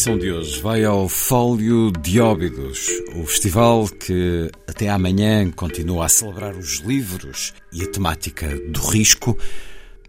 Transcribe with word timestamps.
emissão 0.00 0.16
de 0.16 0.32
hoje 0.32 0.62
vai 0.62 0.82
ao 0.82 1.10
Fólio 1.10 1.92
de 1.92 2.22
Óbidos, 2.22 2.88
o 3.16 3.26
festival 3.26 3.86
que 3.86 4.50
até 4.66 4.88
amanhã 4.88 5.50
continua 5.50 6.06
a 6.06 6.08
celebrar 6.08 6.56
os 6.56 6.78
livros 6.78 7.52
e 7.70 7.82
a 7.82 7.86
temática 7.86 8.48
do 8.70 8.80
risco, 8.80 9.36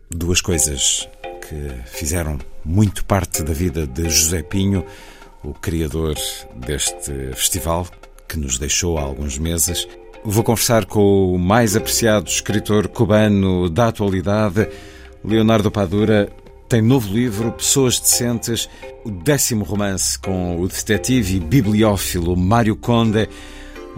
duas 0.10 0.40
coisas 0.40 1.10
que 1.42 1.70
fizeram 1.88 2.40
muito 2.64 3.04
parte 3.04 3.44
da 3.44 3.52
vida 3.52 3.86
de 3.86 4.10
José 4.10 4.42
Pinho, 4.42 4.86
o 5.44 5.54
criador 5.54 6.16
deste 6.56 7.12
festival, 7.34 7.86
que 8.30 8.40
nos 8.40 8.58
deixou 8.58 8.98
há 8.98 9.02
alguns 9.02 9.38
meses. 9.38 9.86
Vou 10.24 10.42
conversar 10.42 10.86
com 10.86 11.36
o 11.36 11.38
mais 11.38 11.76
apreciado 11.76 12.30
escritor 12.30 12.88
cubano 12.88 13.70
da 13.70 13.90
atualidade, 13.90 14.70
Leonardo 15.22 15.70
Padura, 15.70 16.32
tem 16.72 16.82
novo 16.82 17.14
livro, 17.14 17.52
Pessoas 17.52 18.00
Decentes, 18.00 18.70
o 19.04 19.12
décimo 19.12 19.66
romance 19.66 20.18
com 20.18 20.58
o 20.58 20.70
detetive 20.70 21.36
e 21.36 21.40
bibliófilo 21.42 22.34
Mário 22.38 22.78
Conde, 22.78 23.28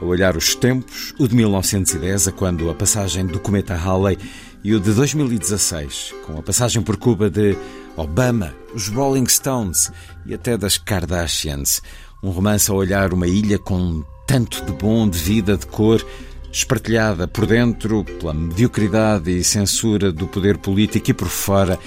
a 0.02 0.04
olhar 0.04 0.36
os 0.36 0.56
tempos, 0.56 1.14
o 1.20 1.28
de 1.28 1.36
1910, 1.36 2.30
a 2.30 2.32
quando 2.32 2.72
a 2.72 2.74
passagem 2.74 3.28
do 3.28 3.40
cometa 3.40 3.76
Halley, 3.76 4.18
e 4.64 4.74
o 4.74 4.80
de 4.80 4.92
2016, 4.92 6.16
com 6.26 6.40
a 6.40 6.42
passagem 6.42 6.82
por 6.82 6.98
Cuba 6.98 7.30
de 7.30 7.56
Obama, 7.96 8.56
os 8.74 8.88
Rolling 8.88 9.28
Stones 9.28 9.92
e 10.26 10.34
até 10.34 10.58
das 10.58 10.76
Kardashians. 10.76 11.80
Um 12.24 12.32
romance 12.32 12.72
a 12.72 12.74
olhar 12.74 13.14
uma 13.14 13.28
ilha 13.28 13.60
com 13.60 14.04
tanto 14.26 14.66
de 14.66 14.72
bom, 14.72 15.08
de 15.08 15.20
vida, 15.20 15.56
de 15.56 15.68
cor, 15.68 16.04
espartilhada 16.52 17.28
por 17.28 17.46
dentro 17.46 18.04
pela 18.04 18.34
mediocridade 18.34 19.30
e 19.30 19.44
censura 19.44 20.12
do 20.12 20.28
poder 20.28 20.58
político 20.58 21.12
e 21.12 21.14
por 21.14 21.28
fora 21.28 21.78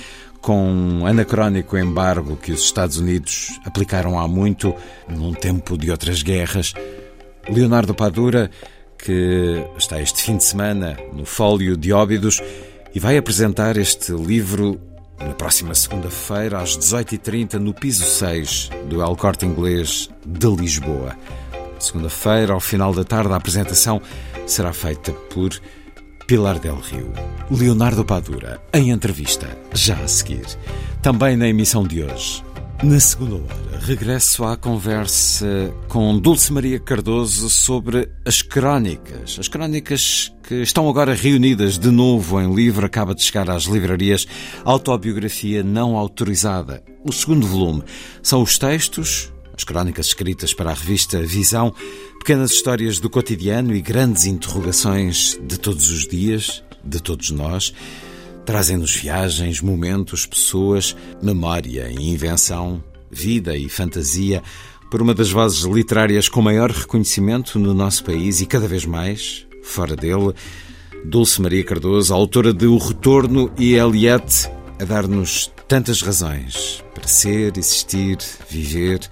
com 0.47 0.65
um 0.65 1.05
anacrónico 1.05 1.77
embargo 1.77 2.37
que 2.37 2.53
os 2.53 2.61
Estados 2.61 2.99
Unidos 2.99 3.59
aplicaram 3.65 4.17
há 4.17 4.29
muito, 4.29 4.73
num 5.09 5.33
tempo 5.33 5.77
de 5.77 5.91
outras 5.91 6.23
guerras. 6.23 6.73
Leonardo 7.49 7.93
Padura, 7.93 8.49
que 8.97 9.67
está 9.77 10.01
este 10.01 10.23
fim 10.23 10.37
de 10.37 10.45
semana 10.45 10.97
no 11.13 11.27
Fólio 11.27 11.77
de 11.77 11.93
Óbidos 11.93 12.41
e 12.95 13.01
vai 13.01 13.17
apresentar 13.17 13.77
este 13.77 14.13
livro 14.13 14.81
na 15.19 15.35
próxima 15.35 15.75
segunda-feira, 15.75 16.61
às 16.61 16.79
18h30, 16.79 17.55
no 17.55 17.75
piso 17.75 18.05
6 18.05 18.71
do 18.89 19.03
El 19.03 19.17
Corte 19.17 19.45
Inglês 19.45 20.09
de 20.25 20.47
Lisboa. 20.47 21.19
Segunda-feira, 21.81 22.53
ao 22.53 22.61
final 22.61 22.95
da 22.95 23.03
tarde, 23.03 23.33
a 23.33 23.37
apresentação 23.37 24.01
será 24.47 24.73
feita 24.73 25.11
por 25.13 25.51
Pilar 26.27 26.59
del 26.59 26.81
Rio. 26.81 27.13
Leonardo 27.49 28.05
Padura, 28.05 28.61
em 28.75 28.91
entrevista, 28.91 29.47
já 29.73 29.95
a 29.95 30.09
seguir. 30.09 30.45
Também 31.01 31.37
na 31.37 31.49
emissão 31.49 31.87
de 31.87 32.03
hoje. 32.03 32.43
Na 32.83 32.99
segunda 32.99 33.37
hora, 33.37 33.79
regresso 33.81 34.43
à 34.45 34.57
conversa 34.57 35.73
com 35.87 36.19
Dulce 36.19 36.53
Maria 36.53 36.81
Cardoso 36.81 37.49
sobre 37.49 38.11
as 38.25 38.43
crónicas. 38.43 39.39
As 39.39 39.47
crónicas 39.47 40.33
que 40.43 40.57
estão 40.63 40.89
agora 40.89 41.15
reunidas 41.15 41.79
de 41.79 41.93
novo 41.93 42.41
em 42.41 42.53
livro, 42.53 42.85
acaba 42.85 43.15
de 43.15 43.23
chegar 43.23 43.49
às 43.49 43.63
livrarias, 43.63 44.27
Autobiografia 44.65 45.63
Não 45.63 45.97
Autorizada. 45.97 46.83
O 47.05 47.13
segundo 47.13 47.47
volume 47.47 47.85
são 48.21 48.43
os 48.43 48.59
textos, 48.59 49.33
as 49.57 49.63
crónicas 49.63 50.07
escritas 50.07 50.53
para 50.53 50.71
a 50.71 50.75
revista 50.75 51.23
Visão, 51.23 51.73
pequenas 52.27 52.51
histórias 52.51 52.99
do 52.99 53.09
cotidiano 53.09 53.73
e 53.73 53.81
grandes 53.81 54.27
interrogações 54.27 55.39
de 55.45 55.57
todos 55.57 55.93
os 55.93 56.09
dias, 56.09 56.61
de 56.83 57.01
todos 57.01 57.31
nós, 57.31 57.73
trazem-nos 58.45 58.97
viagens, 58.97 59.61
momentos, 59.61 60.27
pessoas, 60.27 60.97
memória 61.23 61.89
e 61.89 62.11
invenção, 62.11 62.83
vida 63.09 63.57
e 63.57 63.69
fantasia, 63.69 64.43
por 64.91 65.01
uma 65.01 65.15
das 65.15 65.31
vozes 65.31 65.63
literárias 65.63 66.29
com 66.29 66.43
maior 66.43 66.73
reconhecimento 66.73 67.61
no 67.61 67.73
nosso 67.73 68.03
país 68.03 68.41
e 68.41 68.47
cada 68.47 68.67
vez 68.67 68.85
mais 68.85 69.47
fora 69.63 69.95
dele, 69.95 70.33
Dulce 71.05 71.41
Maria 71.41 71.63
Cardoso, 71.63 72.13
autora 72.13 72.53
de 72.53 72.67
O 72.67 72.77
Retorno 72.77 73.53
e 73.57 73.75
Eliette, 73.75 74.51
a 74.81 74.85
dar-nos 74.85 75.49
tantas 75.69 76.03
razões 76.03 76.83
para 76.93 77.07
ser, 77.07 77.57
existir, 77.57 78.19
viver, 78.51 79.09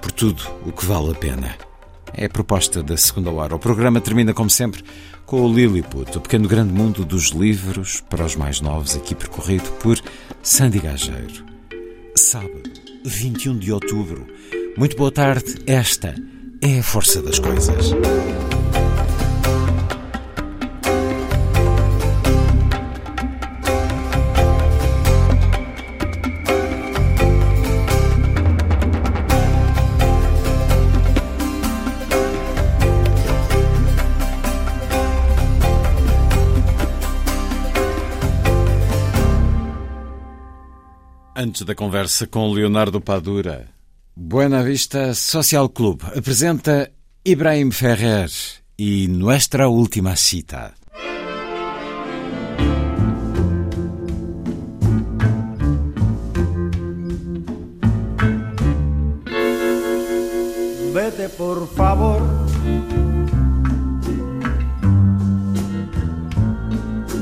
por 0.00 0.10
tudo 0.10 0.42
o 0.64 0.72
que 0.72 0.86
vale 0.86 1.10
a 1.10 1.14
pena. 1.14 1.73
É 2.16 2.26
a 2.26 2.30
proposta 2.30 2.82
da 2.82 2.96
segunda 2.96 3.30
hora. 3.30 3.54
O 3.54 3.58
programa 3.58 4.00
termina, 4.00 4.32
como 4.32 4.48
sempre, 4.48 4.84
com 5.26 5.42
o 5.42 5.52
Lilliput, 5.52 6.16
o 6.16 6.20
pequeno 6.20 6.48
grande 6.48 6.72
mundo 6.72 7.04
dos 7.04 7.30
livros 7.30 8.02
para 8.08 8.24
os 8.24 8.36
mais 8.36 8.60
novos, 8.60 8.96
aqui 8.96 9.14
percorrido 9.14 9.70
por 9.82 10.00
Sandy 10.42 10.78
Gageiro. 10.78 11.44
Sábado, 12.14 12.70
21 13.04 13.58
de 13.58 13.72
outubro. 13.72 14.26
Muito 14.76 14.96
boa 14.96 15.10
tarde. 15.10 15.56
Esta 15.66 16.14
é 16.60 16.78
a 16.78 16.82
força 16.82 17.20
das 17.20 17.38
coisas. 17.38 17.92
Antes 41.54 41.66
da 41.66 41.74
conversa 41.76 42.26
com 42.26 42.52
Leonardo 42.52 43.00
Padura, 43.00 43.68
Buena 44.16 44.60
Vista 44.64 45.14
Social 45.14 45.68
Club 45.68 46.02
apresenta 46.02 46.90
Ibrahim 47.24 47.70
Ferrer 47.70 48.28
e 48.76 49.06
Nuestra 49.06 49.68
Última 49.68 50.16
Cita. 50.16 50.74
Vete 60.92 61.28
por 61.36 61.68
favor. 61.68 62.20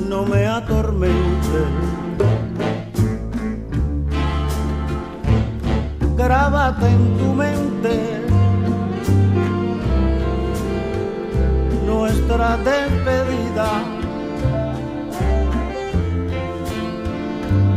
No 0.09 0.25
me 0.25 0.47
atormentes. 0.47 2.02
Grábate 6.17 6.87
en 6.89 7.19
tu 7.19 7.33
mente 7.33 7.95
nuestra 11.87 12.57
despedida. 12.59 13.69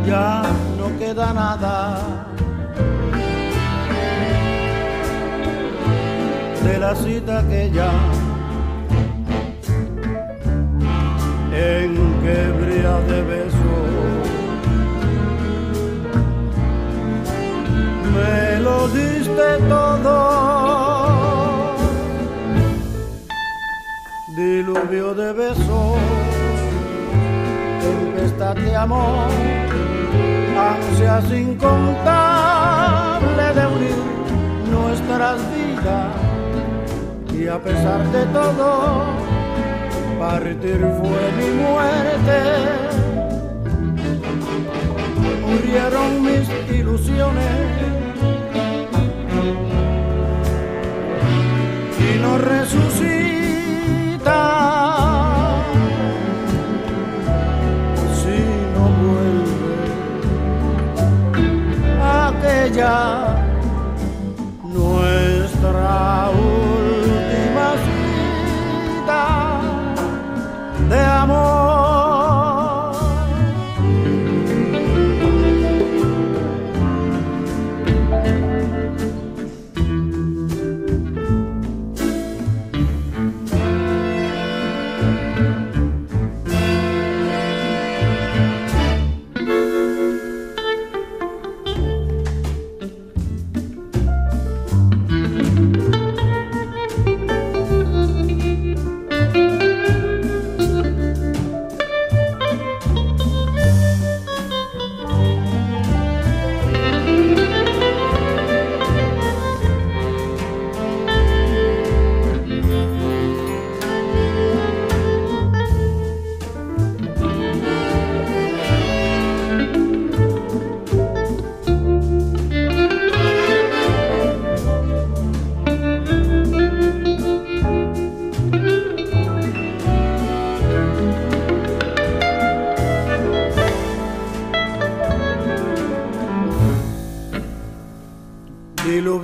Ya 0.06 0.44
no 0.78 1.00
queda 1.00 1.34
nada 1.34 2.26
la 6.80 6.96
cita 6.96 7.40
aquella 7.40 7.90
en 11.52 11.96
que 12.22 12.38
brilla 12.60 13.00
de 13.10 13.22
besos. 13.24 14.45
Me 18.16 18.60
lo 18.60 18.88
diste 18.88 19.58
todo, 19.70 20.16
diluvio 24.36 25.14
de 25.14 25.34
besos, 25.34 26.00
tempestad 27.82 28.56
de 28.56 28.76
amor, 28.76 29.30
ansias 30.58 31.32
incontables 31.32 33.56
de 33.56 33.68
unir 33.76 34.00
nuestras 34.72 35.38
vidas. 35.54 36.16
Y 37.38 37.48
a 37.48 37.60
pesar 37.62 38.02
de 38.12 38.26
todo, 38.28 39.04
partir 40.20 40.80
fue 41.00 41.32
mi 41.38 41.50
muerte. 41.62 42.38
Murieron 45.46 46.12
mis 46.24 46.48
ilusiones 46.80 48.05
no 52.26 52.38
resucita. 52.40 53.12
Si 58.20 58.40
no 58.74 58.86
vuelve 59.02 59.78
aquella 62.02 63.45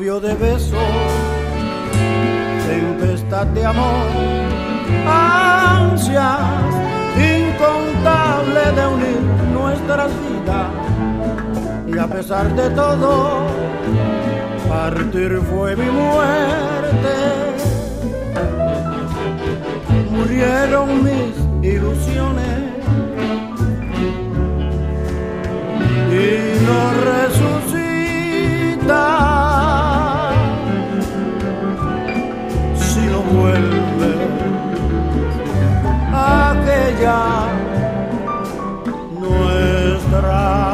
diluvio 0.01 0.19
de 0.19 0.33
besos, 0.33 0.80
tempestad 2.68 3.45
de 3.48 3.65
amor, 3.65 4.07
ansias 5.07 6.39
incontables 7.15 8.75
de 8.75 8.88
unir 8.88 9.21
nuestras 9.53 10.12
vidas. 10.21 10.69
Y 11.88 11.98
a 12.00 12.07
pesar 12.07 12.56
de 12.56 12.69
todo, 12.71 13.45
partir 14.68 15.39
fue 15.51 15.75
mi 15.75 15.86
muerte. 15.86 17.13
Murieron 20.09 21.03
mis 21.03 21.36
ilusiones 21.62 22.59
y 26.12 26.65
no 26.65 26.80
resucita 27.12 27.92
vuelve 33.41 34.13
aquella 36.13 37.47
nuestra 39.19 40.70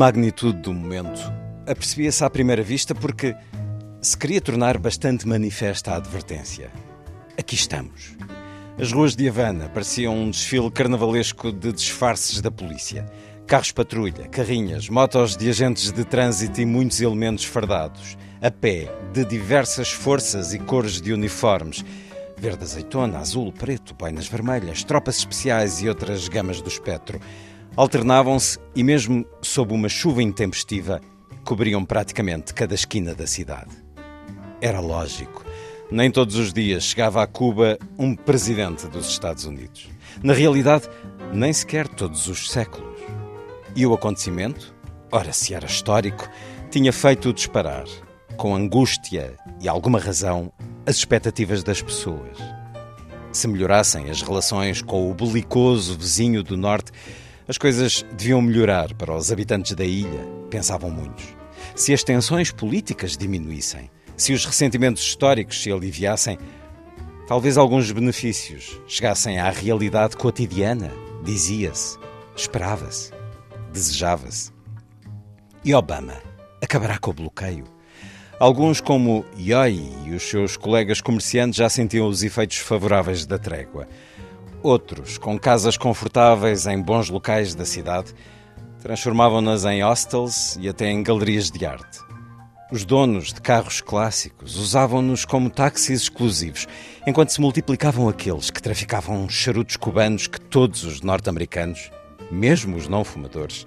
magnitude 0.00 0.62
do 0.62 0.72
momento 0.72 1.20
apercebia-se 1.66 2.24
à 2.24 2.30
primeira 2.30 2.62
vista 2.62 2.94
porque 2.94 3.36
se 4.00 4.16
queria 4.16 4.40
tornar 4.40 4.78
bastante 4.78 5.28
manifesta 5.28 5.90
a 5.92 5.96
advertência. 5.96 6.70
Aqui 7.38 7.54
estamos. 7.54 8.16
As 8.80 8.92
ruas 8.92 9.14
de 9.14 9.28
Havana 9.28 9.68
pareciam 9.68 10.16
um 10.16 10.30
desfile 10.30 10.70
carnavalesco 10.70 11.52
de 11.52 11.70
disfarces 11.70 12.40
da 12.40 12.50
polícia. 12.50 13.04
Carros 13.46 13.72
patrulha, 13.72 14.26
carrinhas, 14.28 14.88
motos 14.88 15.36
de 15.36 15.50
agentes 15.50 15.92
de 15.92 16.02
trânsito 16.02 16.62
e 16.62 16.64
muitos 16.64 17.02
elementos 17.02 17.44
fardados. 17.44 18.16
A 18.40 18.50
pé, 18.50 18.90
de 19.12 19.22
diversas 19.26 19.92
forças 19.92 20.54
e 20.54 20.58
cores 20.58 20.98
de 20.98 21.12
uniformes. 21.12 21.84
Verde 22.38 22.62
azeitona, 22.64 23.18
azul, 23.18 23.52
preto, 23.52 23.94
boinas 23.94 24.26
vermelhas, 24.26 24.82
tropas 24.82 25.18
especiais 25.18 25.82
e 25.82 25.90
outras 25.90 26.26
gamas 26.26 26.62
do 26.62 26.68
espectro 26.68 27.20
alternavam-se 27.76 28.58
e, 28.74 28.82
mesmo 28.82 29.24
sob 29.40 29.72
uma 29.72 29.88
chuva 29.88 30.22
intempestiva, 30.22 31.00
cobriam 31.44 31.84
praticamente 31.84 32.54
cada 32.54 32.74
esquina 32.74 33.14
da 33.14 33.26
cidade. 33.26 33.70
Era 34.60 34.80
lógico. 34.80 35.44
Nem 35.90 36.10
todos 36.10 36.36
os 36.36 36.52
dias 36.52 36.84
chegava 36.84 37.22
a 37.22 37.26
Cuba 37.26 37.78
um 37.98 38.14
presidente 38.14 38.86
dos 38.86 39.08
Estados 39.08 39.44
Unidos. 39.44 39.88
Na 40.22 40.32
realidade, 40.32 40.88
nem 41.32 41.52
sequer 41.52 41.88
todos 41.88 42.28
os 42.28 42.50
séculos. 42.50 43.00
E 43.74 43.86
o 43.86 43.94
acontecimento, 43.94 44.74
ora 45.10 45.32
se 45.32 45.54
era 45.54 45.66
histórico, 45.66 46.28
tinha 46.70 46.92
feito 46.92 47.32
disparar, 47.32 47.84
com 48.36 48.54
angústia 48.54 49.36
e 49.60 49.68
alguma 49.68 49.98
razão, 49.98 50.52
as 50.86 50.96
expectativas 50.96 51.64
das 51.64 51.82
pessoas. 51.82 52.38
Se 53.32 53.48
melhorassem 53.48 54.10
as 54.10 54.22
relações 54.22 54.82
com 54.82 55.10
o 55.10 55.14
belicoso 55.14 55.96
vizinho 55.96 56.42
do 56.42 56.56
norte, 56.56 56.92
as 57.50 57.58
coisas 57.58 58.06
deviam 58.12 58.40
melhorar 58.40 58.94
para 58.94 59.12
os 59.12 59.32
habitantes 59.32 59.74
da 59.74 59.84
ilha, 59.84 60.24
pensavam 60.48 60.88
muitos. 60.88 61.24
Se 61.74 61.92
as 61.92 62.04
tensões 62.04 62.52
políticas 62.52 63.16
diminuíssem, 63.16 63.90
se 64.16 64.32
os 64.32 64.44
ressentimentos 64.44 65.02
históricos 65.02 65.60
se 65.60 65.72
aliviassem, 65.72 66.38
talvez 67.26 67.58
alguns 67.58 67.90
benefícios 67.90 68.80
chegassem 68.86 69.40
à 69.40 69.50
realidade 69.50 70.16
cotidiana, 70.16 70.92
dizia-se, 71.24 71.98
esperava-se, 72.36 73.10
desejava-se. 73.72 74.52
E 75.64 75.74
Obama 75.74 76.22
acabará 76.62 76.98
com 76.98 77.10
o 77.10 77.14
bloqueio. 77.14 77.64
Alguns, 78.38 78.80
como 78.80 79.24
Yoi 79.36 79.92
e 80.06 80.14
os 80.14 80.22
seus 80.22 80.56
colegas 80.56 81.00
comerciantes, 81.00 81.56
já 81.56 81.68
sentiam 81.68 82.06
os 82.06 82.22
efeitos 82.22 82.58
favoráveis 82.58 83.26
da 83.26 83.38
trégua. 83.38 83.88
Outros, 84.62 85.16
com 85.16 85.38
casas 85.38 85.78
confortáveis 85.78 86.66
em 86.66 86.78
bons 86.82 87.08
locais 87.08 87.54
da 87.54 87.64
cidade, 87.64 88.14
transformavam-nas 88.82 89.64
em 89.64 89.82
hostels 89.82 90.56
e 90.60 90.68
até 90.68 90.90
em 90.90 91.02
galerias 91.02 91.50
de 91.50 91.64
arte. 91.64 91.98
Os 92.70 92.84
donos 92.84 93.32
de 93.32 93.40
carros 93.40 93.80
clássicos 93.80 94.56
usavam-nos 94.56 95.24
como 95.24 95.48
táxis 95.48 96.02
exclusivos, 96.02 96.66
enquanto 97.06 97.30
se 97.30 97.40
multiplicavam 97.40 98.06
aqueles 98.06 98.50
que 98.50 98.60
traficavam 98.60 99.26
charutos 99.30 99.76
cubanos 99.76 100.26
que 100.26 100.38
todos 100.38 100.84
os 100.84 101.00
norte-americanos, 101.00 101.90
mesmo 102.30 102.76
os 102.76 102.86
não 102.86 103.02
fumadores, 103.02 103.66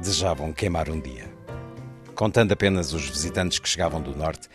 desejavam 0.00 0.52
queimar 0.52 0.90
um 0.90 1.00
dia. 1.00 1.32
Contando 2.16 2.50
apenas 2.50 2.92
os 2.92 3.08
visitantes 3.08 3.60
que 3.60 3.68
chegavam 3.68 4.02
do 4.02 4.14
norte, 4.14 4.48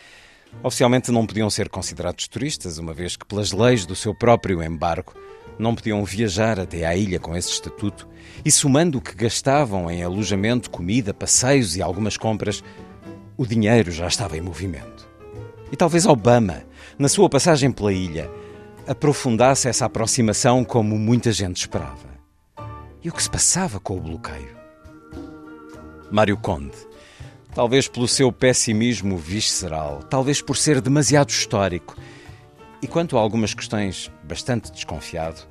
oficialmente 0.62 1.10
não 1.10 1.26
podiam 1.26 1.48
ser 1.48 1.70
considerados 1.70 2.28
turistas, 2.28 2.76
uma 2.76 2.92
vez 2.92 3.16
que, 3.16 3.24
pelas 3.24 3.52
leis 3.52 3.86
do 3.86 3.96
seu 3.96 4.14
próprio 4.14 4.62
embargo, 4.62 5.14
não 5.58 5.74
podiam 5.74 6.04
viajar 6.04 6.60
até 6.60 6.86
à 6.86 6.94
ilha 6.94 7.18
com 7.18 7.36
esse 7.36 7.50
estatuto 7.50 8.08
e, 8.44 8.50
somando 8.50 8.98
o 8.98 9.00
que 9.00 9.14
gastavam 9.14 9.90
em 9.90 10.02
alojamento, 10.02 10.70
comida, 10.70 11.12
passeios 11.12 11.76
e 11.76 11.82
algumas 11.82 12.16
compras, 12.16 12.62
o 13.36 13.46
dinheiro 13.46 13.90
já 13.90 14.06
estava 14.06 14.36
em 14.36 14.40
movimento. 14.40 15.08
E 15.70 15.76
talvez 15.76 16.06
Obama, 16.06 16.62
na 16.98 17.08
sua 17.08 17.28
passagem 17.28 17.70
pela 17.70 17.92
ilha, 17.92 18.30
aprofundasse 18.86 19.68
essa 19.68 19.84
aproximação 19.84 20.64
como 20.64 20.98
muita 20.98 21.30
gente 21.32 21.58
esperava. 21.58 22.08
E 23.02 23.08
o 23.08 23.12
que 23.12 23.22
se 23.22 23.30
passava 23.30 23.78
com 23.78 23.96
o 23.96 24.00
bloqueio? 24.00 24.56
Mário 26.10 26.36
Conde, 26.38 26.76
talvez 27.54 27.86
pelo 27.86 28.08
seu 28.08 28.32
pessimismo 28.32 29.16
visceral, 29.16 30.02
talvez 30.08 30.40
por 30.40 30.56
ser 30.56 30.80
demasiado 30.80 31.28
histórico, 31.28 31.96
e 32.82 32.86
quanto 32.86 33.16
a 33.16 33.20
algumas 33.20 33.54
questões 33.54 34.10
bastante 34.24 34.70
desconfiado, 34.70 35.42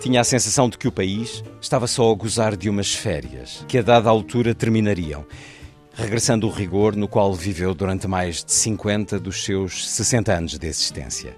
tinha 0.00 0.20
a 0.20 0.24
sensação 0.24 0.68
de 0.68 0.76
que 0.76 0.88
o 0.88 0.92
país 0.92 1.42
estava 1.60 1.86
só 1.86 2.10
a 2.10 2.14
gozar 2.14 2.56
de 2.56 2.68
umas 2.68 2.94
férias, 2.94 3.64
que 3.68 3.78
a 3.78 3.82
dada 3.82 4.08
altura 4.10 4.54
terminariam, 4.54 5.24
regressando 5.94 6.46
o 6.46 6.50
rigor 6.50 6.96
no 6.96 7.06
qual 7.06 7.32
viveu 7.32 7.74
durante 7.74 8.08
mais 8.08 8.44
de 8.44 8.52
50 8.52 9.18
dos 9.18 9.44
seus 9.44 9.88
60 9.88 10.32
anos 10.32 10.58
de 10.58 10.66
existência. 10.66 11.36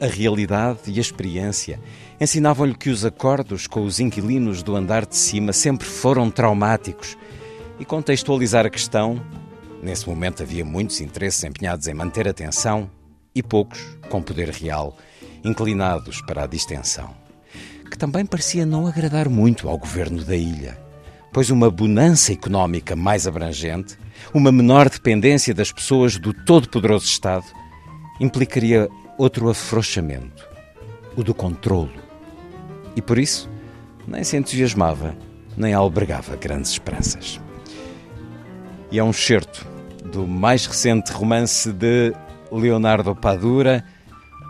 A 0.00 0.06
realidade 0.06 0.80
e 0.86 0.98
a 0.98 1.00
experiência 1.00 1.80
ensinavam-lhe 2.20 2.74
que 2.74 2.90
os 2.90 3.04
acordos 3.04 3.66
com 3.66 3.84
os 3.84 4.00
inquilinos 4.00 4.62
do 4.62 4.76
andar 4.76 5.06
de 5.06 5.16
cima 5.16 5.52
sempre 5.52 5.86
foram 5.86 6.30
traumáticos 6.30 7.16
e 7.80 7.84
contextualizar 7.84 8.66
a 8.66 8.70
questão. 8.70 9.20
Nesse 9.82 10.08
momento 10.08 10.42
havia 10.42 10.64
muitos 10.64 11.00
interesses 11.00 11.42
empenhados 11.42 11.86
em 11.86 11.94
manter 11.94 12.28
a 12.28 12.32
tensão 12.32 12.90
e 13.34 13.42
poucos, 13.42 13.97
com 14.08 14.22
poder 14.22 14.50
real, 14.50 14.96
inclinados 15.44 16.20
para 16.22 16.44
a 16.44 16.46
distensão, 16.46 17.14
que 17.90 17.98
também 17.98 18.26
parecia 18.26 18.66
não 18.66 18.86
agradar 18.86 19.28
muito 19.28 19.68
ao 19.68 19.78
governo 19.78 20.24
da 20.24 20.36
ilha 20.36 20.88
pois 21.32 21.50
uma 21.50 21.70
bonança 21.70 22.32
económica 22.32 22.96
mais 22.96 23.26
abrangente, 23.26 23.98
uma 24.32 24.50
menor 24.50 24.88
dependência 24.88 25.54
das 25.54 25.70
pessoas 25.70 26.18
do 26.18 26.32
todo-poderoso 26.32 27.06
Estado, 27.06 27.44
implicaria 28.20 28.88
outro 29.16 29.48
afrouxamento, 29.48 30.48
o 31.16 31.22
do 31.22 31.34
controlo. 31.34 31.92
E 32.96 33.02
por 33.02 33.18
isso, 33.18 33.48
nem 34.06 34.24
se 34.24 34.36
entusiasmava, 34.36 35.16
nem 35.56 35.74
albergava 35.74 36.36
grandes 36.36 36.72
esperanças. 36.72 37.40
E 38.90 38.98
é 38.98 39.04
um 39.04 39.10
excerto 39.10 39.66
do 40.04 40.26
mais 40.26 40.66
recente 40.66 41.12
romance 41.12 41.70
de 41.70 42.12
Leonardo 42.50 43.14
Padura, 43.14 43.84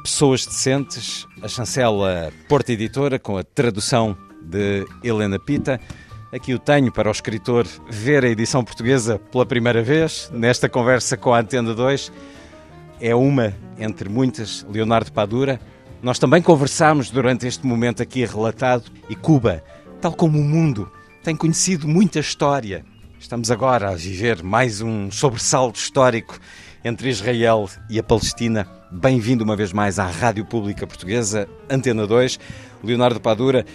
Pessoas 0.02 0.46
Decentes, 0.46 1.26
a 1.42 1.48
chancela 1.48 2.32
Porta 2.48 2.72
Editora, 2.72 3.18
com 3.18 3.36
a 3.36 3.42
tradução 3.42 4.16
de 4.42 4.86
Helena 5.02 5.38
Pita. 5.38 5.80
Aqui 6.32 6.54
o 6.54 6.58
tenho 6.58 6.92
para 6.92 7.08
o 7.08 7.12
escritor 7.12 7.66
ver 7.90 8.24
a 8.24 8.28
edição 8.28 8.64
portuguesa 8.64 9.18
pela 9.18 9.44
primeira 9.44 9.82
vez, 9.82 10.30
nesta 10.32 10.68
conversa 10.68 11.16
com 11.16 11.34
a 11.34 11.40
Antena 11.40 11.74
2. 11.74 12.12
É 13.00 13.14
uma 13.14 13.54
entre 13.78 14.08
muitas, 14.08 14.66
Leonardo 14.70 15.12
Padura. 15.12 15.60
Nós 16.02 16.18
também 16.18 16.40
conversámos 16.40 17.10
durante 17.10 17.46
este 17.46 17.66
momento 17.66 18.02
aqui 18.02 18.24
relatado 18.24 18.84
e 19.08 19.16
Cuba, 19.16 19.64
tal 20.00 20.12
como 20.12 20.38
o 20.38 20.44
mundo, 20.44 20.90
tem 21.24 21.34
conhecido 21.34 21.88
muita 21.88 22.20
história. 22.20 22.84
Estamos 23.18 23.50
agora 23.50 23.90
a 23.90 23.94
viver 23.94 24.42
mais 24.42 24.80
um 24.80 25.10
sobressalto 25.10 25.78
histórico 25.78 26.38
entre 26.84 27.08
Israel 27.08 27.68
e 27.90 27.98
a 27.98 28.02
Palestina. 28.02 28.77
Bem-vindo 28.90 29.44
uma 29.44 29.54
vez 29.54 29.70
mais 29.70 29.98
à 29.98 30.06
Rádio 30.06 30.46
Pública 30.46 30.86
Portuguesa, 30.86 31.46
Antena 31.68 32.06
2. 32.06 32.40
Leonardo 32.82 33.20
Padura, 33.20 33.66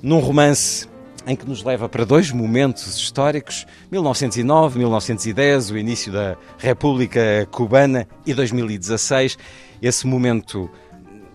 num 0.00 0.20
romance 0.20 0.88
em 1.26 1.34
que 1.34 1.44
nos 1.44 1.64
leva 1.64 1.88
para 1.88 2.04
dois 2.04 2.30
momentos 2.30 2.96
históricos: 2.96 3.66
1909, 3.90 4.78
1910, 4.78 5.72
o 5.72 5.76
início 5.76 6.12
da 6.12 6.36
República 6.58 7.44
Cubana, 7.50 8.06
e 8.24 8.32
2016, 8.32 9.36
esse 9.82 10.06
momento 10.06 10.70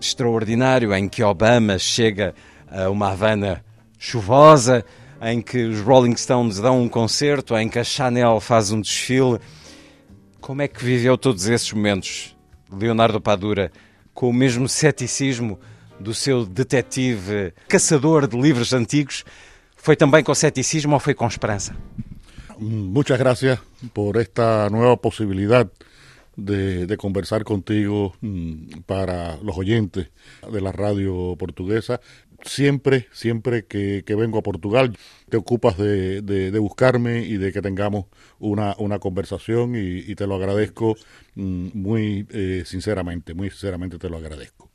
extraordinário 0.00 0.94
em 0.94 1.06
que 1.06 1.22
Obama 1.22 1.78
chega 1.78 2.34
a 2.66 2.88
uma 2.88 3.10
Havana 3.10 3.62
chuvosa, 3.98 4.82
em 5.20 5.42
que 5.42 5.64
os 5.64 5.80
Rolling 5.80 6.16
Stones 6.16 6.60
dão 6.60 6.80
um 6.80 6.88
concerto, 6.88 7.54
em 7.58 7.68
que 7.68 7.78
a 7.78 7.84
Chanel 7.84 8.40
faz 8.40 8.72
um 8.72 8.80
desfile. 8.80 9.38
Como 10.40 10.62
é 10.62 10.68
que 10.68 10.82
viveu 10.82 11.18
todos 11.18 11.46
esses 11.46 11.70
momentos, 11.74 12.37
Leonardo 12.72 13.20
Padura, 13.20 13.70
com 14.14 14.28
o 14.28 14.32
mesmo 14.32 14.68
ceticismo 14.68 15.58
do 15.98 16.14
seu 16.14 16.44
detetive 16.44 17.52
caçador 17.68 18.26
de 18.26 18.36
livros 18.36 18.72
antigos? 18.72 19.24
¿Fue 19.76 19.96
también 19.96 20.24
con 20.24 20.34
ceticismo 20.34 20.96
o 20.96 21.00
fue 21.00 21.14
con 21.14 21.28
esperanza? 21.28 21.74
Muchas 22.58 23.18
gracias 23.18 23.60
por 23.92 24.16
esta 24.16 24.68
nueva 24.70 24.96
posibilidad 24.96 25.70
de, 26.38 26.96
conversar 26.96 27.44
contigo 27.44 28.14
mm, 28.20 28.80
para 28.86 29.36
los 29.38 29.56
oyentes 29.58 30.08
de 30.50 30.60
la 30.60 30.72
radio 30.72 31.36
portuguesa. 31.36 32.00
Siempre, 32.42 33.08
siempre 33.12 33.66
que, 33.66 34.02
vengo 34.06 34.38
a 34.38 34.42
Portugal, 34.42 34.96
te 35.28 35.36
ocupas 35.36 35.76
de, 35.76 36.56
buscarme 36.60 37.20
y 37.24 37.36
de 37.36 37.52
que 37.52 37.60
tengamos 37.60 38.06
una, 38.38 38.74
conversación 39.00 39.74
y, 39.76 40.14
te 40.14 40.26
lo 40.26 40.36
agradezco 40.36 40.96
mm, 41.34 41.68
muy 41.74 42.26
eh, 42.30 42.62
sinceramente, 42.64 43.34
muy 43.34 43.50
sinceramente 43.50 43.98
te 43.98 44.08
lo 44.08 44.18
agradezco. 44.18 44.70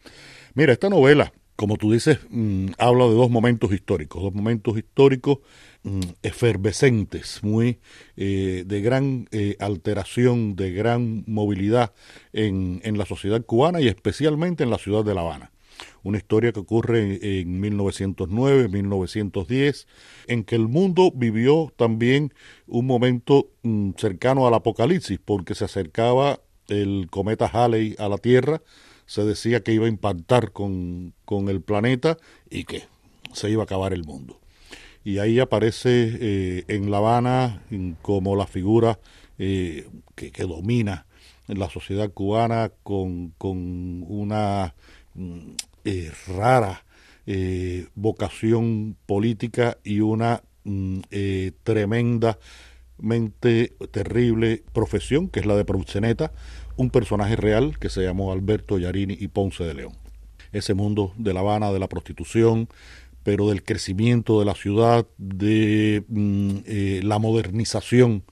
Mira, 0.55 0.73
esta 0.73 0.89
novela 0.89 1.33
como 1.55 1.77
tú 1.77 1.91
dices, 1.91 2.19
mm, 2.29 2.71
habla 2.77 3.05
de 3.05 3.13
dos 3.13 3.29
momentos 3.29 3.71
históricos, 3.71 4.21
dos 4.21 4.33
momentos 4.33 4.77
históricos 4.77 5.39
mm, 5.83 6.01
efervescentes, 6.23 7.43
muy 7.43 7.79
eh, 8.17 8.63
de 8.65 8.81
gran 8.81 9.29
eh, 9.31 9.55
alteración, 9.59 10.55
de 10.55 10.71
gran 10.71 11.23
movilidad 11.27 11.93
en, 12.33 12.81
en, 12.83 12.97
la 12.97 13.05
sociedad 13.05 13.41
cubana 13.45 13.81
y 13.81 13.87
especialmente 13.87 14.63
en 14.63 14.71
la 14.71 14.77
ciudad 14.77 15.05
de 15.05 15.13
La 15.13 15.21
Habana. 15.21 15.52
Una 16.03 16.17
historia 16.17 16.51
que 16.51 16.59
ocurre 16.59 17.19
en, 17.41 17.59
1909, 17.59 18.67
1910, 18.67 19.87
en 20.27 20.43
que 20.43 20.55
el 20.55 20.67
mundo 20.67 21.11
vivió 21.15 21.71
también 21.75 22.33
un 22.67 22.85
momento 22.85 23.49
mm, 23.63 23.91
cercano 23.97 24.45
al 24.45 24.53
apocalipsis, 24.53 25.19
porque 25.23 25.55
se 25.55 25.65
acercaba 25.65 26.41
el 26.67 27.07
cometa 27.09 27.47
Halley 27.47 27.95
a 27.99 28.09
la 28.09 28.17
Tierra, 28.17 28.61
se 29.05 29.23
decía 29.23 29.61
que 29.61 29.73
iba 29.73 29.85
a 29.85 29.89
impactar 29.89 30.51
con, 30.51 31.13
el 31.29 31.61
planeta 31.61 32.17
y 32.49 32.65
que 32.65 32.83
se 33.33 33.49
iba 33.49 33.63
a 33.63 33.65
acabar 33.65 33.93
el 33.93 34.03
mundo. 34.03 34.39
Y 35.03 35.17
ahí 35.17 35.39
aparece 35.39 36.17
eh, 36.19 36.63
en 36.67 36.89
La 36.91 36.97
Habana 36.97 37.63
como 38.01 38.35
la 38.35 38.47
figura 38.47 38.99
eh, 39.37 39.87
que, 40.15 40.31
que, 40.31 40.43
domina 40.43 41.05
la 41.47 41.69
sociedad 41.69 42.11
cubana 42.11 42.71
con, 42.83 43.33
una 43.39 44.73
mm, 45.15 45.51
eh, 45.85 46.11
rara 46.27 46.83
vocación 47.95 48.97
política 49.05 49.77
y 49.85 50.01
una 50.01 50.43
mm, 50.65 50.99
tremendamente 51.63 52.37
terrible 53.91 54.61
profesión, 54.73 55.29
que 55.29 55.39
es 55.39 55.45
la 55.45 55.55
de 55.55 55.63
proxeneta, 55.63 56.33
un 56.75 56.89
personaje 56.89 57.35
real 57.35 57.77
que 57.79 57.89
se 57.89 58.03
llamó 58.03 58.31
Alberto 58.31 58.77
Yarini 58.77 59.15
y 59.19 59.27
Ponce 59.27 59.63
de 59.63 59.73
León. 59.73 59.93
Ese 60.51 60.73
mundo 60.73 61.13
de 61.17 61.33
La 61.33 61.39
Habana, 61.39 61.71
de 61.71 61.79
la 61.79 61.87
prostitución, 61.87 62.67
pero 63.23 63.49
del 63.49 63.63
crecimiento 63.63 64.39
de 64.39 64.45
la 64.45 64.53
ciudad, 64.53 65.07
de 65.17 66.03
mm, 66.07 66.57
eh, 66.65 67.01
la 67.03 67.19
modernización 67.19 68.23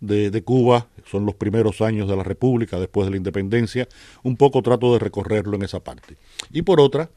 de, 0.00 0.30
de, 0.30 0.42
Cuba, 0.42 0.88
son 1.10 1.26
los 1.26 1.34
primeros 1.34 1.80
años 1.80 2.08
de 2.08 2.16
la 2.16 2.22
República, 2.22 2.78
después 2.78 3.06
de 3.06 3.12
la 3.12 3.16
independencia, 3.16 3.88
un 4.22 4.36
poco 4.36 4.62
trato 4.62 4.92
de 4.92 4.98
recorrerlo 4.98 5.56
en 5.56 5.62
esa 5.62 5.80
parte. 5.80 6.16
Y 6.52 6.62
por 6.62 6.80
otra, 6.80 7.10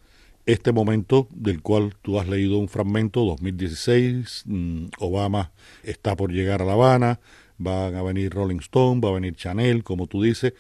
este 0.46 0.72
momento 0.72 1.28
del 1.32 1.62
cual 1.62 1.96
tú 2.02 2.20
has 2.20 2.28
leído 2.28 2.58
un 2.58 2.68
fragmento, 2.68 3.24
2016, 3.26 4.44
mm, 4.46 4.86
Obama 5.00 5.52
está 5.84 6.16
por 6.16 6.32
llegar 6.32 6.62
a 6.62 6.66
La 6.66 6.74
Habana, 6.74 7.20
van 7.58 7.96
a 7.96 8.02
venir 8.02 8.34
Rolling 8.34 8.60
Stone, 8.60 9.02
va 9.02 9.10
a 9.10 9.14
venir 9.14 9.36
Chanel, 9.36 9.84
como 9.84 10.08
tú 10.08 10.22
dices. 10.24 10.54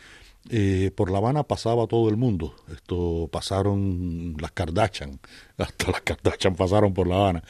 Eh, 0.49 0.91
por 0.95 1.11
La 1.11 1.19
Habana 1.19 1.43
pasaba 1.43 1.87
todo 1.87 2.09
el 2.09 2.17
mundo. 2.17 2.55
Esto 2.73 3.29
pasaron 3.31 4.35
las 4.39 4.51
Kardashian, 4.51 5.19
hasta 5.57 5.91
las 5.91 6.01
Kardashian 6.01 6.55
pasaron 6.55 6.93
por 6.93 7.07
La 7.07 7.15
Habana. 7.15 7.43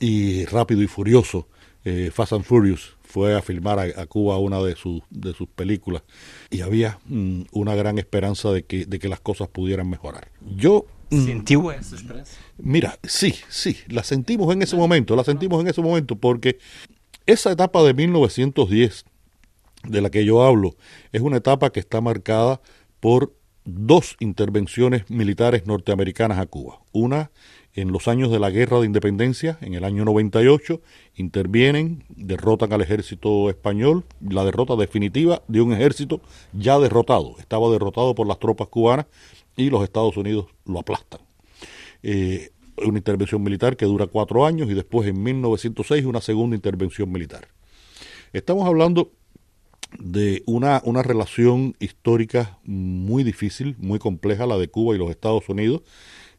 Y 0.00 0.44
rápido 0.46 0.82
y 0.82 0.86
furioso 0.86 1.48
eh, 1.84 2.10
Fast 2.12 2.32
and 2.32 2.44
Furious 2.44 2.96
fue 3.14 3.36
a 3.36 3.42
filmar 3.42 3.78
a, 3.78 4.06
Cuba 4.06 4.38
una 4.38 4.60
de, 4.60 4.74
sus 4.74 5.00
de 5.08 5.34
sus 5.34 5.46
películas 5.46 6.02
y 6.50 6.62
había 6.62 6.98
mm, 7.06 7.42
una 7.52 7.76
gran 7.76 7.96
esperanza 7.98 8.50
de 8.50 8.64
que, 8.64 8.86
de 8.86 8.98
que 8.98 9.08
las 9.08 9.20
cosas 9.20 9.46
pudieran 9.46 9.88
mejorar. 9.88 10.32
Yo 10.56 10.86
mm, 11.10 11.24
¿Sintió 11.24 11.70
esa 11.70 11.94
esperanza? 11.94 12.36
Mira, 12.58 12.98
sí, 13.04 13.36
sí, 13.48 13.76
la 13.86 14.02
sentimos 14.02 14.52
en 14.52 14.62
ese 14.62 14.74
momento, 14.74 15.14
la 15.14 15.22
sentimos 15.22 15.60
en 15.60 15.68
ese 15.68 15.80
momento 15.80 16.16
porque 16.16 16.58
esa 17.24 17.52
etapa 17.52 17.84
de 17.84 17.94
1910 17.94 19.04
de 19.84 20.00
la 20.00 20.10
que 20.10 20.24
yo 20.24 20.42
hablo 20.42 20.74
es 21.12 21.20
una 21.20 21.36
etapa 21.36 21.70
que 21.70 21.78
está 21.78 22.00
marcada 22.00 22.60
por 22.98 23.32
dos 23.64 24.16
intervenciones 24.18 25.08
militares 25.08 25.68
norteamericanas 25.68 26.38
a 26.38 26.46
Cuba. 26.46 26.80
Una 26.90 27.30
en 27.74 27.90
los 27.90 28.06
años 28.06 28.30
de 28.30 28.38
la 28.38 28.50
Guerra 28.50 28.78
de 28.78 28.86
Independencia, 28.86 29.58
en 29.60 29.74
el 29.74 29.84
año 29.84 30.04
98, 30.04 30.80
intervienen, 31.16 32.04
derrotan 32.08 32.72
al 32.72 32.82
ejército 32.82 33.50
español, 33.50 34.04
la 34.20 34.44
derrota 34.44 34.76
definitiva 34.76 35.42
de 35.48 35.60
un 35.60 35.72
ejército 35.72 36.20
ya 36.52 36.78
derrotado. 36.78 37.34
Estaba 37.38 37.68
derrotado 37.70 38.14
por 38.14 38.28
las 38.28 38.38
tropas 38.38 38.68
cubanas 38.68 39.06
y 39.56 39.70
los 39.70 39.82
Estados 39.82 40.16
Unidos 40.16 40.46
lo 40.64 40.78
aplastan. 40.78 41.20
Eh, 42.02 42.50
una 42.84 42.98
intervención 42.98 43.42
militar 43.42 43.76
que 43.76 43.86
dura 43.86 44.06
cuatro 44.06 44.46
años 44.46 44.70
y 44.70 44.74
después 44.74 45.08
en 45.08 45.22
1906 45.22 46.04
una 46.04 46.20
segunda 46.20 46.56
intervención 46.56 47.10
militar. 47.10 47.48
Estamos 48.32 48.66
hablando 48.66 49.10
de 49.98 50.42
una, 50.46 50.80
una 50.84 51.02
relación 51.02 51.76
histórica 51.78 52.58
muy 52.64 53.22
difícil, 53.22 53.76
muy 53.78 53.98
compleja, 53.98 54.46
la 54.46 54.58
de 54.58 54.68
Cuba 54.68 54.94
y 54.94 54.98
los 54.98 55.10
Estados 55.10 55.48
Unidos. 55.48 55.82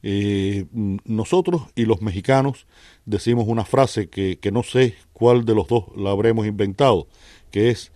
Eh, 0.07 0.65
nosotros 1.03 1.63
y 1.73 1.85
los 1.85 1.99
mexicanos 2.03 2.67
decimos 3.07 3.47
una 3.47 3.65
frase 3.65 4.07
que, 4.07 4.37
que 4.37 4.51
no 4.51 4.61
sé 4.61 4.93
cuál 5.13 5.45
de 5.45 5.55
los 5.55 5.67
dos 5.67 5.85
la 5.97 6.11
habremos 6.11 6.45
inventado, 6.45 7.07
que 7.49 7.71
es 7.71 7.91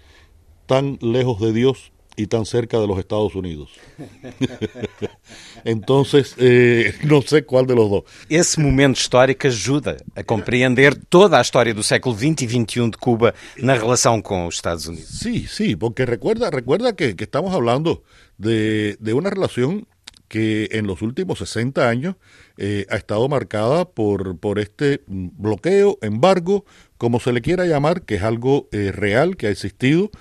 tan 0.65 0.97
lejos 1.01 1.39
de 1.39 1.53
Dios 1.53 1.91
y 2.15 2.25
tan 2.25 2.47
cerca 2.47 2.79
de 2.79 2.87
los 2.87 2.97
Estados 2.97 3.35
Unidos. 3.35 3.69
Entonces, 5.63 6.33
eh, 6.39 6.95
não 7.03 7.21
sei 7.21 7.43
qual 7.43 7.67
de 7.67 7.75
los 7.75 7.89
dois. 7.91 8.03
Esse 8.27 8.59
momento 8.59 8.97
histórico 8.97 9.47
ajuda 9.47 9.97
a 10.15 10.23
compreender 10.23 10.95
toda 10.95 11.37
a 11.37 11.41
história 11.41 11.75
do 11.75 11.83
século 11.83 12.15
XX 12.15 12.41
e 12.41 12.47
XXI 12.47 12.89
de 12.89 12.97
Cuba 12.97 13.35
na 13.59 13.75
relação 13.75 14.19
com 14.19 14.47
os 14.47 14.55
Estados 14.55 14.87
Unidos. 14.87 15.19
Sí, 15.19 15.47
sí, 15.47 15.75
porque 15.75 16.05
recuerda, 16.05 16.49
recuerda 16.49 16.91
que, 16.91 17.13
que 17.13 17.25
estamos 17.25 17.53
hablando 17.53 18.03
de, 18.35 18.97
de 18.99 19.13
una 19.13 19.29
relación 19.29 19.85
que 20.29 20.69
en 20.71 20.87
los 20.87 21.01
últimos 21.01 21.39
60 21.39 21.89
años 21.89 22.15
eh, 22.57 22.85
ha 22.89 22.95
estado 22.95 23.27
marcada 23.27 23.83
por, 23.89 24.37
por 24.37 24.59
este 24.59 25.01
bloqueo, 25.07 25.97
embargo, 26.01 26.63
como 26.97 27.19
se 27.19 27.33
le 27.33 27.41
quiera 27.41 27.65
llamar, 27.65 28.03
que 28.03 28.15
es 28.15 28.23
algo 28.23 28.69
eh, 28.71 28.93
real, 28.93 29.35
que 29.35 29.47
ha 29.47 29.49
existido, 29.49 30.11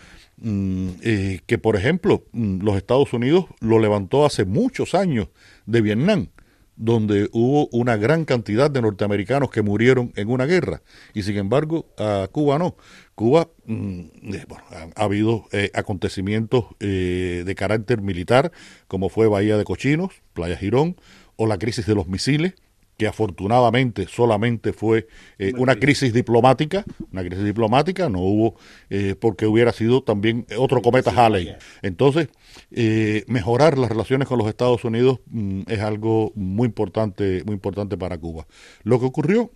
Mm, 0.41 0.91
eh, 1.03 1.41
que 1.47 1.59
por 1.59 1.75
ejemplo 1.75 2.25
mm, 2.31 2.63
los 2.63 2.77
Estados 2.77 3.13
Unidos 3.13 3.47
lo 3.59 3.81
levantó 3.81 4.25
hace 4.25 4.45
muchos 4.45 4.95
años 4.95 5.29
de 5.67 5.81
Vietnam, 5.81 6.29
donde 6.77 7.29
hubo 7.33 7.69
una 7.73 7.97
gran 7.97 8.25
cantidad 8.25 8.71
de 8.71 8.81
norteamericanos 8.81 9.51
que 9.51 9.63
murieron 9.63 10.13
en 10.15 10.29
una 10.29 10.47
guerra, 10.47 10.83
y 11.13 11.25
sin 11.25 11.39
embargo 11.39 11.89
a 11.99 12.29
Cuba 12.31 12.57
no. 12.57 12.77
Cuba, 13.19 13.51
mm, 13.67 14.01
eh, 14.33 14.45
bueno, 14.47 14.65
ha, 14.95 15.03
habido 15.03 15.49
eh, 15.51 15.73
acontecimientos 15.75 16.67
de 16.79 17.55
carácter 17.57 18.01
militar, 18.01 18.53
como 18.87 19.09
fue 19.09 19.27
Bahía 19.27 19.57
de 19.57 19.65
Cochinos, 19.65 20.13
Playa 20.35 20.57
Girón, 20.57 20.95
o 21.35 21.49
la 21.49 21.59
crisis 21.59 21.85
de 21.85 21.97
los 21.97 22.07
misiles, 22.07 22.55
que 22.99 23.07
afortunadamente 23.07 24.07
solamente 24.09 24.73
fue 24.73 25.07
eh, 25.39 25.53
una 25.57 25.77
crisis 25.77 26.13
diplomática, 26.13 26.85
una 27.13 27.23
crisis 27.23 27.45
diplomática, 27.45 28.09
no 28.09 28.19
hubo, 28.19 28.57
eh, 28.91 29.15
porque 29.19 29.47
hubiera 29.47 29.73
sido 29.73 30.03
también 30.03 30.47
otro 30.59 30.83
cometa 30.83 31.13
Halley. 31.13 31.55
Entonces, 31.81 32.29
eh, 32.73 33.25
mejorar 33.29 33.79
las 33.79 33.89
relaciones 33.89 34.27
con 34.27 34.39
los 34.39 34.49
Estados 34.49 34.85
Unidos 34.85 35.21
mm, 35.27 35.63
es 35.69 35.79
algo 35.79 36.33
muy 36.35 36.67
importante, 36.67 37.45
muy 37.47 37.55
importante 37.55 37.97
para 37.97 38.19
Cuba. 38.19 38.49
Lo 38.83 38.99
que 38.99 39.07
ocurrió 39.07 39.53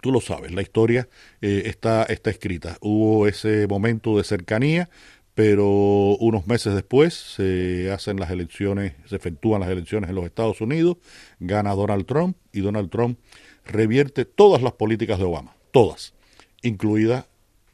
Tú 0.00 0.12
lo 0.12 0.20
sabes, 0.20 0.52
la 0.52 0.62
historia 0.62 1.08
está, 1.40 2.04
está 2.04 2.30
escrita. 2.30 2.76
Hubo 2.80 3.26
ese 3.26 3.66
momento 3.66 4.16
de 4.18 4.24
cercanía, 4.24 4.88
pero 5.36 6.16
unos 6.16 6.46
meses 6.46 6.74
después 6.74 7.12
se 7.12 7.90
hacen 7.92 8.18
las 8.18 8.30
elecciones, 8.30 8.94
se 9.04 9.16
efectúan 9.16 9.60
las 9.60 9.68
elecciones 9.68 10.08
en 10.08 10.16
los 10.16 10.24
Estados 10.24 10.62
Unidos, 10.62 10.96
gana 11.40 11.74
Donald 11.74 12.06
Trump 12.06 12.38
y 12.52 12.60
Donald 12.60 12.88
Trump 12.88 13.18
revierte 13.66 14.24
todas 14.24 14.62
las 14.62 14.72
políticas 14.72 15.18
de 15.18 15.24
Obama, 15.24 15.54
todas, 15.72 16.14
incluida 16.62 17.26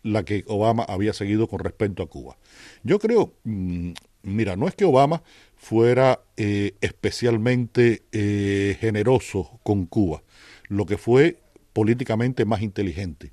la 0.02 0.24
que 0.24 0.44
Obama 0.48 0.82
había 0.82 1.12
seguido 1.12 1.46
con 1.46 1.60
respecto 1.60 2.02
a 2.02 2.08
Cuba. 2.08 2.36
Yo 2.82 2.98
creo, 2.98 3.34
mm, 3.44 3.92
mira, 4.22 4.56
no 4.56 4.66
es 4.66 4.74
que 4.74 4.84
Obama 4.84 5.22
fuera 5.56 6.20
eh, 6.36 6.74
especialmente 6.80 8.02
eh, 8.10 8.76
generoso 8.80 9.60
con 9.62 9.86
Cuba, 9.86 10.24
lo 10.68 10.84
que 10.86 10.98
fue 10.98 11.38
políticamente 11.72 12.44
más 12.44 12.62
inteligente, 12.62 13.32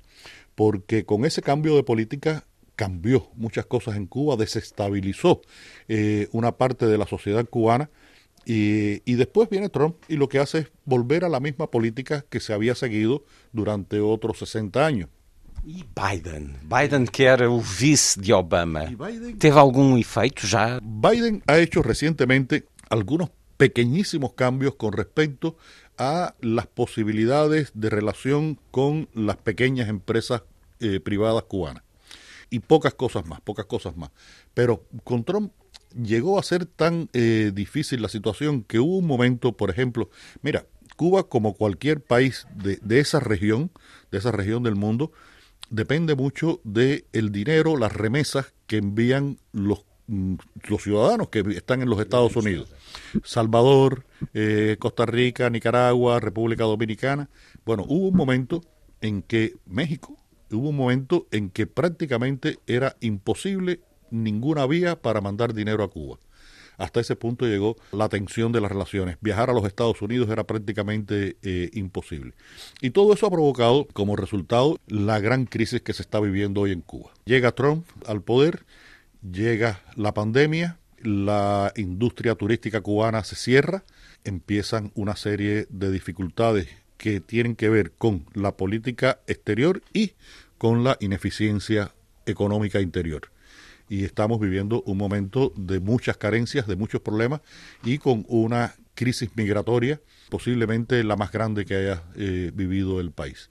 porque 0.54 1.04
con 1.04 1.24
ese 1.24 1.42
cambio 1.42 1.76
de 1.76 1.82
política 1.82 2.44
cambió 2.76 3.28
muchas 3.34 3.66
cosas 3.66 3.96
en 3.96 4.06
Cuba, 4.06 4.36
desestabilizó 4.36 5.42
eh, 5.88 6.28
una 6.32 6.52
parte 6.52 6.86
de 6.86 6.96
la 6.96 7.06
sociedad 7.06 7.44
cubana 7.46 7.90
y, 8.46 9.02
y, 9.04 9.16
después 9.16 9.50
viene 9.50 9.68
Trump 9.68 9.96
y 10.08 10.16
lo 10.16 10.28
que 10.30 10.38
hace 10.38 10.58
es 10.60 10.72
volver 10.86 11.24
a 11.24 11.28
la 11.28 11.40
misma 11.40 11.70
política 11.70 12.24
que 12.30 12.40
se 12.40 12.54
había 12.54 12.74
seguido 12.74 13.22
durante 13.52 14.00
otros 14.00 14.38
60 14.38 14.86
años. 14.86 15.10
E 15.66 15.84
Biden? 15.94 16.56
Biden 16.64 17.06
que 17.06 17.24
era 17.24 17.50
o 17.50 17.60
vice 17.60 18.18
de 18.20 18.32
Obama. 18.32 18.86
Biden, 18.86 19.38
¿Teve 19.38 19.58
algum 19.58 19.98
efeito 19.98 20.46
já? 20.46 20.80
Biden 20.80 21.42
ha 21.46 21.58
hecho 21.58 21.82
recientemente 21.82 22.64
algunos 22.88 23.30
pequeñísimos 23.58 24.32
cambios 24.32 24.74
con 24.76 24.92
respecto 24.94 25.56
a 26.00 26.34
las 26.40 26.66
posibilidades 26.66 27.72
de 27.74 27.90
relación 27.90 28.58
con 28.70 29.10
las 29.12 29.36
pequeñas 29.36 29.90
empresas 29.90 30.42
eh, 30.80 30.98
privadas 30.98 31.42
cubanas 31.42 31.84
y 32.48 32.60
pocas 32.60 32.94
cosas 32.94 33.26
más, 33.26 33.42
pocas 33.42 33.66
cosas 33.66 33.98
más. 33.98 34.10
Pero 34.54 34.86
con 35.04 35.24
Trump 35.24 35.52
llegó 35.94 36.38
a 36.38 36.42
ser 36.42 36.64
tan 36.64 37.10
eh, 37.12 37.52
difícil 37.54 38.00
la 38.00 38.08
situación 38.08 38.64
que 38.64 38.80
hubo 38.80 38.96
un 38.96 39.06
momento, 39.06 39.52
por 39.52 39.68
ejemplo, 39.68 40.08
mira, 40.40 40.64
Cuba 40.96 41.28
como 41.28 41.54
cualquier 41.54 42.02
país 42.02 42.46
de, 42.54 42.78
de 42.82 43.00
esa 43.00 43.20
región, 43.20 43.70
de 44.10 44.18
esa 44.18 44.32
región 44.32 44.62
del 44.62 44.76
mundo, 44.76 45.12
depende 45.68 46.14
mucho 46.14 46.62
del 46.64 47.04
el 47.12 47.30
dinero, 47.30 47.76
las 47.76 47.92
remesas 47.92 48.54
que 48.66 48.78
envían 48.78 49.38
los, 49.52 49.84
los 50.68 50.82
ciudadanos 50.82 51.28
que 51.28 51.40
están 51.56 51.82
en 51.82 51.88
los 51.88 52.00
Estados 52.00 52.34
Unidos. 52.36 52.72
Salvador, 53.24 54.04
eh, 54.34 54.76
Costa 54.78 55.06
Rica, 55.06 55.48
Nicaragua, 55.50 56.20
República 56.20 56.64
Dominicana. 56.64 57.28
Bueno, 57.64 57.84
hubo 57.88 58.08
un 58.08 58.16
momento 58.16 58.62
en 59.00 59.22
que 59.22 59.54
México 59.66 60.16
hubo 60.50 60.70
un 60.70 60.76
momento 60.76 61.26
en 61.30 61.50
que 61.50 61.66
prácticamente 61.66 62.58
era 62.66 62.96
imposible 63.00 63.80
ninguna 64.10 64.66
vía 64.66 65.00
para 65.00 65.20
mandar 65.20 65.54
dinero 65.54 65.84
a 65.84 65.90
Cuba. 65.90 66.18
Hasta 66.76 67.00
ese 67.00 67.14
punto 67.14 67.46
llegó 67.46 67.76
la 67.92 68.08
tensión 68.08 68.52
de 68.52 68.60
las 68.62 68.72
relaciones. 68.72 69.18
Viajar 69.20 69.50
a 69.50 69.52
los 69.52 69.66
Estados 69.66 70.00
Unidos 70.00 70.30
era 70.30 70.44
prácticamente 70.44 71.36
eh, 71.42 71.68
imposible. 71.74 72.32
Y 72.80 72.90
todo 72.90 73.12
eso 73.12 73.26
ha 73.26 73.30
provocado 73.30 73.86
como 73.92 74.16
resultado 74.16 74.78
la 74.86 75.20
gran 75.20 75.44
crisis 75.44 75.82
que 75.82 75.92
se 75.92 76.00
está 76.00 76.20
viviendo 76.20 76.62
hoy 76.62 76.72
en 76.72 76.80
Cuba. 76.80 77.10
Llega 77.26 77.52
Trump 77.52 77.86
al 78.06 78.22
poder, 78.22 78.64
llega 79.22 79.82
la 79.96 80.14
pandemia, 80.14 80.78
la 81.02 81.72
industria 81.76 82.34
turística 82.34 82.80
cubana 82.80 83.24
se 83.24 83.36
cierra, 83.36 83.84
empiezan 84.24 84.92
una 84.94 85.16
serie 85.16 85.66
de 85.70 85.90
dificultades 85.90 86.68
que 86.96 87.20
tienen 87.20 87.56
que 87.56 87.70
ver 87.70 87.92
con 87.92 88.26
la 88.34 88.56
política 88.56 89.20
exterior 89.26 89.82
y 89.92 90.12
con 90.58 90.84
la 90.84 90.96
ineficiencia 91.00 91.94
económica 92.26 92.80
interior. 92.80 93.30
Y 93.88 94.04
estamos 94.04 94.38
viviendo 94.38 94.82
un 94.82 94.98
momento 94.98 95.52
de 95.56 95.80
muchas 95.80 96.16
carencias, 96.16 96.66
de 96.66 96.76
muchos 96.76 97.00
problemas 97.00 97.40
y 97.82 97.98
con 97.98 98.24
una 98.28 98.74
crisis 98.94 99.30
migratoria 99.34 100.00
posiblemente 100.28 101.04
la 101.04 101.16
más 101.16 101.32
grande 101.32 101.66
que 101.66 101.74
haya 101.74 102.04
eh, 102.16 102.52
vivido 102.54 103.00
el 103.00 103.10
país. 103.10 103.50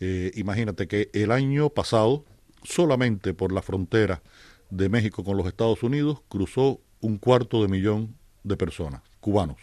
Eh, 0.00 0.32
imagínate 0.34 0.88
que 0.88 1.08
el 1.14 1.30
año 1.30 1.70
pasado, 1.70 2.24
solamente 2.62 3.32
por 3.32 3.52
la 3.52 3.62
frontera 3.62 4.22
de 4.70 4.88
México 4.88 5.24
con 5.24 5.36
los 5.36 5.46
Estados 5.46 5.82
Unidos, 5.82 6.22
cruzó 6.28 6.80
un 7.00 7.18
cuarto 7.18 7.62
de 7.62 7.68
millón 7.68 8.14
de 8.42 8.56
personas, 8.56 9.02
cubanos. 9.20 9.58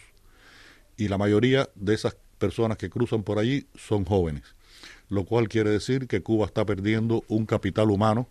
Y 0.97 1.07
la 1.07 1.17
mayoría 1.17 1.69
de 1.75 1.93
esas 1.93 2.15
personas 2.37 2.77
que 2.77 2.89
cruzan 2.89 3.23
por 3.23 3.39
allí 3.39 3.67
son 3.75 4.05
jóvenes, 4.05 4.43
lo 5.09 5.25
cual 5.25 5.47
quiere 5.47 5.69
decir 5.69 6.07
que 6.07 6.21
Cuba 6.21 6.45
está 6.45 6.65
perdiendo 6.65 7.23
un 7.27 7.45
capital 7.45 7.89
humano 7.89 8.27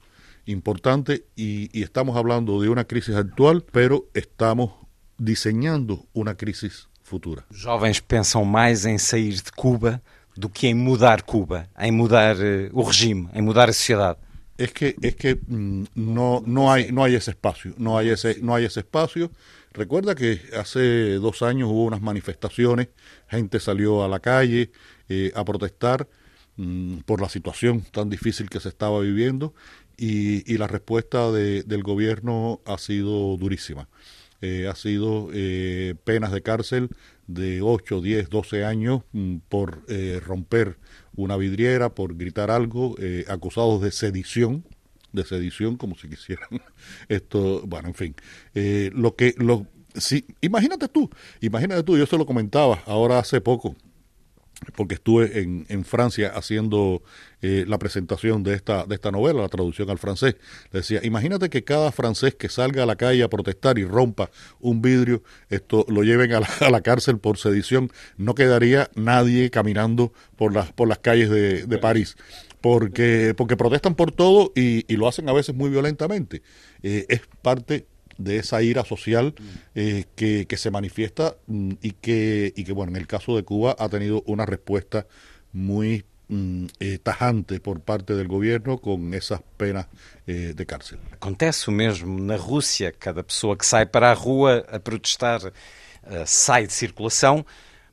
importante 0.46 1.24
y, 1.37 1.82
estamos 1.82 2.16
hablando 2.16 2.61
de 2.61 2.68
una 2.68 2.85
crisis 2.85 3.14
actual, 3.14 3.64
pero 3.70 4.06
estamos 4.14 4.72
diseñando 5.18 6.04
una 6.12 6.35
crisis 6.35 6.88
futura. 7.02 7.44
Jovens 7.52 8.00
pensam 8.00 8.44
mais 8.44 8.85
em 8.85 8.98
sair 8.98 9.35
de 9.35 9.52
Cuba 9.52 10.02
do 10.37 10.48
que 10.48 10.66
em 10.66 10.74
mudar 10.74 11.22
Cuba, 11.22 11.68
em 11.78 11.92
mudar 11.92 12.37
uh, 12.37 12.70
o 12.72 12.82
regime, 12.82 13.28
em 13.35 13.42
mudar 13.42 13.68
a 13.68 13.72
sociedade. 13.72 14.18
Es 14.62 14.72
que, 14.72 14.94
es 15.03 15.16
que 15.16 15.40
mm, 15.44 15.87
no, 15.96 16.40
no, 16.46 16.72
hay, 16.72 16.92
no 16.92 17.03
hay 17.03 17.16
ese 17.16 17.33
espacio, 17.33 17.75
no 17.79 17.98
hay 17.98 18.11
ese, 18.11 18.38
no 18.42 18.55
hay 18.55 18.64
ese 18.64 18.79
espacio. 18.79 19.33
Recuerda 19.72 20.14
que 20.14 20.40
hace 20.57 21.14
dos 21.14 21.42
años 21.42 21.68
hubo 21.68 21.85
unas 21.85 22.01
manifestaciones, 22.01 22.87
gente 23.29 23.59
salió 23.59 24.05
a 24.05 24.09
la 24.09 24.20
calle 24.20 24.70
eh, 25.09 25.33
a 25.35 25.44
protestar 25.44 26.07
mm, 26.59 26.98
por 26.98 27.20
la 27.20 27.29
situación 27.29 27.81
tan 27.90 28.09
difícil 28.09 28.48
que 28.48 28.61
se 28.61 28.68
estaba 28.68 29.01
viviendo 29.01 29.53
y, 29.96 30.57
la 30.59 30.68
respuesta 30.68 31.33
de, 31.33 31.64
del 31.64 31.83
gobierno 31.83 32.61
ha 32.64 32.79
sido 32.79 33.37
durísima. 33.38 33.88
Eh, 34.42 34.68
ha 34.68 34.77
sido 34.77 35.31
eh, 35.33 35.96
penas 36.05 36.31
de 36.31 36.42
cárcel 36.42 36.88
de 37.27 37.62
8, 37.62 38.01
10, 38.01 38.31
12 38.31 38.64
años 38.64 39.03
mm, 39.11 39.38
por 39.48 39.83
romper 40.25 40.77
una 41.16 41.37
vidriera, 41.37 41.94
por 41.94 42.16
gritar 42.16 42.51
algo, 42.51 42.94
eh, 42.98 43.25
acusados 43.29 43.81
de 43.83 43.92
sedición, 43.92 44.64
de 45.12 45.25
sedición, 45.25 45.77
como 45.77 45.96
si 45.96 46.09
quisieran. 46.09 46.48
Esto, 47.09 47.62
bueno, 47.66 47.88
en 47.88 47.94
fin, 47.94 48.14
eh, 48.55 48.90
lo 48.94 49.14
que, 49.14 49.35
lo, 49.38 49.66
sí, 49.94 50.25
imagínate 50.40 50.88
tú, 50.88 51.11
imagínate 51.40 51.83
tú, 51.83 51.96
yo 51.96 52.07
se 52.07 52.16
lo 52.16 52.27
comentaba 52.27 52.83
ahora 52.87 53.18
hace 53.18 53.40
poco, 53.40 53.77
porque 54.77 54.94
estuve 54.94 55.40
en, 55.40 55.66
en 55.68 55.85
Francia 55.85 56.33
haciendo 56.35 57.03
eh, 57.40 57.64
la 57.66 57.79
presentación 57.79 58.42
de 58.42 58.55
esta, 58.55 58.85
de 58.85 58.94
esta 58.94 59.11
novela, 59.11 59.42
la 59.42 59.48
traducción 59.48 59.90
al 59.90 59.98
francés. 59.98 60.37
Le 60.70 60.81
decía, 60.81 61.01
imagínate 61.03 61.51
que 61.51 61.64
cada 61.64 61.92
francés 61.92 62.35
que 62.35 62.48
salga 62.48 62.85
a 62.85 62.87
la 62.87 62.96
calle 62.96 63.22
a 63.22 63.29
protestar 63.29 63.79
y 63.79 63.85
rompa 63.85 64.31
un 64.61 64.83
vidrio, 64.83 65.22
esto 65.51 65.85
lo 65.88 66.03
lleven 66.03 66.33
a 66.33 66.40
la, 66.40 66.48
a 66.61 66.70
la 66.70 66.81
cárcel 66.81 67.18
por 67.18 67.38
sedición, 67.38 67.90
no 68.16 68.35
quedaría 68.35 68.90
nadie 68.94 69.51
caminando 69.51 70.12
por 70.37 70.55
las, 70.55 70.72
por 70.72 70.88
las 70.88 70.98
calles 70.98 71.31
de, 71.31 71.66
de 71.66 71.79
París. 71.79 72.16
Porque, 72.61 73.35
porque 73.37 73.57
protestan 73.57 73.96
por 73.96 74.12
todo 74.12 74.53
y, 74.55 74.85
y 74.87 74.96
lo 74.96 75.09
hacen 75.09 75.29
a 75.29 75.33
veces 75.33 75.53
muy 75.53 75.68
violentamente. 75.68 76.42
Eh, 76.85 77.07
es 77.09 77.22
parte 77.42 77.87
de 78.18 78.38
esa 78.38 78.62
ira 78.62 78.85
social 78.85 79.35
eh, 79.75 80.05
que, 80.14 80.46
que, 80.46 80.57
se 80.57 80.70
manifiesta 80.70 81.37
mm, 81.46 81.72
y 81.81 81.92
que, 81.92 82.53
y 82.57 82.64
que, 82.64 82.72
bueno, 82.72 82.92
en 82.92 82.96
el 82.96 83.07
caso 83.07 83.37
de 83.37 83.42
Cuba 83.42 83.77
ha 83.79 83.88
tenido 83.88 84.22
una 84.27 84.46
respuesta 84.46 85.07
muy 85.53 86.05
mm, 86.29 86.66
eh, 86.81 86.98
tajante 87.03 87.61
por 87.61 87.81
parte 87.81 88.14
del 88.14 88.29
governo 88.29 88.79
com 88.79 89.14
essas 89.14 89.40
penas 89.57 89.87
eh, 90.27 90.55
de 90.55 90.66
cárcel. 90.66 90.98
Acontece 91.12 91.68
o 91.68 91.72
mesmo 91.72 92.18
na 92.18 92.37
Rússia. 92.37 92.92
Cada 92.92 93.22
pessoa 93.22 93.57
que 93.57 93.66
sai 93.66 93.87
para 93.87 94.11
a 94.11 94.14
rua 94.14 94.64
a 94.68 94.79
protestar 94.79 95.40
uh, 95.44 95.53
sai 96.27 96.66
de 96.66 96.72
circulação. 96.72 97.44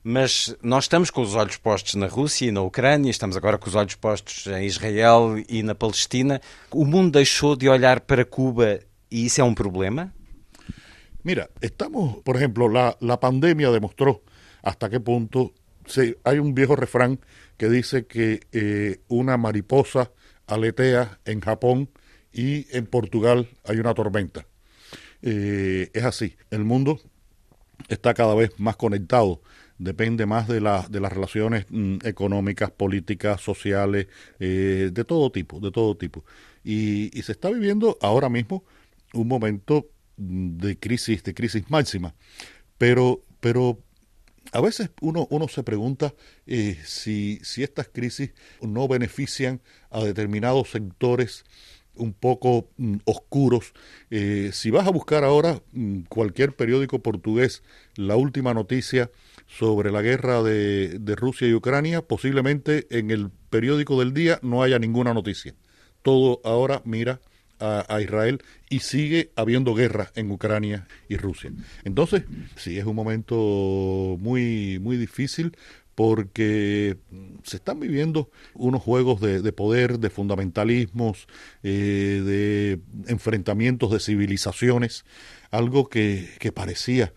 Mas 0.02 0.56
nós 0.62 0.84
estamos 0.84 1.10
com 1.10 1.20
os 1.20 1.34
olhos 1.34 1.58
postos 1.58 1.94
na 1.94 2.06
Rússia 2.06 2.46
e 2.46 2.50
na 2.50 2.62
Ucrânia, 2.62 3.10
estamos 3.10 3.36
agora 3.36 3.58
com 3.58 3.68
os 3.68 3.74
olhos 3.74 3.94
postos 3.94 4.46
em 4.46 4.64
Israel 4.64 5.36
e 5.46 5.62
na 5.62 5.74
Palestina. 5.74 6.40
O 6.70 6.86
mundo 6.86 7.12
deixou 7.12 7.54
de 7.54 7.68
olhar 7.68 8.00
para 8.00 8.24
Cuba 8.24 8.80
y 9.10 9.26
ese 9.26 9.42
es 9.42 9.48
un 9.48 9.54
problema? 9.54 10.14
Mira, 11.22 11.50
estamos, 11.60 12.18
por 12.22 12.36
ejemplo, 12.36 12.68
la, 12.68 12.96
la 13.00 13.20
pandemia 13.20 13.70
demostró 13.70 14.22
hasta 14.62 14.88
qué 14.88 15.00
punto 15.00 15.52
se, 15.86 16.18
hay 16.24 16.38
un 16.38 16.54
viejo 16.54 16.76
refrán 16.76 17.20
que 17.56 17.68
dice 17.68 18.06
que 18.06 18.40
eh, 18.52 19.00
una 19.08 19.36
mariposa 19.36 20.12
aletea 20.46 21.20
en 21.24 21.40
Japón 21.40 21.90
y 22.32 22.66
en 22.76 22.86
Portugal 22.86 23.48
hay 23.64 23.78
una 23.78 23.94
tormenta. 23.94 24.46
Eh, 25.22 25.90
es 25.92 26.04
así, 26.04 26.36
el 26.50 26.64
mundo 26.64 27.00
está 27.88 28.14
cada 28.14 28.34
vez 28.34 28.58
más 28.58 28.76
conectado, 28.76 29.42
depende 29.78 30.26
más 30.26 30.48
de, 30.48 30.60
la, 30.60 30.86
de 30.88 31.00
las 31.00 31.12
relaciones 31.12 31.66
mm, 31.68 31.98
económicas, 32.04 32.70
políticas, 32.70 33.40
sociales, 33.40 34.06
eh, 34.38 34.90
de 34.92 35.04
todo 35.04 35.30
tipo, 35.30 35.60
de 35.60 35.70
todo 35.70 35.96
tipo. 35.96 36.24
Y, 36.64 37.16
y 37.18 37.22
se 37.22 37.32
está 37.32 37.50
viviendo 37.50 37.98
ahora 38.00 38.28
mismo 38.28 38.64
un 39.14 39.28
momento 39.28 39.88
de 40.16 40.78
crisis, 40.78 41.22
de 41.22 41.34
crisis 41.34 41.70
máxima. 41.70 42.14
Pero, 42.78 43.22
pero 43.40 43.78
a 44.52 44.60
veces 44.60 44.90
uno, 45.00 45.26
uno 45.30 45.48
se 45.48 45.62
pregunta 45.62 46.14
eh, 46.46 46.78
si, 46.84 47.38
si 47.42 47.62
estas 47.62 47.88
crisis 47.88 48.32
no 48.60 48.88
benefician 48.88 49.60
a 49.90 50.00
determinados 50.00 50.70
sectores 50.70 51.44
un 51.94 52.12
poco 52.12 52.68
mm, 52.76 52.96
oscuros. 53.04 53.72
Eh, 54.10 54.50
si 54.52 54.70
vas 54.70 54.86
a 54.86 54.90
buscar 54.90 55.24
ahora 55.24 55.62
mm, 55.72 56.02
cualquier 56.08 56.54
periódico 56.56 57.00
portugués, 57.00 57.62
la 57.96 58.16
última 58.16 58.54
noticia 58.54 59.10
sobre 59.46 59.90
la 59.90 60.02
guerra 60.02 60.42
de, 60.42 60.98
de 60.98 61.16
Rusia 61.16 61.48
y 61.48 61.54
Ucrania, 61.54 62.02
posiblemente 62.02 62.86
en 62.90 63.10
el 63.10 63.30
periódico 63.50 63.98
del 63.98 64.14
día 64.14 64.38
no 64.42 64.62
haya 64.62 64.78
ninguna 64.78 65.14
noticia. 65.14 65.54
Todo 66.02 66.40
ahora 66.44 66.82
mira 66.84 67.20
a, 67.60 68.00
Israel 68.00 68.42
y 68.68 68.80
sigue 68.80 69.30
habiendo 69.36 69.74
guerra 69.74 70.10
en 70.14 70.30
Ucrania 70.30 70.86
y 71.08 71.16
Rusia. 71.16 71.52
Entonces, 71.84 72.24
sí, 72.56 72.78
es 72.78 72.84
un 72.84 72.96
momento 72.96 74.16
muy, 74.18 74.78
muy 74.80 74.96
difícil 74.96 75.56
porque 75.94 76.96
se 77.42 77.56
están 77.56 77.78
viviendo 77.80 78.30
unos 78.54 78.82
juegos 78.82 79.20
de, 79.20 79.42
de 79.42 79.52
poder, 79.52 79.98
de 79.98 80.08
fundamentalismos, 80.08 81.26
eh, 81.62 82.22
de 82.24 82.80
enfrentamientos 83.12 83.90
de 83.90 84.00
civilizaciones, 84.00 85.04
algo 85.50 85.88
que, 85.88 86.28
que 86.38 86.52
parecía 86.52 87.12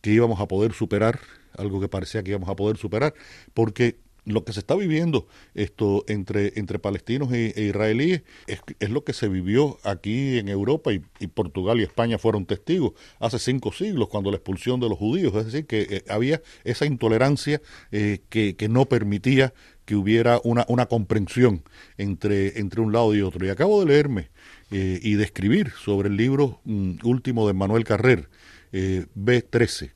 que 0.00 0.10
íbamos 0.10 0.40
a 0.40 0.48
poder 0.48 0.72
superar, 0.72 1.20
algo 1.56 1.80
que 1.80 1.88
parecía 1.88 2.22
que 2.22 2.30
íbamos 2.30 2.48
a 2.48 2.56
poder 2.56 2.76
superar, 2.76 3.14
porque 3.54 3.98
lo 4.24 4.44
que 4.44 4.52
se 4.52 4.60
está 4.60 4.74
viviendo 4.74 5.26
esto 5.54 6.04
entre, 6.06 6.52
entre 6.56 6.78
palestinos 6.78 7.32
e, 7.32 7.54
israelíes 7.56 8.22
es, 8.46 8.90
lo 8.90 9.04
que 9.04 9.12
se 9.12 9.28
vivió 9.28 9.78
aquí 9.82 10.38
en 10.38 10.48
Europa 10.48 10.92
y, 10.92 11.00
Portugal 11.28 11.80
y 11.80 11.82
España 11.82 12.18
fueron 12.18 12.46
testigos 12.46 12.92
hace 13.18 13.38
cinco 13.38 13.72
siglos 13.72 14.08
cuando 14.08 14.30
la 14.30 14.36
expulsión 14.36 14.80
de 14.80 14.88
los 14.88 14.98
judíos, 14.98 15.34
es 15.34 15.46
decir, 15.46 15.66
que 15.66 15.86
eh, 15.88 16.04
había 16.08 16.42
esa 16.64 16.84
intolerancia 16.86 17.60
eh, 17.90 18.20
que, 18.28 18.54
que, 18.56 18.68
no 18.68 18.86
permitía 18.86 19.54
que 19.84 19.96
hubiera 19.96 20.40
una, 20.44 20.64
una 20.68 20.86
comprensión 20.86 21.62
entre, 21.98 22.58
entre 22.58 22.80
un 22.80 22.92
lado 22.92 23.14
y 23.14 23.22
otro. 23.22 23.44
Y 23.44 23.50
acabo 23.50 23.80
de 23.80 23.86
leerme 23.86 24.30
eh, 24.70 24.98
y 25.02 25.14
de 25.14 25.24
escribir 25.24 25.70
sobre 25.70 26.08
el 26.08 26.16
libro 26.16 26.60
mm, 26.64 26.98
último 27.04 27.46
de 27.46 27.52
Manuel 27.52 27.84
Carrer, 27.84 28.28
eh, 28.72 29.06
B13, 29.14 29.92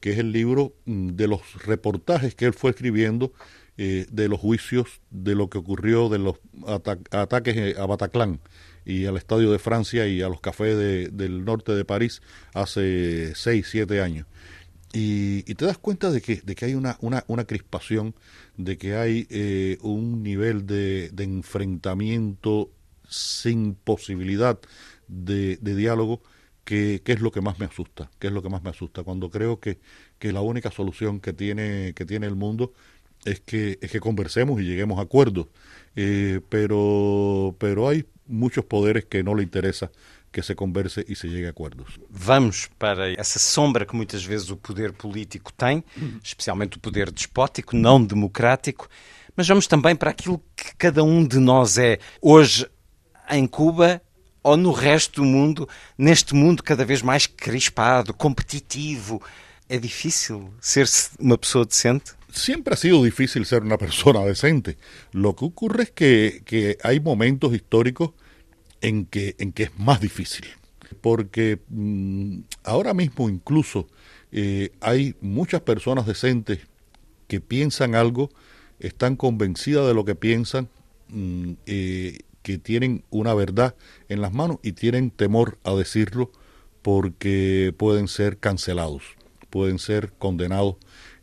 que 0.00 0.12
es 0.12 0.18
el 0.18 0.32
libro 0.32 0.74
mm, 0.84 1.10
de 1.10 1.28
los 1.28 1.64
reportajes 1.64 2.34
que 2.34 2.44
él 2.46 2.52
fue 2.52 2.72
escribiendo 2.72 3.32
eh, 3.80 4.06
de 4.10 4.28
los 4.28 4.40
juicios 4.40 5.00
de 5.10 5.36
lo 5.36 5.48
que 5.48 5.58
ocurrió 5.58 6.08
de 6.08 6.18
los 6.18 6.36
ata 6.66 6.98
ataques 7.12 7.78
a 7.78 7.86
Bataclan 7.86 8.40
y 8.84 9.06
al 9.06 9.16
Estadio 9.16 9.52
de 9.52 9.60
Francia 9.60 10.08
y 10.08 10.20
a 10.20 10.28
los 10.28 10.40
cafés 10.40 10.76
de, 10.76 11.08
del 11.08 11.44
norte 11.44 11.72
de 11.72 11.84
París 11.84 12.20
hace 12.54 13.34
seis, 13.36 13.68
siete 13.70 14.00
años. 14.00 14.26
Y, 14.92 15.42
te 15.42 15.66
das 15.66 15.78
cuenta 15.78 16.10
de 16.10 16.22
que, 16.22 16.36
de 16.36 16.54
que 16.54 16.64
hay 16.64 16.74
una, 16.74 16.96
una, 17.00 17.22
una 17.28 17.44
crispación, 17.44 18.14
de 18.56 18.78
que 18.78 18.96
hay 18.96 19.26
eh, 19.30 19.76
un 19.82 20.22
nivel 20.22 20.66
de, 20.66 21.10
de, 21.10 21.24
enfrentamiento 21.24 22.70
sin 23.06 23.74
posibilidad 23.74 24.58
de, 25.06 25.58
de 25.58 25.76
diálogo, 25.76 26.22
que, 26.64 27.02
que, 27.04 27.12
es 27.12 27.20
lo 27.20 27.30
que 27.30 27.42
más 27.42 27.58
me 27.58 27.66
asusta, 27.66 28.10
que 28.18 28.26
es 28.26 28.32
lo 28.32 28.42
que 28.42 28.48
más 28.48 28.62
me 28.62 28.70
asusta, 28.70 29.02
cuando 29.02 29.30
creo 29.30 29.60
que, 29.60 29.78
que 30.18 30.32
la 30.32 30.40
única 30.40 30.70
solución 30.70 31.20
que 31.20 31.32
tiene, 31.32 31.92
que 31.94 32.06
tiene 32.06 32.26
el 32.26 32.36
mundo 32.36 32.72
es 33.24 33.40
que, 33.40 33.78
es 33.80 33.90
que 33.90 34.00
conversemos 34.00 34.60
y 34.60 34.64
lleguemos 34.64 34.98
a 34.98 35.02
acuerdos. 35.02 35.46
Eh, 35.96 36.40
pero, 36.48 37.54
pero 37.58 37.88
hay 37.88 38.04
muchos 38.26 38.64
poderes 38.64 39.04
que 39.06 39.22
no 39.22 39.34
le 39.34 39.42
interesa 39.42 39.90
que 40.30 40.42
se 40.42 40.54
converse 40.54 41.04
e 41.08 41.14
se 41.14 41.28
llegue 41.28 41.46
a 41.46 41.50
acordos. 41.50 41.98
Vamos 42.10 42.68
para 42.78 43.10
essa 43.10 43.38
sombra 43.38 43.86
que 43.86 43.96
muitas 43.96 44.24
vezes 44.24 44.50
o 44.50 44.56
poder 44.56 44.92
político 44.92 45.52
tem, 45.52 45.82
especialmente 46.22 46.76
o 46.76 46.80
poder 46.80 47.10
despótico, 47.10 47.74
não 47.74 48.04
democrático, 48.04 48.88
mas 49.34 49.48
vamos 49.48 49.66
também 49.66 49.96
para 49.96 50.10
aquilo 50.10 50.42
que 50.54 50.74
cada 50.76 51.02
um 51.02 51.26
de 51.26 51.38
nós 51.38 51.78
é 51.78 51.98
hoje 52.20 52.66
em 53.30 53.46
Cuba 53.46 54.02
ou 54.42 54.56
no 54.56 54.72
resto 54.72 55.22
do 55.22 55.26
mundo, 55.26 55.68
neste 55.96 56.34
mundo 56.34 56.62
cada 56.62 56.84
vez 56.84 57.02
mais 57.02 57.26
crispado, 57.26 58.14
competitivo. 58.14 59.22
É 59.68 59.78
difícil 59.78 60.52
ser-se 60.60 61.10
uma 61.18 61.36
pessoa 61.36 61.64
decente? 61.64 62.17
Siempre 62.30 62.74
ha 62.74 62.76
sido 62.76 63.02
difícil 63.02 63.46
ser 63.46 63.62
una 63.62 63.78
persona 63.78 64.20
decente. 64.20 64.76
Lo 65.12 65.34
que 65.34 65.44
ocurre 65.44 65.84
es 65.84 65.90
que, 65.90 66.42
que 66.44 66.78
hay 66.82 67.00
momentos 67.00 67.54
históricos 67.54 68.10
en 68.80 69.06
que, 69.06 69.34
en 69.38 69.52
que 69.52 69.64
es 69.64 69.78
más 69.78 70.00
difícil. 70.00 70.46
Porque 71.00 71.58
mmm, 71.68 72.40
ahora 72.64 72.94
mismo 72.94 73.28
incluso 73.28 73.88
eh, 74.32 74.70
hay 74.80 75.14
muchas 75.20 75.60
personas 75.62 76.06
decentes 76.06 76.60
que 77.26 77.40
piensan 77.40 77.94
algo, 77.94 78.30
están 78.78 79.16
convencidas 79.16 79.86
de 79.86 79.94
lo 79.94 80.04
que 80.04 80.14
piensan, 80.14 80.68
mmm, 81.08 81.52
eh, 81.66 82.18
que 82.42 82.58
tienen 82.58 83.04
una 83.10 83.34
verdad 83.34 83.74
en 84.08 84.22
las 84.22 84.32
manos 84.32 84.58
y 84.62 84.72
tienen 84.72 85.10
temor 85.10 85.58
a 85.64 85.74
decirlo 85.74 86.30
porque 86.80 87.74
pueden 87.76 88.08
ser 88.08 88.38
cancelados, 88.38 89.02
pueden 89.50 89.78
ser 89.78 90.12
condenados 90.18 90.76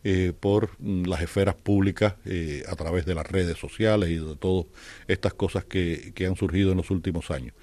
eh, 0.08 0.32
por 0.38 0.70
mm, 0.78 1.06
las 1.06 1.20
esferas 1.20 1.56
públicas 1.56 2.14
eh, 2.26 2.62
a 2.68 2.76
través 2.76 3.06
de 3.06 3.16
las 3.16 3.26
redes 3.26 3.58
sociales 3.58 4.08
y 4.08 4.14
de 4.14 4.36
todas 4.36 4.66
estas 5.08 5.34
cosas 5.34 5.64
que, 5.64 6.12
que, 6.14 6.26
han 6.26 6.36
surgido 6.36 6.70
en 6.70 6.76
los 6.76 6.92
últimos 6.92 7.32
años. 7.32 7.54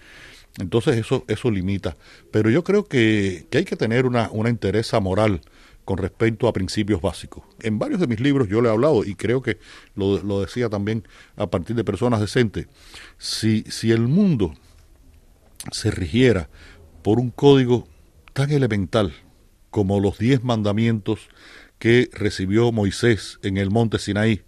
Entonces 0.60 0.98
eso, 0.98 1.24
eso 1.30 1.50
limita. 1.50 1.96
Pero 2.32 2.50
yo 2.50 2.62
creo 2.66 2.84
que, 2.84 3.48
que 3.50 3.60
hay 3.60 3.64
que 3.64 3.78
tener 3.78 4.06
una, 4.06 4.30
una 4.30 4.50
interés 4.50 4.92
moral 5.02 5.40
con 5.86 5.98
respecto 5.98 6.50
a 6.50 6.52
principios 6.52 7.00
básicos. 7.00 7.46
En 7.62 7.80
varios 7.80 8.02
de 8.02 8.08
mis 8.08 8.20
libros 8.20 8.50
yo 8.50 8.60
le 8.60 8.68
he 8.68 8.72
hablado 8.74 9.06
y 9.06 9.16
creo 9.16 9.42
que 9.42 9.58
lo, 9.96 10.22
lo 10.22 10.42
decía 10.42 10.68
también 10.68 11.08
a 11.38 11.48
partir 11.48 11.78
de 11.78 11.86
personas 11.86 12.20
decentes. 12.20 12.68
Si, 13.18 13.64
si 13.70 13.94
el 13.94 14.02
mundo 14.02 14.54
se 15.72 15.92
rigiera 15.92 16.50
por 17.04 17.22
un 17.22 17.30
código 17.30 17.88
tan 18.34 18.52
elemental 18.52 19.14
como 19.70 20.02
los 20.02 20.18
diez 20.18 20.44
mandamientos 20.44 21.30
que 21.84 22.10
recibió 22.13 22.72
Moisés 22.72 23.39
en 23.43 23.58
el 23.58 23.69
monte 23.69 24.00
Sinaí. 24.00 24.41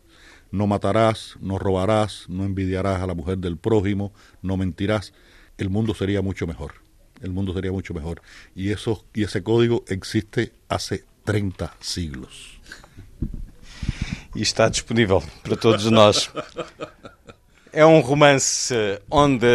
No 0.52 0.67
matarás, 0.67 1.36
no 1.41 1.60
robarás, 1.60 2.28
no 2.30 2.45
envidiarás 2.45 3.02
a 3.02 3.08
la 3.08 3.13
mujer 3.13 3.39
del 3.39 3.58
prójimo, 3.58 4.13
no 4.41 4.56
mentirás. 4.56 5.12
El 5.58 5.69
mundo 5.69 5.93
sería 5.93 6.21
mucho 6.21 6.48
mejor. 6.48 6.76
El 7.21 7.32
mundo 7.32 7.54
sería 7.54 7.74
mucho 7.74 7.93
mejor. 7.93 8.21
Y, 8.56 8.71
eso, 8.71 9.04
y 9.13 9.24
ese 9.24 9.43
código 9.43 9.84
existe 9.89 10.54
hace 10.69 11.04
30 11.26 11.76
siglos. 11.82 12.58
E 14.34 14.41
está 14.41 14.69
disponível 14.69 15.21
para 15.43 15.58
todos 15.58 15.91
nós. 15.91 16.32
É 17.74 17.86
um 17.86 18.00
romance 18.00 18.74
onde 19.12 19.45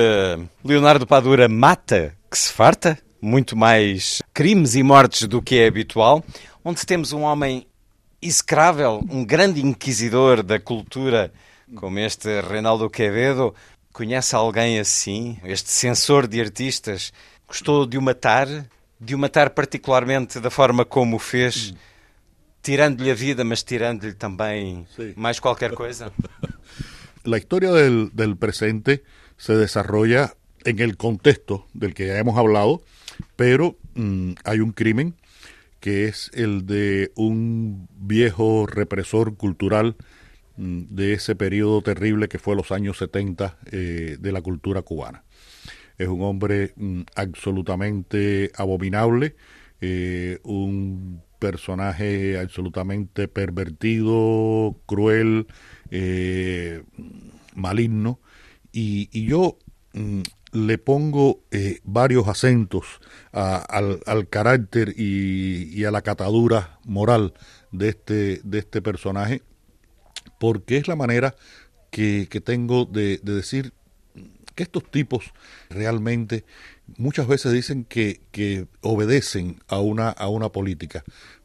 Leonardo 0.63 1.07
Padura 1.07 1.49
mata 1.49 2.15
que 2.31 2.37
se 2.37 2.53
farta, 2.53 2.99
muito 3.23 3.57
mais 3.57 4.21
crimes 4.35 4.75
e 4.75 4.83
mortes 4.83 5.27
do 5.27 5.41
que 5.41 5.61
é 5.61 5.67
habitual, 5.67 6.23
onde 6.63 6.85
temos 6.85 7.15
um 7.15 7.23
homem 7.23 7.67
execrável, 8.21 9.01
um 9.11 9.25
grande 9.25 9.61
inquisidor 9.65 10.43
da 10.43 10.61
cultura, 10.61 11.33
como 11.75 11.99
este 11.99 12.41
Reinaldo 12.41 12.91
Quevedo. 12.91 13.55
Conhece 13.93 14.37
alguém 14.37 14.79
assim, 14.79 15.39
este 15.45 15.71
censor 15.71 16.29
de 16.29 16.41
artistas? 16.41 17.13
Gostou 17.47 17.87
de 17.87 17.99
o 17.99 18.03
matar? 18.03 18.47
De 19.01 19.15
o 19.15 19.19
matar 19.19 19.51
particularmente 19.51 20.39
da 20.39 20.51
forma 20.51 20.85
como 20.85 21.17
o 21.17 21.19
fez? 21.19 21.75
Tirando-lhe 22.63 23.11
a 23.11 23.15
vida, 23.15 23.43
mas 23.43 23.63
tirando-lhe 23.63 24.13
também 24.13 24.87
sí. 24.95 25.15
mais 25.17 25.41
qualquer 25.41 25.73
coisa? 25.73 26.13
La 27.25 27.37
historia 27.37 27.73
del, 27.73 28.11
del 28.13 28.37
presente 28.37 29.03
se 29.37 29.55
desarrolla 29.55 30.35
en 30.65 30.79
el 30.79 30.97
contexto 30.97 31.67
del 31.75 31.95
que 31.95 32.07
ya 32.07 32.19
hemos 32.19 32.39
hablado, 32.39 32.83
pero 33.37 33.77
mmm, 33.95 34.33
hay 34.45 34.61
un 34.61 34.73
crimen 34.73 35.15
que 35.81 36.05
es 36.07 36.31
el 36.35 36.67
de 36.67 37.13
un 37.17 37.89
viejo 37.99 38.67
represor 38.67 39.37
cultural 39.37 39.97
mmm, 40.57 40.83
de 40.91 41.15
ese 41.15 41.35
periodo 41.35 41.83
terrible 41.83 42.29
que 42.29 42.39
fue 42.39 42.55
los 42.57 42.71
años 42.71 42.99
70 42.99 43.59
eh, 43.73 44.17
de 44.21 44.33
la 44.33 44.43
cultura 44.43 44.83
cubana. 44.83 45.25
Es 45.99 46.09
un 46.09 46.23
hombre 46.23 46.73
mmm, 46.77 47.03
absolutamente 47.17 48.53
abominable, 48.57 49.37
eh, 49.81 50.39
un 50.43 51.23
personaje 51.39 52.39
absolutamente 52.39 53.27
pervertido, 53.27 54.77
cruel, 54.87 55.47
eh, 55.91 56.83
maligno, 57.55 58.21
y, 58.73 59.27
yo 59.27 59.59
mm, 59.95 60.21
le 60.53 60.79
pongo 60.79 61.43
eh, 61.51 61.81
varios 61.85 62.29
acentos 62.29 62.85
a, 63.33 63.57
al, 63.57 64.01
al, 64.07 64.29
carácter 64.29 64.95
y, 64.97 65.85
a 65.85 65.91
la 65.91 66.03
catadura 66.03 66.79
moral 66.85 67.35
de 67.73 67.91
este, 67.91 68.41
de 68.43 68.59
este 68.59 68.83
personaje, 68.83 69.43
porque 70.39 70.77
es 70.77 70.89
la 70.89 70.97
manera 70.97 71.37
que, 71.91 72.27
que 72.31 72.41
tengo 72.41 72.85
de, 72.85 73.21
de, 73.23 73.35
decir 73.35 73.73
que 74.55 74.65
estos 74.65 74.91
tipos 74.91 75.33
realmente 75.69 76.45
muchas 76.97 77.27
veces 77.27 77.53
dicen 77.53 77.85
que, 77.85 78.21
que 78.33 78.67
obedecen 78.81 79.61
a 79.69 79.79
una, 79.79 80.11
a 80.11 80.29
una 80.29 80.51
política, 80.51 81.05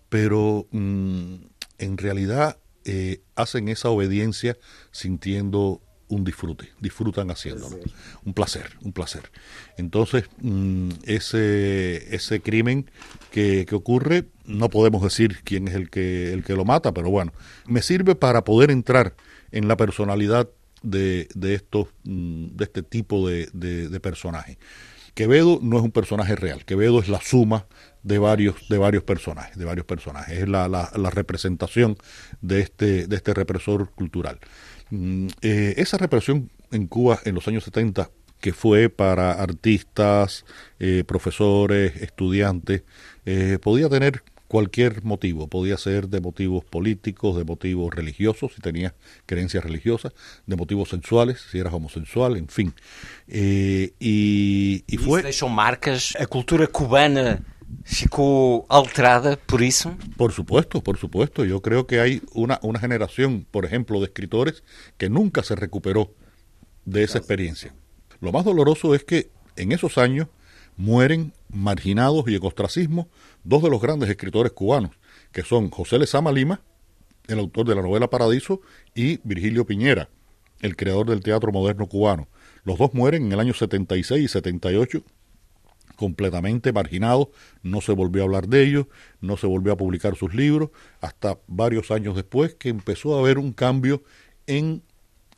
pero 0.09 0.67
mmm, 0.71 1.35
en 1.77 1.97
realidad 1.97 2.57
eh, 2.85 3.21
hacen 3.35 3.67
esa 3.67 3.89
obediencia 3.89 4.57
sintiendo 4.91 5.81
un 6.07 6.23
disfrute, 6.23 6.69
disfrutan 6.79 7.31
haciéndolo. 7.31 7.77
Un 8.23 8.33
placer, 8.33 8.77
un 8.81 8.91
placer. 8.91 9.31
Entonces, 9.77 10.25
mmm, 10.39 10.89
ese, 11.05 12.15
ese 12.15 12.41
crimen 12.41 12.89
que, 13.31 13.65
que, 13.67 13.75
ocurre, 13.75 14.25
no 14.45 14.69
podemos 14.69 15.01
decir 15.01 15.39
quién 15.43 15.67
es 15.67 15.75
el 15.75 15.89
que, 15.89 16.31
el 16.33 16.43
que 16.43 16.53
lo 16.53 16.65
mata, 16.65 16.93
pero 16.93 17.09
bueno, 17.09 17.33
me 17.65 17.81
sirve 17.81 18.15
para 18.15 18.43
poder 18.43 18.71
entrar 18.71 19.15
en 19.51 19.67
la 19.67 19.77
personalidad 19.77 20.49
de, 20.83 21.27
de, 21.33 21.55
estos, 21.55 21.87
mmm, 22.03 22.47
de 22.47 22.63
este 22.65 22.83
tipo 22.83 23.27
de, 23.27 23.49
de, 23.53 23.89
de 23.89 23.99
personajes. 23.99 24.57
Quevedo 25.15 25.59
no 25.61 25.77
es 25.77 25.83
un 25.83 25.91
personaje 25.91 26.35
real, 26.35 26.65
Quevedo 26.65 26.99
es 26.99 27.07
la 27.07 27.21
suma 27.21 27.67
de 28.03 28.19
varios, 28.19 28.67
de 28.69 28.77
varios 28.77 29.03
personajes, 29.03 29.57
de 29.57 29.65
varios 29.65 29.85
personajes, 29.85 30.37
es 30.37 30.47
la, 30.47 30.67
la, 30.67 30.91
la 30.95 31.09
representación 31.09 31.97
de 32.41 32.59
este, 32.59 33.07
de 33.07 33.15
este 33.15 33.33
represor 33.33 33.89
cultural. 33.91 34.39
Eh, 34.91 35.73
esa 35.77 35.97
represión 35.97 36.49
en 36.71 36.87
Cuba 36.87 37.19
en 37.25 37.35
los 37.35 37.47
años 37.47 37.63
70, 37.63 38.09
que 38.39 38.53
fue 38.53 38.89
para 38.89 39.31
artistas, 39.31 40.45
eh, 40.79 41.03
profesores, 41.07 41.95
estudiantes, 42.01 42.83
eh, 43.25 43.57
podía 43.61 43.89
tener 43.89 44.23
cualquier 44.47 45.03
motivo, 45.03 45.47
podía 45.47 45.77
ser 45.77 46.07
de 46.07 46.21
motivos 46.21 46.63
políticos, 46.63 47.35
de 47.37 47.43
motivos 47.43 47.93
religiosos, 47.93 48.53
si 48.53 48.61
tenías 48.61 48.93
creencias 49.25 49.63
religiosas, 49.63 50.13
de 50.45 50.55
motivos 50.55 50.89
sexuales, 50.89 51.43
si 51.51 51.57
eras 51.59 51.73
homosexual, 51.73 52.37
en 52.37 52.47
fin. 52.47 52.73
Eh, 53.27 53.93
y, 53.99 54.83
y 54.87 54.97
fue... 54.97 55.23
deixam 55.23 55.49
marcas? 55.49 56.13
A 56.19 56.27
cultura 56.27 56.67
cubana 56.67 57.41
ficou 57.83 58.65
alterada 58.69 59.37
por 59.37 59.61
eso? 59.61 59.95
Por 60.17 60.31
supuesto, 60.31 60.81
por 60.81 60.97
supuesto. 60.97 61.45
Yo 61.45 61.61
creo 61.61 61.87
que 61.87 61.99
hay 61.99 62.21
una, 62.33 62.59
una 62.63 62.79
generación, 62.79 63.45
por 63.49 63.65
ejemplo, 63.65 63.99
de 63.99 64.05
escritores 64.05 64.63
que 64.97 65.09
nunca 65.09 65.43
se 65.43 65.55
recuperó 65.55 66.13
de 66.85 67.03
esa 67.03 67.17
experiencia. 67.17 67.73
Lo 68.21 68.31
más 68.31 68.45
doloroso 68.45 68.95
es 68.95 69.03
que 69.03 69.29
en 69.55 69.71
esos 69.71 69.97
años 69.97 70.27
mueren 70.77 71.33
marginados 71.49 72.25
y 72.27 72.35
en 72.35 72.45
ostracismo 72.45 73.07
dos 73.43 73.63
de 73.63 73.69
los 73.69 73.81
grandes 73.81 74.09
escritores 74.09 74.51
cubanos, 74.51 74.91
que 75.31 75.43
son 75.43 75.69
José 75.69 75.99
Lezama 75.99 76.31
Lima, 76.31 76.61
el 77.27 77.39
autor 77.39 77.67
de 77.67 77.75
la 77.75 77.81
novela 77.81 78.09
Paradiso, 78.09 78.61
y 78.93 79.19
Virgilio 79.23 79.65
Piñera, 79.65 80.09
el 80.61 80.75
creador 80.75 81.09
del 81.09 81.21
teatro 81.21 81.51
moderno 81.51 81.87
cubano. 81.87 82.27
Los 82.63 82.77
dos 82.77 82.93
mueren 82.93 83.25
en 83.25 83.31
el 83.31 83.39
año 83.39 83.53
76 83.53 84.23
y 84.23 84.27
78 84.27 85.03
completamente 85.95 86.73
marginados, 86.73 87.29
no 87.63 87.81
se 87.81 87.91
volvió 87.91 88.21
a 88.21 88.25
hablar 88.25 88.47
de 88.47 88.63
ellos, 88.63 88.87
no 89.21 89.37
se 89.37 89.47
volvió 89.47 89.73
a 89.73 89.77
publicar 89.77 90.15
sus 90.15 90.33
libros, 90.33 90.69
hasta 91.01 91.37
varios 91.47 91.91
años 91.91 92.15
después 92.15 92.55
que 92.55 92.69
empezó 92.69 93.15
a 93.15 93.19
haber 93.19 93.37
un 93.37 93.53
cambio 93.53 94.03
en 94.47 94.83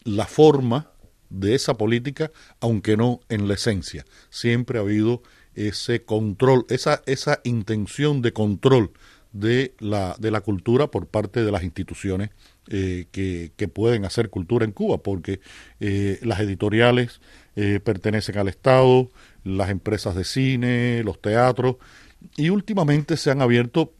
la 0.03 0.25
forma 0.25 0.91
de 1.29 1.55
esa 1.55 1.75
política, 1.75 2.31
aunque 2.59 2.97
no 2.97 3.19
en 3.29 3.47
la 3.47 3.55
esencia. 3.55 4.05
Siempre 4.29 4.79
ha 4.79 4.81
habido 4.81 5.21
ese 5.55 6.03
control, 6.03 6.65
esa, 6.69 7.01
esa 7.05 7.41
intención 7.43 8.21
de 8.21 8.31
control 8.31 8.91
de 9.33 9.73
la, 9.79 10.15
de 10.19 10.31
la 10.31 10.41
cultura 10.41 10.87
por 10.87 11.07
parte 11.07 11.43
de 11.43 11.51
las 11.51 11.63
instituciones 11.63 12.29
eh, 12.69 13.05
que, 13.11 13.51
que, 13.55 13.67
pueden 13.67 14.05
hacer 14.05 14.29
cultura 14.29 14.65
en 14.65 14.71
Cuba, 14.71 14.97
porque 14.97 15.39
eh, 15.79 16.19
las 16.21 16.39
editoriales 16.39 17.21
eh, 17.55 17.79
pertenecen 17.83 18.37
al 18.37 18.47
Estado, 18.47 19.09
las 19.47 19.69
empresas 19.69 20.15
de 20.15 20.23
cine, 20.23 21.03
los 21.03 21.21
teatros, 21.21 21.77
y 22.35 22.49
últimamente 22.49 23.17
se 23.17 23.31
han 23.31 23.41
abierto 23.41 23.93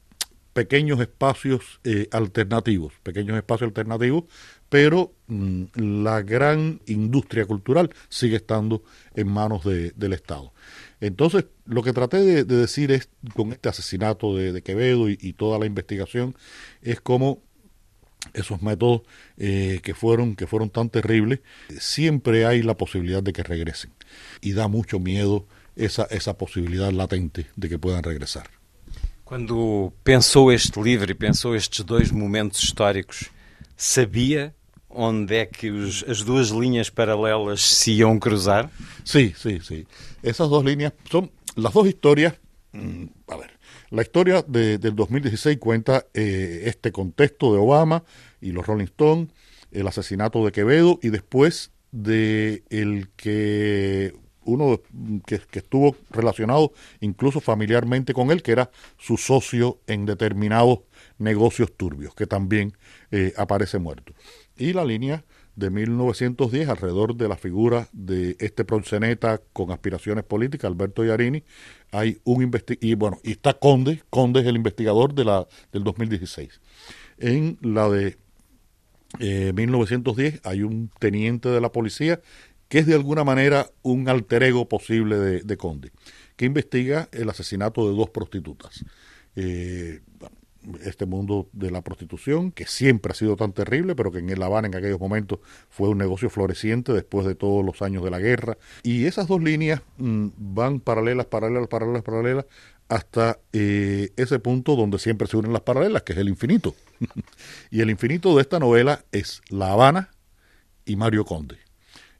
pequeños 0.53 0.99
espacios 0.99 1.79
eh, 1.83 2.07
alternativos, 2.11 2.93
pequeños 3.03 3.37
espacios 3.37 3.67
alternativos, 3.67 4.23
pero 4.69 5.13
mmm, 5.27 5.65
la 5.75 6.23
gran 6.23 6.81
industria 6.87 7.45
cultural 7.45 7.91
sigue 8.09 8.37
estando 8.37 8.81
en 9.13 9.27
manos 9.27 9.63
de, 9.63 9.91
del 9.91 10.13
Estado. 10.13 10.53
Entonces, 10.99 11.45
lo 11.65 11.83
que 11.83 11.93
traté 11.93 12.17
de, 12.17 12.43
de, 12.43 12.55
decir 12.55 12.91
es, 12.91 13.07
con 13.35 13.51
este 13.51 13.69
asesinato 13.69 14.35
de, 14.35 14.51
de 14.51 14.63
Quevedo 14.63 15.09
y, 15.09 15.19
y, 15.21 15.33
toda 15.33 15.59
la 15.59 15.67
investigación, 15.67 16.35
es 16.81 17.01
cómo 17.01 17.43
esos 18.33 18.61
métodos 18.61 19.01
eh, 19.37 19.79
que 19.83 19.93
fueron 19.93 20.35
que 20.35 20.47
fueron 20.47 20.69
tan 20.69 20.89
terribles 20.89 21.39
siempre 21.79 22.45
hay 22.45 22.61
la 22.61 22.75
posibilidad 22.75 23.23
de 23.23 23.33
que 23.33 23.43
regresen 23.43 23.91
y 24.41 24.53
da 24.53 24.67
mucho 24.67 24.99
miedo 24.99 25.45
esa 25.75 26.03
esa 26.05 26.37
posibilidad 26.37 26.91
latente 26.91 27.47
de 27.55 27.69
que 27.69 27.77
puedan 27.79 28.03
regresar. 28.03 28.49
Quando 29.23 29.91
pensou 30.05 30.53
este 30.53 30.81
livro 30.81 31.11
e 31.11 31.13
pensou 31.13 31.53
estes 31.53 31.83
dois 31.83 32.11
momentos 32.11 32.63
históricos, 32.63 33.29
sabia 33.75 34.55
onde 34.89 35.35
é 35.35 35.45
que 35.45 35.69
os, 35.69 36.03
as 36.07 36.23
duas 36.23 36.47
linhas 36.47 36.89
paralelas 36.89 37.61
se 37.61 37.91
iam 37.91 38.17
cruzar? 38.19 38.71
Sí, 39.03 39.33
sí, 39.37 39.59
sí. 39.61 39.85
Esas 40.23 40.49
dos 40.49 40.63
líneas 40.63 40.93
son 41.11 41.29
las 41.55 41.73
dos 41.73 41.87
historias. 41.87 42.35
Mmm, 42.71 43.05
a 43.27 43.35
ver, 43.37 43.56
La 43.89 44.01
historia 44.01 44.43
de, 44.47 44.77
del 44.77 44.95
2016 44.95 45.57
cuenta 45.59 46.05
eh, 46.13 46.63
este 46.65 46.91
contexto 46.91 47.53
de 47.53 47.59
Obama 47.59 48.03
y 48.41 48.51
los 48.51 48.65
Rolling 48.65 48.85
Stones, 48.85 49.29
el 49.71 49.87
asesinato 49.87 50.43
de 50.45 50.51
Quevedo 50.51 50.99
y 51.01 51.09
después 51.09 51.71
de 51.91 52.63
el 52.69 53.09
que 53.15 54.13
uno 54.43 54.81
que, 55.25 55.41
estuvo 55.53 55.95
relacionado 56.09 56.71
incluso 57.01 57.39
familiarmente 57.39 58.13
con 58.13 58.31
él, 58.31 58.41
que 58.41 58.53
era 58.53 58.71
su 58.97 59.17
socio 59.17 59.79
en 59.87 60.05
determinados 60.05 60.79
negocios 61.17 61.71
turbios, 61.75 62.15
que 62.15 62.27
también 62.27 62.73
eh, 63.11 63.33
aparece 63.37 63.77
muerto. 63.77 64.13
Y 64.57 64.73
la 64.73 64.85
línea 64.85 65.23
de 65.57 65.71
1910 65.71 66.69
alrededor 66.69 67.15
de 67.15 67.27
la 67.27 67.35
figura 67.35 67.89
de 67.91 68.37
este 68.39 68.63
proxeneta 68.63 69.41
con 69.53 69.71
aspiraciones 69.71 70.23
políticas, 70.23 70.69
Alberto 70.69 71.03
Iarini, 71.03 71.43
hay 71.91 72.19
un 72.23 72.51
y 72.79 72.93
bueno, 72.93 73.17
y 73.23 73.31
está 73.31 73.55
Conde, 73.55 74.03
Conde 74.11 74.41
es 74.41 74.45
el 74.45 74.55
investigador 74.55 75.15
de 75.15 75.25
la 75.25 75.47
del 75.73 75.83
2016. 75.83 76.61
En 77.17 77.57
la 77.61 77.89
de 77.89 78.17
eh, 79.19 79.51
1910 79.53 80.41
hay 80.43 80.61
un 80.61 80.91
teniente 80.99 81.49
de 81.49 81.59
la 81.59 81.71
policía 81.71 82.21
que 82.69 82.77
es 82.77 82.85
de 82.85 82.93
alguna 82.93 83.23
manera 83.23 83.67
un 83.81 84.07
alter 84.09 84.43
ego 84.43 84.69
posible 84.69 85.17
de, 85.17 85.41
de 85.41 85.57
Conde, 85.57 85.91
que 86.35 86.45
investiga 86.45 87.09
el 87.11 87.29
asesinato 87.29 87.89
de 87.89 87.97
dos 87.97 88.11
prostitutas. 88.11 88.85
Eh, 89.35 90.01
este 90.83 91.05
mundo 91.05 91.47
de 91.53 91.71
la 91.71 91.81
prostitución, 91.81 92.51
que 92.51 92.65
siempre 92.65 93.11
ha 93.11 93.15
sido 93.15 93.35
tan 93.35 93.53
terrible, 93.53 93.95
pero 93.95 94.11
que 94.11 94.19
en 94.19 94.39
La 94.39 94.47
Habana 94.47 94.67
en 94.67 94.75
aquellos 94.75 94.99
momentos 94.99 95.39
fue 95.69 95.89
un 95.89 95.97
negocio 95.97 96.29
floreciente 96.29 96.93
después 96.93 97.25
de 97.25 97.35
todos 97.35 97.63
los 97.65 97.81
años 97.81 98.03
de 98.03 98.11
la 98.11 98.19
guerra. 98.19 98.57
Y 98.83 99.05
esas 99.05 99.27
dos 99.27 99.41
líneas 99.41 99.81
mmm, 99.97 100.27
van 100.37 100.79
paralelas, 100.79 101.25
paralelas, 101.25 101.67
paralelas, 101.67 102.03
paralelas, 102.03 102.45
hasta 102.89 103.39
eh, 103.53 104.11
ese 104.15 104.39
punto 104.39 104.75
donde 104.75 104.99
siempre 104.99 105.27
se 105.27 105.37
unen 105.37 105.53
las 105.53 105.61
paralelas, 105.61 106.03
que 106.03 106.13
es 106.13 106.19
el 106.19 106.29
infinito. 106.29 106.75
y 107.71 107.81
el 107.81 107.89
infinito 107.89 108.35
de 108.35 108.41
esta 108.41 108.59
novela 108.59 109.03
es 109.11 109.41
La 109.49 109.71
Habana 109.71 110.11
y 110.85 110.95
Mario 110.95 111.25
Conde. 111.25 111.57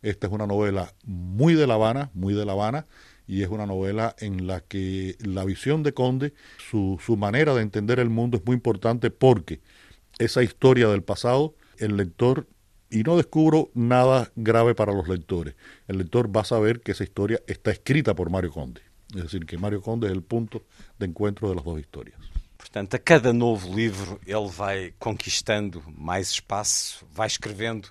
Esta 0.02 0.28
es 0.28 0.34
una 0.34 0.46
novela 0.46 0.94
muy 1.04 1.54
de 1.56 1.68
La 1.68 1.76
Habana, 1.76 2.12
muy 2.14 2.34
de 2.34 2.46
La 2.46 2.54
Habana, 2.54 2.86
y 3.28 3.44
es 3.44 3.50
una 3.50 3.66
novela 3.66 4.16
en 4.20 4.48
la 4.48 4.62
que 4.62 5.18
la 5.20 5.44
visión 5.44 5.84
de 5.84 5.94
Conde, 5.94 6.34
su, 6.70 7.00
su 7.06 7.18
manera 7.18 7.54
de 7.54 7.62
entender 7.62 8.00
el 8.00 8.10
mundo 8.10 8.38
es 8.38 8.46
muy 8.46 8.56
importante 8.56 9.12
porque 9.12 9.60
esa 10.18 10.42
historia 10.42 10.88
del 10.88 11.04
pasado, 11.04 11.54
el 11.78 11.98
lector, 11.98 12.48
y 12.90 13.04
no 13.04 13.18
descubro 13.18 13.70
nada 13.74 14.32
grave 14.36 14.74
para 14.74 14.94
los 14.94 15.10
lectores, 15.10 15.56
el 15.88 15.98
lector 15.98 16.36
va 16.36 16.42
a 16.42 16.46
saber 16.46 16.80
que 16.80 16.94
esa 16.94 17.04
historia 17.04 17.42
está 17.48 17.72
escrita 17.72 18.16
por 18.16 18.30
Mario 18.30 18.52
Conde. 18.52 18.82
Es 19.14 19.24
decir, 19.24 19.46
que 19.46 19.58
Mario 19.58 19.82
Conde 19.82 20.08
es 20.08 20.14
el 20.14 20.24
punto 20.24 20.64
de 20.98 21.06
encuentro 21.06 21.50
de 21.50 21.56
las 21.56 21.66
dos 21.66 21.80
historias. 21.80 22.18
Portanto, 22.58 22.96
a 22.96 23.00
cada 23.00 23.32
novo 23.34 23.74
livro 23.74 24.20
ele 24.26 24.50
vai 24.50 24.94
conquistando 25.00 25.84
mais 25.96 26.32
espaço, 26.32 27.06
vai 27.14 27.28
escrevendo 27.28 27.90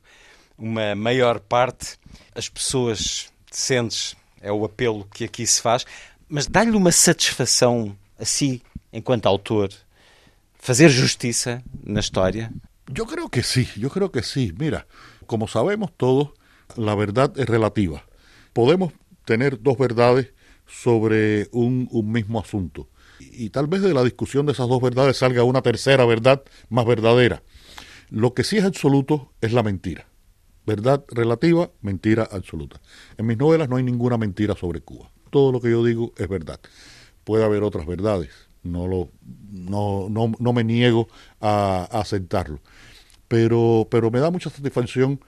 uma 0.59 0.95
maior 0.95 1.41
parte. 1.41 1.99
As 2.35 2.49
pessoas 2.49 3.33
sentes 3.51 4.17
é 4.47 4.53
o 4.53 4.65
apelo 4.65 5.07
que 5.13 5.25
aqui 5.25 5.45
se 5.45 5.61
faz, 5.61 5.85
mas 6.29 6.47
dá-lhe 6.47 6.77
uma 6.77 6.93
satisfação 6.93 7.97
a 8.19 8.25
si, 8.25 8.63
enquanto 8.93 9.27
autor, 9.27 9.71
fazer 10.59 10.89
justiça 10.89 11.63
na 11.85 12.01
história? 12.01 12.53
Yo 12.89 13.05
creo 13.07 13.29
que 13.29 13.43
sí, 13.43 13.69
yo 13.77 13.91
creo 13.91 14.11
que 14.11 14.23
sí. 14.23 14.55
Mira, 14.57 14.87
como 15.27 15.49
sabemos 15.49 15.91
todos, 15.97 16.29
la 16.77 16.95
verdad 16.95 17.33
es 17.37 17.47
relativa. 17.47 18.05
Podemos 18.53 18.93
tener 19.25 19.61
dos 19.61 19.77
verdades 19.77 20.29
sobre 20.67 21.49
un, 21.51 21.89
un 21.91 22.13
mismo 22.13 22.39
asunto. 22.39 22.89
Y, 23.19 23.47
y, 23.47 23.51
tal 23.51 23.67
vez 23.67 23.83
de 23.83 23.95
la 23.95 24.05
discusión 24.05 24.47
de 24.47 24.53
esas 24.53 24.69
dos 24.69 24.81
verdades 24.81 25.17
salga 25.17 25.43
una 25.43 25.63
tercera 25.63 26.05
verdad 26.05 26.43
más 26.69 26.87
verdadera. 26.87 27.43
Lo 28.11 28.35
que 28.35 28.45
sí 28.45 28.57
es 28.59 28.65
absoluto 28.65 29.33
es 29.41 29.53
la 29.53 29.65
mentira. 29.65 30.07
Verdad 30.67 31.05
relativa, 31.09 31.71
mentira 31.81 32.29
absoluta. 32.31 32.81
En 33.17 33.27
mis 33.27 33.39
novelas 33.39 33.69
no 33.69 33.77
hay 33.77 33.85
ninguna 33.85 34.19
mentira 34.19 34.57
sobre 34.57 34.81
Cuba. 34.81 35.11
Todo 35.31 35.53
lo 35.53 35.61
que 35.61 35.71
yo 35.71 35.85
digo 35.85 36.13
es 36.17 36.29
verdad. 36.29 36.59
Puede 37.23 37.45
haber 37.45 37.63
otras 37.63 37.87
verdades. 37.87 38.31
No, 38.65 38.89
lo, 38.89 39.09
no, 39.53 40.09
no, 40.11 40.33
no 40.39 40.53
me 40.53 40.65
niego 40.65 41.09
a, 41.41 41.85
aceptarlo. 41.93 42.59
Pero, 43.29 43.87
pero 43.91 44.11
me 44.11 44.19
da 44.19 44.31
mucha 44.33 44.51
satisfacción 44.51 45.21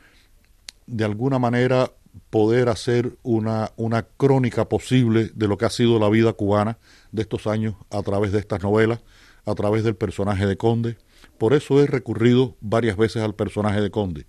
de 0.86 1.04
alguna 1.04 1.38
manera 1.38 1.92
poder 2.30 2.68
hacer 2.68 3.16
una, 3.22 3.70
una 3.76 4.02
crónica 4.02 4.68
posible 4.68 5.30
de 5.34 5.46
lo 5.46 5.56
que 5.56 5.66
ha 5.66 5.70
sido 5.70 6.00
la 6.00 6.08
vida 6.08 6.32
cubana 6.32 6.78
de 7.12 7.22
estos 7.22 7.46
años 7.46 7.76
a 7.90 8.02
través 8.02 8.32
de 8.32 8.40
estas 8.40 8.62
novelas, 8.62 9.00
a 9.44 9.54
través 9.54 9.84
del 9.84 9.94
personaje 9.94 10.46
de 10.46 10.56
Conde. 10.56 10.96
Por 11.38 11.54
eso 11.54 11.80
he 11.80 11.86
recurrido 11.86 12.56
varias 12.60 12.96
veces 12.96 13.22
al 13.22 13.34
personaje 13.34 13.80
de 13.80 13.90
Conde. 13.90 14.26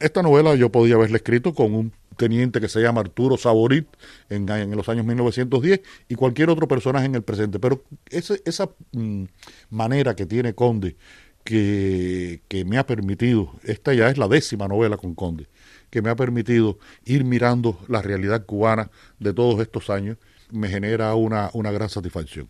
Esta 0.00 0.22
novela 0.22 0.54
yo 0.54 0.70
podía 0.70 0.96
haberla 0.96 1.16
escrito 1.16 1.54
con 1.54 1.74
un 1.74 1.92
teniente 2.16 2.60
que 2.60 2.68
se 2.68 2.80
llama 2.80 3.00
Arturo 3.00 3.36
Saborit 3.36 3.86
en, 4.28 4.48
en, 4.48 4.70
los 4.76 4.88
años 4.88 5.04
1910 5.06 5.80
y 6.08 6.14
cualquier 6.14 6.50
otro 6.50 6.68
personaje 6.68 7.06
en 7.06 7.14
el 7.14 7.22
presente. 7.22 7.58
Pero 7.58 7.84
ese, 8.10 8.42
esa 8.44 8.70
mm, 8.92 9.24
manera 9.70 10.14
que 10.14 10.26
tiene 10.26 10.54
Conde, 10.54 10.96
que, 11.44 12.42
que 12.48 12.64
me 12.64 12.78
ha 12.78 12.86
permitido, 12.86 13.52
esta 13.62 13.94
ya 13.94 14.08
es 14.08 14.18
la 14.18 14.28
décima 14.28 14.66
novela 14.66 14.96
con 14.96 15.14
Conde, 15.14 15.48
que 15.90 16.02
me 16.02 16.10
ha 16.10 16.16
permitido 16.16 16.78
ir 17.04 17.24
mirando 17.24 17.78
la 17.88 18.02
realidad 18.02 18.46
cubana 18.46 18.90
de 19.18 19.32
todos 19.32 19.60
estos 19.60 19.90
años, 19.90 20.16
me 20.50 20.68
genera 20.68 21.14
una, 21.14 21.50
una 21.52 21.70
gran 21.70 21.88
satisfacción. 21.88 22.48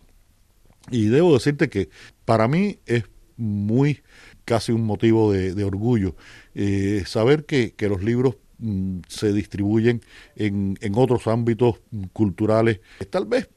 Y 0.91 1.07
debo 1.07 1.33
decirte 1.33 1.69
que 1.69 1.89
para 2.25 2.47
mí 2.47 2.79
es 2.85 3.03
muy 3.37 4.01
casi 4.45 4.71
un 4.71 4.85
motivo 4.85 5.31
de, 5.31 5.53
de 5.53 5.63
orgullo 5.63 6.15
eh, 6.55 7.03
saber 7.05 7.45
que, 7.45 7.73
que, 7.73 7.89
los 7.89 8.03
libros 8.03 8.37
mm, 8.57 8.99
se 9.07 9.33
distribuyen 9.33 10.01
en, 10.35 10.77
en, 10.81 10.95
otros 10.95 11.27
ámbitos 11.27 11.81
culturales. 12.13 12.79
Tal 13.09 13.25
vez 13.25 13.49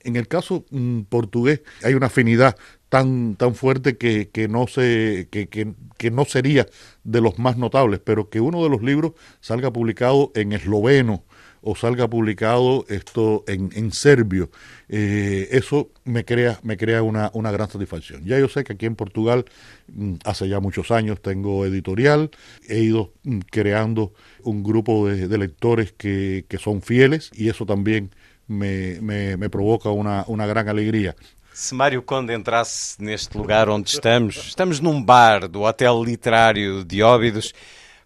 en 0.00 0.16
el 0.16 0.28
caso 0.28 0.64
mm, 0.70 1.02
portugués 1.02 1.62
hay 1.82 1.94
una 1.94 2.06
afinidad 2.06 2.56
tan, 2.92 3.36
tan 3.36 3.54
fuerte 3.54 3.96
que, 3.96 4.28
que 4.28 4.48
no 4.48 4.66
se, 4.66 5.26
que, 5.30 5.48
que, 5.48 5.72
que, 5.96 6.10
no 6.10 6.26
sería 6.26 6.66
de 7.04 7.22
los 7.22 7.38
más 7.38 7.56
notables, 7.56 8.00
pero 8.04 8.28
que 8.28 8.38
uno 8.38 8.62
de 8.62 8.68
los 8.68 8.82
libros 8.82 9.12
salga 9.40 9.72
publicado 9.72 10.30
en 10.34 10.52
esloveno 10.52 11.24
o 11.62 11.74
salga 11.74 12.06
publicado 12.10 12.84
esto 12.90 13.44
en, 13.46 13.70
en 13.74 13.92
serbio, 13.92 14.50
eh, 14.90 15.48
eso 15.52 15.90
me 16.04 16.26
crea, 16.26 16.60
me 16.64 16.76
crea 16.76 17.02
una, 17.02 17.30
una, 17.32 17.50
gran 17.50 17.70
satisfacción. 17.70 18.26
Ya 18.26 18.38
yo 18.38 18.46
sé 18.46 18.62
que 18.62 18.74
aquí 18.74 18.84
en 18.84 18.94
Portugal, 18.94 19.46
mm, 19.88 20.16
hace 20.26 20.46
ya 20.50 20.60
muchos 20.60 20.90
años, 20.90 21.22
tengo 21.22 21.64
editorial, 21.64 22.30
he 22.68 22.80
ido 22.80 23.14
mm, 23.22 23.38
creando 23.50 24.12
un 24.42 24.62
grupo 24.62 25.08
de, 25.08 25.28
de 25.28 25.38
lectores 25.38 25.92
que, 25.92 26.44
que, 26.46 26.58
son 26.58 26.82
fieles 26.82 27.30
y 27.32 27.48
eso 27.48 27.64
también 27.64 28.10
me, 28.48 29.00
me, 29.00 29.38
me 29.38 29.48
provoca 29.48 29.88
una, 29.88 30.26
una 30.28 30.44
gran 30.44 30.68
alegría. 30.68 31.16
Se 31.54 31.74
Mário 31.74 32.02
Conde 32.02 32.32
entrasse 32.32 32.96
neste 32.98 33.36
lugar 33.36 33.68
onde 33.68 33.90
estamos, 33.90 34.36
estamos 34.36 34.80
num 34.80 35.02
bar 35.02 35.46
do 35.46 35.60
Hotel 35.62 36.02
Literário 36.02 36.82
de 36.82 37.02
Óbidos, 37.02 37.52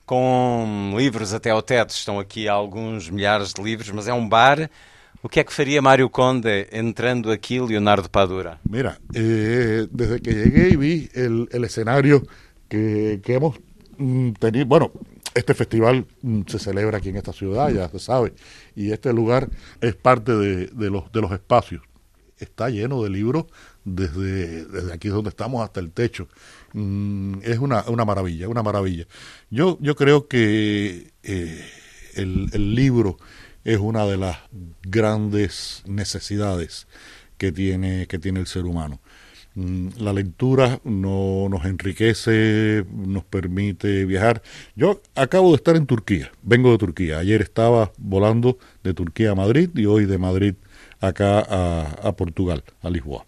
com 0.04 0.94
livros 0.96 1.32
até 1.32 1.50
ao 1.50 1.62
teto. 1.62 1.90
Estão 1.90 2.18
aqui 2.18 2.48
alguns 2.48 3.09
milhares 3.09 3.54
de 3.54 3.62
livros, 3.62 3.90
mas 3.90 4.09
é 4.09 4.12
um 4.12 4.28
bar. 4.28 4.68
O 5.22 5.28
que 5.28 5.38
é 5.38 5.44
que 5.44 5.52
faria 5.52 5.80
Mário 5.80 6.11
Conde 6.11 6.66
entrando 6.72 7.30
aqui, 7.30 7.61
Leonardo 7.61 8.11
Padura? 8.11 8.59
Mira, 8.68 8.98
eh, 9.14 9.87
desde 9.92 10.20
que 10.20 10.30
y 10.30 10.76
vi 10.76 11.09
el 11.14 11.64
escenario 11.64 12.26
que, 12.68 13.20
que 13.22 13.35
hemos 13.35 13.56
mm, 13.96 14.32
tenido, 14.32 14.66
bueno, 14.66 14.90
este 15.35 15.54
festival 15.54 16.04
mm, 16.20 16.42
se 16.48 16.59
celebra 16.59 16.98
aquí 16.98 17.11
en 17.11 17.16
esta 17.16 17.32
ciudad, 17.32 17.90
se 17.90 17.98
sabe, 18.00 18.32
y 18.74 18.90
este 18.90 19.12
lugar 19.12 19.48
es 19.80 19.94
parte 19.94 20.32
de, 20.32 20.66
de, 20.66 20.90
los, 20.90 21.12
de 21.12 21.21
los 21.21 21.31
espacios. 21.31 21.83
Está 22.38 22.68
lleno 22.70 23.02
de 23.02 23.10
libros 23.10 23.46
desde, 23.84 24.66
desde 24.66 24.92
aquí 24.92 25.08
donde 25.08 25.30
estamos 25.30 25.62
hasta 25.64 25.80
el 25.80 25.90
techo. 25.92 26.28
Mm, 26.72 27.38
es 27.42 27.58
una, 27.58 27.84
una 27.88 28.04
maravilla, 28.04 28.48
una 28.48 28.62
maravilla. 28.62 29.06
Yo, 29.50 29.78
yo 29.80 29.96
creo 29.96 30.28
que 30.28 31.12
eh, 31.22 31.64
el, 32.14 32.48
el 32.52 32.74
libro 32.74 33.16
es 33.64 33.78
una 33.78 34.06
de 34.06 34.16
las 34.16 34.38
grandes 34.82 35.82
necesidades 35.87 36.87
que 37.38 37.52
tiene, 37.52 38.06
que 38.06 38.18
tiene 38.18 38.40
el 38.40 38.46
ser 38.46 38.64
humano. 38.64 39.00
Mm, 39.54 39.88
La 39.98 40.12
lectura 40.12 40.80
no, 40.84 41.48
nos 41.48 41.64
enriquece, 41.64 42.84
nos 42.92 43.24
permite 43.24 44.04
viajar. 44.04 44.42
Yo 44.74 45.00
acabo 45.14 45.50
de 45.50 45.56
estar 45.56 45.76
en 45.76 45.87
Turquía, 45.87 46.30
vengo 46.42 46.70
de 46.72 46.78
Turquía. 46.78 47.18
Ayer 47.18 47.40
estaba 47.42 47.92
volando 47.98 48.58
de 48.84 48.94
Turquía 48.94 49.32
a 49.32 49.34
Madrid 49.34 49.70
y 49.74 49.87
hoy 49.87 50.04
de 50.06 50.18
Madrid 50.18 50.54
acá 51.01 51.40
a, 51.40 52.17
Portugal, 52.17 52.65
a 52.83 52.90
Lisboa. 52.90 53.25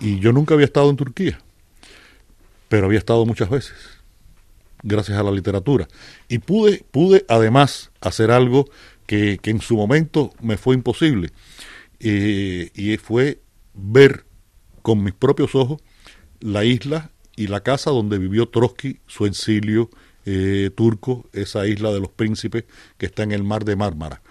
Y 0.00 0.18
yo 0.20 0.32
nunca 0.32 0.54
había 0.54 0.66
estado 0.66 0.90
en 0.90 0.96
Turquía, 0.96 1.38
pero 2.68 2.86
había 2.86 2.98
estado 2.98 3.24
muchas 3.26 3.48
veces, 3.48 3.74
gracias 4.82 5.18
a 5.18 5.22
la 5.22 5.30
literatura. 5.30 5.88
Y 6.28 6.38
pude, 6.38 6.84
pude 6.90 7.24
además 7.28 7.90
hacer 8.00 8.30
algo 8.30 8.68
que, 9.06 9.38
que 9.40 9.50
en 9.50 9.60
su 9.60 9.76
momento 9.76 10.32
me 10.40 10.56
fue 10.56 10.74
imposible, 10.74 11.30
eh, 12.00 12.70
y 12.74 12.96
fue 12.98 13.40
ver 13.74 14.24
con 14.82 15.02
mis 15.02 15.14
propios 15.14 15.54
ojos 15.54 15.80
la 16.40 16.64
isla 16.64 17.10
y 17.36 17.46
la 17.48 17.60
casa 17.60 17.90
donde 17.90 18.18
vivió 18.18 18.48
Trotsky 18.48 19.00
su 19.06 19.26
exilio 19.26 19.90
eh, 20.24 20.70
turco, 20.74 21.28
esa 21.32 21.66
isla 21.66 21.92
de 21.92 22.00
los 22.00 22.10
príncipes 22.10 22.64
que 22.98 23.06
está 23.06 23.22
en 23.22 23.32
el 23.32 23.44
mar 23.44 23.64
de 23.64 23.76
Mármara. 23.76 24.22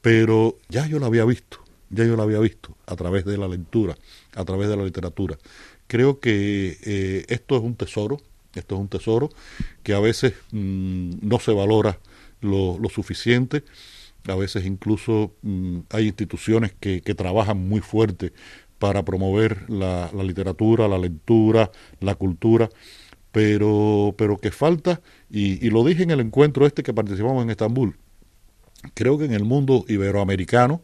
Pero 0.00 0.58
ya 0.68 0.86
yo 0.86 0.98
la 0.98 1.06
había 1.06 1.24
visto, 1.24 1.61
ya 1.92 2.04
yo 2.04 2.16
la 2.16 2.24
había 2.24 2.40
visto 2.40 2.76
a 2.86 2.96
través 2.96 3.24
de 3.24 3.38
la 3.38 3.46
lectura, 3.46 3.96
a 4.34 4.44
través 4.44 4.68
de 4.68 4.76
la 4.76 4.84
literatura. 4.84 5.38
Creo 5.86 6.20
que 6.20 6.78
eh, 6.84 7.24
esto 7.28 7.56
es 7.56 7.62
un 7.62 7.76
tesoro, 7.76 8.18
esto 8.54 8.74
es 8.74 8.80
un 8.80 8.88
tesoro 8.88 9.30
que 9.82 9.94
a 9.94 10.00
veces 10.00 10.34
mm, 10.50 11.16
no 11.20 11.38
se 11.38 11.52
valora 11.52 11.98
lo, 12.40 12.78
suficiente, 12.88 13.62
a 14.26 14.34
veces 14.34 14.64
incluso 14.64 15.34
mm, 15.42 15.80
hay 15.90 16.06
instituciones 16.06 16.72
que, 16.80 17.02
que, 17.02 17.14
trabajan 17.14 17.68
muy 17.68 17.80
fuerte 17.80 18.32
para 18.78 19.04
promover 19.04 19.70
la, 19.70 20.10
la, 20.12 20.24
literatura, 20.24 20.88
la 20.88 20.98
lectura, 20.98 21.70
la 22.00 22.14
cultura, 22.14 22.68
pero, 23.30 24.14
pero 24.16 24.38
que 24.38 24.50
falta, 24.50 25.00
y, 25.30 25.64
y 25.64 25.70
lo 25.70 25.84
dije 25.84 26.02
en 26.02 26.10
el 26.10 26.20
encuentro 26.20 26.66
este 26.66 26.82
que 26.82 26.92
participamos 26.92 27.42
en 27.42 27.50
Estambul, 27.50 27.96
creo 28.94 29.18
que 29.18 29.24
en 29.24 29.32
el 29.32 29.44
mundo 29.44 29.84
iberoamericano, 29.88 30.82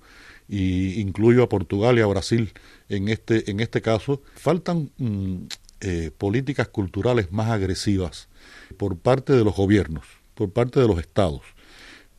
y 0.48 1.00
incluyo 1.00 1.42
a 1.42 1.48
Portugal 1.48 1.98
y 1.98 2.00
a 2.00 2.06
Brasil 2.06 2.52
en 2.88 3.08
este, 3.08 3.50
en 3.50 3.60
este 3.60 3.82
caso, 3.82 4.22
faltan 4.34 4.90
mm, 4.98 5.36
eh, 5.80 6.10
políticas 6.16 6.68
culturales 6.68 7.32
más 7.32 7.50
agresivas 7.50 8.28
por 8.76 8.98
parte 8.98 9.32
de 9.32 9.44
los 9.44 9.54
gobiernos, 9.54 10.04
por 10.34 10.50
parte 10.50 10.80
de 10.80 10.88
los 10.88 10.98
estados 10.98 11.42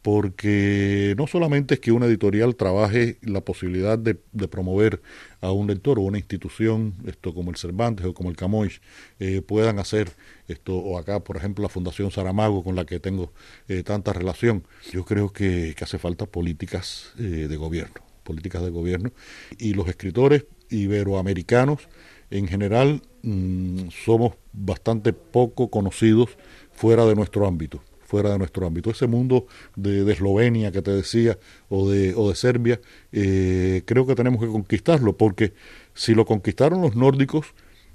porque 0.01 1.13
no 1.17 1.27
solamente 1.27 1.75
es 1.75 1.79
que 1.79 1.91
una 1.91 2.05
editorial 2.05 2.55
trabaje 2.55 3.17
la 3.21 3.41
posibilidad 3.41 3.99
de, 3.99 4.15
promover 4.47 5.01
a 5.41 5.51
un 5.51 5.67
lector 5.67 5.99
o 5.99 6.03
una 6.03 6.17
institución, 6.17 6.95
esto 7.05 7.33
como 7.33 7.51
el 7.51 7.57
Cervantes 7.57 8.05
o 8.05 8.13
como 8.13 8.29
el 8.29 8.37
Camões, 8.37 8.81
eh, 9.19 9.41
puedan 9.41 9.79
hacer 9.79 10.11
esto, 10.47 10.75
o 10.75 10.97
acá, 10.97 11.19
por 11.19 11.37
ejemplo, 11.37 11.63
la 11.63 11.69
Fundación 11.69 12.11
Saramago, 12.11 12.63
con 12.63 12.75
la 12.75 12.85
que 12.85 12.99
tengo 12.99 13.33
eh, 13.67 13.83
tanta 13.83 14.13
relación, 14.13 14.63
yo 14.91 15.03
creo 15.05 15.31
que, 15.31 15.75
hace 15.79 15.97
falta 15.97 16.25
políticas 16.25 17.13
eh, 17.19 17.47
de 17.49 17.57
gobierno, 17.57 18.01
políticas 18.29 18.61
de 18.61 18.69
gobierno, 18.69 19.11
y 19.57 19.73
los 19.73 19.87
escritores 19.87 20.45
iberoamericanos, 20.69 21.89
en 22.29 22.47
general, 22.47 23.01
mm, 23.23 23.89
somos 24.05 24.33
bastante 24.53 25.13
poco 25.13 25.69
conocidos 25.69 26.29
fuera 26.71 27.05
de 27.05 27.15
nuestro 27.15 27.47
ámbito 27.47 27.81
fuera 28.09 28.31
de 28.31 28.39
nuestro 28.39 28.65
ámbito. 28.65 28.89
Ese 28.89 29.05
mundo 29.05 29.45
de, 29.75 30.11
Eslovenia 30.11 30.71
que 30.71 30.81
te 30.81 30.89
decía 30.89 31.37
o 31.69 31.87
de, 31.91 32.15
o 32.15 32.29
de 32.29 32.35
Serbia, 32.35 32.81
eh, 33.11 33.83
creo 33.85 34.07
que 34.07 34.15
tenemos 34.15 34.41
que 34.41 34.47
conquistarlo, 34.47 35.15
porque 35.15 35.53
si 35.93 36.15
lo 36.15 36.25
conquistaron 36.25 36.81
los 36.81 36.95
nórdicos, 36.95 37.53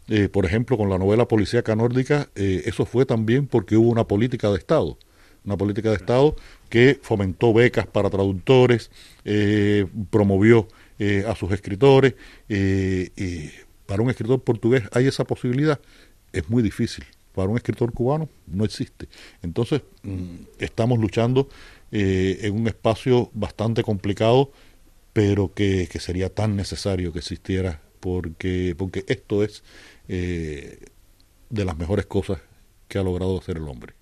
eh, 0.09 0.29
por 0.29 0.47
ejemplo, 0.47 0.77
con 0.77 0.89
la 0.89 0.99
novela 0.99 1.27
policíaca 1.27 1.75
nórdica, 1.75 2.29
eh, 2.37 2.63
eso 2.67 2.87
fue 2.87 3.07
también 3.07 3.49
porque 3.49 3.77
hubo 3.77 3.91
una 3.91 4.07
política 4.07 4.51
de 4.51 4.59
Estado, 4.59 4.99
una 5.45 5.57
política 5.57 5.91
de 5.91 5.97
Estado 5.97 6.37
que 6.69 6.99
fomentó 7.03 7.53
becas 7.53 7.87
para 7.87 8.11
traductores, 8.11 8.91
promovió 10.11 10.67
a 11.27 11.35
sus 11.35 11.53
escritores. 11.53 12.15
y 12.49 13.51
para 13.87 14.03
un 14.03 14.11
escritor 14.11 14.43
portugués 14.43 14.85
hay 14.93 15.07
esa 15.07 15.25
posibilidad, 15.25 15.79
es 16.33 16.49
muy 16.49 16.63
difícil 16.63 17.05
para 17.35 17.49
un 17.49 17.57
escritor 17.57 17.93
cubano 17.93 18.29
no 18.47 18.65
existe. 18.65 19.09
Entonces, 19.43 19.83
mm, 20.03 20.37
estamos 20.59 20.99
luchando 20.99 21.49
eh, 21.93 22.39
en 22.43 22.55
un 22.55 22.69
espacio 22.69 23.31
bastante 23.35 23.83
complicado, 23.83 24.53
pero 25.13 25.53
que, 25.53 25.89
sería 26.01 26.29
tan 26.33 26.57
necesario 26.57 27.13
que 27.13 27.19
existiera, 27.19 27.81
porque, 28.01 28.75
porque 28.77 29.05
esto 29.09 29.45
es 29.45 29.63
eh, 30.09 30.79
de 31.51 31.65
las 31.65 31.77
mejores 31.77 32.07
cosas 32.07 32.41
que 32.89 32.99
ha 32.99 33.03
logrado 33.03 33.39
hacer 33.39 33.57
el 33.57 33.69
hombre. 33.69 33.95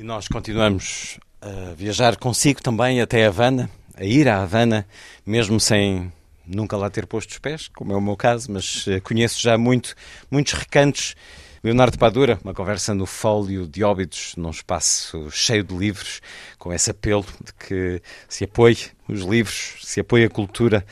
E 0.00 0.02
nós 0.02 0.28
continuamos 0.28 1.20
a 1.42 1.74
viajar 1.74 2.16
consigo 2.16 2.62
também 2.62 3.02
até 3.02 3.26
Havana, 3.26 3.68
a 3.94 4.02
ir 4.02 4.30
a 4.30 4.40
Havana, 4.40 4.86
mesmo 5.26 5.60
sem 5.60 6.10
nunca 6.46 6.74
lá 6.74 6.88
ter 6.88 7.06
posto 7.06 7.32
os 7.32 7.38
pés, 7.38 7.68
como 7.68 7.92
é 7.92 7.96
o 7.96 8.00
meu 8.00 8.16
caso, 8.16 8.50
mas 8.50 8.86
eh, 8.88 8.98
conheço 9.00 9.38
já 9.38 9.58
muito, 9.58 9.94
muitos 10.30 10.54
recantos. 10.54 11.14
Leonardo 11.62 11.98
Padura, 11.98 12.38
uma 12.42 12.54
conversa 12.54 12.94
no 12.94 13.04
fólio 13.04 13.68
de 13.68 13.84
óbitos, 13.84 14.34
num 14.38 14.48
espaço 14.48 15.30
cheio 15.30 15.62
de 15.62 15.76
livros, 15.76 16.22
com 16.58 16.72
esse 16.72 16.90
apelo 16.90 17.26
de 17.44 17.52
que 17.52 18.02
se 18.26 18.44
apoie 18.44 18.78
os 19.06 19.20
livros, 19.20 19.74
se 19.82 20.00
apoie 20.00 20.24
a 20.24 20.30
cultura, 20.30 20.82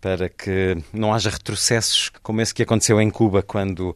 para 0.00 0.30
que 0.30 0.74
não 0.90 1.12
haja 1.12 1.28
retrocessos 1.28 2.10
como 2.22 2.40
esse 2.40 2.54
que 2.54 2.62
aconteceu 2.62 2.98
em 2.98 3.10
Cuba, 3.10 3.42
quando 3.42 3.94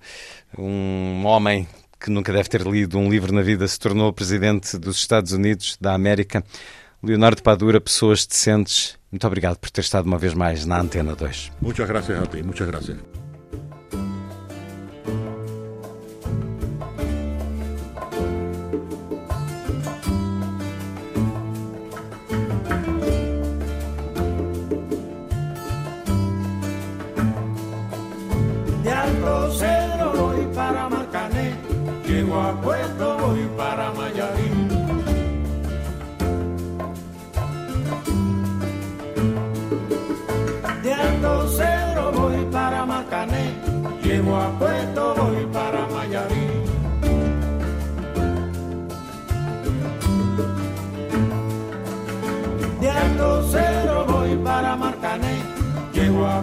um 0.59 1.25
homem 1.25 1.67
que 2.01 2.11
nunca 2.11 2.33
deve 2.33 2.49
ter 2.49 2.63
lido 2.63 2.99
um 2.99 3.11
livro 3.11 3.33
na 3.33 3.43
vida 3.43 3.67
se 3.67 3.79
tornou 3.79 4.13
presidente 4.13 4.79
dos 4.79 4.97
Estados 4.99 5.33
Unidos 5.33 5.77
da 5.81 5.95
América. 5.95 6.45
Leonardo 7.03 7.43
Padura, 7.43 7.81
pessoas 7.81 8.27
decentes, 8.27 8.99
muito 9.11 9.27
obrigado 9.27 9.57
por 9.59 9.71
ter 9.71 9.81
estado 9.83 10.07
uma 10.07 10.19
vez 10.19 10.35
mais 10.35 10.65
na 10.65 10.81
Antena 10.81 11.15
2. 11.15 11.53
Muchas 11.61 11.89
gracias 11.89 12.23
a 12.23 12.27
ti, 12.27 12.43
muchas 12.43 12.67
gracias. 12.67 13.18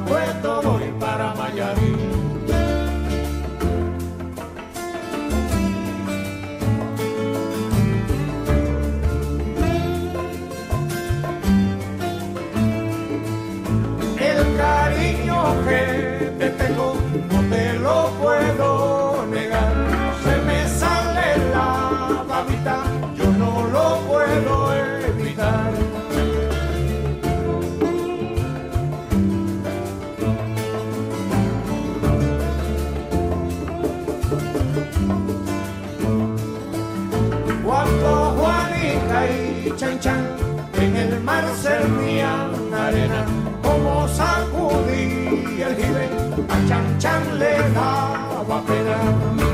para 0.04 0.62
voy 0.62 0.94
para 1.00 1.34
Mayarín. 1.36 1.96
El 14.20 14.58
cariño 14.58 15.38
que 15.66 16.32
te 16.40 16.50
tengo 16.50 16.96
no 17.32 17.50
te 17.50 17.74
lo 17.80 18.10
puedo 18.22 18.75
Chang 46.48 46.68
chang 46.68 47.00
Chan 47.00 47.40
le 47.40 47.54
daba 47.74 48.62
pedal. 48.68 49.45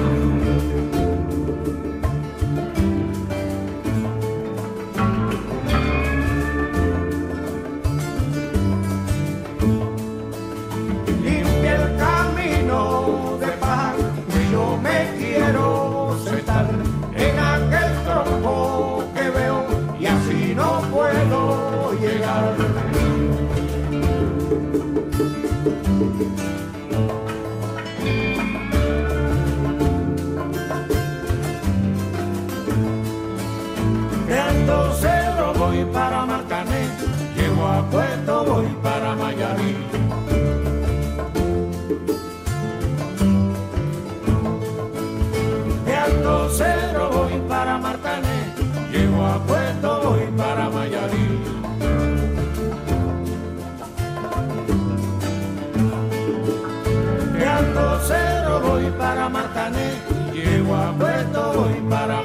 Cero 58.08 58.60
voy 58.64 58.86
para 58.98 59.30
Matané, 59.30 59.94
llego 60.34 60.76
a 60.76 60.92
Puerto 60.94 61.54
voy 61.54 61.90
para 61.90 62.21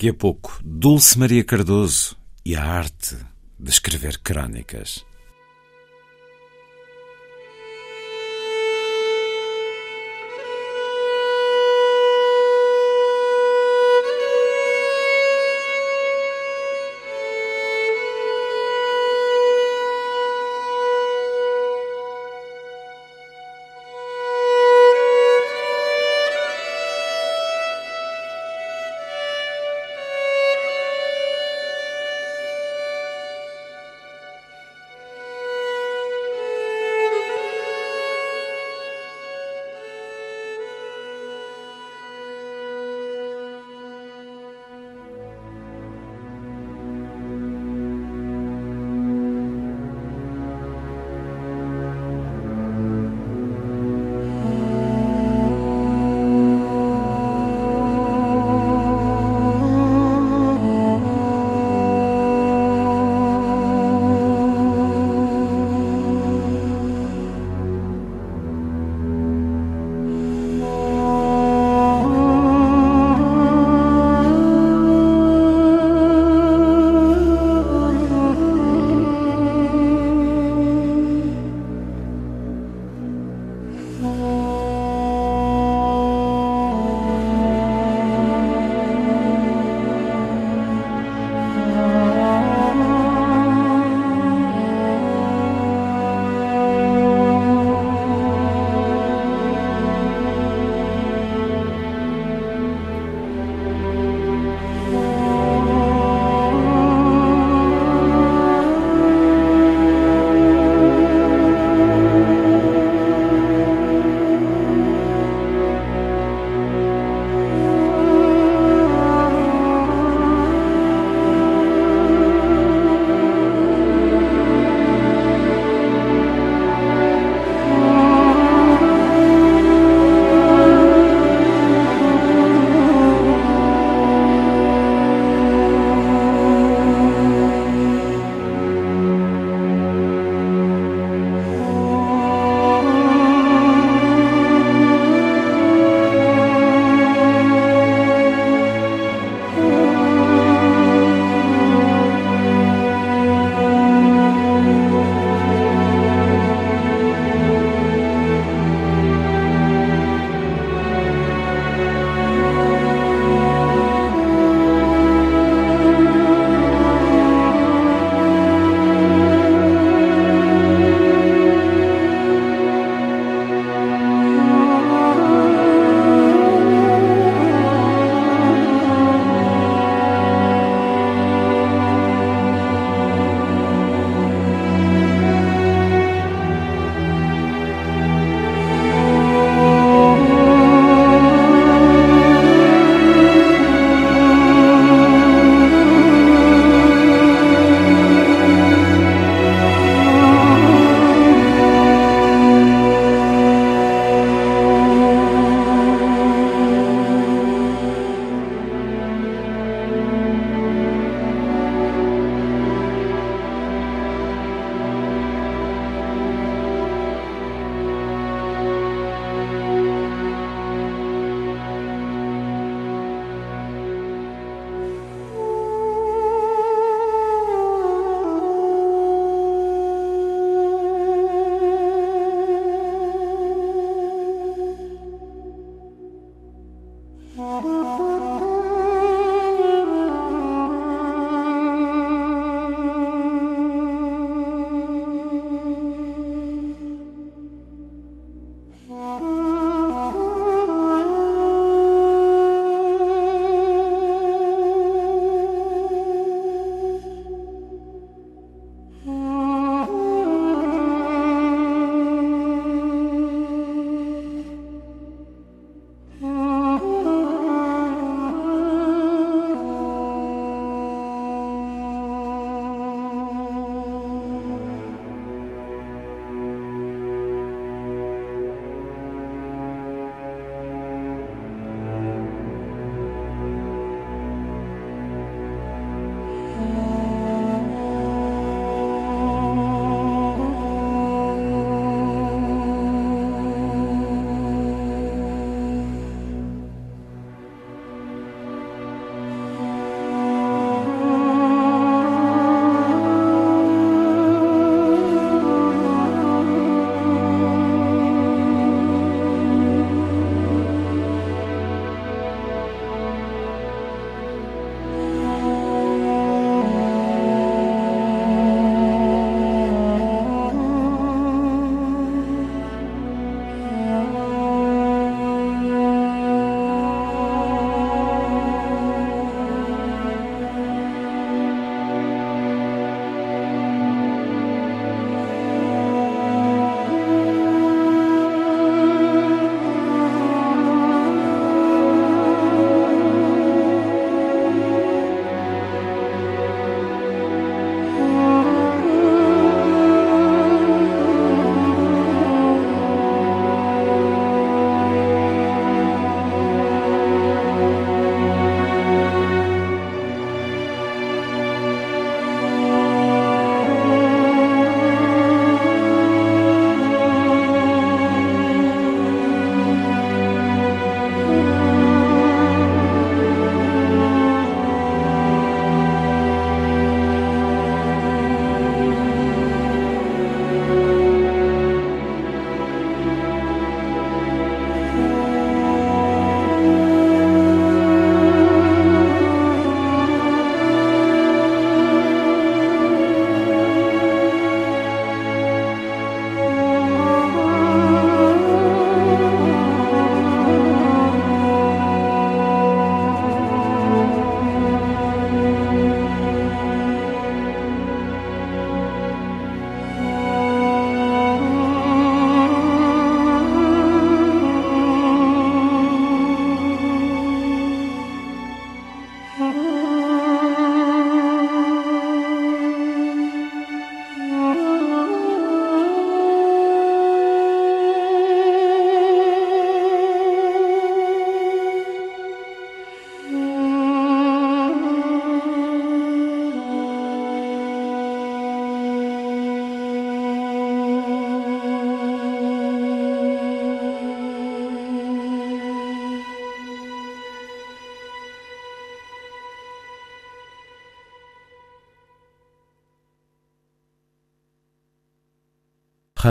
daqui 0.00 0.08
a 0.08 0.14
pouco 0.14 0.58
Dulce 0.64 1.18
Maria 1.18 1.44
Cardoso 1.44 2.16
e 2.42 2.56
a 2.56 2.64
arte 2.64 3.18
de 3.58 3.68
escrever 3.68 4.18
crónicas. 4.20 5.04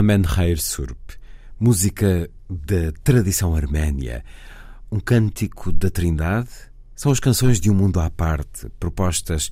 Ramen 0.00 0.22
Surp, 0.56 0.96
música 1.58 2.30
da 2.48 2.90
tradição 3.04 3.54
arménia, 3.54 4.24
um 4.90 4.98
cântico 4.98 5.70
da 5.70 5.90
Trindade, 5.90 6.48
são 6.96 7.12
as 7.12 7.20
canções 7.20 7.60
de 7.60 7.70
um 7.70 7.74
mundo 7.74 8.00
à 8.00 8.08
parte, 8.08 8.70
propostas 8.80 9.50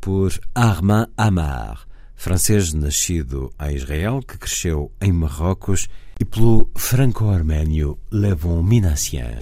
por 0.00 0.32
Armand 0.54 1.08
Amar, 1.16 1.88
francês 2.14 2.72
nascido 2.72 3.52
em 3.60 3.74
Israel, 3.74 4.20
que 4.20 4.38
cresceu 4.38 4.92
em 5.00 5.10
Marrocos, 5.10 5.88
e 6.20 6.24
pelo 6.24 6.70
franco-arménio 6.76 7.98
Levon 8.12 8.62
Minassian. 8.62 9.40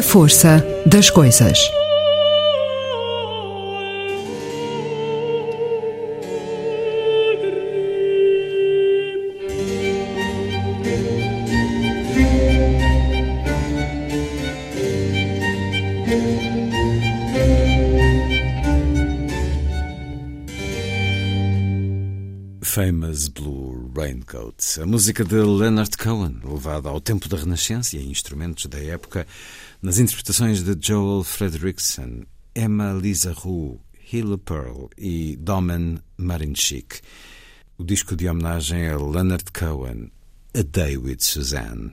A 0.00 0.02
força 0.02 0.64
das 0.86 1.10
coisas. 1.10 1.70
Famous 22.62 23.28
Blue 23.28 23.90
Raincoat, 23.96 24.80
a 24.80 24.86
música 24.86 25.24
de 25.24 25.36
Leonard 25.36 25.96
Cohen, 25.96 26.40
levada 26.44 26.88
ao 26.88 27.00
tempo 27.00 27.28
da 27.28 27.36
Renascença 27.36 27.96
e 27.96 27.98
a 27.98 28.02
instrumentos 28.02 28.66
da 28.66 28.78
época 28.78 29.26
nas 29.80 29.98
interpretações 29.98 30.62
de 30.62 30.76
Joel 30.78 31.24
Fredrickson 31.24 32.24
Emma 32.54 32.92
Lisa 32.92 33.32
Roux, 33.32 33.80
Hila 34.12 34.36
Pearl 34.36 34.88
e 34.98 35.36
Domen 35.36 35.98
Marinchik. 36.16 37.00
O 37.78 37.84
disco 37.84 38.14
de 38.14 38.28
homenagem 38.28 38.88
a 38.88 38.96
Leonard 38.96 39.50
Cohen, 39.52 40.12
A 40.54 40.62
Day 40.62 40.98
with 40.98 41.20
Suzanne. 41.20 41.92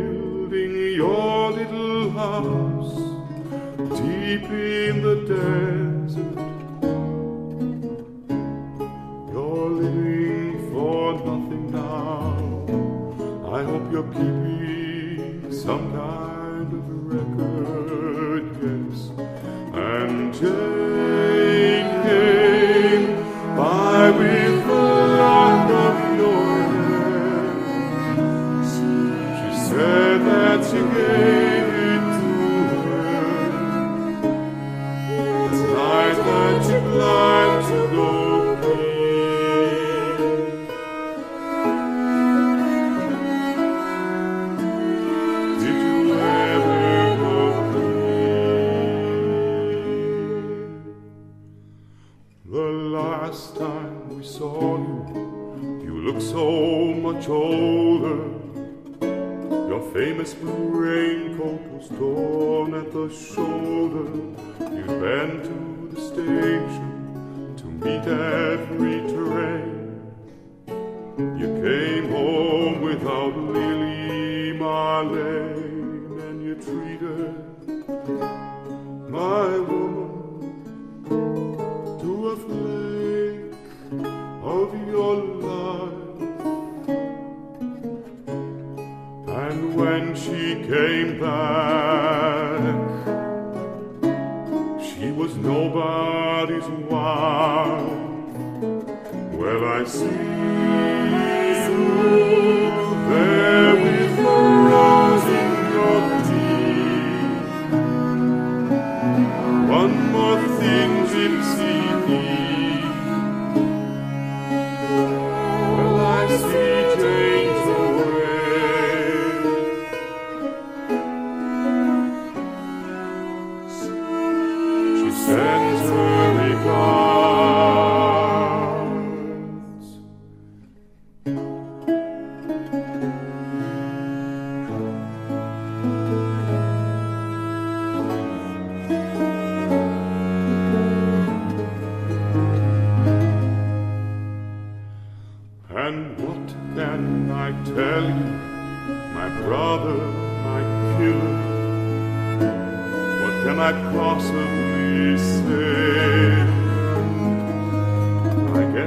your 1.01 1.51
little 1.51 2.11
house 2.11 2.93
deep 3.97 4.43
in 4.43 5.01
the 5.07 5.15
desert. 5.33 6.37
You're 9.31 9.69
living 9.81 10.57
for 10.71 11.13
nothing 11.29 11.65
now. 11.71 12.37
I 13.57 13.63
hope 13.69 13.85
you're 13.91 14.11
keeping 14.13 14.50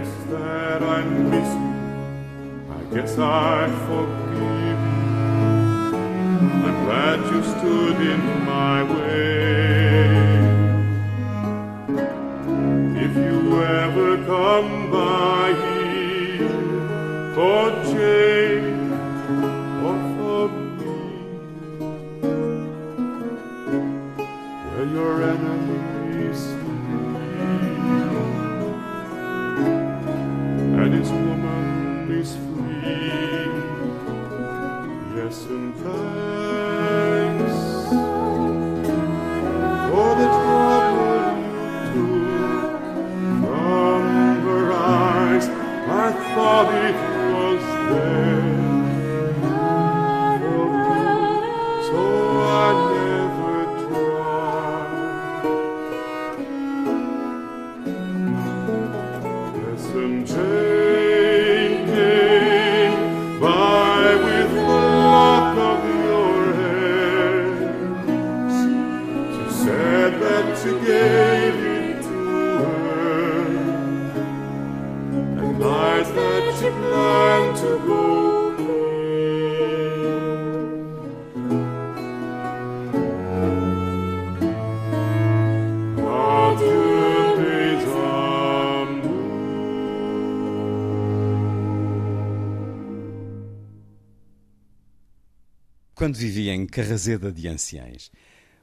guess 0.04 0.24
that 0.24 0.82
I 0.82 1.02
miss 1.04 1.48
you. 1.48 1.72
I 2.78 2.94
guess 2.94 3.18
I 3.18 3.68
forgive 3.86 4.80
you. 4.90 5.96
I'm 6.66 6.78
glad 6.84 7.18
you 7.32 7.40
stood 7.42 7.98
in 8.12 8.22
my 8.44 8.82
way. 8.82 9.24
If 13.04 13.12
you 13.16 13.62
ever 13.62 14.10
come 14.26 14.90
by 14.90 15.46
here 15.64 16.54
David 46.64 47.03
Carrazeda 96.74 97.30
de 97.30 97.46
Anciães, 97.46 98.10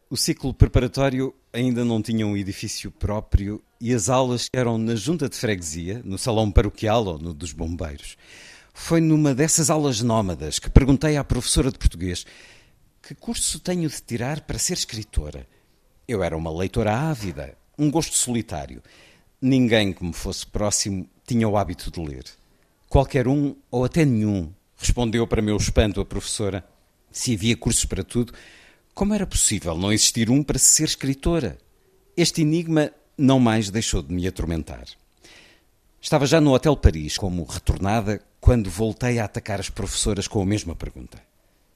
o 0.09 0.17
ciclo 0.17 0.53
preparatório 0.53 1.33
ainda 1.53 1.85
não 1.85 2.01
tinha 2.01 2.27
um 2.27 2.35
edifício 2.35 2.91
próprio 2.91 3.63
e 3.79 3.93
as 3.93 4.09
aulas 4.09 4.47
eram 4.53 4.77
na 4.77 4.95
junta 4.95 5.29
de 5.29 5.37
freguesia, 5.37 6.01
no 6.03 6.17
salão 6.17 6.51
paroquial 6.51 7.05
ou 7.05 7.17
no 7.17 7.33
dos 7.33 7.53
bombeiros. 7.53 8.17
Foi 8.73 8.99
numa 8.99 9.33
dessas 9.33 9.69
aulas 9.69 10.01
nómadas 10.01 10.59
que 10.59 10.69
perguntei 10.69 11.15
à 11.15 11.23
professora 11.23 11.71
de 11.71 11.79
português 11.79 12.25
que 13.01 13.15
curso 13.15 13.61
tenho 13.61 13.87
de 13.87 14.01
tirar 14.01 14.41
para 14.41 14.59
ser 14.59 14.73
escritora. 14.73 15.47
Eu 16.05 16.21
era 16.21 16.35
uma 16.35 16.51
leitora 16.51 16.93
ávida, 16.93 17.57
um 17.79 17.89
gosto 17.89 18.17
solitário. 18.17 18.83
Ninguém 19.41 19.93
que 19.93 20.03
me 20.03 20.11
fosse 20.11 20.45
próximo 20.45 21.07
tinha 21.25 21.47
o 21.47 21.55
hábito 21.55 21.89
de 21.89 22.01
ler. 22.01 22.25
Qualquer 22.89 23.25
um 23.25 23.55
ou 23.71 23.85
até 23.85 24.03
nenhum, 24.03 24.51
respondeu 24.75 25.25
para 25.25 25.41
meu 25.41 25.55
espanto 25.55 26.01
a 26.01 26.05
professora. 26.05 26.61
Se 27.11 27.33
havia 27.33 27.57
cursos 27.57 27.85
para 27.85 28.03
tudo, 28.03 28.33
como 28.93 29.13
era 29.13 29.27
possível 29.27 29.77
não 29.77 29.91
existir 29.91 30.29
um 30.29 30.43
para 30.43 30.59
ser 30.59 30.85
escritora? 30.85 31.57
Este 32.15 32.41
enigma 32.41 32.91
não 33.17 33.39
mais 33.39 33.69
deixou 33.69 34.01
de 34.01 34.13
me 34.13 34.27
atormentar. 34.27 34.85
Estava 36.01 36.25
já 36.25 36.41
no 36.41 36.53
Hotel 36.53 36.75
Paris, 36.75 37.17
como 37.17 37.43
retornada, 37.43 38.21
quando 38.39 38.69
voltei 38.69 39.19
a 39.19 39.25
atacar 39.25 39.59
as 39.59 39.69
professoras 39.69 40.27
com 40.27 40.41
a 40.41 40.45
mesma 40.45 40.75
pergunta. 40.75 41.21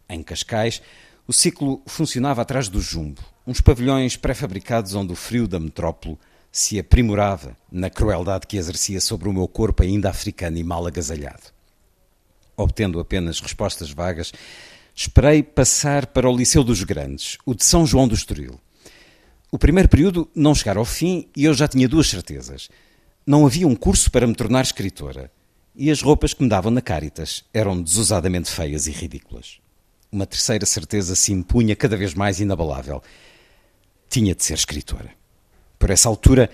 Em 0.09 0.23
Cascais, 0.23 0.81
o 1.27 1.33
ciclo 1.33 1.81
funcionava 1.85 2.41
atrás 2.41 2.67
do 2.67 2.81
jumbo, 2.81 3.21
uns 3.45 3.61
pavilhões 3.61 4.17
pré-fabricados 4.17 4.95
onde 4.95 5.13
o 5.13 5.15
frio 5.15 5.47
da 5.47 5.59
metrópole 5.59 6.17
se 6.51 6.79
aprimorava 6.79 7.55
na 7.71 7.89
crueldade 7.89 8.47
que 8.47 8.57
exercia 8.57 9.01
sobre 9.01 9.27
o 9.27 9.33
meu 9.33 9.47
corpo 9.47 9.83
ainda 9.83 10.09
africano 10.09 10.57
e 10.57 10.63
mal 10.63 10.87
agasalhado. 10.87 11.53
Obtendo 12.55 12.99
apenas 12.99 13.39
respostas 13.39 13.91
vagas, 13.91 14.31
esperei 14.95 15.43
passar 15.43 16.07
para 16.07 16.29
o 16.29 16.35
Liceu 16.35 16.63
dos 16.63 16.81
Grandes, 16.83 17.37
o 17.45 17.53
de 17.53 17.65
São 17.65 17.85
João 17.85 18.07
do 18.07 18.15
Estoril. 18.15 18.57
O 19.51 19.59
primeiro 19.59 19.89
período 19.89 20.29
não 20.33 20.55
chegara 20.55 20.79
ao 20.79 20.85
fim 20.85 21.27
e 21.35 21.43
eu 21.43 21.53
já 21.53 21.67
tinha 21.67 21.87
duas 21.87 22.07
certezas. 22.07 22.69
Não 23.27 23.45
havia 23.45 23.67
um 23.67 23.75
curso 23.75 24.09
para 24.09 24.25
me 24.25 24.33
tornar 24.33 24.61
escritora 24.61 25.29
e 25.75 25.91
as 25.91 26.01
roupas 26.01 26.33
que 26.33 26.41
me 26.41 26.49
davam 26.49 26.71
na 26.71 26.81
Caritas 26.81 27.43
eram 27.53 27.81
desusadamente 27.81 28.49
feias 28.49 28.87
e 28.87 28.91
ridículas. 28.91 29.59
Uma 30.11 30.25
terceira 30.25 30.65
certeza 30.65 31.15
se 31.15 31.33
impunha 31.33 31.75
cada 31.75 31.97
vez 31.97 32.13
mais 32.13 32.39
inabalável. 32.39 33.03
Tinha 34.09 34.33
de 34.33 34.45
ser 34.45 34.53
escritora. 34.53 35.11
Por 35.77 35.89
essa 35.89 36.07
altura, 36.07 36.49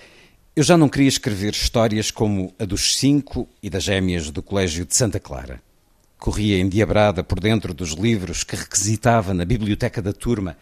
eu 0.56 0.64
já 0.64 0.76
não 0.76 0.88
queria 0.88 1.08
escrever 1.08 1.52
histórias 1.52 2.10
como 2.10 2.52
a 2.58 2.64
dos 2.64 2.96
cinco 2.96 3.48
e 3.62 3.70
das 3.70 3.84
gêmeas 3.84 4.30
do 4.30 4.42
Colégio 4.42 4.84
de 4.84 4.96
Santa 4.96 5.20
Clara. 5.20 5.62
Corria 6.22 6.60
endiabrada 6.60 7.24
por 7.24 7.40
dentro 7.40 7.74
dos 7.74 7.94
livros 7.94 8.44
que 8.44 8.54
requisitava 8.54 9.34
na 9.34 9.44
biblioteca 9.44 10.00
da 10.00 10.12
turma. 10.12 10.56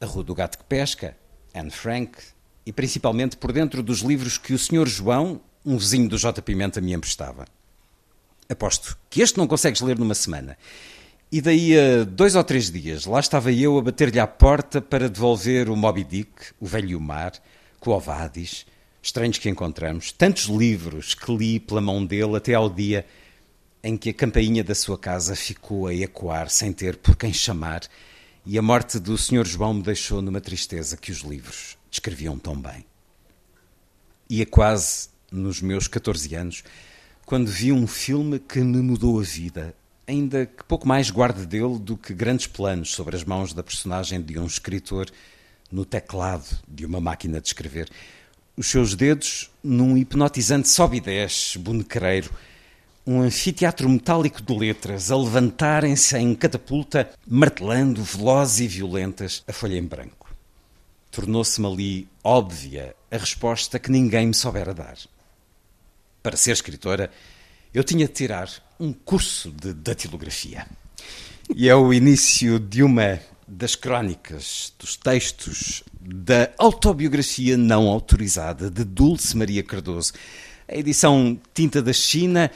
A 0.00 0.06
Rua 0.06 0.24
do 0.24 0.34
Gato 0.34 0.56
que 0.56 0.64
Pesca, 0.64 1.14
Anne 1.54 1.70
Frank, 1.70 2.12
e 2.64 2.72
principalmente 2.72 3.36
por 3.36 3.52
dentro 3.52 3.82
dos 3.82 4.00
livros 4.00 4.38
que 4.38 4.54
o 4.54 4.58
Sr. 4.58 4.86
João, 4.86 5.42
um 5.62 5.76
vizinho 5.76 6.08
do 6.08 6.16
J. 6.16 6.40
Pimenta, 6.40 6.80
me 6.80 6.94
emprestava. 6.94 7.44
Aposto 8.48 8.96
que 9.10 9.20
este 9.20 9.36
não 9.36 9.46
consegues 9.46 9.82
ler 9.82 9.98
numa 9.98 10.14
semana. 10.14 10.56
E 11.30 11.42
daí 11.42 11.78
a 11.78 12.04
dois 12.04 12.34
ou 12.34 12.42
três 12.42 12.70
dias, 12.70 13.04
lá 13.04 13.20
estava 13.20 13.52
eu 13.52 13.76
a 13.76 13.82
bater-lhe 13.82 14.18
à 14.18 14.26
porta 14.26 14.80
para 14.80 15.10
devolver 15.10 15.68
o 15.68 15.76
Moby 15.76 16.02
Dick, 16.02 16.32
o 16.58 16.64
Velho 16.64 16.98
Mar, 16.98 17.34
Coovadis, 17.78 18.64
Estranhos 19.02 19.36
que 19.36 19.50
Encontramos, 19.50 20.12
tantos 20.12 20.44
livros 20.44 21.14
que 21.14 21.30
li 21.30 21.60
pela 21.60 21.82
mão 21.82 22.02
dele 22.06 22.36
até 22.36 22.54
ao 22.54 22.70
dia 22.70 23.04
em 23.82 23.96
que 23.96 24.10
a 24.10 24.14
campainha 24.14 24.62
da 24.62 24.74
sua 24.74 24.96
casa 24.96 25.34
ficou 25.34 25.86
a 25.86 25.94
ecoar 25.94 26.48
sem 26.48 26.72
ter 26.72 26.96
por 26.96 27.16
quem 27.16 27.32
chamar 27.32 27.82
e 28.44 28.58
a 28.58 28.62
morte 28.62 28.98
do 28.98 29.16
Sr. 29.16 29.46
João 29.46 29.74
me 29.74 29.82
deixou 29.82 30.20
numa 30.20 30.40
tristeza 30.40 30.96
que 30.96 31.12
os 31.12 31.18
livros 31.18 31.76
descreviam 31.90 32.38
tão 32.38 32.56
bem. 32.56 32.84
Ia 34.28 34.46
quase 34.46 35.08
nos 35.30 35.60
meus 35.60 35.88
14 35.88 36.34
anos 36.34 36.64
quando 37.24 37.48
vi 37.48 37.72
um 37.72 37.86
filme 37.86 38.38
que 38.38 38.60
me 38.60 38.82
mudou 38.82 39.20
a 39.20 39.22
vida, 39.22 39.74
ainda 40.06 40.46
que 40.46 40.64
pouco 40.64 40.86
mais 40.86 41.08
guarde 41.10 41.46
dele 41.46 41.78
do 41.78 41.96
que 41.96 42.12
grandes 42.12 42.46
planos 42.46 42.90
sobre 42.90 43.16
as 43.16 43.24
mãos 43.24 43.52
da 43.52 43.62
personagem 43.62 44.20
de 44.20 44.38
um 44.38 44.46
escritor 44.46 45.08
no 45.70 45.84
teclado 45.84 46.58
de 46.68 46.84
uma 46.84 47.00
máquina 47.00 47.40
de 47.40 47.46
escrever. 47.46 47.88
Os 48.56 48.66
seus 48.66 48.94
dedos 48.94 49.50
num 49.62 49.96
hipnotizante 49.96 50.68
sobe 50.68 50.98
e 50.98 51.00
desce, 51.00 51.58
bonecareiro, 51.58 52.30
um 53.06 53.20
anfiteatro 53.20 53.88
metálico 53.88 54.40
de 54.40 54.56
letras 54.56 55.10
a 55.10 55.16
levantarem-se 55.16 56.16
em 56.16 56.34
catapulta, 56.34 57.10
martelando, 57.26 58.02
velozes 58.02 58.60
e 58.60 58.68
violentas, 58.68 59.42
a 59.46 59.52
folha 59.52 59.76
em 59.76 59.84
branco. 59.84 60.30
Tornou-se-me 61.10 61.66
ali 61.66 62.08
óbvia 62.22 62.94
a 63.10 63.16
resposta 63.16 63.78
que 63.78 63.90
ninguém 63.90 64.28
me 64.28 64.34
soubera 64.34 64.72
dar. 64.72 64.96
Para 66.22 66.36
ser 66.36 66.52
escritora, 66.52 67.10
eu 67.74 67.82
tinha 67.82 68.06
de 68.06 68.12
tirar 68.12 68.48
um 68.78 68.92
curso 68.92 69.50
de 69.50 69.72
datilografia. 69.74 70.66
E 71.54 71.68
é 71.68 71.74
o 71.74 71.92
início 71.92 72.58
de 72.58 72.82
uma 72.82 73.20
das 73.46 73.74
crónicas, 73.74 74.72
dos 74.78 74.96
textos 74.96 75.82
da 76.00 76.50
autobiografia 76.56 77.56
não 77.56 77.88
autorizada 77.88 78.70
de 78.70 78.84
Dulce 78.84 79.36
Maria 79.36 79.62
Cardoso. 79.62 80.12
A 80.68 80.76
edição 80.76 81.38
Tinta 81.52 81.82
da 81.82 81.92
China 81.92 82.50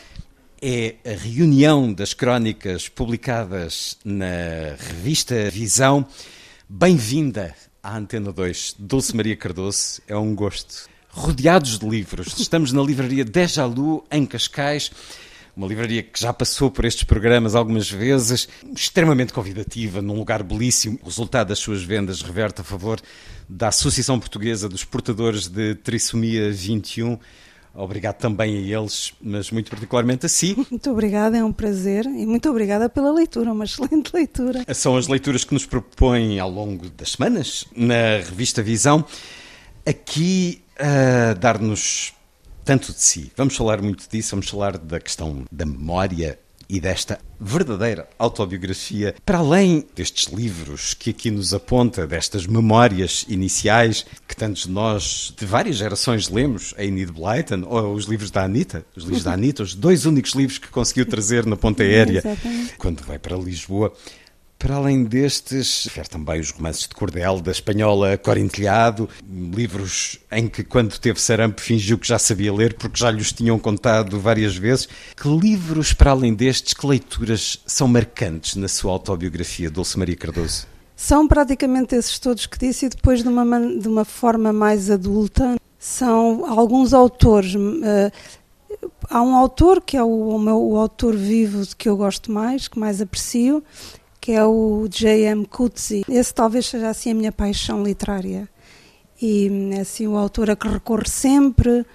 é 0.60 0.96
a 1.04 1.14
reunião 1.14 1.92
das 1.92 2.14
crónicas 2.14 2.88
publicadas 2.88 3.98
na 4.04 4.74
revista 4.78 5.50
Visão. 5.50 6.06
Bem-vinda 6.68 7.54
à 7.82 7.96
Antena 7.96 8.32
2, 8.32 8.76
Dulce 8.78 9.14
Maria 9.14 9.36
Cardoso. 9.36 10.00
É 10.08 10.16
um 10.16 10.34
gosto. 10.34 10.88
Rodeados 11.08 11.78
de 11.78 11.88
livros. 11.88 12.38
Estamos 12.38 12.72
na 12.72 12.82
livraria 12.82 13.24
Dejalu, 13.24 14.04
em 14.10 14.24
Cascais 14.24 14.90
uma 15.56 15.66
livraria 15.66 16.02
que 16.02 16.20
já 16.20 16.34
passou 16.34 16.70
por 16.70 16.84
estes 16.84 17.04
programas 17.04 17.54
algumas 17.54 17.90
vezes, 17.90 18.46
extremamente 18.76 19.32
convidativa, 19.32 20.02
num 20.02 20.14
lugar 20.14 20.42
belíssimo. 20.42 20.98
O 21.00 21.06
resultado 21.06 21.48
das 21.48 21.58
suas 21.58 21.82
vendas 21.82 22.20
reverte 22.20 22.60
a 22.60 22.64
favor 22.64 23.00
da 23.48 23.68
Associação 23.68 24.20
Portuguesa 24.20 24.68
dos 24.68 24.84
Portadores 24.84 25.48
de 25.48 25.74
Trissomia 25.76 26.52
21. 26.52 27.18
Obrigado 27.76 28.16
também 28.16 28.56
a 28.56 28.78
eles, 28.78 29.12
mas 29.20 29.50
muito 29.50 29.70
particularmente 29.70 30.26
a 30.26 30.28
si. 30.28 30.56
Muito 30.70 30.90
obrigada, 30.90 31.36
é 31.36 31.44
um 31.44 31.52
prazer 31.52 32.06
e 32.06 32.26
muito 32.26 32.48
obrigada 32.48 32.88
pela 32.88 33.12
leitura, 33.12 33.52
uma 33.52 33.64
excelente 33.66 34.10
leitura. 34.14 34.64
São 34.74 34.96
as 34.96 35.08
leituras 35.08 35.44
que 35.44 35.52
nos 35.52 35.66
propõem 35.66 36.40
ao 36.40 36.50
longo 36.50 36.88
das 36.90 37.12
semanas 37.12 37.66
na 37.76 38.18
revista 38.24 38.62
Visão. 38.62 39.04
Aqui 39.84 40.62
a 40.78 41.34
dar-nos 41.34 42.14
tanto 42.64 42.92
de 42.92 43.00
si. 43.00 43.30
Vamos 43.36 43.54
falar 43.56 43.80
muito 43.80 44.08
disso, 44.10 44.30
vamos 44.32 44.48
falar 44.48 44.76
da 44.76 44.98
questão 44.98 45.44
da 45.52 45.64
memória 45.64 46.38
e 46.68 46.80
desta 46.80 47.18
verdadeira 47.38 48.08
autobiografia, 48.18 49.14
para 49.24 49.38
além 49.38 49.86
destes 49.94 50.32
livros 50.32 50.94
que 50.94 51.10
aqui 51.10 51.30
nos 51.30 51.52
aponta, 51.54 52.06
destas 52.06 52.46
memórias 52.46 53.24
iniciais 53.28 54.06
que 54.26 54.34
tantos 54.34 54.64
de 54.64 54.70
nós, 54.70 55.34
de 55.36 55.44
várias 55.44 55.76
gerações, 55.76 56.28
lemos, 56.28 56.74
a 56.76 56.84
Enid 56.84 57.12
Blyton 57.12 57.64
ou 57.66 57.94
os 57.94 58.06
livros 58.06 58.30
da 58.30 58.44
Anitta, 58.44 58.84
os 58.96 59.04
livros 59.04 59.24
da 59.24 59.32
Anitta, 59.32 59.62
os 59.62 59.74
dois 59.74 60.06
únicos 60.06 60.32
livros 60.32 60.58
que 60.58 60.68
conseguiu 60.68 61.06
trazer 61.06 61.46
na 61.46 61.56
ponta 61.56 61.82
aérea 61.82 62.22
quando 62.78 63.02
vai 63.02 63.18
para 63.18 63.36
Lisboa. 63.36 63.92
Para 64.58 64.76
além 64.76 65.04
destes, 65.04 65.84
refere 65.84 66.08
também 66.08 66.40
os 66.40 66.50
romances 66.50 66.88
de 66.88 66.94
cordel 66.94 67.40
da 67.40 67.52
espanhola 67.52 68.16
Corintilhado, 68.16 69.08
livros 69.28 70.18
em 70.32 70.48
que, 70.48 70.64
quando 70.64 70.98
teve 70.98 71.20
sarampo, 71.20 71.60
fingiu 71.60 71.98
que 71.98 72.08
já 72.08 72.18
sabia 72.18 72.52
ler 72.52 72.74
porque 72.74 72.98
já 72.98 73.10
lhes 73.10 73.32
tinham 73.32 73.58
contado 73.58 74.18
várias 74.18 74.56
vezes. 74.56 74.88
Que 75.14 75.28
livros, 75.28 75.92
para 75.92 76.12
além 76.12 76.34
destes, 76.34 76.72
que 76.72 76.86
leituras 76.86 77.60
são 77.66 77.86
marcantes 77.86 78.56
na 78.56 78.66
sua 78.66 78.92
autobiografia, 78.92 79.70
Dulce 79.70 79.98
Maria 79.98 80.16
Cardoso? 80.16 80.66
São 80.96 81.28
praticamente 81.28 81.94
esses 81.94 82.18
todos 82.18 82.46
que 82.46 82.58
disse 82.58 82.86
e 82.86 82.88
depois 82.88 83.22
de 83.22 83.28
uma, 83.28 83.60
de 83.78 83.86
uma 83.86 84.06
forma 84.06 84.54
mais 84.54 84.90
adulta. 84.90 85.56
São 85.78 86.46
alguns 86.46 86.94
autores. 86.94 87.54
Uh, 87.54 88.10
há 89.10 89.22
um 89.22 89.36
autor 89.36 89.82
que 89.82 89.98
é 89.98 90.02
o, 90.02 90.28
o 90.28 90.38
meu 90.38 90.58
o 90.58 90.78
autor 90.78 91.14
vivo 91.14 91.62
que 91.76 91.90
eu 91.90 91.96
gosto 91.98 92.32
mais, 92.32 92.66
que 92.66 92.78
mais 92.78 93.02
aprecio, 93.02 93.62
que 94.26 94.32
é 94.32 94.44
o 94.44 94.88
J.M. 94.88 95.46
Coetzee. 95.46 96.04
Esse 96.08 96.34
talvez 96.34 96.66
seja 96.66 96.88
assim 96.88 97.12
a 97.12 97.14
minha 97.14 97.30
paixão 97.30 97.84
literária. 97.84 98.48
E 99.22 99.48
é 99.72 99.82
assim 99.82 100.08
o 100.08 100.16
autor 100.16 100.50
a 100.50 100.56
que 100.56 100.66
recorro 100.66 101.08
sempre, 101.08 101.86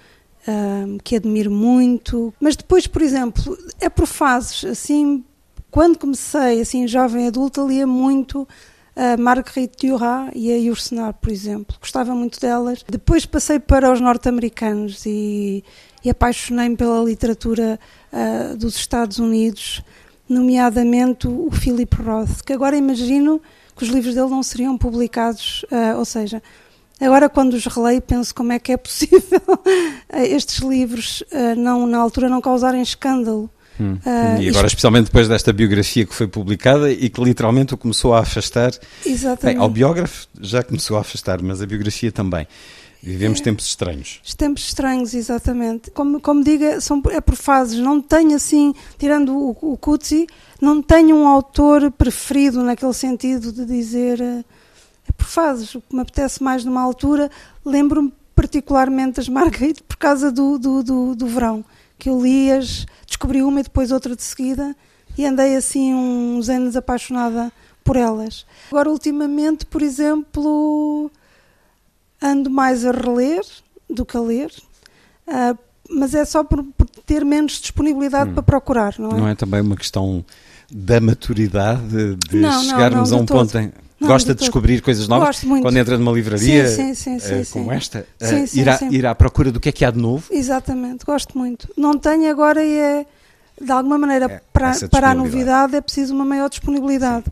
um, 0.48 0.96
que 1.04 1.16
admiro 1.16 1.50
muito. 1.50 2.32
Mas 2.40 2.56
depois, 2.56 2.86
por 2.86 3.02
exemplo, 3.02 3.54
é 3.78 3.90
por 3.90 4.06
fases. 4.06 4.64
Assim, 4.64 5.22
quando 5.70 5.98
comecei, 5.98 6.62
assim, 6.62 6.88
jovem 6.88 7.26
adulta, 7.26 7.60
lia 7.60 7.86
muito 7.86 8.48
a 8.96 9.14
Marguerite 9.18 9.88
Duras 9.88 10.30
e 10.34 10.50
a 10.50 10.56
Yourcenar, 10.56 11.12
por 11.12 11.30
exemplo. 11.30 11.76
Gostava 11.78 12.14
muito 12.14 12.40
delas. 12.40 12.82
Depois 12.88 13.26
passei 13.26 13.58
para 13.58 13.92
os 13.92 14.00
norte-americanos 14.00 15.04
e, 15.04 15.62
e 16.02 16.08
apaixonei-me 16.08 16.78
pela 16.78 17.04
literatura 17.04 17.78
uh, 18.10 18.56
dos 18.56 18.74
Estados 18.76 19.18
Unidos 19.18 19.82
nomeadamente 20.28 21.28
o 21.28 21.50
Philip 21.50 21.96
Roth, 21.96 22.42
que 22.44 22.52
agora 22.52 22.76
imagino 22.76 23.40
que 23.76 23.84
os 23.84 23.90
livros 23.90 24.14
dele 24.14 24.30
não 24.30 24.42
seriam 24.42 24.76
publicados, 24.76 25.64
uh, 25.64 25.98
ou 25.98 26.04
seja, 26.04 26.42
agora 27.00 27.28
quando 27.28 27.54
os 27.54 27.66
releio 27.66 28.00
penso 28.00 28.34
como 28.34 28.52
é 28.52 28.58
que 28.58 28.72
é 28.72 28.76
possível 28.76 29.40
estes 30.12 30.58
livros 30.58 31.22
uh, 31.32 31.56
não, 31.56 31.86
na 31.86 31.98
altura 31.98 32.28
não 32.28 32.40
causarem 32.40 32.82
escândalo. 32.82 33.50
Hum. 33.80 33.94
Uh, 33.94 34.40
e 34.40 34.48
agora, 34.50 34.66
especialmente 34.66 35.06
depois 35.06 35.28
desta 35.28 35.52
biografia 35.52 36.04
que 36.04 36.14
foi 36.14 36.28
publicada 36.28 36.90
e 36.90 37.08
que 37.08 37.22
literalmente 37.22 37.74
o 37.74 37.76
começou 37.76 38.14
a 38.14 38.20
afastar. 38.20 38.72
Exatamente. 39.04 39.56
Bem, 39.56 39.56
ao 39.56 39.68
biógrafo 39.68 40.28
já 40.40 40.62
começou 40.62 40.96
a 40.96 41.00
afastar, 41.00 41.42
mas 41.42 41.62
a 41.62 41.66
biografia 41.66 42.12
também. 42.12 42.46
Vivemos 43.02 43.40
é, 43.40 43.42
tempos 43.42 43.66
estranhos. 43.66 44.20
Tempos 44.36 44.62
estranhos, 44.64 45.12
exatamente. 45.12 45.90
Como, 45.90 46.20
como 46.20 46.44
diga, 46.44 46.80
são, 46.80 47.02
é 47.10 47.20
por 47.20 47.34
fases. 47.34 47.78
Não 47.78 48.00
tenho 48.00 48.36
assim, 48.36 48.72
tirando 48.96 49.36
o, 49.36 49.50
o 49.72 49.76
Kutsi, 49.76 50.26
não 50.60 50.80
tenho 50.80 51.16
um 51.16 51.26
autor 51.26 51.90
preferido 51.90 52.62
naquele 52.62 52.94
sentido 52.94 53.52
de 53.52 53.64
dizer. 53.64 54.20
Eh, 54.20 54.44
é 55.08 55.12
por 55.12 55.26
fases. 55.26 55.74
O 55.74 55.80
que 55.80 55.94
me 55.94 56.02
apetece 56.02 56.42
mais 56.42 56.64
numa 56.64 56.80
altura, 56.80 57.30
lembro-me 57.64 58.12
particularmente 58.34 59.16
das 59.16 59.28
Marguerite 59.28 59.82
por 59.82 59.96
causa 59.96 60.30
do, 60.30 60.58
do, 60.58 60.82
do, 60.82 61.14
do 61.14 61.26
verão 61.26 61.64
que 62.02 62.08
eu 62.08 62.20
li-as, 62.20 62.84
descobri 63.06 63.44
uma 63.44 63.60
e 63.60 63.62
depois 63.62 63.92
outra 63.92 64.16
de 64.16 64.22
seguida 64.24 64.74
e 65.16 65.24
andei 65.24 65.54
assim 65.54 65.94
uns 65.94 66.48
anos 66.48 66.74
apaixonada 66.74 67.52
por 67.84 67.96
elas. 67.96 68.44
Agora, 68.72 68.90
ultimamente, 68.90 69.64
por 69.64 69.82
exemplo, 69.82 71.08
ando 72.22 72.50
mais 72.50 72.84
a 72.84 72.92
reler 72.92 73.42
do 73.88 74.04
que 74.04 74.16
a 74.16 74.20
ler, 74.20 74.50
uh, 75.28 75.58
mas 75.90 76.14
é 76.14 76.24
só 76.24 76.42
por, 76.42 76.62
por 76.62 76.88
ter 77.06 77.24
menos 77.24 77.60
disponibilidade 77.60 78.30
hum. 78.30 78.34
para 78.34 78.42
procurar, 78.42 78.94
não 78.98 79.10
é? 79.10 79.14
Não 79.14 79.28
é 79.28 79.34
também 79.34 79.60
uma 79.60 79.76
questão 79.76 80.24
da 80.70 81.00
maturidade 81.00 82.16
de 82.16 82.36
não, 82.36 82.62
chegarmos 82.62 83.10
não, 83.10 83.18
não, 83.18 83.18
a 83.18 83.22
um 83.22 83.26
ponto 83.26 83.58
em 83.58 83.72
não, 84.02 84.08
Gosta 84.08 84.34
de, 84.34 84.38
de 84.38 84.40
descobrir 84.40 84.82
coisas 84.82 85.06
novas? 85.06 85.28
Gosto 85.28 85.46
muito. 85.46 85.62
Quando 85.62 85.76
entra 85.76 85.96
numa 85.96 86.10
livraria 86.10 86.66
sim, 86.66 86.92
sim, 86.92 87.18
sim, 87.20 87.40
uh, 87.40 87.46
como 87.52 87.70
esta, 87.72 88.04
uh, 88.20 88.58
ir, 88.58 88.68
à, 88.68 88.78
ir 88.90 89.06
à 89.06 89.14
procura 89.14 89.52
do 89.52 89.60
que 89.60 89.68
é 89.68 89.72
que 89.72 89.84
há 89.84 89.90
de 89.92 89.98
novo? 89.98 90.24
Exatamente, 90.30 91.04
gosto 91.04 91.38
muito. 91.38 91.68
Não 91.76 91.96
tenho 91.96 92.28
agora 92.28 92.64
e 92.64 92.74
é, 92.76 93.06
de 93.60 93.70
alguma 93.70 93.96
maneira, 93.96 94.24
é, 94.26 94.40
para, 94.52 94.72
para 94.88 95.10
a 95.10 95.14
novidade 95.14 95.76
é 95.76 95.80
preciso 95.80 96.12
uma 96.14 96.24
maior 96.24 96.48
disponibilidade. 96.50 97.26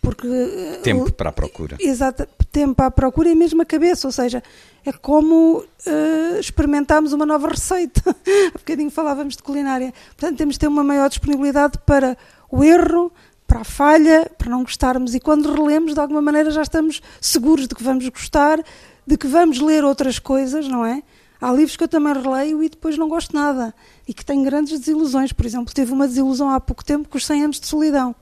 Porque, 0.00 0.26
eh, 0.26 0.80
tempo 0.82 1.12
para 1.12 1.28
a 1.28 1.32
procura. 1.32 1.76
Exato, 1.78 2.26
tempo 2.50 2.74
para 2.74 2.86
a 2.86 2.90
procura 2.90 3.28
e 3.28 3.34
mesmo 3.34 3.60
a 3.60 3.66
cabeça, 3.66 4.08
ou 4.08 4.12
seja, 4.12 4.42
é 4.84 4.92
como 4.92 5.58
uh, 5.58 6.40
experimentarmos 6.40 7.12
uma 7.12 7.26
nova 7.26 7.48
receita. 7.48 8.02
Há 8.54 8.58
bocadinho 8.58 8.90
falávamos 8.90 9.36
de 9.36 9.42
culinária. 9.42 9.92
Portanto, 10.16 10.38
temos 10.38 10.54
de 10.54 10.60
ter 10.60 10.68
uma 10.68 10.82
maior 10.82 11.08
disponibilidade 11.08 11.78
para 11.84 12.16
o 12.50 12.64
erro, 12.64 13.12
para 13.46 13.60
a 13.60 13.64
falha, 13.64 14.30
para 14.38 14.48
não 14.48 14.62
gostarmos. 14.62 15.14
E 15.14 15.20
quando 15.20 15.52
relemos, 15.52 15.92
de 15.92 16.00
alguma 16.00 16.22
maneira 16.22 16.50
já 16.50 16.62
estamos 16.62 17.02
seguros 17.20 17.68
de 17.68 17.74
que 17.74 17.82
vamos 17.82 18.08
gostar, 18.08 18.58
de 19.06 19.18
que 19.18 19.26
vamos 19.26 19.60
ler 19.60 19.84
outras 19.84 20.18
coisas, 20.18 20.66
não 20.66 20.84
é? 20.84 21.02
Há 21.40 21.52
livros 21.52 21.76
que 21.76 21.84
eu 21.84 21.88
também 21.88 22.12
releio 22.12 22.62
e 22.62 22.68
depois 22.68 22.98
não 22.98 23.08
gosto 23.08 23.34
nada 23.34 23.74
e 24.06 24.12
que 24.12 24.24
tenho 24.24 24.44
grandes 24.44 24.78
desilusões. 24.78 25.32
Por 25.32 25.46
exemplo, 25.46 25.74
teve 25.74 25.92
uma 25.92 26.06
desilusão 26.06 26.50
há 26.50 26.60
pouco 26.60 26.84
tempo 26.84 27.08
com 27.08 27.16
os 27.16 27.26
100 27.26 27.44
anos 27.44 27.60
de 27.60 27.66
solidão. 27.66 28.14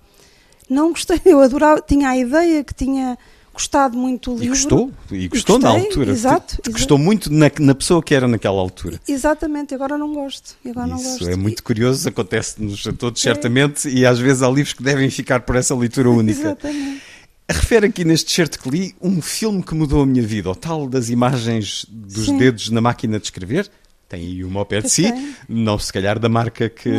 Não 0.69 0.91
gostei, 0.91 1.21
eu 1.25 1.41
adorava, 1.41 1.81
tinha 1.81 2.11
a 2.11 2.17
ideia 2.17 2.63
que 2.63 2.75
tinha 2.75 3.17
gostado 3.59 3.99
muito 3.99 4.31
do 4.31 4.41
livro. 4.41 4.47
E 4.47 4.49
gostou, 4.51 4.93
e 5.11 5.29
gostou 5.29 5.57
e 5.57 5.59
gostei, 5.59 5.59
na 5.59 5.69
altura. 5.71 6.13
Exato. 6.13 6.57
Te, 6.57 6.63
te 6.63 6.71
gostou 6.71 6.97
muito 6.97 7.33
na, 7.33 7.51
na, 7.59 7.75
pessoa 7.75 8.01
que 8.01 8.15
era 8.15 8.29
naquela 8.29 8.61
altura. 8.61 9.01
Exatamente, 9.09 9.75
agora 9.75 9.99
não 9.99 10.15
gosto. 10.15 10.57
Agora 10.65 10.95
Isso 10.95 10.97
não 10.97 11.11
gosto. 11.11 11.29
é 11.29 11.37
muito 11.37 11.63
curioso, 11.65 12.09
acontece-nos 12.09 12.87
a 12.87 12.93
todos, 12.93 13.21
é. 13.21 13.25
certamente, 13.25 13.89
e 13.89 14.07
às 14.07 14.19
vezes 14.21 14.43
há 14.43 14.49
livros 14.49 14.73
que 14.73 14.83
devem 14.83 15.11
ficar 15.11 15.41
por 15.41 15.57
essa 15.57 15.75
leitura 15.75 16.09
única. 16.11 16.41
Exatamente. 16.41 17.03
Refere 17.51 17.87
aqui 17.87 18.05
neste 18.05 18.31
certo 18.31 18.61
que 18.61 18.69
li 18.69 18.95
um 19.01 19.23
filme 19.23 19.63
que 19.63 19.75
mudou 19.75 20.03
a 20.03 20.07
minha 20.07 20.23
vida, 20.23 20.51
o 20.51 20.55
tal 20.55 20.87
das 20.87 21.09
imagens 21.09 21.87
dos 21.89 22.27
Sim. 22.27 22.37
dedos 22.37 22.69
na 22.69 22.81
máquina 22.81 23.19
de 23.19 23.25
escrever. 23.25 23.69
Tem 24.07 24.21
aí 24.21 24.45
uma 24.45 24.61
ao 24.61 24.67
pé 24.67 24.81
de 24.81 24.89
si, 24.89 25.13
não 25.49 25.79
se 25.79 25.93
calhar 25.93 26.19
da 26.19 26.29
marca 26.29 26.69
que 26.69 26.91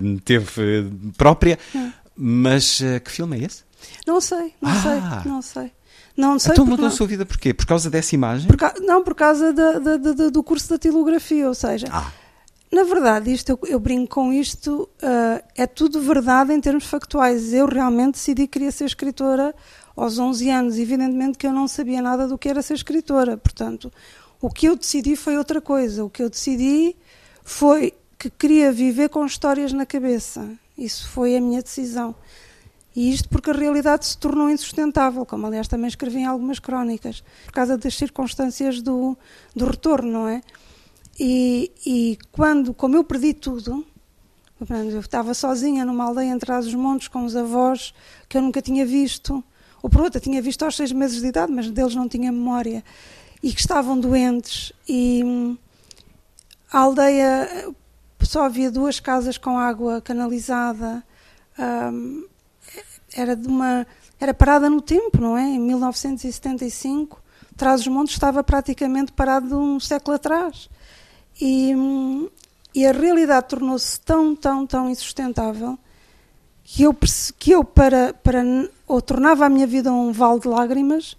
não. 0.00 0.16
teve 0.18 0.90
própria. 1.16 1.58
Não. 1.74 1.92
Mas 2.16 2.80
uh, 2.80 3.00
que 3.02 3.10
filme 3.10 3.38
é 3.38 3.44
esse? 3.44 3.64
Não 4.06 4.20
sei, 4.20 4.54
não 4.60 4.70
ah. 4.70 4.82
sei, 4.82 5.30
não 5.30 5.42
sei. 5.42 5.72
Não 6.16 6.38
sei 6.38 6.52
então 6.52 6.66
mudou 6.66 6.86
não... 6.86 6.92
a 6.92 6.96
sua 6.96 7.06
vida 7.06 7.24
porquê? 7.24 7.54
Por 7.54 7.66
causa 7.66 7.88
dessa 7.88 8.14
imagem? 8.14 8.46
Por 8.46 8.56
ca... 8.56 8.74
Não, 8.80 9.02
por 9.02 9.14
causa 9.14 9.52
da, 9.52 9.78
da, 9.78 9.96
da, 9.96 10.28
do 10.28 10.42
curso 10.42 10.66
de 10.66 10.70
datilografia, 10.74 11.48
ou 11.48 11.54
seja, 11.54 11.86
ah. 11.90 12.12
na 12.70 12.84
verdade, 12.84 13.32
isto 13.32 13.48
eu, 13.50 13.58
eu, 13.66 13.80
brinco 13.80 14.14
com 14.14 14.32
isto, 14.32 14.88
uh, 15.02 15.42
é 15.56 15.66
tudo 15.66 16.00
verdade 16.00 16.52
em 16.52 16.60
termos 16.60 16.84
factuais. 16.84 17.52
Eu 17.52 17.66
realmente 17.66 18.14
decidi 18.14 18.42
que 18.42 18.58
queria 18.58 18.70
ser 18.70 18.84
escritora 18.84 19.54
aos 19.96 20.18
11 20.18 20.50
anos, 20.50 20.78
evidentemente 20.78 21.38
que 21.38 21.46
eu 21.46 21.52
não 21.52 21.66
sabia 21.66 22.02
nada 22.02 22.28
do 22.28 22.36
que 22.36 22.48
era 22.48 22.62
ser 22.62 22.74
escritora, 22.74 23.36
portanto, 23.36 23.90
o 24.40 24.50
que 24.50 24.66
eu 24.66 24.76
decidi 24.76 25.16
foi 25.16 25.36
outra 25.36 25.60
coisa. 25.60 26.04
O 26.04 26.10
que 26.10 26.22
eu 26.22 26.28
decidi 26.28 26.96
foi 27.44 27.94
que 28.18 28.28
queria 28.28 28.72
viver 28.72 29.08
com 29.08 29.24
histórias 29.24 29.72
na 29.72 29.86
cabeça. 29.86 30.48
Isso 30.76 31.08
foi 31.08 31.36
a 31.36 31.40
minha 31.40 31.62
decisão. 31.62 32.14
E 32.94 33.12
isto 33.12 33.28
porque 33.28 33.50
a 33.50 33.54
realidade 33.54 34.06
se 34.06 34.18
tornou 34.18 34.50
insustentável, 34.50 35.24
como 35.24 35.46
aliás 35.46 35.66
também 35.66 35.88
escrevi 35.88 36.18
em 36.18 36.26
algumas 36.26 36.58
crónicas, 36.58 37.22
por 37.46 37.52
causa 37.52 37.78
das 37.78 37.94
circunstâncias 37.94 38.82
do, 38.82 39.16
do 39.56 39.66
retorno, 39.66 40.12
não 40.12 40.28
é? 40.28 40.42
E, 41.18 41.70
e 41.86 42.18
quando, 42.30 42.74
como 42.74 42.96
eu 42.96 43.04
perdi 43.04 43.32
tudo, 43.32 43.84
eu 44.70 45.00
estava 45.00 45.34
sozinha 45.34 45.84
numa 45.84 46.04
aldeia 46.04 46.30
entre 46.30 46.52
os 46.52 46.74
montes 46.74 47.08
com 47.08 47.24
os 47.24 47.34
avós 47.34 47.94
que 48.28 48.36
eu 48.36 48.42
nunca 48.42 48.60
tinha 48.60 48.84
visto, 48.84 49.42
ou 49.82 49.90
por 49.90 50.02
outra, 50.02 50.20
tinha 50.20 50.40
visto 50.40 50.62
aos 50.62 50.76
seis 50.76 50.92
meses 50.92 51.20
de 51.20 51.26
idade, 51.26 51.50
mas 51.50 51.70
deles 51.70 51.94
não 51.94 52.08
tinha 52.08 52.30
memória, 52.30 52.84
e 53.42 53.52
que 53.52 53.60
estavam 53.60 53.98
doentes, 53.98 54.72
e 54.88 55.22
a 56.70 56.78
aldeia 56.78 57.74
só 58.26 58.44
havia 58.44 58.70
duas 58.70 59.00
casas 59.00 59.38
com 59.38 59.58
água 59.58 60.00
canalizada. 60.00 61.02
Um, 61.58 62.26
era 63.14 63.36
de 63.36 63.46
uma 63.46 63.86
era 64.18 64.32
parada 64.32 64.70
no 64.70 64.80
tempo, 64.80 65.20
não 65.20 65.36
é? 65.36 65.42
Em 65.42 65.58
1975, 65.58 67.20
Trás-os-Montes 67.56 68.14
estava 68.14 68.44
praticamente 68.44 69.10
parado 69.12 69.58
um 69.58 69.80
século 69.80 70.14
atrás. 70.14 70.70
E, 71.40 71.72
e 72.72 72.86
a 72.86 72.92
realidade 72.92 73.48
tornou-se 73.48 74.00
tão, 74.00 74.36
tão, 74.36 74.64
tão 74.64 74.88
insustentável 74.88 75.76
que 76.62 76.84
eu, 76.84 76.96
que 77.38 77.50
eu 77.50 77.64
para, 77.64 78.14
para, 78.14 78.42
ou 78.86 79.02
tornava 79.02 79.44
a 79.44 79.48
minha 79.48 79.66
vida 79.66 79.92
um 79.92 80.12
vale 80.12 80.40
de 80.40 80.48
lágrimas 80.48 81.16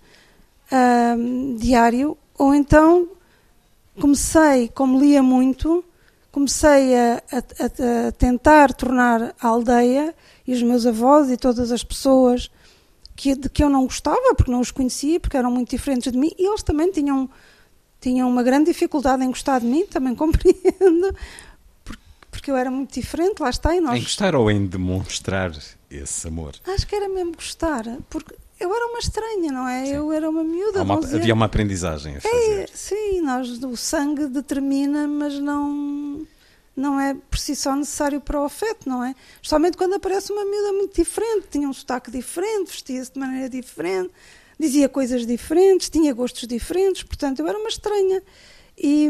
uh, 0.72 1.58
diário, 1.58 2.18
ou 2.38 2.56
então 2.56 3.10
comecei, 4.00 4.70
como 4.70 5.00
lia 5.00 5.22
muito, 5.22 5.84
comecei 6.34 6.98
a, 6.98 7.24
a, 7.32 8.08
a, 8.08 8.12
tentar 8.12 8.74
tornar 8.74 9.36
a 9.40 9.48
aldeia 9.48 10.16
e 10.48 10.52
os 10.52 10.64
meus 10.64 10.84
avós 10.84 11.30
e 11.30 11.38
todas 11.38 11.72
as 11.72 11.84
pessoas 11.84 12.50
que, 13.16 13.36
de 13.36 13.48
que 13.48 13.64
eu 13.64 13.70
não 13.70 13.84
gostava, 13.84 14.34
porque 14.36 14.52
não 14.52 14.60
os 14.60 14.72
conhecia, 14.72 15.20
porque 15.20 15.38
eram 15.38 15.52
muito 15.52 15.70
diferentes 15.70 16.12
de 16.12 16.18
mim, 16.18 16.32
e 16.36 16.48
eles 16.48 16.64
também 16.64 16.92
tinham, 16.92 17.30
tinham 18.02 18.28
uma 18.28 18.42
grande 18.42 18.66
dificuldade 18.66 19.24
em 19.24 19.28
gostar 19.28 19.60
de 19.60 19.68
mim, 19.68 19.86
também 19.86 20.16
compreendo, 20.18 21.16
porque, 21.86 22.04
porque 22.32 22.50
eu 22.50 22.58
era 22.58 22.72
muito 22.72 22.92
diferente, 22.92 23.40
lá 23.40 23.52
está. 23.52 23.76
E 23.76 23.80
nós... 23.80 24.00
Em 24.00 24.02
gostar 24.02 24.36
ou 24.36 24.50
em 24.50 24.66
demonstrar 24.66 25.52
esse 25.88 26.28
amor? 26.28 26.56
Acho 26.66 26.88
que 26.88 26.96
era 26.96 27.08
mesmo 27.10 27.34
gostar, 27.36 27.86
porque 28.10 28.34
eu 28.60 28.74
era 28.74 28.86
uma 28.88 29.00
estranha, 29.00 29.52
não 29.52 29.68
é? 29.68 29.86
Sim. 29.86 29.94
Eu 29.94 30.12
era 30.12 30.30
uma 30.30 30.44
miúda. 30.44 30.84
Uma, 30.84 30.96
havia 30.96 31.34
uma 31.34 31.46
aprendizagem 31.46 32.16
a 32.16 32.18
é, 32.18 32.22
fazer. 32.22 32.60
É, 32.62 32.68
sim, 32.74 33.22
nós, 33.22 33.50
o 33.64 33.76
sangue 33.76 34.28
determina, 34.28 35.08
mas 35.08 35.40
não, 35.40 36.26
não 36.76 37.00
é 37.00 37.14
por 37.14 37.38
si 37.38 37.56
só 37.56 37.76
necessário 37.76 38.22
para 38.22 38.40
o 38.40 38.44
afeto, 38.46 38.88
não 38.88 39.04
é? 39.04 39.16
Somente 39.42 39.78
quando 39.78 39.96
aparece 39.96 40.32
uma 40.32 40.46
miúda 40.46 40.74
muito 40.74 40.96
diferente, 40.96 41.48
tinha 41.52 41.68
um 41.68 41.74
sotaque 41.74 42.12
diferente, 42.12 42.72
vestia-se 42.72 43.14
de 43.14 43.20
maneira 43.20 43.50
diferente, 43.50 44.12
dizia 44.60 44.88
coisas 44.88 45.26
diferentes, 45.26 45.90
tinha 45.90 46.14
gostos 46.14 46.48
diferentes, 46.48 47.04
portanto 47.04 47.40
eu 47.40 47.48
era 47.48 47.58
uma 47.58 47.70
estranha. 47.70 48.22
E, 48.78 49.10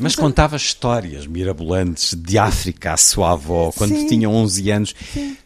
mas 0.00 0.12
então, 0.12 0.24
contava 0.24 0.56
histórias 0.56 1.26
mirabolantes 1.26 2.14
de 2.14 2.38
África 2.38 2.92
à 2.92 2.96
sua 2.96 3.32
avó, 3.32 3.72
quando 3.76 3.94
sim, 3.94 4.06
tinha 4.06 4.28
11 4.28 4.70
anos. 4.70 4.94
Sim 5.12 5.36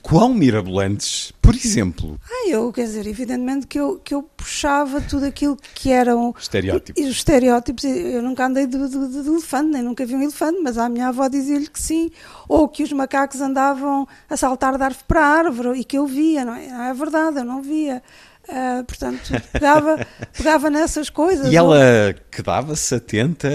quão 0.00 0.32
mirabolantes, 0.32 1.32
por 1.42 1.54
exemplo? 1.54 2.18
Ah, 2.30 2.48
eu, 2.48 2.72
quer 2.72 2.84
dizer, 2.84 3.06
evidentemente 3.06 3.66
que 3.66 3.78
eu, 3.78 3.98
que 3.98 4.14
eu 4.14 4.22
puxava 4.22 5.00
tudo 5.00 5.26
aquilo 5.26 5.56
que 5.74 5.90
eram 5.90 6.34
estereótipos. 6.38 7.02
Os 7.02 7.10
estereótipos. 7.10 7.84
Eu 7.84 8.22
nunca 8.22 8.46
andei 8.46 8.66
de, 8.66 8.78
de, 8.78 9.22
de, 9.22 9.28
elefante, 9.28 9.70
nem 9.70 9.82
nunca 9.82 10.06
vi 10.06 10.14
um 10.14 10.22
elefante, 10.22 10.58
mas 10.62 10.78
a 10.78 10.88
minha 10.88 11.08
avó 11.08 11.28
dizia-lhe 11.28 11.68
que 11.68 11.80
sim. 11.80 12.10
Ou 12.48 12.66
que 12.68 12.82
os 12.82 12.92
macacos 12.92 13.40
andavam 13.40 14.08
a 14.28 14.36
saltar 14.36 14.76
de 14.76 14.84
árvore 14.84 15.04
para 15.06 15.24
árvore 15.24 15.80
e 15.80 15.84
que 15.84 15.98
eu 15.98 16.06
via, 16.06 16.44
não 16.44 16.54
é? 16.54 16.68
Não 16.68 16.82
é 16.84 16.94
verdade, 16.94 17.38
eu 17.38 17.44
não 17.44 17.62
via. 17.62 18.02
Uh, 18.48 18.82
portanto, 18.84 19.30
pegava, 19.52 20.06
pegava 20.34 20.70
nessas 20.70 21.10
coisas. 21.10 21.52
E 21.52 21.56
ela 21.56 22.14
quedava-se 22.30 22.94
atenta 22.94 23.48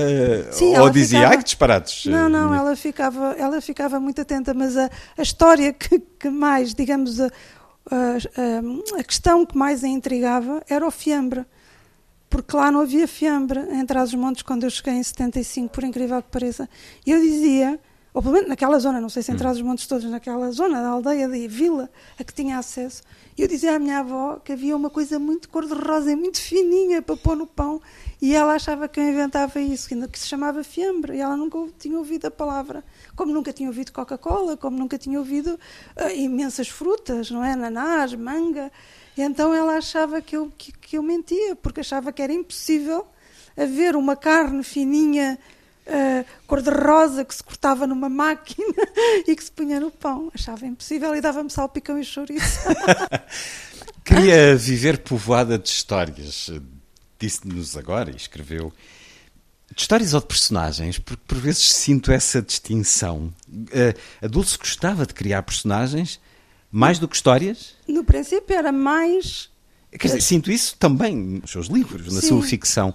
Sim, 0.51 0.77
ou 0.77 0.87
dizia, 0.91 1.19
ficava... 1.19 1.33
ai 1.33 1.37
que 1.39 1.43
disparados? 1.45 2.05
Não, 2.05 2.29
não, 2.29 2.53
ela 2.53 2.75
ficava, 2.75 3.35
ela 3.39 3.59
ficava 3.59 3.99
muito 3.99 4.21
atenta, 4.21 4.53
mas 4.53 4.77
a, 4.77 4.91
a 5.17 5.21
história 5.23 5.73
que, 5.73 5.97
que 5.97 6.29
mais, 6.29 6.75
digamos, 6.75 7.19
a, 7.19 7.25
a, 7.25 8.99
a, 8.99 9.03
questão 9.03 9.47
que 9.47 9.57
mais 9.57 9.83
a 9.83 9.87
intrigava 9.87 10.61
era 10.69 10.85
o 10.85 10.91
fiambre. 10.91 11.43
Porque 12.29 12.55
lá 12.55 12.71
não 12.71 12.81
havia 12.81 13.07
fiambre 13.07 13.59
em 13.71 13.83
Trás-os-Montes 13.87 14.43
quando 14.43 14.63
eu 14.63 14.69
cheguei 14.69 14.93
em 14.93 15.03
75, 15.03 15.73
por 15.73 15.83
incrível 15.83 16.21
que 16.21 16.29
pareça. 16.29 16.69
E 17.03 17.11
eu 17.11 17.19
dizia, 17.19 17.79
ou 18.13 18.21
pelo 18.21 18.33
menos 18.33 18.49
naquela 18.49 18.77
zona, 18.79 19.01
não 19.01 19.09
sei 19.09 19.23
se 19.23 19.31
hum. 19.31 19.37
Trás-os-Montes 19.37 19.87
todos, 19.87 20.05
naquela 20.05 20.51
zona 20.51 20.81
da 20.81 20.89
aldeia, 20.89 21.27
da 21.27 21.35
vila, 21.47 21.89
a 22.19 22.23
que 22.23 22.33
tinha 22.33 22.57
acesso, 22.57 23.01
e 23.35 23.41
eu 23.41 23.47
dizia 23.47 23.75
à 23.75 23.79
minha 23.79 23.99
avó 23.99 24.35
que 24.35 24.51
havia 24.51 24.75
uma 24.75 24.89
coisa 24.89 25.17
muito 25.17 25.49
cor-de-rosa 25.49 26.11
e 26.11 26.15
muito 26.15 26.39
fininha 26.39 27.01
para 27.01 27.17
pôr 27.17 27.35
no 27.35 27.47
pão. 27.47 27.81
E 28.21 28.35
ela 28.35 28.53
achava 28.53 28.87
que 28.87 28.99
eu 28.99 29.09
inventava 29.09 29.59
isso, 29.59 29.89
que 30.07 30.19
se 30.19 30.27
chamava 30.27 30.63
fiambre. 30.63 31.17
E 31.17 31.19
ela 31.19 31.35
nunca 31.35 31.57
tinha 31.79 31.97
ouvido 31.97 32.27
a 32.27 32.31
palavra. 32.31 32.83
Como 33.15 33.33
nunca 33.33 33.51
tinha 33.51 33.67
ouvido 33.67 33.91
Coca-Cola, 33.91 34.55
como 34.55 34.77
nunca 34.77 34.99
tinha 34.99 35.17
ouvido 35.17 35.59
uh, 35.97 36.09
imensas 36.15 36.67
frutas, 36.67 37.31
não 37.31 37.43
é? 37.43 37.53
Ananás, 37.53 38.13
manga. 38.13 38.71
E 39.17 39.21
então 39.21 39.53
ela 39.53 39.77
achava 39.77 40.21
que 40.21 40.37
eu, 40.37 40.51
que, 40.55 40.71
que 40.71 40.97
eu 40.97 41.01
mentia, 41.01 41.55
porque 41.55 41.79
achava 41.79 42.11
que 42.11 42.21
era 42.21 42.31
impossível 42.31 43.07
haver 43.57 43.95
uma 43.95 44.15
carne 44.15 44.63
fininha 44.63 45.39
uh, 45.87 46.25
cor-de-rosa 46.47 47.25
que 47.25 47.35
se 47.35 47.43
cortava 47.43 47.85
numa 47.87 48.09
máquina 48.09 48.73
e 49.27 49.35
que 49.35 49.43
se 49.43 49.51
punha 49.51 49.79
no 49.79 49.91
pão. 49.91 50.31
Achava 50.33 50.65
impossível 50.65 51.15
e 51.15 51.21
dava-me 51.21 51.49
salpicão 51.49 51.97
e 51.99 52.03
chouriço. 52.03 52.59
Queria 54.03 54.55
viver 54.55 54.99
povoada 54.99 55.57
de 55.57 55.69
histórias, 55.69 56.51
disse-nos 57.19 57.77
agora 57.77 58.11
e 58.11 58.15
escreveu. 58.15 58.71
De 59.73 59.81
histórias 59.81 60.13
ou 60.13 60.19
de 60.19 60.27
personagens, 60.27 60.99
porque 60.99 61.23
por 61.25 61.37
vezes 61.37 61.73
sinto 61.73 62.11
essa 62.11 62.41
distinção. 62.41 63.33
Uh, 63.49 63.99
a 64.21 64.27
Dulce 64.27 64.57
gostava 64.57 65.05
de 65.05 65.13
criar 65.13 65.41
personagens 65.41 66.19
mais 66.71 66.99
do 66.99 67.07
que 67.07 67.15
histórias? 67.15 67.75
No 67.87 68.03
princípio 68.03 68.55
era 68.55 68.71
mais. 68.71 69.49
Quer 69.91 70.07
dizer, 70.07 70.21
sinto 70.21 70.51
isso 70.51 70.75
também 70.77 71.15
nos 71.15 71.51
seus 71.51 71.67
livros, 71.67 72.11
na 72.13 72.21
Sim. 72.21 72.29
sua 72.29 72.41
ficção. 72.41 72.93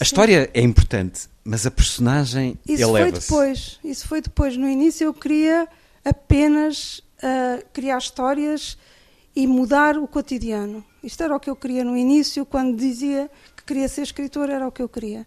A 0.00 0.02
história 0.02 0.50
é 0.54 0.60
importante, 0.62 1.28
mas 1.44 1.66
a 1.66 1.70
personagem 1.70 2.58
Isso 2.66 2.88
foi 2.88 3.12
depois. 3.12 3.80
Isso 3.82 4.08
foi 4.08 4.20
depois. 4.20 4.56
No 4.56 4.68
início 4.68 5.04
eu 5.04 5.14
queria 5.14 5.68
apenas 6.04 6.98
uh, 6.98 7.64
criar 7.72 7.98
histórias 7.98 8.78
e 9.34 9.46
mudar 9.46 9.96
o 9.96 10.06
cotidiano. 10.06 10.84
Isto 11.02 11.24
era 11.24 11.34
o 11.34 11.40
que 11.40 11.50
eu 11.50 11.56
queria 11.56 11.84
no 11.84 11.96
início, 11.96 12.44
quando 12.46 12.76
dizia 12.76 13.30
que 13.56 13.64
queria 13.64 13.88
ser 13.88 14.02
escritor, 14.02 14.50
era 14.50 14.66
o 14.66 14.72
que 14.72 14.82
eu 14.82 14.88
queria. 14.88 15.26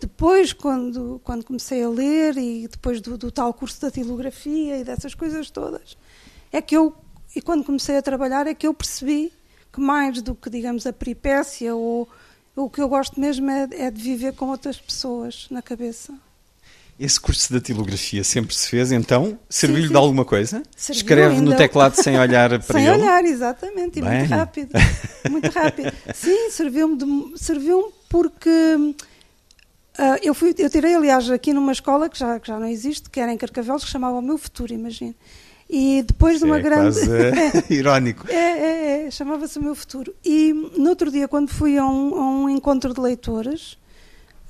Depois, 0.00 0.52
quando, 0.54 1.20
quando 1.22 1.44
comecei 1.44 1.82
a 1.82 1.88
ler 1.88 2.38
e 2.38 2.66
depois 2.66 3.02
do, 3.02 3.18
do 3.18 3.30
tal 3.30 3.52
curso 3.52 3.80
da 3.82 3.90
tilografia 3.90 4.78
e 4.78 4.84
dessas 4.84 5.14
coisas 5.14 5.50
todas, 5.50 5.98
é 6.50 6.62
que 6.62 6.74
eu, 6.74 6.94
e 7.36 7.42
quando 7.42 7.64
comecei 7.64 7.98
a 7.98 8.02
trabalhar, 8.02 8.46
é 8.46 8.54
que 8.54 8.66
eu 8.66 8.72
percebi 8.72 9.30
que 9.70 9.80
mais 9.80 10.22
do 10.22 10.34
que, 10.34 10.48
digamos, 10.48 10.86
a 10.86 10.92
peripécia 10.92 11.74
ou 11.74 12.08
o 12.56 12.68
que 12.68 12.80
eu 12.80 12.88
gosto 12.88 13.18
mesmo 13.18 13.50
é, 13.50 13.68
é 13.72 13.90
de 13.90 14.02
viver 14.02 14.34
com 14.34 14.48
outras 14.48 14.78
pessoas 14.78 15.46
na 15.50 15.62
cabeça. 15.62 16.12
Esse 16.98 17.18
curso 17.18 17.48
de 17.48 17.54
datilografia 17.54 18.22
sempre 18.22 18.54
se 18.54 18.68
fez, 18.68 18.92
então? 18.92 19.38
Serviu-lhe 19.48 19.88
de 19.88 19.96
alguma 19.96 20.22
coisa? 20.22 20.62
Serviu 20.76 21.00
Escreve 21.00 21.34
ainda. 21.36 21.50
no 21.50 21.56
teclado 21.56 21.94
sem 21.94 22.18
olhar 22.18 22.50
para 22.62 22.78
sem 22.78 22.86
ele? 22.86 22.94
Sem 22.96 23.02
olhar, 23.02 23.24
exatamente, 23.24 23.98
e 23.98 24.02
Bem. 24.02 24.18
muito 24.18 24.28
rápido. 24.28 24.70
muito 25.30 25.50
rápido. 25.50 25.92
Sim, 26.14 26.50
serviu-me 26.50 27.38
serviu 27.38 27.90
porque 28.06 28.50
uh, 28.50 30.18
eu, 30.22 30.34
fui, 30.34 30.54
eu 30.58 30.68
tirei, 30.68 30.94
aliás, 30.94 31.30
aqui 31.30 31.54
numa 31.54 31.72
escola 31.72 32.06
que 32.06 32.18
já, 32.18 32.38
que 32.38 32.48
já 32.48 32.60
não 32.60 32.66
existe, 32.66 33.08
que 33.08 33.18
era 33.18 33.32
em 33.32 33.38
Carcavelos, 33.38 33.82
que 33.82 33.90
chamava 33.90 34.18
O 34.18 34.22
Meu 34.22 34.36
Futuro, 34.36 34.74
imagine. 34.74 35.16
E 35.70 36.02
depois 36.02 36.40
de 36.40 36.44
uma 36.44 36.58
é 36.58 36.62
grande. 36.62 36.98
Quase 37.00 37.64
irónico. 37.72 38.26
É, 38.28 38.34
é, 38.34 39.06
é 39.06 39.10
chamava-se 39.10 39.58
o 39.58 39.62
meu 39.62 39.74
futuro. 39.74 40.14
E 40.24 40.52
no 40.52 40.90
outro 40.90 41.10
dia, 41.10 41.28
quando 41.28 41.50
fui 41.50 41.78
a 41.78 41.86
um, 41.86 42.14
a 42.14 42.30
um 42.30 42.48
encontro 42.48 42.92
de 42.92 43.00
leitores, 43.00 43.78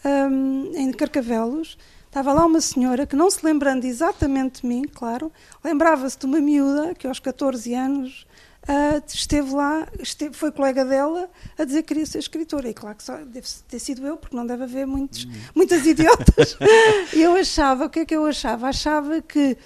um, 0.04 0.72
em 0.74 0.90
Carcavelos, 0.92 1.76
estava 2.06 2.32
lá 2.32 2.46
uma 2.46 2.60
senhora 2.60 3.06
que, 3.06 3.14
não 3.14 3.30
se 3.30 3.44
lembrando 3.44 3.84
exatamente 3.84 4.62
de 4.62 4.66
mim, 4.66 4.82
claro, 4.82 5.30
lembrava-se 5.62 6.18
de 6.18 6.24
uma 6.26 6.40
miúda 6.40 6.94
que 6.94 7.06
aos 7.06 7.20
14 7.20 7.74
anos 7.74 8.26
uh, 8.68 9.02
esteve 9.06 9.52
lá, 9.52 9.86
esteve, 10.00 10.34
foi 10.34 10.50
colega 10.50 10.84
dela 10.84 11.28
a 11.58 11.64
dizer 11.64 11.82
que 11.82 11.88
queria 11.88 12.06
ser 12.06 12.18
escritora. 12.18 12.68
E 12.68 12.74
claro 12.74 12.96
que 12.96 13.04
só 13.04 13.16
deve 13.18 13.46
ter 13.68 13.78
sido 13.78 14.06
eu, 14.06 14.16
porque 14.16 14.34
não 14.34 14.46
deve 14.46 14.64
haver 14.64 14.86
muitos, 14.86 15.24
hum. 15.24 15.32
muitas 15.54 15.86
idiotas. 15.86 16.56
e 17.14 17.22
eu 17.22 17.34
achava, 17.34 17.86
o 17.86 17.90
que 17.90 18.00
é 18.00 18.04
que 18.04 18.16
eu 18.16 18.24
achava? 18.26 18.68
Achava 18.68 19.20
que 19.20 19.56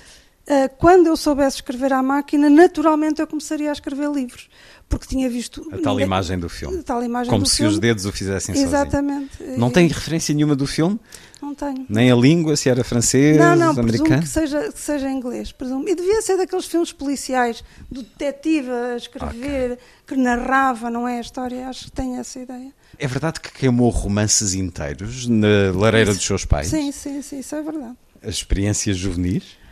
quando 0.78 1.06
eu 1.06 1.16
soubesse 1.16 1.56
escrever 1.56 1.92
à 1.92 2.02
máquina, 2.02 2.50
naturalmente 2.50 3.20
eu 3.20 3.26
começaria 3.26 3.70
a 3.70 3.72
escrever 3.72 4.10
livros, 4.10 4.48
porque 4.88 5.06
tinha 5.06 5.28
visto 5.30 5.66
a 5.72 5.78
tal 5.78 5.98
imagem 5.98 6.38
do 6.38 6.48
filme, 6.48 6.82
tal 6.82 7.02
imagem 7.02 7.30
como 7.30 7.46
se 7.46 7.58
filme. 7.58 7.72
os 7.72 7.78
dedos 7.78 8.04
o 8.04 8.12
fizessem 8.12 8.54
Exatamente. 8.54 9.36
Sozinho. 9.38 9.58
Não 9.58 9.70
tem 9.70 9.88
referência 9.88 10.34
nenhuma 10.34 10.54
do 10.54 10.66
filme? 10.66 11.00
Não 11.40 11.54
tenho. 11.54 11.86
Nem 11.88 12.10
a 12.10 12.14
língua, 12.14 12.56
se 12.56 12.68
era 12.68 12.82
francês, 12.84 13.36
não, 13.36 13.56
não, 13.56 13.70
americano? 13.70 14.22
que 14.22 14.28
seja, 14.28 14.72
que 14.72 14.80
seja 14.80 15.10
inglês, 15.10 15.52
presumo. 15.52 15.88
E 15.88 15.94
devia 15.94 16.20
ser 16.22 16.36
daqueles 16.36 16.64
filmes 16.66 16.92
policiais, 16.92 17.62
do 17.90 18.02
detetive 18.02 18.70
a 18.70 18.96
escrever, 18.96 19.72
okay. 19.72 19.84
que 20.06 20.16
narrava, 20.16 20.90
não 20.90 21.06
é 21.06 21.18
a 21.18 21.20
história, 21.20 21.68
acho 21.68 21.86
que 21.86 21.92
tenho 21.92 22.18
essa 22.18 22.38
ideia. 22.38 22.72
É 22.98 23.06
verdade 23.06 23.40
que 23.40 23.52
queimou 23.52 23.90
romances 23.90 24.54
inteiros 24.54 25.26
na 25.26 25.72
lareira 25.74 26.10
isso. 26.10 26.18
dos 26.18 26.26
seus 26.26 26.44
pais? 26.44 26.68
Sim, 26.68 26.92
sim, 26.92 27.20
sim, 27.20 27.40
isso 27.40 27.54
é 27.54 27.62
verdade. 27.62 27.96
As 28.22 28.36
experiências 28.36 28.96
juvenis? 28.96 29.63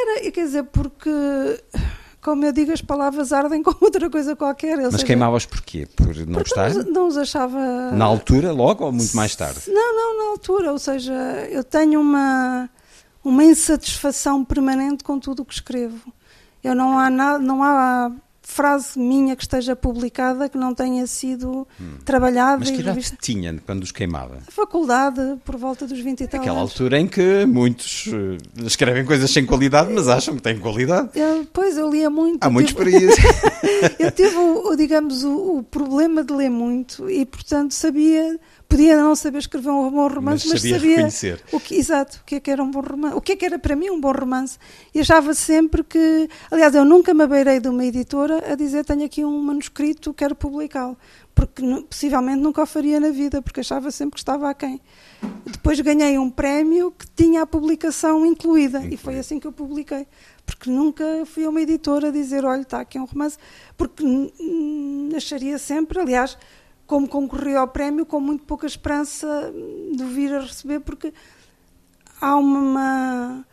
Era, 0.00 0.30
quer 0.30 0.44
dizer, 0.44 0.64
porque, 0.64 1.10
como 2.22 2.44
eu 2.44 2.52
digo, 2.52 2.72
as 2.72 2.80
palavras 2.80 3.32
ardem 3.32 3.62
como 3.64 3.78
outra 3.80 4.08
coisa 4.08 4.36
qualquer. 4.36 4.76
Mas 4.76 4.92
seja, 4.92 5.06
queimavas 5.06 5.46
porquê? 5.46 5.86
Por 5.86 6.14
não 6.26 6.40
gostar? 6.40 6.72
Não, 6.74 6.84
não 6.84 7.06
os 7.08 7.16
achava. 7.16 7.90
Na 7.92 8.04
altura, 8.04 8.52
logo 8.52 8.84
ou 8.84 8.92
muito 8.92 9.16
mais 9.16 9.34
tarde? 9.34 9.62
Não, 9.68 9.94
não, 9.94 10.18
na 10.18 10.30
altura. 10.30 10.72
Ou 10.72 10.78
seja, 10.78 11.14
eu 11.50 11.64
tenho 11.64 12.00
uma, 12.00 12.70
uma 13.24 13.44
insatisfação 13.44 14.44
permanente 14.44 15.02
com 15.02 15.18
tudo 15.18 15.42
o 15.42 15.44
que 15.44 15.54
escrevo. 15.54 16.12
Eu 16.62 16.74
não 16.74 16.98
há 16.98 17.08
nada, 17.08 17.38
não 17.38 17.62
há 17.62 18.10
frase 18.48 18.98
minha 18.98 19.36
que 19.36 19.42
esteja 19.42 19.76
publicada 19.76 20.48
que 20.48 20.56
não 20.56 20.74
tenha 20.74 21.06
sido 21.06 21.68
hum. 21.78 21.98
trabalhada. 22.02 22.56
Mas 22.58 22.70
que 22.70 22.80
idade 22.80 23.12
tinha 23.20 23.54
quando 23.64 23.82
os 23.82 23.92
queimava? 23.92 24.38
A 24.48 24.50
faculdade, 24.50 25.20
por 25.44 25.56
volta 25.56 25.86
dos 25.86 26.00
20 26.00 26.22
e 26.22 26.26
tal 26.26 26.40
Aquela 26.40 26.58
anos. 26.58 26.72
altura 26.72 26.98
em 26.98 27.06
que 27.06 27.44
muitos 27.44 28.06
uh, 28.06 28.66
escrevem 28.66 29.04
coisas 29.04 29.30
sem 29.30 29.44
qualidade, 29.44 29.92
mas 29.92 30.08
acham 30.08 30.34
que 30.34 30.42
têm 30.42 30.58
qualidade. 30.58 31.10
Eu, 31.14 31.46
pois, 31.52 31.76
eu 31.76 31.90
lia 31.90 32.08
muito. 32.08 32.42
Há 32.42 32.48
muitos 32.48 32.72
para 32.72 32.88
isso. 32.90 33.20
eu 33.98 34.10
tive, 34.10 34.34
o, 34.36 34.74
digamos, 34.74 35.22
o, 35.24 35.58
o 35.58 35.62
problema 35.62 36.24
de 36.24 36.32
ler 36.32 36.50
muito 36.50 37.08
e, 37.08 37.26
portanto, 37.26 37.72
sabia 37.74 38.40
podia 38.68 38.96
não 38.96 39.16
saber 39.16 39.38
escrever 39.38 39.70
um 39.70 39.90
bom 39.90 40.08
romance, 40.08 40.46
mas, 40.46 40.62
mas 40.62 40.72
sabia, 40.72 41.10
sabia. 41.10 41.40
O 41.50 41.58
que, 41.58 41.74
exato, 41.74 42.18
o 42.20 42.24
que 42.24 42.34
é 42.34 42.40
que 42.40 42.50
era 42.50 42.62
um 42.62 42.70
bom 42.70 42.80
romance, 42.80 43.16
o 43.16 43.20
que 43.20 43.32
é 43.32 43.36
que 43.36 43.44
era 43.44 43.58
para 43.58 43.74
mim 43.74 43.88
um 43.88 43.98
bom 43.98 44.12
romance. 44.12 44.58
E 44.94 45.00
achava 45.00 45.32
sempre 45.32 45.82
que, 45.82 46.28
aliás, 46.50 46.74
eu 46.74 46.84
nunca 46.84 47.14
me 47.14 47.24
abeirei 47.24 47.60
de 47.60 47.68
uma 47.68 47.84
editora 47.84 48.52
a 48.52 48.54
dizer 48.54 48.84
tenho 48.84 49.04
aqui 49.04 49.24
um 49.24 49.40
manuscrito, 49.42 50.12
quero 50.12 50.34
publicá-lo, 50.34 50.98
porque 51.34 51.62
possivelmente 51.88 52.40
nunca 52.40 52.62
o 52.62 52.66
faria 52.66 53.00
na 53.00 53.10
vida, 53.10 53.40
porque 53.40 53.60
achava 53.60 53.90
sempre 53.90 54.14
que 54.14 54.20
estava 54.20 54.50
a 54.50 54.54
quem. 54.54 54.80
Depois 55.46 55.80
ganhei 55.80 56.18
um 56.18 56.28
prémio 56.28 56.92
que 56.92 57.06
tinha 57.16 57.42
a 57.42 57.46
publicação 57.46 58.26
incluída 58.26 58.84
e 58.84 58.98
foi 58.98 59.18
assim 59.18 59.40
que 59.40 59.46
eu 59.46 59.52
publiquei 59.52 60.06
porque 60.48 60.70
nunca 60.70 61.04
fui 61.26 61.44
a 61.44 61.50
uma 61.50 61.60
editora 61.60 62.10
dizer, 62.10 62.42
olha, 62.42 62.62
está 62.62 62.80
aqui 62.80 62.98
um 62.98 63.04
romance, 63.04 63.36
porque 63.76 64.02
acharia 65.14 65.58
sempre, 65.58 66.00
aliás, 66.00 66.38
como 66.88 67.06
concorri 67.06 67.54
ao 67.54 67.68
prémio 67.68 68.06
com 68.06 68.18
muito 68.18 68.44
pouca 68.44 68.66
esperança 68.66 69.52
de 69.94 70.02
vir 70.04 70.34
a 70.34 70.40
receber, 70.40 70.80
porque 70.80 71.12
há 72.18 72.34
uma. 72.34 73.46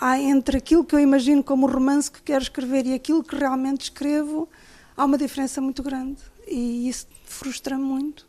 Há 0.00 0.18
entre 0.18 0.56
aquilo 0.56 0.82
que 0.82 0.94
eu 0.94 0.98
imagino 0.98 1.44
como 1.44 1.66
romance 1.66 2.10
que 2.10 2.22
quero 2.22 2.42
escrever 2.42 2.86
e 2.86 2.94
aquilo 2.94 3.22
que 3.22 3.36
realmente 3.36 3.82
escrevo, 3.82 4.48
há 4.96 5.04
uma 5.04 5.18
diferença 5.18 5.60
muito 5.60 5.82
grande. 5.82 6.22
E 6.48 6.88
isso 6.88 7.06
frustra-me 7.26 7.84
muito. 7.84 8.26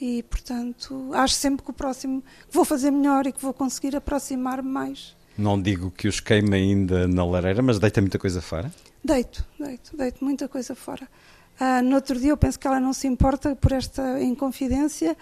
E, 0.00 0.22
portanto, 0.22 1.10
acho 1.12 1.34
sempre 1.34 1.62
que 1.62 1.70
o 1.70 1.74
próximo 1.74 2.22
que 2.22 2.54
vou 2.54 2.64
fazer 2.64 2.90
melhor 2.90 3.26
e 3.26 3.32
que 3.32 3.42
vou 3.42 3.52
conseguir 3.52 3.94
aproximar-me 3.94 4.68
mais. 4.68 5.14
Não 5.36 5.60
digo 5.60 5.90
que 5.90 6.08
os 6.08 6.20
queime 6.20 6.56
ainda 6.56 7.06
na 7.06 7.24
lareira, 7.26 7.60
mas 7.60 7.78
deita 7.78 8.00
muita 8.00 8.18
coisa 8.18 8.40
fora? 8.40 8.72
Deito, 9.04 9.44
deito, 9.60 9.94
deito 9.94 10.24
muita 10.24 10.48
coisa 10.48 10.74
fora. 10.74 11.06
Uh, 11.60 11.82
no 11.82 11.96
outro 11.96 12.18
dia, 12.18 12.30
eu 12.30 12.36
penso 12.36 12.58
que 12.58 12.66
ela 12.66 12.78
não 12.78 12.92
se 12.92 13.06
importa 13.06 13.56
por 13.56 13.72
esta 13.72 14.20
inconfidência. 14.22 15.16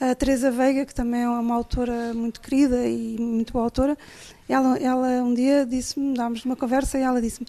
A 0.00 0.14
Teresa 0.14 0.50
Veiga, 0.50 0.84
que 0.84 0.94
também 0.94 1.22
é 1.22 1.28
uma 1.28 1.54
autora 1.54 2.12
muito 2.14 2.40
querida 2.40 2.86
e 2.86 3.16
muito 3.20 3.52
boa 3.52 3.66
autora, 3.66 3.96
ela, 4.48 4.76
ela 4.78 5.08
um 5.22 5.32
dia 5.32 5.64
disse-me, 5.64 6.14
dámos 6.14 6.44
uma 6.44 6.56
conversa 6.56 6.98
e 6.98 7.02
ela 7.02 7.20
disse-me: 7.20 7.46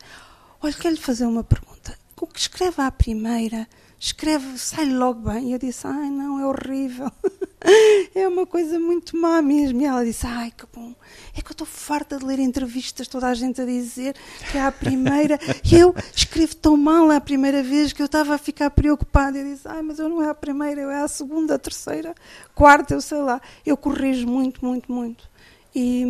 Olha, 0.62 0.74
quero-lhe 0.74 1.00
fazer 1.00 1.26
uma 1.26 1.44
pergunta. 1.44 1.98
O 2.22 2.28
que 2.28 2.40
escreve 2.40 2.82
à 2.82 2.92
primeira 2.92 3.68
escreve, 4.04 4.58
sai 4.58 4.86
logo 4.90 5.30
bem. 5.30 5.50
E 5.50 5.54
eu 5.54 5.60
disse, 5.60 5.88
ai 5.88 6.10
não, 6.10 6.40
é 6.40 6.46
horrível. 6.46 7.12
é 8.14 8.28
uma 8.28 8.46
coisa 8.46 8.78
muito 8.80 9.16
má 9.16 9.42
mesmo. 9.42 9.82
E 9.82 9.86
ela 9.86 10.04
disse, 10.04 10.28
ai 10.28 10.52
que 10.52 10.66
bom, 10.74 10.94
é 11.36 11.42
que 11.42 11.50
eu 11.50 11.54
estou 11.54 11.66
farta 11.66 12.18
de 12.18 12.26
ler 12.26 12.40
entrevistas, 12.40 13.08
toda 13.08 13.28
a 13.28 13.34
gente 13.34 13.60
a 13.60 13.66
dizer 13.66 14.16
que 14.52 14.58
é 14.58 14.62
a 14.62 14.72
primeira. 14.72 15.40
eu 15.72 15.96
escrevo 16.16 16.56
tão 16.56 16.78
mal 16.78 17.10
a 17.10 17.20
primeira 17.20 17.64
vez 17.64 17.92
que 17.92 18.02
eu 18.02 18.06
estava 18.06 18.36
a 18.36 18.38
ficar 18.38 18.70
preocupada. 18.70 19.38
Eu 19.38 19.46
disse, 19.46 19.68
ai, 19.68 19.82
mas 19.82 19.98
eu 19.98 20.08
não 20.08 20.22
é 20.22 20.30
a 20.30 20.36
primeira, 20.36 20.82
eu 20.82 20.92
é 20.92 21.02
a 21.02 21.08
segunda, 21.08 21.56
a 21.56 21.60
terceira, 21.60 22.14
quarta, 22.54 22.94
eu 22.94 23.02
sei 23.02 23.20
lá. 23.20 23.42
Eu 23.66 23.76
corrijo 23.76 24.28
muito, 24.28 24.64
muito, 24.64 24.92
muito. 24.92 25.28
E, 25.74 26.06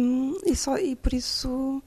e, 0.45 0.55
só, 0.55 0.77
e 0.77 0.95
por 0.95 1.13
isso. 1.13 1.81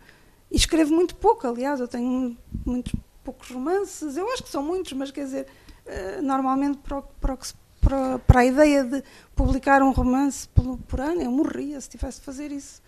E 0.50 0.56
escrevo 0.56 0.94
muito 0.94 1.14
pouco, 1.16 1.46
aliás, 1.46 1.80
eu 1.80 1.88
tenho 1.88 2.36
muito 2.64 2.96
poucos 3.22 3.50
romances, 3.50 4.16
eu 4.16 4.30
acho 4.32 4.44
que 4.44 4.48
são 4.48 4.62
muitos, 4.62 4.92
mas 4.92 5.10
quer 5.10 5.24
dizer, 5.24 5.46
eh, 5.84 6.20
normalmente 6.22 6.78
para, 6.78 7.02
para, 7.02 7.38
para, 7.80 8.18
para, 8.20 8.40
a 8.40 8.46
ideia 8.46 8.84
de 8.84 9.02
publicar 9.34 9.82
um 9.82 9.90
romance 9.90 10.46
por, 10.48 10.78
por, 10.78 11.00
ano, 11.00 11.22
eu 11.22 11.32
morria 11.32 11.80
se 11.80 11.88
tivesse 11.88 12.20
de 12.20 12.24
fazer 12.24 12.52
isso. 12.52 12.80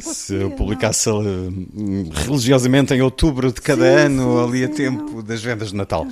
Se 0.00 0.34
eu 0.34 0.50
publicasse 0.52 1.08
não. 1.08 1.22
Eh, 1.22 2.24
religiosamente 2.24 2.94
em 2.94 3.02
outubro 3.02 3.52
de 3.52 3.60
cada 3.60 3.84
sim, 3.84 4.06
ano, 4.06 4.22
sim, 4.22 4.44
ali 4.44 4.58
sim, 4.58 4.64
a 4.64 4.68
tempo 4.76 5.12
não. 5.16 5.22
das 5.22 5.42
vendas 5.42 5.68
de 5.70 5.76
Natal. 5.76 6.06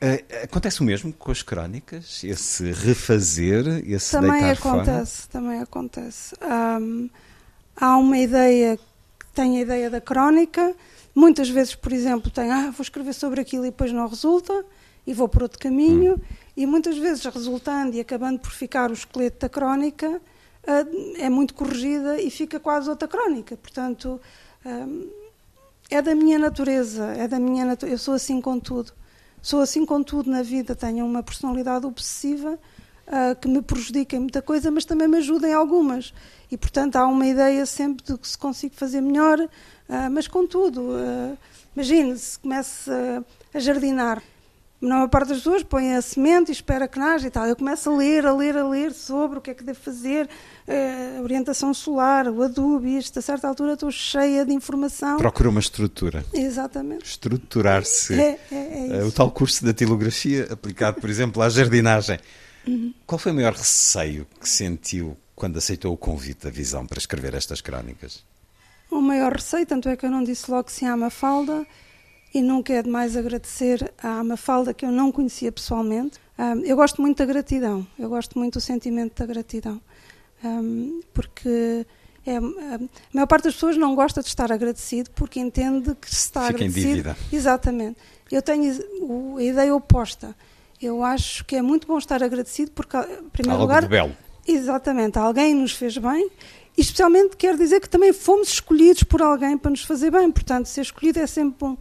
Uh, 0.00 0.44
acontece 0.44 0.80
o 0.80 0.84
mesmo 0.84 1.12
com 1.12 1.32
as 1.32 1.42
crónicas? 1.42 2.22
Esse 2.22 2.70
refazer, 2.70 3.82
esse 3.84 4.12
também 4.12 4.30
deitar 4.30 4.52
acontece, 4.52 5.22
fora? 5.22 5.28
Também 5.32 5.60
acontece. 5.60 6.34
Um, 6.80 7.10
há 7.76 7.96
uma 7.96 8.16
ideia 8.16 8.76
que 8.76 9.26
tem 9.34 9.58
a 9.58 9.60
ideia 9.62 9.90
da 9.90 10.00
crónica. 10.00 10.74
Muitas 11.14 11.48
vezes, 11.48 11.74
por 11.74 11.92
exemplo, 11.92 12.30
tem, 12.30 12.50
ah, 12.52 12.70
vou 12.70 12.82
escrever 12.82 13.12
sobre 13.12 13.40
aquilo 13.40 13.66
e 13.66 13.70
depois 13.70 13.92
não 13.92 14.06
resulta 14.06 14.64
e 15.04 15.12
vou 15.12 15.28
por 15.28 15.42
outro 15.42 15.58
caminho. 15.58 16.14
Hum. 16.14 16.36
E 16.56 16.66
muitas 16.66 16.96
vezes, 16.96 17.24
resultando 17.24 17.96
e 17.96 18.00
acabando 18.00 18.38
por 18.38 18.52
ficar 18.52 18.90
o 18.90 18.94
esqueleto 18.94 19.40
da 19.40 19.48
crónica, 19.48 20.20
é 21.18 21.30
muito 21.30 21.54
corrigida 21.54 22.20
e 22.20 22.30
fica 22.30 22.60
quase 22.60 22.90
outra 22.90 23.08
crónica. 23.08 23.56
Portanto, 23.56 24.20
um, 24.64 25.10
é 25.90 26.02
da 26.02 26.14
minha 26.14 26.38
natureza, 26.38 27.06
é 27.16 27.26
da 27.26 27.38
minha 27.38 27.64
natu 27.64 27.86
eu 27.86 27.96
sou 27.96 28.14
assim 28.14 28.40
com 28.40 28.60
tudo. 28.60 28.92
Sou 29.40 29.60
assim 29.60 29.86
com 29.86 30.02
tudo 30.02 30.30
na 30.30 30.42
vida, 30.42 30.74
tenho 30.74 31.06
uma 31.06 31.22
personalidade 31.22 31.86
obsessiva 31.86 32.58
uh, 33.06 33.40
que 33.40 33.48
me 33.48 33.62
prejudica 33.62 34.16
em 34.16 34.20
muita 34.20 34.42
coisa, 34.42 34.70
mas 34.70 34.84
também 34.84 35.08
me 35.08 35.18
ajuda 35.18 35.48
em 35.48 35.54
algumas. 35.54 36.12
E, 36.50 36.56
portanto, 36.56 36.96
há 36.96 37.06
uma 37.06 37.26
ideia 37.26 37.64
sempre 37.64 38.04
de 38.04 38.18
que 38.18 38.28
se 38.28 38.36
consigo 38.36 38.74
fazer 38.74 39.00
melhor, 39.00 39.38
mas 40.10 40.28
contudo, 40.28 40.82
uh, 40.82 41.38
imagine 41.74 42.16
se 42.18 42.38
começa 42.38 43.24
a 43.54 43.58
jardinar. 43.58 44.22
Na 44.80 44.94
maior 44.94 45.08
parte 45.08 45.30
das 45.30 45.38
pessoas 45.38 45.62
põe 45.64 45.94
a 45.94 46.02
semente 46.02 46.50
e 46.50 46.52
espera 46.52 46.86
que 46.86 46.98
nasça 47.00 47.26
e 47.26 47.30
tal. 47.30 47.46
Eu 47.46 47.56
começo 47.56 47.90
a 47.90 47.96
ler, 47.96 48.24
a 48.24 48.32
ler, 48.32 48.56
a 48.56 48.68
ler 48.68 48.92
sobre 48.92 49.38
o 49.38 49.40
que 49.40 49.50
é 49.50 49.54
que 49.54 49.64
devo 49.64 49.80
fazer, 49.80 50.28
a 50.68 51.22
orientação 51.22 51.72
solar, 51.72 52.28
o 52.28 52.42
adubo, 52.42 52.86
isto. 52.86 53.18
A 53.18 53.22
certa 53.22 53.48
altura 53.48 53.72
estou 53.72 53.90
cheia 53.90 54.44
de 54.44 54.52
informação. 54.52 55.16
Procura 55.16 55.48
uma 55.48 55.60
estrutura. 55.60 56.24
Exatamente. 56.32 57.04
Estruturar-se. 57.04 58.14
É, 58.14 58.38
é, 58.52 58.88
é 58.98 59.04
o 59.04 59.10
tal 59.10 59.30
curso 59.30 59.64
da 59.64 59.72
tilografia 59.72 60.46
aplicado, 60.50 61.00
por 61.00 61.08
exemplo, 61.08 61.42
à 61.42 61.48
jardinagem. 61.48 62.18
Uhum. 62.66 62.92
Qual 63.06 63.18
foi 63.18 63.32
o 63.32 63.34
maior 63.34 63.54
receio 63.54 64.26
que 64.40 64.48
sentiu 64.48 65.16
quando 65.34 65.56
aceitou 65.56 65.92
o 65.92 65.96
convite 65.96 66.44
da 66.44 66.50
Visão 66.50 66.86
para 66.86 66.98
escrever 66.98 67.34
estas 67.34 67.60
crónicas? 67.60 68.22
O 68.90 69.00
maior 69.00 69.32
receio, 69.32 69.66
tanto 69.66 69.88
é 69.88 69.96
que 69.96 70.04
eu 70.04 70.10
não 70.10 70.22
disse 70.24 70.50
logo 70.50 70.70
sim 70.70 70.86
à 70.86 70.96
Mafalda, 70.96 71.66
e 72.34 72.42
nunca 72.42 72.72
é 72.72 72.82
demais 72.82 73.16
agradecer 73.16 73.92
à 74.02 74.22
Mafalda, 74.22 74.74
que 74.74 74.84
eu 74.84 74.90
não 74.90 75.10
conhecia 75.10 75.50
pessoalmente. 75.50 76.18
Um, 76.38 76.60
eu 76.64 76.76
gosto 76.76 77.00
muito 77.00 77.18
da 77.18 77.26
gratidão, 77.26 77.86
eu 77.98 78.08
gosto 78.08 78.38
muito 78.38 78.54
do 78.54 78.60
sentimento 78.60 79.18
da 79.18 79.26
gratidão, 79.26 79.80
um, 80.44 81.00
porque 81.12 81.86
é, 82.26 82.36
a 82.36 82.80
maior 83.12 83.26
parte 83.26 83.44
das 83.44 83.54
pessoas 83.54 83.76
não 83.76 83.94
gosta 83.94 84.20
de 84.20 84.28
estar 84.28 84.52
agradecido 84.52 85.10
porque 85.12 85.40
entende 85.40 85.94
que 85.94 86.08
se 86.08 86.16
está 86.16 86.46
Fica 86.48 86.56
agradecido. 86.56 86.86
Em 86.86 86.90
dívida. 86.90 87.16
Exatamente. 87.32 87.96
Eu 88.30 88.42
tenho 88.42 89.36
a 89.38 89.42
ideia 89.42 89.74
oposta. 89.74 90.34
Eu 90.80 91.02
acho 91.02 91.44
que 91.44 91.56
é 91.56 91.62
muito 91.62 91.86
bom 91.86 91.98
estar 91.98 92.22
agradecido 92.22 92.70
porque, 92.72 92.96
em 92.96 93.30
primeiro 93.30 93.60
Algo 93.60 93.62
lugar, 93.62 93.82
de 93.82 93.88
belo. 93.88 94.16
Exatamente, 94.46 95.18
alguém 95.18 95.54
nos 95.54 95.72
fez 95.72 95.98
bem 95.98 96.30
e 96.76 96.80
especialmente 96.80 97.36
quer 97.36 97.56
dizer 97.56 97.80
que 97.80 97.88
também 97.88 98.12
fomos 98.12 98.48
escolhidos 98.48 99.02
por 99.02 99.20
alguém 99.20 99.58
para 99.58 99.70
nos 99.70 99.82
fazer 99.84 100.10
bem, 100.10 100.30
portanto, 100.30 100.66
ser 100.66 100.82
escolhido 100.82 101.18
é 101.18 101.26
sempre 101.26 101.56
bom. 101.58 101.76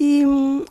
E, 0.00 0.22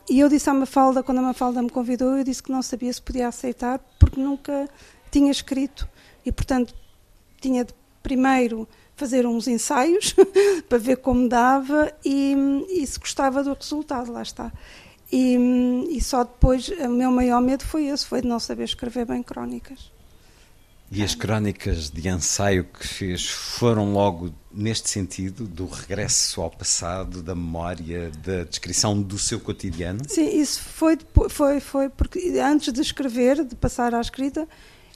e 0.08 0.20
eu 0.20 0.28
disse 0.28 0.48
à 0.48 0.54
Mafalda, 0.54 1.02
quando 1.02 1.18
a 1.18 1.22
Mafalda 1.22 1.60
me 1.60 1.68
convidou, 1.68 2.16
eu 2.16 2.24
disse 2.24 2.42
que 2.42 2.50
não 2.50 2.62
sabia 2.62 2.92
se 2.92 3.02
podia 3.02 3.28
aceitar 3.28 3.78
porque 3.98 4.18
nunca 4.18 4.68
tinha 5.10 5.30
escrito 5.30 5.86
e, 6.24 6.32
portanto, 6.32 6.74
tinha 7.40 7.64
de 7.64 7.74
primeiro 8.02 8.68
fazer 8.96 9.26
uns 9.26 9.46
ensaios 9.46 10.14
para 10.68 10.78
ver 10.78 10.96
como 10.96 11.28
dava 11.28 11.92
e, 12.04 12.34
e, 12.68 12.86
se 12.86 12.98
gostava 12.98 13.44
do 13.44 13.54
resultado, 13.54 14.12
lá 14.12 14.22
está. 14.22 14.52
E, 15.10 15.36
e 15.90 16.00
só 16.00 16.24
depois, 16.24 16.68
o 16.68 16.88
meu 16.88 17.10
maior 17.10 17.40
medo 17.40 17.64
foi 17.64 17.86
esse, 17.86 18.04
foi 18.04 18.20
de 18.20 18.28
não 18.28 18.40
saber 18.40 18.64
escrever 18.64 19.06
bem 19.06 19.22
crónicas. 19.22 19.90
E 20.90 21.02
as 21.02 21.14
crónicas 21.14 21.90
de 21.90 22.08
ensaio 22.08 22.64
que 22.64 22.86
fez 22.86 23.28
foram 23.28 23.92
logo 23.92 24.32
neste 24.50 24.88
sentido, 24.88 25.46
do 25.46 25.66
regresso 25.66 26.40
ao 26.40 26.50
passado, 26.50 27.22
da 27.22 27.34
memória, 27.34 28.10
da 28.24 28.44
descrição 28.44 29.00
do 29.00 29.18
seu 29.18 29.38
cotidiano? 29.38 30.00
Sim, 30.08 30.40
isso 30.40 30.62
foi, 30.62 30.98
foi, 31.28 31.60
foi 31.60 31.88
porque 31.90 32.38
antes 32.42 32.72
de 32.72 32.80
escrever, 32.80 33.44
de 33.44 33.54
passar 33.54 33.94
à 33.94 34.00
escrita, 34.00 34.48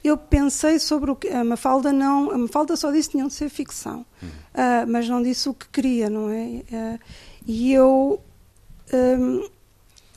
eu 0.08 0.16
pensei 0.16 0.78
sobre 0.78 1.10
o 1.10 1.16
que 1.16 1.28
a 1.28 1.44
Mafalda 1.44 1.92
não, 1.92 2.30
a 2.30 2.38
Mafalda 2.38 2.76
só 2.76 2.90
disse 2.90 3.08
que 3.08 3.12
tinham 3.12 3.28
de 3.28 3.34
ser 3.34 3.48
ficção, 3.48 4.04
uh, 4.22 4.86
mas 4.88 5.08
não 5.08 5.22
disse 5.22 5.48
o 5.48 5.54
que 5.54 5.68
queria, 5.68 6.10
não 6.10 6.28
é? 6.28 6.44
Uh, 6.44 6.98
e 7.46 7.72
eu 7.72 8.20
um, 8.92 9.48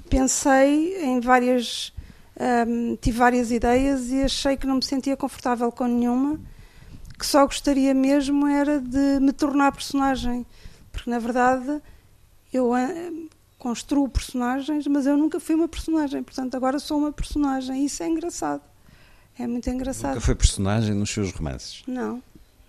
pensei 0.10 1.04
em 1.04 1.20
várias 1.20 1.94
um, 2.68 2.96
tive 2.98 3.18
várias 3.18 3.52
ideias 3.52 4.12
e 4.12 4.22
achei 4.22 4.58
que 4.58 4.68
não 4.68 4.76
me 4.76 4.84
sentia 4.84 5.16
confortável 5.16 5.72
com 5.72 5.86
nenhuma, 5.86 6.40
que 7.18 7.26
só 7.26 7.46
gostaria 7.46 7.94
mesmo 7.94 8.46
era 8.48 8.80
de 8.80 9.20
me 9.20 9.32
tornar 9.32 9.72
personagem, 9.72 10.46
porque 10.92 11.10
na 11.10 11.20
verdade 11.20 11.82
eu 12.52 12.72
uh, 12.72 13.30
construo 13.58 14.10
personagens, 14.10 14.86
mas 14.88 15.06
eu 15.06 15.16
nunca 15.18 15.40
fui 15.40 15.56
uma 15.56 15.68
personagem, 15.68 16.24
portanto 16.24 16.56
agora 16.56 16.80
sou 16.80 16.98
uma 16.98 17.12
personagem, 17.12 17.84
e 17.84 17.86
isso 17.86 18.04
é 18.04 18.08
engraçado. 18.08 18.62
É 19.38 19.46
muito 19.46 19.70
engraçado. 19.70 20.12
Nunca 20.12 20.22
foi 20.22 20.36
personagem 20.36 20.94
nos 20.96 21.10
seus 21.10 21.32
romances? 21.32 21.84
Não. 21.88 22.22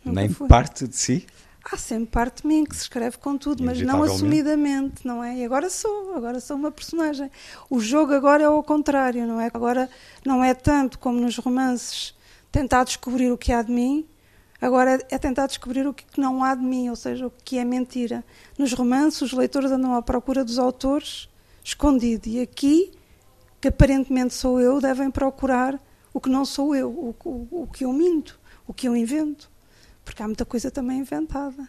Nem 0.05 0.28
fui. 0.28 0.48
parte 0.48 0.86
de 0.86 0.97
si? 0.97 1.26
Há 1.72 1.76
sempre 1.76 2.06
parte 2.06 2.43
de 2.43 2.48
mim 2.48 2.64
que 2.64 2.76
se 2.76 2.82
escreve 2.82 3.18
com 3.18 3.36
tudo, 3.36 3.64
mas 3.64 3.80
não 3.80 4.02
assumidamente, 4.05 5.05
não 5.05 5.22
é? 5.22 5.38
E 5.38 5.44
agora 5.44 5.68
sou, 5.68 6.14
agora 6.14 6.38
sou 6.38 6.56
uma 6.56 6.70
personagem. 6.70 7.28
O 7.68 7.80
jogo 7.80 8.12
agora 8.12 8.44
é 8.44 8.47
ao 8.47 8.62
contrário, 8.62 9.26
não 9.26 9.40
é? 9.40 9.51
Agora 9.52 9.90
não 10.24 10.44
é 10.44 10.55
tanto 10.55 10.97
como 10.98 11.20
nos 11.20 11.36
romances 11.38 12.14
tentar 12.52 12.84
descobrir 12.84 13.32
o 13.32 13.36
que 13.36 13.52
há 13.52 13.62
de 13.62 13.72
mim, 13.72 14.06
agora 14.60 15.05
é 15.10 15.18
tentar 15.18 15.48
descobrir 15.48 15.86
o 15.86 15.93
que 15.93 16.20
não 16.20 16.43
há 16.43 16.55
de 16.55 16.62
mim, 16.62 16.88
ou 16.88 16.97
seja, 16.97 17.26
o 17.26 17.32
que 17.44 17.59
é 17.59 17.64
mentira. 17.64 18.24
Nos 18.56 18.72
romances, 18.72 19.20
os 19.22 19.32
leitores 19.32 19.70
andam 19.72 19.93
à 19.94 20.01
procura 20.01 20.44
dos 20.44 20.59
autores 20.59 21.28
escondido, 21.64 22.28
e 22.28 22.40
aqui, 22.40 22.93
que 23.60 23.68
aparentemente 23.68 24.34
sou 24.34 24.60
eu, 24.60 24.80
devem 24.80 25.10
procurar 25.10 25.80
o 26.16 26.20
que 26.20 26.28
não 26.28 26.44
sou 26.44 26.74
eu, 26.74 26.90
o, 26.90 27.14
o, 27.24 27.62
o 27.62 27.66
que 27.66 27.84
eu 27.84 27.93
minto, 27.93 28.38
o 28.66 28.72
que 28.72 28.88
eu 28.88 28.97
invento 28.97 29.51
porque 30.06 30.22
há 30.22 30.26
muita 30.26 30.44
coisa 30.44 30.70
também 30.70 31.01
inventada. 31.01 31.68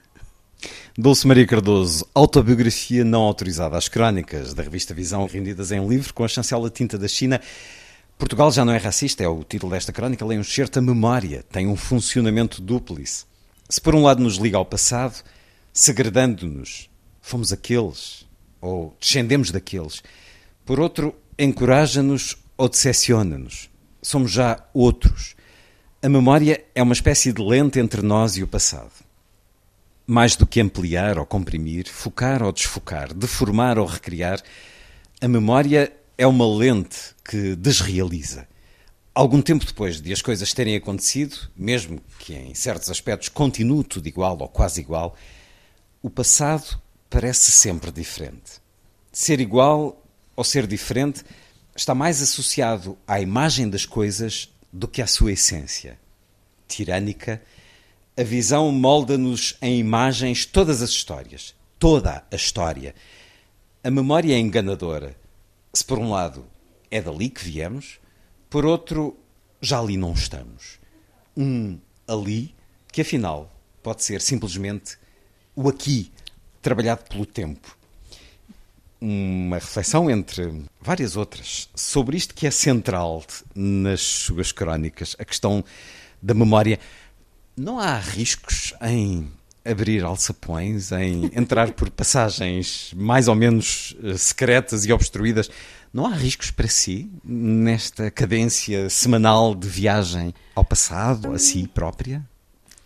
Dulce 0.95 1.27
Maria 1.27 1.45
Cardoso, 1.45 2.07
autobiografia 2.13 3.03
não 3.03 3.23
autorizada. 3.23 3.75
As 3.75 3.89
crónicas 3.89 4.53
da 4.53 4.63
revista 4.63 4.93
Visão 4.93 5.25
rendidas 5.25 5.71
em 5.71 5.85
livro 5.85 6.13
com 6.13 6.23
a 6.23 6.27
chancela 6.27 6.69
tinta 6.69 6.97
da 6.97 7.07
China. 7.07 7.41
Portugal 8.17 8.51
já 8.51 8.63
não 8.63 8.73
é 8.73 8.77
racista, 8.77 9.23
é 9.23 9.27
o 9.27 9.43
título 9.43 9.71
desta 9.71 9.91
crónica. 9.91 10.25
Lê 10.25 10.37
um 10.37 10.43
certo 10.43 10.77
a 10.77 10.81
memória, 10.81 11.43
tem 11.51 11.67
um 11.67 11.75
funcionamento 11.75 12.61
dúplice. 12.61 13.25
Se 13.67 13.81
por 13.81 13.95
um 13.95 14.03
lado 14.03 14.21
nos 14.21 14.37
liga 14.37 14.57
ao 14.57 14.65
passado, 14.65 15.23
segredando-nos, 15.73 16.89
fomos 17.21 17.51
aqueles, 17.51 18.25
ou 18.61 18.95
descendemos 18.99 19.51
daqueles. 19.51 20.01
Por 20.63 20.79
outro, 20.79 21.13
encoraja-nos 21.37 22.37
ou 22.55 22.69
decepciona-nos. 22.69 23.69
Somos 24.07 24.31
já 24.31 24.63
outros. 24.73 25.35
A 26.01 26.07
memória 26.07 26.63
é 26.73 26.81
uma 26.81 26.93
espécie 26.93 27.33
de 27.33 27.41
lente 27.41 27.77
entre 27.77 28.01
nós 28.01 28.37
e 28.37 28.41
o 28.41 28.47
passado. 28.47 28.93
Mais 30.05 30.33
do 30.33 30.47
que 30.47 30.61
ampliar 30.61 31.19
ou 31.19 31.25
comprimir, 31.25 31.89
focar 31.89 32.41
ou 32.41 32.53
desfocar, 32.53 33.13
deformar 33.13 33.77
ou 33.77 33.85
recriar, 33.85 34.41
a 35.19 35.27
memória 35.27 35.91
é 36.17 36.25
uma 36.25 36.47
lente 36.47 36.97
que 37.21 37.53
desrealiza. 37.57 38.47
Algum 39.13 39.41
tempo 39.41 39.65
depois 39.65 39.99
de 39.99 40.13
as 40.13 40.21
coisas 40.21 40.53
terem 40.53 40.77
acontecido, 40.77 41.37
mesmo 41.53 41.99
que 42.19 42.33
em 42.33 42.53
certos 42.53 42.89
aspectos 42.89 43.27
continue 43.27 43.83
tudo 43.83 44.07
igual 44.07 44.37
ou 44.39 44.47
quase 44.47 44.79
igual, 44.79 45.17
o 46.01 46.09
passado 46.09 46.81
parece 47.09 47.51
sempre 47.51 47.91
diferente. 47.91 48.61
Ser 49.11 49.41
igual 49.41 50.01
ou 50.33 50.45
ser 50.45 50.65
diferente 50.65 51.25
está 51.77 51.93
mais 51.93 52.21
associado 52.23 52.97
à 53.07 53.21
imagem 53.21 53.69
das 53.69 53.85
coisas 53.85 54.51
do 54.73 54.87
que 54.87 54.99
à 54.99 55.05
sua 55.05 55.33
essência. 55.33 55.99
Tirânica, 56.67 57.41
a 58.17 58.23
visão 58.23 58.71
molda-nos 58.71 59.55
em 59.61 59.79
imagens 59.79 60.43
todas 60.43 60.81
as 60.81 60.89
histórias, 60.89 61.53
toda 61.77 62.25
a 62.31 62.35
história. 62.35 62.95
A 63.83 63.91
memória 63.91 64.33
é 64.33 64.39
enganadora. 64.39 65.15
Se 65.71 65.85
por 65.85 65.99
um 65.99 66.09
lado 66.09 66.47
é 66.89 66.99
dali 66.99 67.29
que 67.29 67.43
viemos, 67.43 67.99
por 68.49 68.65
outro, 68.65 69.15
já 69.61 69.79
ali 69.79 69.97
não 69.97 70.13
estamos. 70.13 70.79
Um 71.35 71.79
ali 72.07 72.55
que 72.91 73.01
afinal 73.01 73.55
pode 73.83 74.03
ser 74.03 74.19
simplesmente 74.19 74.97
o 75.55 75.69
aqui, 75.69 76.11
trabalhado 76.59 77.03
pelo 77.03 77.25
tempo. 77.25 77.76
Uma 78.99 79.57
reflexão 79.57 80.09
entre 80.09 80.63
várias 80.81 81.15
outras 81.15 81.69
sobre 81.75 82.17
isto 82.17 82.33
que 82.33 82.47
é 82.47 82.51
central 82.51 83.23
nas 83.53 84.01
suas 84.01 84.51
crónicas, 84.51 85.15
a 85.19 85.25
questão 85.25 85.63
da 86.21 86.33
memória. 86.33 86.79
Não 87.55 87.79
há 87.79 87.97
riscos 87.97 88.73
em 88.81 89.31
abrir 89.63 90.03
alçapões, 90.03 90.91
em 90.91 91.25
entrar 91.35 91.73
por 91.73 91.89
passagens 91.89 92.93
mais 92.95 93.27
ou 93.27 93.35
menos 93.35 93.95
eh, 94.03 94.17
secretas 94.17 94.85
e 94.85 94.93
obstruídas. 94.93 95.49
Não 95.93 96.05
há 96.05 96.13
riscos 96.13 96.51
para 96.51 96.67
si 96.67 97.09
nesta 97.23 98.09
cadência 98.09 98.89
semanal 98.89 99.53
de 99.53 99.67
viagem 99.67 100.33
ao 100.55 100.63
passado, 100.63 101.33
a 101.33 101.39
si 101.39 101.67
própria? 101.67 102.23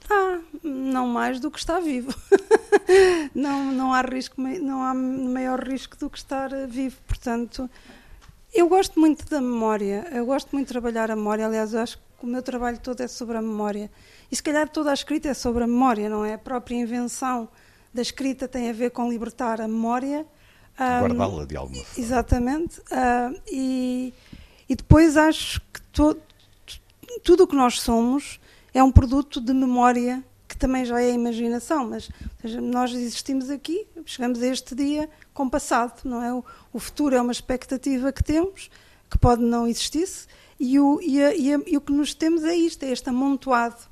Ah, 0.10 0.40
não 0.64 1.08
mais 1.08 1.40
do 1.40 1.52
que 1.52 1.60
está 1.60 1.80
vivo. 1.80 2.14
não, 3.36 3.72
não 3.72 3.94
há 3.94 4.02
risco, 4.02 4.42
não 4.42 4.84
há 4.84 4.94
maior 4.94 5.60
risco 5.64 5.98
do 5.98 6.10
que 6.10 6.18
estar 6.18 6.52
eh, 6.52 6.66
vivo. 6.66 6.98
Portanto, 7.08 7.70
eu 8.54 8.68
gosto 8.68 9.00
muito 9.00 9.28
da 9.30 9.42
memória. 9.42 10.08
Eu 10.12 10.26
gosto 10.26 10.50
muito 10.52 10.68
de 10.68 10.74
trabalhar 10.74 11.12
a 11.12 11.16
memória. 11.16 11.46
Aliás, 11.46 11.74
eu 11.74 11.80
acho 11.80 11.98
que 11.98 12.04
o 12.24 12.28
meu 12.28 12.42
trabalho 12.42 12.80
todo 12.80 13.02
é 13.02 13.08
sobre 13.08 13.38
a 13.38 13.42
memória. 13.42 13.90
E 14.32 14.36
se 14.36 14.44
calhar 14.44 14.68
toda 14.70 14.92
a 14.92 14.94
escrita 14.94 15.30
é 15.30 15.34
sobre 15.34 15.64
a 15.64 15.68
memória, 15.68 16.10
não 16.10 16.26
é? 16.26 16.34
A 16.34 16.38
própria 16.38 16.76
invenção 16.76 17.50
da 17.94 18.02
escrita 18.02 18.48
tem 18.48 18.70
a 18.70 18.74
ver 18.74 18.92
com 18.92 19.10
libertar 19.10 19.60
a 19.62 19.68
memória. 19.68 20.26
Guardá-la 20.78 21.46
de 21.46 21.58
alguma 21.58 21.84
forma. 21.84 22.06
Exatamente. 22.06 22.80
Uh, 22.80 23.42
e, 23.52 24.14
e 24.70 24.76
depois 24.76 25.18
acho 25.18 25.62
que 25.74 25.82
to, 25.92 26.18
tudo 27.24 27.44
o 27.44 27.48
que 27.48 27.56
nós 27.56 27.80
somos 27.80 28.40
é 28.74 28.82
um 28.82 28.92
produto 28.92 29.42
de 29.42 29.54
memória 29.54 30.24
que 30.52 30.58
também 30.58 30.84
já 30.84 31.02
é 31.02 31.12
imaginação, 31.12 31.88
mas 31.88 32.10
seja, 32.42 32.60
nós 32.60 32.92
existimos 32.92 33.50
aqui, 33.50 33.88
chegamos 34.06 34.42
a 34.42 34.48
este 34.48 34.76
dia 34.76 35.10
com 35.34 35.50
passado, 35.50 36.02
não 36.04 36.22
é? 36.22 36.34
O, 36.34 36.44
o 36.74 36.80
futuro 36.80 37.16
é 37.16 37.22
uma 37.22 37.32
expectativa 37.32 38.12
que 38.12 38.22
temos, 38.22 38.70
que 39.10 39.18
pode 39.18 39.42
não 39.42 39.66
existir, 39.66 40.10
e 40.60 40.78
o, 40.78 41.00
e, 41.02 41.24
a, 41.24 41.34
e, 41.34 41.54
a, 41.54 41.60
e 41.66 41.78
o 41.78 41.82
que 41.82 41.94
nos 41.94 42.14
temos 42.14 42.44
é 42.44 42.54
isto, 42.54 42.84
é 42.84 42.92
este 42.92 43.08
amontoado 43.08 43.90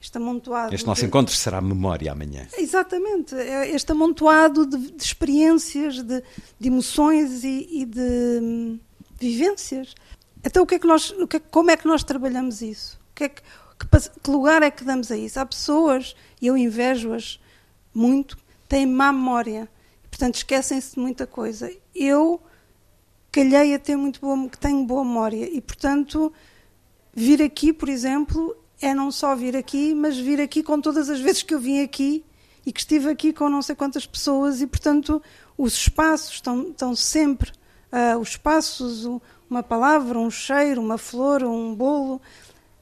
este 0.00 0.16
amontoado. 0.16 0.72
Este 0.72 0.86
nosso 0.86 1.00
de... 1.00 1.08
encontro 1.08 1.34
será 1.34 1.60
memória 1.60 2.12
amanhã. 2.12 2.46
Exatamente. 2.56 3.34
É 3.34 3.68
este 3.68 3.90
amontoado 3.90 4.64
de, 4.64 4.92
de 4.92 5.02
experiências, 5.02 6.00
de, 6.04 6.22
de 6.58 6.68
emoções 6.68 7.42
e, 7.42 7.68
e, 7.68 7.84
de 7.84 8.38
hum, 8.40 8.78
vivências. 9.18 9.96
Então, 10.44 10.62
o 10.62 10.66
que 10.66 10.76
é 10.76 10.78
que 10.78 10.86
nós, 10.86 11.10
o 11.10 11.26
que 11.26 11.38
é, 11.38 11.40
como 11.40 11.72
é 11.72 11.76
que 11.76 11.84
nós 11.84 12.04
trabalhamos 12.04 12.62
isso? 12.62 12.96
Que, 13.12 13.24
é 13.24 13.28
que, 13.28 13.42
que, 13.78 13.86
que, 14.22 14.30
lugar 14.30 14.62
é 14.62 14.70
que 14.70 14.84
damos 14.84 15.10
a 15.10 15.16
isso? 15.16 15.38
Há 15.38 15.46
pessoas, 15.46 16.16
e 16.40 16.46
eu 16.46 16.56
invejo-as 16.56 17.40
muito, 17.94 18.36
têm 18.68 18.86
má 18.86 19.12
memória. 19.12 19.68
Portanto, 20.10 20.36
esquecem-se 20.36 20.94
de 20.94 21.00
muita 21.00 21.26
coisa. 21.26 21.72
Eu 21.94 22.40
calhei 23.30 23.74
a 23.74 23.78
ter 23.78 23.96
muito 23.96 24.20
boa, 24.20 24.48
que 24.48 24.58
tenho 24.58 24.84
boa 24.84 25.04
memória. 25.04 25.48
E, 25.48 25.60
portanto, 25.60 26.32
vir 27.14 27.42
aqui, 27.42 27.72
por 27.72 27.88
exemplo, 27.88 28.56
é 28.80 28.94
não 28.94 29.10
só 29.10 29.34
vir 29.34 29.56
aqui, 29.56 29.94
mas 29.94 30.18
vir 30.18 30.40
aqui 30.40 30.62
com 30.62 30.80
todas 30.80 31.08
as 31.08 31.20
vezes 31.20 31.42
que 31.42 31.54
eu 31.54 31.60
vim 31.60 31.82
aqui 31.82 32.24
e 32.64 32.72
que 32.72 32.80
estive 32.80 33.08
aqui 33.08 33.32
com 33.32 33.48
não 33.48 33.62
sei 33.62 33.74
quantas 33.74 34.06
pessoas 34.06 34.60
e, 34.60 34.66
portanto, 34.66 35.22
os 35.56 35.72
espaços 35.74 36.34
estão, 36.34 36.68
estão 36.70 36.94
sempre, 36.94 37.50
uh, 37.92 38.18
os 38.18 38.30
espaços, 38.30 39.06
uma 39.48 39.62
palavra, 39.62 40.18
um 40.18 40.30
cheiro, 40.30 40.80
uma 40.80 40.98
flor, 40.98 41.42
um 41.42 41.74
bolo, 41.74 42.20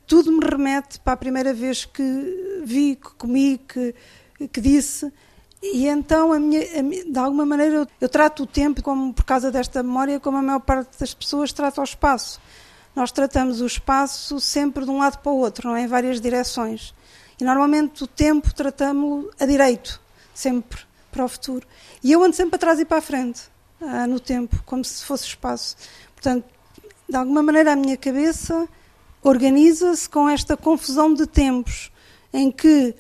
tudo 0.07 0.33
me 0.33 0.45
remete 0.45 1.01
para 1.01 1.15
a 1.15 1.17
primeira 1.17 1.53
vez 1.53 1.85
que 1.85 2.63
vi, 2.65 2.97
que 2.97 3.11
comi, 3.15 3.59
que, 3.59 3.95
que 4.53 4.61
disse. 4.61 5.13
E 5.63 5.89
então, 5.89 6.33
a 6.33 6.39
minha, 6.39 6.61
a 6.61 6.83
de 6.83 7.19
alguma 7.19 7.45
maneira, 7.45 7.75
eu, 7.75 7.87
eu, 8.01 8.09
trato 8.09 8.45
o 8.45 8.47
tempo, 8.47 8.83
como 8.83 9.13
por 9.13 9.25
causa 9.25 9.51
desta 9.51 9.83
memória, 9.83 10.21
como 10.21 10.39
a 10.39 10.43
maior 10.43 10.61
parte 10.61 10.99
das 10.99 11.13
pessoas 11.13 11.53
trata 11.53 11.81
o 11.81 11.85
espaço 11.85 12.41
nós 12.97 13.13
tratamos 13.13 13.61
o 13.61 13.67
espaço 13.67 14.41
sempre 14.41 14.87
de 14.87 14.91
um 14.91 14.97
lado 14.97 15.19
para 15.19 15.31
o 15.31 15.37
outro, 15.37 15.69
não 15.69 15.77
é? 15.77 15.83
em 15.83 15.87
várias 15.87 16.19
direções. 16.19 16.95
E 17.39 17.45
normalmente 17.45 18.03
o 18.03 18.07
tempo 18.07 18.55
tratamos 18.55 19.27
a 19.39 19.45
direito, 19.45 20.01
sempre 20.35 20.81
para 21.13 21.23
o 21.23 21.29
futuro. 21.29 21.67
E 22.03 22.11
eu 22.11 22.25
ando 22.25 22.35
sempre 22.35 22.53
para 22.53 22.59
trás 22.59 22.81
e 22.81 22.87
para 22.87 22.97
a 22.97 23.03
frente, 23.03 23.43
ah, 23.83 24.07
no 24.07 24.19
tempo, 24.19 24.63
como 24.65 24.83
se 24.83 25.05
fosse 25.05 25.27
espaço. 25.27 25.77
Portanto, 26.15 26.47
de 27.07 27.15
alguma 27.15 27.43
maneira 27.43 27.73
a 27.73 27.77
minha 27.77 27.99
cabeça 27.99 28.67
organiza-se 29.29 30.09
com 30.09 30.29
esta 30.29 30.57
confusão 30.57 31.13
de 31.13 31.27
tempos, 31.27 31.91
em 32.33 32.51
que 32.51 32.95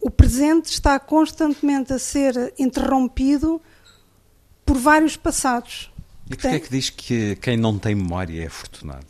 o 0.00 0.08
presente 0.08 0.66
está 0.66 0.98
constantemente 1.00 1.92
a 1.92 1.98
ser 1.98 2.54
interrompido 2.56 3.60
por 4.64 4.76
vários 4.76 5.16
passados. 5.16 5.90
E 6.26 6.36
porquê 6.36 6.46
é 6.46 6.60
que 6.60 6.70
diz 6.70 6.88
que 6.88 7.36
quem 7.36 7.56
não 7.56 7.78
tem 7.78 7.96
memória 7.96 8.42
é 8.42 8.46
afortunado? 8.46 9.06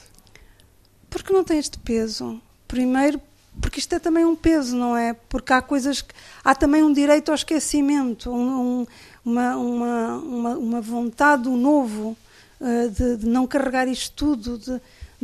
Porque 1.11 1.33
não 1.33 1.45
tem 1.45 1.59
este 1.59 1.79
peso. 1.79 2.41
Primeiro, 2.67 3.21
porque 3.61 3.79
isto 3.79 3.95
é 3.95 3.99
também 3.99 4.25
um 4.25 4.35
peso, 4.35 4.75
não 4.75 4.97
é? 4.97 5.13
Porque 5.13 5.53
há 5.53 5.61
coisas 5.61 6.01
que. 6.01 6.15
Há 6.43 6.55
também 6.55 6.83
um 6.83 6.93
direito 6.93 7.29
ao 7.29 7.35
esquecimento, 7.35 8.31
um, 8.31 8.87
uma, 9.23 9.57
uma, 9.57 10.17
uma, 10.17 10.57
uma, 10.57 10.81
vontade 10.81 11.43
do 11.43 11.51
novo, 11.51 12.17
uh, 12.61 12.91
de, 12.91 13.19
de, 13.19 13.27
não 13.27 13.47
carregar 13.47 13.87
isto 13.87 14.13
tudo, 14.17 14.59
de 14.59 14.81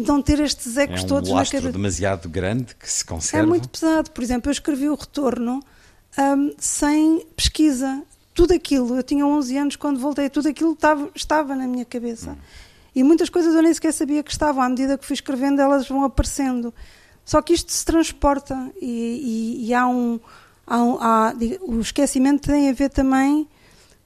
não 0.07 0.23
ter 0.23 0.41
estes 0.41 0.77
ecos 0.77 1.03
é 1.03 1.05
um 1.05 1.07
todos 1.07 1.31
na 1.31 1.45
cabeça. 1.45 1.73
demasiado 1.73 2.29
grande 2.29 2.75
que 2.75 2.91
se 2.91 3.05
conserva. 3.05 3.47
É 3.47 3.49
muito 3.49 3.69
pesado. 3.69 4.11
Por 4.11 4.23
exemplo, 4.23 4.49
eu 4.49 4.53
escrevi 4.53 4.89
o 4.89 4.95
retorno 4.95 5.63
um, 6.19 6.53
sem 6.59 7.27
pesquisa 7.37 8.03
tudo 8.35 8.55
aquilo, 8.55 8.97
eu 8.97 9.03
tinha 9.03 9.27
11 9.27 9.57
anos 9.57 9.77
quando 9.77 10.01
voltei, 10.01 10.31
tudo 10.31 10.49
aquilo 10.49 10.73
estava, 10.73 11.11
estava 11.15 11.55
na 11.55 11.67
minha 11.67 11.85
cabeça. 11.85 12.31
Hum. 12.31 12.37
E 12.95 13.05
muitas 13.05 13.29
coisas 13.29 13.55
eu 13.55 13.63
nem 13.63 13.73
sequer 13.73 13.93
sabia 13.93 14.23
que 14.23 14.31
estavam, 14.31 14.63
à 14.63 14.69
medida 14.69 14.97
que 14.97 15.05
fui 15.05 15.15
escrevendo, 15.15 15.61
elas 15.61 15.87
vão 15.89 16.05
aparecendo. 16.05 16.73
Só 17.25 17.41
que 17.43 17.53
isto 17.53 17.71
se 17.71 17.85
transporta 17.85 18.57
e, 18.81 19.61
e, 19.63 19.67
e 19.69 19.75
há 19.75 19.87
um. 19.87 20.19
Há 20.67 20.83
um 20.83 20.99
há, 21.01 21.35
o 21.63 21.81
esquecimento 21.81 22.49
tem 22.49 22.69
a 22.69 22.73
ver 22.73 22.91
também 22.91 23.49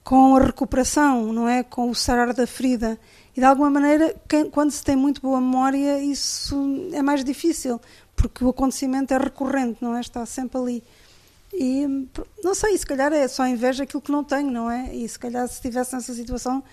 com 0.03 0.35
a 0.35 0.43
recuperação, 0.43 1.31
não 1.31 1.47
é? 1.47 1.63
Com 1.63 1.89
o 1.89 1.95
sarar 1.95 2.33
da 2.33 2.45
ferida. 2.45 2.99
E 3.35 3.39
de 3.39 3.45
alguma 3.45 3.69
maneira, 3.69 4.15
quem, 4.27 4.49
quando 4.49 4.71
se 4.71 4.83
tem 4.83 4.95
muito 4.95 5.21
boa 5.21 5.41
memória, 5.41 5.99
isso 6.01 6.55
é 6.93 7.01
mais 7.01 7.23
difícil, 7.23 7.81
porque 8.15 8.43
o 8.43 8.49
acontecimento 8.49 9.13
é 9.13 9.17
recorrente, 9.17 9.77
não 9.81 9.95
é? 9.95 9.99
Está 9.99 10.25
sempre 10.25 10.57
ali. 10.57 10.83
E 11.53 11.85
não 12.43 12.53
sei, 12.53 12.77
se 12.77 12.85
calhar 12.85 13.11
é 13.13 13.27
só 13.27 13.45
inveja 13.45 13.83
aquilo 13.83 14.01
que 14.01 14.11
não 14.11 14.23
tenho, 14.23 14.51
não 14.51 14.69
é? 14.69 14.93
E 14.93 15.07
se 15.07 15.17
calhar 15.17 15.47
se 15.47 15.55
estivesse 15.55 15.93
nessa 15.93 16.13
situação, 16.13 16.63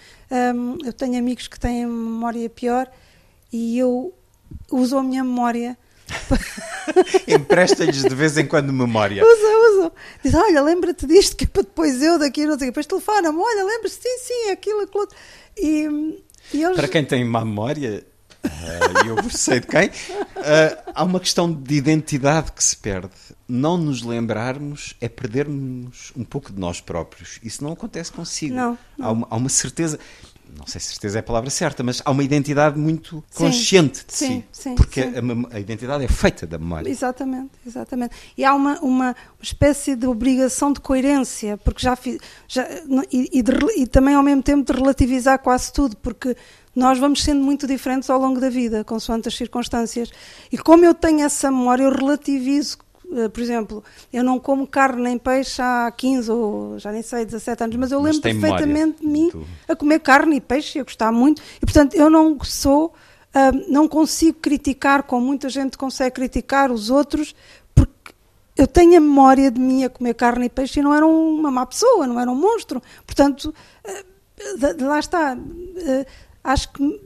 hum, 0.55 0.79
eu 0.85 0.93
tenho 0.93 1.19
amigos 1.19 1.47
que 1.47 1.59
têm 1.59 1.87
memória 1.87 2.49
pior 2.51 2.91
e 3.53 3.79
eu 3.79 4.13
uso 4.71 4.97
a 4.99 5.03
minha 5.03 5.23
memória. 5.23 5.79
Empresta-lhes 7.27 8.03
de 8.03 8.15
vez 8.15 8.37
em 8.37 8.47
quando 8.47 8.73
memória. 8.73 9.23
Usa, 9.25 9.81
usa. 9.81 9.93
Diz, 10.23 10.35
olha, 10.35 10.63
lembra-te 10.63 11.07
disto, 11.07 11.37
que 11.37 11.45
é 11.45 11.47
para 11.47 11.63
depois 11.63 12.03
eu 12.03 12.19
daqui, 12.19 12.47
não 12.47 12.59
sei. 12.59 12.69
Depois 12.69 12.87
telefona-me, 12.87 13.39
olha, 13.39 13.65
lembra-te, 13.65 13.95
sim, 13.95 14.19
sim, 14.19 14.51
aquilo, 14.51 14.81
aquilo. 14.83 15.09
E, 15.57 15.87
e 15.87 16.32
eles... 16.53 16.77
Para 16.77 16.89
quem 16.89 17.05
tem 17.05 17.25
má 17.25 17.45
memória, 17.45 18.05
uh, 18.45 19.07
eu 19.07 19.31
sei 19.31 19.61
de 19.61 19.67
quem, 19.67 19.89
uh, 19.89 20.93
há 20.95 21.05
uma 21.05 21.21
questão 21.21 21.53
de 21.53 21.75
identidade 21.75 22.53
que 22.53 22.63
se 22.63 22.77
perde 22.77 23.13
não 23.53 23.77
nos 23.77 24.03
lembrarmos 24.03 24.95
é 24.99 25.11
perdermos 25.11 26.11
um 26.17 26.25
pouco 26.25 26.51
de 26.51 26.59
nós 26.59 26.81
próprios. 26.81 27.39
Isso 27.43 27.63
não 27.63 27.73
acontece 27.73 28.11
consigo. 28.11 28.55
Não, 28.55 28.79
não. 28.97 29.07
Há, 29.07 29.13
uma, 29.13 29.27
há, 29.31 29.37
uma, 29.37 29.49
certeza, 29.51 29.99
não 30.57 30.67
sei 30.67 30.81
se 30.81 30.89
certeza 30.89 31.19
é 31.19 31.21
a 31.21 31.23
palavra 31.23 31.49
certa, 31.51 31.83
mas 31.83 32.03
há 32.05 32.11
uma 32.11 32.23
identidade 32.23 32.79
muito 32.79 33.25
consciente 33.35 33.99
sim, 33.99 34.05
de 34.07 34.15
sim, 34.15 34.45
si. 34.53 34.63
Sim, 34.63 34.75
porque 34.75 35.01
a, 35.01 35.57
a, 35.57 35.61
identidade 35.61 36.05
é 36.05 36.09
feita 36.09 36.47
da 36.47 36.59
memória. 36.59 36.89
Exatamente, 36.89 37.53
exatamente. 37.67 38.15
E 38.37 38.45
há 38.45 38.55
uma, 38.55 38.79
uma 38.81 39.17
espécie 39.41 39.97
de 39.97 40.07
obrigação 40.07 40.73
de 40.73 40.81
coerência, 40.81 41.57
porque 41.59 41.83
já 41.83 41.97
fiz. 41.97 42.19
Já, 42.47 42.69
e, 43.11 43.31
e, 43.33 43.43
de, 43.43 43.53
e 43.77 43.87
também 43.87 44.15
ao 44.15 44.23
mesmo 44.23 44.43
tempo 44.43 44.71
de 44.71 44.79
relativizar 44.79 45.39
quase 45.39 45.73
tudo, 45.73 45.97
porque 45.97 46.37
nós 46.77 46.99
vamos 46.99 47.23
sendo 47.23 47.43
muito 47.43 47.67
diferentes 47.67 48.11
ao 48.11 48.19
longo 48.19 48.41
da 48.41 48.51
vida, 48.51 48.85
consoante 48.85 49.29
as 49.29 49.35
circunstâncias. 49.35 50.11
E 50.51 50.59
como 50.59 50.85
eu 50.85 50.95
tenho 50.95 51.23
essa 51.23 51.51
memória, 51.51 51.85
eu 51.85 51.91
relativizo 51.91 52.79
por 53.33 53.41
exemplo, 53.41 53.85
eu 54.13 54.23
não 54.25 54.39
como 54.39 54.67
carne 54.67 55.03
nem 55.03 55.19
peixe 55.19 55.61
há 55.61 55.91
15 55.97 56.31
ou 56.31 56.79
já 56.79 56.91
nem 56.93 57.03
sei, 57.03 57.25
17 57.25 57.65
anos, 57.65 57.77
mas 57.77 57.93
eu 57.93 58.01
Mas 58.01 58.17
lembro 58.17 58.23
perfeitamente 58.41 59.01
de 59.01 59.07
mim 59.07 59.29
Tu- 59.31 59.47
a 59.69 59.77
comer 59.77 60.01
carne 60.01 60.37
e 60.37 60.41
peixe 60.41 60.79
e 60.79 60.81
a 60.81 60.85
gostar 60.85 61.13
muito. 61.13 61.41
E 61.57 61.61
portanto, 61.67 61.95
eu 61.95 62.09
não 62.11 62.39
sou, 62.43 62.93
ah, 63.35 63.53
não 63.69 63.87
consigo 63.89 64.39
criticar 64.41 65.03
como 65.03 65.27
muita 65.27 65.49
gente 65.49 65.77
consegue 65.79 66.15
criticar 66.15 66.71
os 66.73 66.91
outros, 66.91 67.35
porque 67.75 68.13
eu 68.57 68.67
tenho 68.67 68.97
a 68.97 69.01
memória 69.01 69.51
de 69.51 69.61
mim 69.61 69.85
a 69.85 69.91
comer 69.91 70.15
carne 70.15 70.47
e 70.47 70.51
peixe 70.51 70.81
e 70.81 70.83
não 70.83 70.95
era 70.95 71.07
uma 71.07 71.51
má 71.51 71.65
pessoa, 71.67 72.07
não 72.07 72.19
era 72.21 72.31
um 72.31 72.35
monstro. 72.35 72.83
Portanto, 73.07 73.55
de 74.77 74.85
lá 74.85 74.99
está. 74.99 75.37
Ah, 75.37 76.07
acho 76.53 76.73
que 76.73 77.01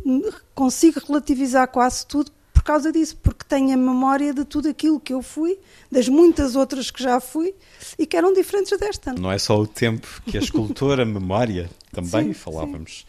consigo 0.55 0.99
relativizar 1.07 1.69
quase 1.69 2.07
tudo 2.07 2.33
causa 2.67 2.93
disso, 2.93 3.17
porque 3.23 3.45
tenho 3.49 3.73
a 3.73 3.77
memória 3.77 4.35
de 4.35 4.45
tudo 4.45 4.69
aquilo 4.69 5.01
que 5.01 5.13
eu 5.13 5.23
fui, 5.23 5.59
das 5.91 6.09
muitas 6.09 6.57
outras 6.57 6.91
que 6.91 7.03
já 7.03 7.21
fui 7.21 7.55
e 7.99 8.07
que 8.07 8.17
eram 8.17 8.33
diferentes 8.33 8.77
desta. 8.79 9.13
Não 9.15 9.31
é 9.31 9.39
só 9.39 9.59
o 9.59 9.67
tempo 9.67 10.07
que 10.27 10.37
a 10.37 10.41
escultora, 10.41 11.03
a 11.05 11.07
memória, 11.07 11.71
também 11.93 12.29
Sim, 12.29 12.33
falávamos 12.35 13.07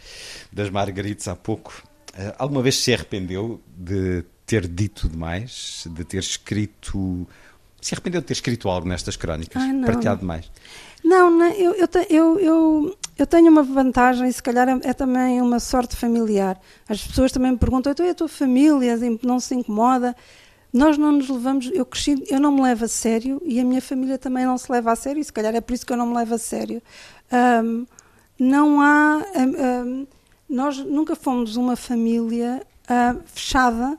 das 0.51 0.69
Margaritas 0.69 1.27
há 1.27 1.35
pouco. 1.35 1.73
Eh, 2.13 2.35
alguma 2.37 2.61
vez 2.61 2.75
se 2.77 2.93
arrependeu 2.93 3.59
de 3.75 4.23
ter 4.45 4.67
dito 4.67 5.09
demais, 5.09 5.85
de 5.89 6.03
ter 6.05 6.19
escrito. 6.19 7.27
Se 7.81 7.93
arrependeu 7.93 8.21
de 8.21 8.27
ter 8.27 8.33
escrito 8.33 8.69
algo 8.69 8.87
nestas 8.87 9.15
crónicas? 9.15 9.61
Ai, 9.61 9.73
não. 9.73 9.85
Partilhado 9.85 10.21
demais? 10.21 10.49
Não, 11.03 11.29
não, 11.29 11.51
eu, 11.51 11.73
eu, 11.73 11.87
eu, 12.09 12.39
eu, 12.39 12.97
eu 13.17 13.25
tenho 13.25 13.51
uma 13.51 13.63
vantagem, 13.63 14.31
se 14.31 14.41
calhar 14.43 14.69
é, 14.69 14.79
é 14.83 14.93
também 14.93 15.41
uma 15.41 15.59
sorte 15.59 15.95
familiar. 15.95 16.59
As 16.87 17.05
pessoas 17.05 17.31
também 17.31 17.51
me 17.51 17.57
perguntam, 17.57 17.91
então 17.91 18.05
e 18.05 18.09
a 18.09 18.15
tua 18.15 18.27
família 18.27 18.93
assim, 18.93 19.19
não 19.23 19.39
se 19.39 19.55
incomoda? 19.55 20.15
Nós 20.71 20.97
não 20.97 21.13
nos 21.13 21.29
levamos, 21.29 21.71
eu 21.73 21.85
cresci, 21.85 22.23
eu 22.29 22.39
não 22.39 22.51
me 22.51 22.61
levo 22.61 22.85
a 22.85 22.87
sério 22.87 23.41
e 23.43 23.59
a 23.59 23.63
minha 23.63 23.81
família 23.81 24.17
também 24.17 24.45
não 24.45 24.57
se 24.57 24.71
leva 24.71 24.91
a 24.91 24.95
sério, 24.95 25.19
e 25.19 25.23
se 25.23 25.33
calhar 25.33 25.55
é 25.55 25.61
por 25.61 25.73
isso 25.73 25.85
que 25.85 25.93
eu 25.93 25.97
não 25.97 26.07
me 26.07 26.15
levo 26.15 26.35
a 26.35 26.37
sério. 26.37 26.81
Ahm, 27.31 27.85
não 28.37 28.79
há, 28.81 29.25
ahm, 29.35 30.05
nós 30.47 30.77
nunca 30.77 31.15
fomos 31.15 31.55
uma 31.55 31.75
família 31.75 32.65
ah, 32.87 33.15
fechada 33.25 33.97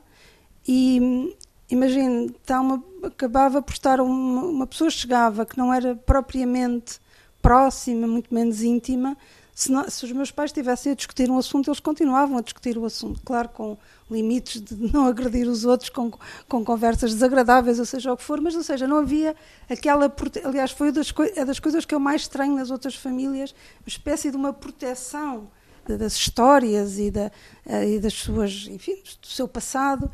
e 0.66 1.34
imagine, 1.70 2.26
está 2.26 2.60
uma, 2.60 2.82
acabava 3.02 3.60
por 3.60 3.72
estar 3.72 4.00
uma, 4.00 4.42
uma 4.44 4.66
pessoa 4.66 4.90
chegava 4.90 5.44
que 5.44 5.58
não 5.58 5.72
era 5.72 5.96
propriamente 5.96 7.00
próxima, 7.48 8.06
muito 8.06 8.32
menos 8.34 8.62
íntima. 8.62 9.16
Se, 9.54 9.72
não- 9.72 9.88
se 9.88 10.04
os 10.04 10.12
meus 10.12 10.30
pais 10.30 10.50
estivessem 10.50 10.92
a 10.92 10.94
discutir 10.94 11.30
um 11.30 11.38
assunto, 11.38 11.68
eles 11.68 11.80
continuavam 11.80 12.36
a 12.38 12.42
discutir 12.42 12.76
o 12.78 12.84
assunto, 12.84 13.20
claro, 13.24 13.48
com 13.48 13.76
limites 14.10 14.60
de 14.60 14.74
não 14.92 15.06
agredir 15.06 15.48
os 15.48 15.64
outros, 15.64 15.88
com, 15.90 16.12
com 16.46 16.64
conversas 16.64 17.12
desagradáveis, 17.14 17.78
ou 17.78 17.84
seja 17.86 18.12
o 18.12 18.16
que 18.16 18.22
for, 18.22 18.40
mas, 18.40 18.54
ou 18.54 18.62
seja, 18.62 18.86
não 18.86 18.98
havia 18.98 19.34
aquela. 19.68 20.14
Aliás, 20.44 20.70
foi 20.72 20.92
das, 20.92 21.12
é 21.34 21.44
das 21.44 21.58
coisas 21.58 21.84
que 21.84 21.94
eu 21.94 21.98
mais 22.00 22.20
estranho 22.22 22.54
nas 22.54 22.70
outras 22.70 22.94
famílias, 22.94 23.52
uma 23.80 23.88
espécie 23.88 24.30
de 24.30 24.36
uma 24.36 24.52
proteção 24.52 25.48
da- 25.86 25.96
das 25.96 26.14
histórias 26.14 26.98
e, 26.98 27.10
da, 27.10 27.32
eh, 27.66 27.94
e 27.94 27.98
das 27.98 28.12
suas, 28.12 28.68
enfim, 28.68 28.94
do 29.22 29.26
seu 29.26 29.48
passado. 29.48 30.08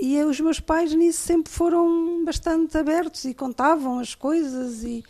E 0.00 0.22
os 0.22 0.38
meus 0.40 0.60
pais 0.60 0.94
nisso 0.94 1.20
sempre 1.20 1.52
foram 1.52 2.24
bastante 2.24 2.78
abertos 2.78 3.24
e 3.24 3.34
contavam 3.34 3.98
as 3.98 4.14
coisas 4.14 4.82
e, 4.84 5.02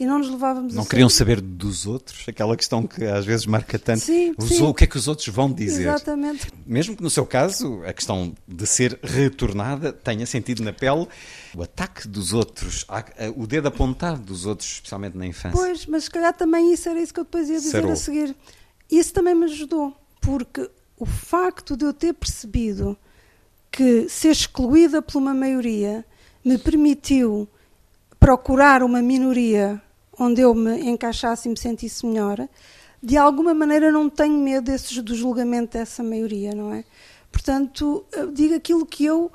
e 0.00 0.06
não 0.06 0.18
nos 0.18 0.30
levávamos 0.30 0.74
Não 0.74 0.84
queriam 0.86 1.10
saber 1.10 1.42
dos 1.42 1.86
outros? 1.86 2.26
Aquela 2.26 2.56
questão 2.56 2.86
que 2.86 3.04
às 3.04 3.26
vezes 3.26 3.44
marca 3.44 3.78
tanto. 3.78 4.00
Sim, 4.00 4.34
Os- 4.38 4.48
sim. 4.48 4.62
O 4.62 4.72
que 4.72 4.84
é 4.84 4.86
que 4.86 4.96
os 4.96 5.06
outros 5.06 5.28
vão 5.28 5.52
dizer? 5.52 5.82
Exatamente. 5.82 6.48
Mesmo 6.66 6.96
que 6.96 7.02
no 7.02 7.10
seu 7.10 7.26
caso 7.26 7.82
a 7.84 7.92
questão 7.92 8.34
de 8.48 8.66
ser 8.66 8.98
retornada 9.02 9.92
tenha 9.92 10.24
sentido 10.24 10.62
na 10.62 10.72
pele 10.72 11.06
o 11.54 11.62
ataque 11.62 12.08
dos 12.08 12.32
outros, 12.32 12.86
o 13.36 13.46
dedo 13.46 13.68
apontado 13.68 14.22
dos 14.22 14.46
outros, 14.46 14.70
especialmente 14.70 15.18
na 15.18 15.26
infância. 15.26 15.52
Pois, 15.52 15.84
mas 15.84 16.04
se 16.04 16.10
calhar 16.10 16.32
também 16.32 16.72
isso 16.72 16.88
era 16.88 16.98
isso 16.98 17.12
que 17.12 17.20
eu 17.20 17.24
depois 17.24 17.50
ia 17.50 17.56
dizer 17.58 17.70
Sarou. 17.72 17.92
a 17.92 17.96
seguir. 17.96 18.34
Isso 18.90 19.12
também 19.12 19.34
me 19.34 19.44
ajudou, 19.44 19.94
porque 20.20 20.68
o 20.96 21.04
facto 21.04 21.76
de 21.76 21.84
eu 21.84 21.92
ter 21.92 22.14
percebido 22.14 22.96
que 23.70 24.08
ser 24.08 24.30
excluída 24.30 25.02
por 25.02 25.18
uma 25.18 25.34
maioria 25.34 26.04
me 26.42 26.56
permitiu 26.56 27.46
procurar 28.18 28.82
uma 28.82 29.00
minoria 29.02 29.80
onde 30.20 30.42
eu 30.42 30.54
me 30.54 30.78
encaixasse 30.82 31.48
e 31.48 31.50
me 31.50 31.58
sentisse 31.58 32.04
melhor, 32.04 32.46
de 33.02 33.16
alguma 33.16 33.54
maneira 33.54 33.90
não 33.90 34.10
tenho 34.10 34.38
medo 34.38 34.66
desses, 34.66 35.02
do 35.02 35.14
julgamento 35.14 35.78
dessa 35.78 36.02
maioria, 36.02 36.54
não 36.54 36.74
é? 36.74 36.84
Portanto, 37.32 38.04
eu 38.12 38.30
digo 38.30 38.54
aquilo 38.54 38.84
que 38.84 39.06
eu 39.06 39.32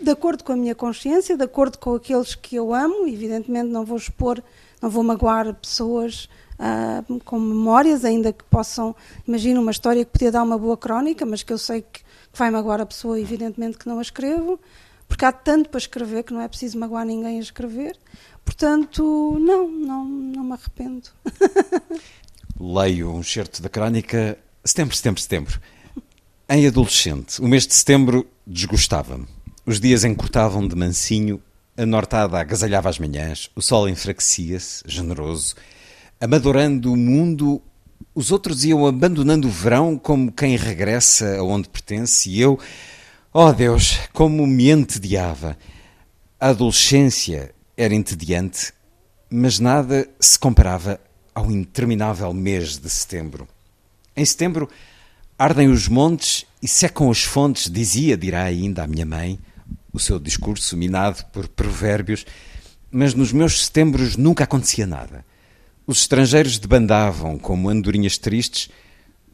de 0.00 0.10
acordo 0.10 0.42
com 0.42 0.52
a 0.52 0.56
minha 0.56 0.74
consciência, 0.74 1.36
de 1.36 1.44
acordo 1.44 1.78
com 1.78 1.94
aqueles 1.94 2.34
que 2.34 2.56
eu 2.56 2.74
amo, 2.74 3.06
evidentemente 3.06 3.68
não 3.68 3.84
vou 3.84 3.96
expor, 3.96 4.42
não 4.82 4.90
vou 4.90 5.04
magoar 5.04 5.54
pessoas 5.54 6.28
ah, 6.58 7.04
com 7.24 7.38
memórias, 7.38 8.04
ainda 8.04 8.32
que 8.32 8.42
possam, 8.44 8.94
imagino 9.26 9.60
uma 9.60 9.70
história 9.70 10.04
que 10.04 10.10
podia 10.10 10.32
dar 10.32 10.42
uma 10.42 10.58
boa 10.58 10.76
crónica, 10.76 11.24
mas 11.24 11.42
que 11.42 11.52
eu 11.52 11.58
sei 11.58 11.82
que, 11.82 12.00
que 12.00 12.38
vai 12.38 12.50
magoar 12.50 12.80
a 12.80 12.86
pessoa, 12.86 13.20
evidentemente 13.20 13.78
que 13.78 13.88
não 13.88 13.98
a 13.98 14.02
escrevo, 14.02 14.58
porque 15.08 15.24
há 15.24 15.32
tanto 15.32 15.68
para 15.68 15.78
escrever 15.78 16.24
que 16.24 16.32
não 16.32 16.40
é 16.40 16.48
preciso 16.48 16.78
magoar 16.78 17.04
ninguém 17.04 17.38
a 17.38 17.42
escrever. 17.42 17.96
Portanto, 18.44 19.38
não, 19.40 19.68
não, 19.68 20.04
não 20.04 20.44
me 20.44 20.52
arrependo. 20.52 21.08
Leio 22.58 23.10
um 23.10 23.22
certo 23.22 23.62
da 23.62 23.68
crónica 23.68 24.38
Setembro, 24.64 24.96
Setembro, 24.96 25.20
Setembro. 25.20 25.60
Em 26.48 26.66
adolescente, 26.66 27.40
o 27.40 27.48
mês 27.48 27.66
de 27.66 27.74
setembro 27.74 28.26
desgostava-me. 28.46 29.26
Os 29.66 29.80
dias 29.80 30.04
encurtavam 30.04 30.66
de 30.68 30.76
mansinho, 30.76 31.42
a 31.76 31.86
nortada 31.86 32.38
agasalhava 32.38 32.88
as 32.88 32.98
manhãs, 32.98 33.50
o 33.56 33.62
sol 33.62 33.88
enfraquecia-se, 33.88 34.82
generoso. 34.86 35.54
Amadorando 36.20 36.92
o 36.92 36.96
mundo, 36.96 37.62
os 38.14 38.30
outros 38.30 38.64
iam 38.64 38.86
abandonando 38.86 39.48
o 39.48 39.50
verão 39.50 39.98
como 39.98 40.30
quem 40.30 40.56
regressa 40.56 41.38
aonde 41.38 41.68
pertence 41.68 42.28
e 42.28 42.40
eu, 42.40 42.58
oh 43.36 43.52
Deus, 43.52 43.98
como 44.12 44.46
me 44.46 44.70
entediava. 44.70 45.58
A 46.38 46.50
adolescência 46.50 47.52
era 47.76 47.92
entediante, 47.92 48.72
mas 49.28 49.58
nada 49.58 50.08
se 50.20 50.38
comparava 50.38 51.00
ao 51.34 51.50
interminável 51.50 52.32
mês 52.32 52.78
de 52.78 52.88
setembro. 52.88 53.48
Em 54.16 54.24
setembro 54.24 54.70
ardem 55.36 55.68
os 55.68 55.88
montes 55.88 56.46
e 56.62 56.68
secam 56.68 57.10
as 57.10 57.24
fontes, 57.24 57.68
dizia, 57.68 58.16
dirá 58.16 58.44
ainda 58.44 58.84
a 58.84 58.86
minha 58.86 59.04
mãe, 59.04 59.40
o 59.92 59.98
seu 59.98 60.20
discurso 60.20 60.76
minado 60.76 61.24
por 61.32 61.48
provérbios, 61.48 62.24
mas 62.88 63.14
nos 63.14 63.32
meus 63.32 63.64
setembros 63.64 64.16
nunca 64.16 64.44
acontecia 64.44 64.86
nada. 64.86 65.26
Os 65.84 66.02
estrangeiros 66.02 66.56
debandavam 66.60 67.36
como 67.36 67.68
andorinhas 67.68 68.16
tristes, 68.16 68.70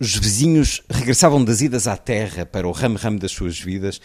os 0.00 0.16
vizinhos 0.16 0.82
regressavam 0.88 1.44
das 1.44 1.60
idas 1.60 1.86
à 1.86 1.94
terra 1.94 2.46
para 2.46 2.66
o 2.66 2.72
ramo-ramo 2.72 3.18
das 3.18 3.32
suas 3.32 3.60
vidas, 3.60 4.00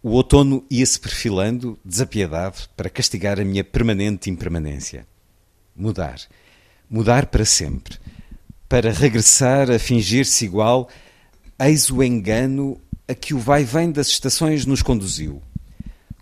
o 0.00 0.10
outono 0.10 0.64
ia-se 0.70 0.98
perfilando, 0.98 1.76
desapiedado, 1.84 2.56
para 2.76 2.88
castigar 2.88 3.40
a 3.40 3.44
minha 3.44 3.64
permanente 3.64 4.30
impermanência. 4.30 5.04
Mudar. 5.74 6.20
Mudar 6.88 7.26
para 7.26 7.44
sempre. 7.44 7.98
Para 8.68 8.92
regressar 8.92 9.68
a 9.72 9.78
fingir-se 9.80 10.44
igual, 10.44 10.88
eis 11.58 11.90
o 11.90 12.00
engano 12.00 12.80
a 13.08 13.14
que 13.14 13.34
o 13.34 13.38
vai-vem 13.38 13.90
das 13.90 14.06
estações 14.06 14.64
nos 14.64 14.82
conduziu. 14.82 15.42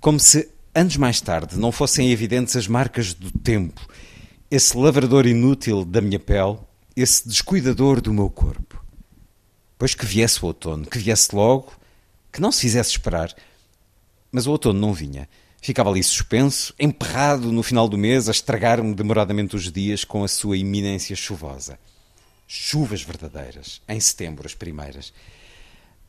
Como 0.01 0.19
se, 0.19 0.49
anos 0.75 0.97
mais 0.97 1.21
tarde, 1.21 1.59
não 1.59 1.71
fossem 1.71 2.11
evidentes 2.11 2.57
as 2.57 2.67
marcas 2.67 3.13
do 3.13 3.31
tempo, 3.31 3.87
esse 4.51 4.75
lavrador 4.75 5.27
inútil 5.27 5.85
da 5.85 6.01
minha 6.01 6.19
pele, 6.19 6.57
esse 6.97 7.29
descuidador 7.29 8.01
do 8.01 8.15
meu 8.15 8.31
corpo. 8.31 8.78
Pois 9.79 9.95
que 9.95 10.05
viesse 10.05 10.43
o 10.43 10.47
outono, 10.47 10.85
que 10.85 10.99
viesse 10.99 11.35
logo, 11.35 11.73
que 12.33 12.41
não 12.41 12.51
se 12.51 12.63
fizesse 12.63 12.91
esperar. 12.91 13.33
Mas 14.33 14.47
o 14.47 14.51
outono 14.51 14.79
não 14.79 14.93
vinha. 14.93 15.29
Ficava 15.63 15.91
ali 15.91 16.03
suspenso, 16.03 16.75
emperrado 16.79 17.53
no 17.53 17.63
final 17.63 17.89
do 17.89 17.97
mês, 17.97 18.29
a 18.29 18.33
estragar-me 18.33 18.95
demoradamente 18.95 19.57
os 19.57 19.71
dias 19.71 20.05
com 20.05 20.25
a 20.25 20.29
sua 20.29 20.57
iminência 20.57 21.17
chuvosa. 21.17 21.79
Chuvas 22.47 23.03
verdadeiras, 23.03 23.81
em 23.89 24.01
setembro, 24.01 24.47
as 24.47 24.55
primeiras. 24.55 25.13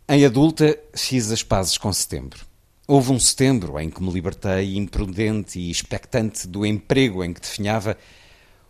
Em 0.08 0.26
adulta, 0.26 0.78
fiz 0.96 1.32
as 1.32 1.44
pazes 1.44 1.78
com 1.78 1.92
setembro. 1.94 2.46
Houve 2.88 3.12
um 3.12 3.20
setembro 3.20 3.80
em 3.80 3.90
que 3.90 4.02
me 4.02 4.12
libertei, 4.12 4.76
imprudente 4.76 5.60
e 5.60 5.70
expectante 5.70 6.48
do 6.48 6.66
emprego 6.66 7.24
em 7.24 7.34
que 7.34 7.42
definhava, 7.42 7.96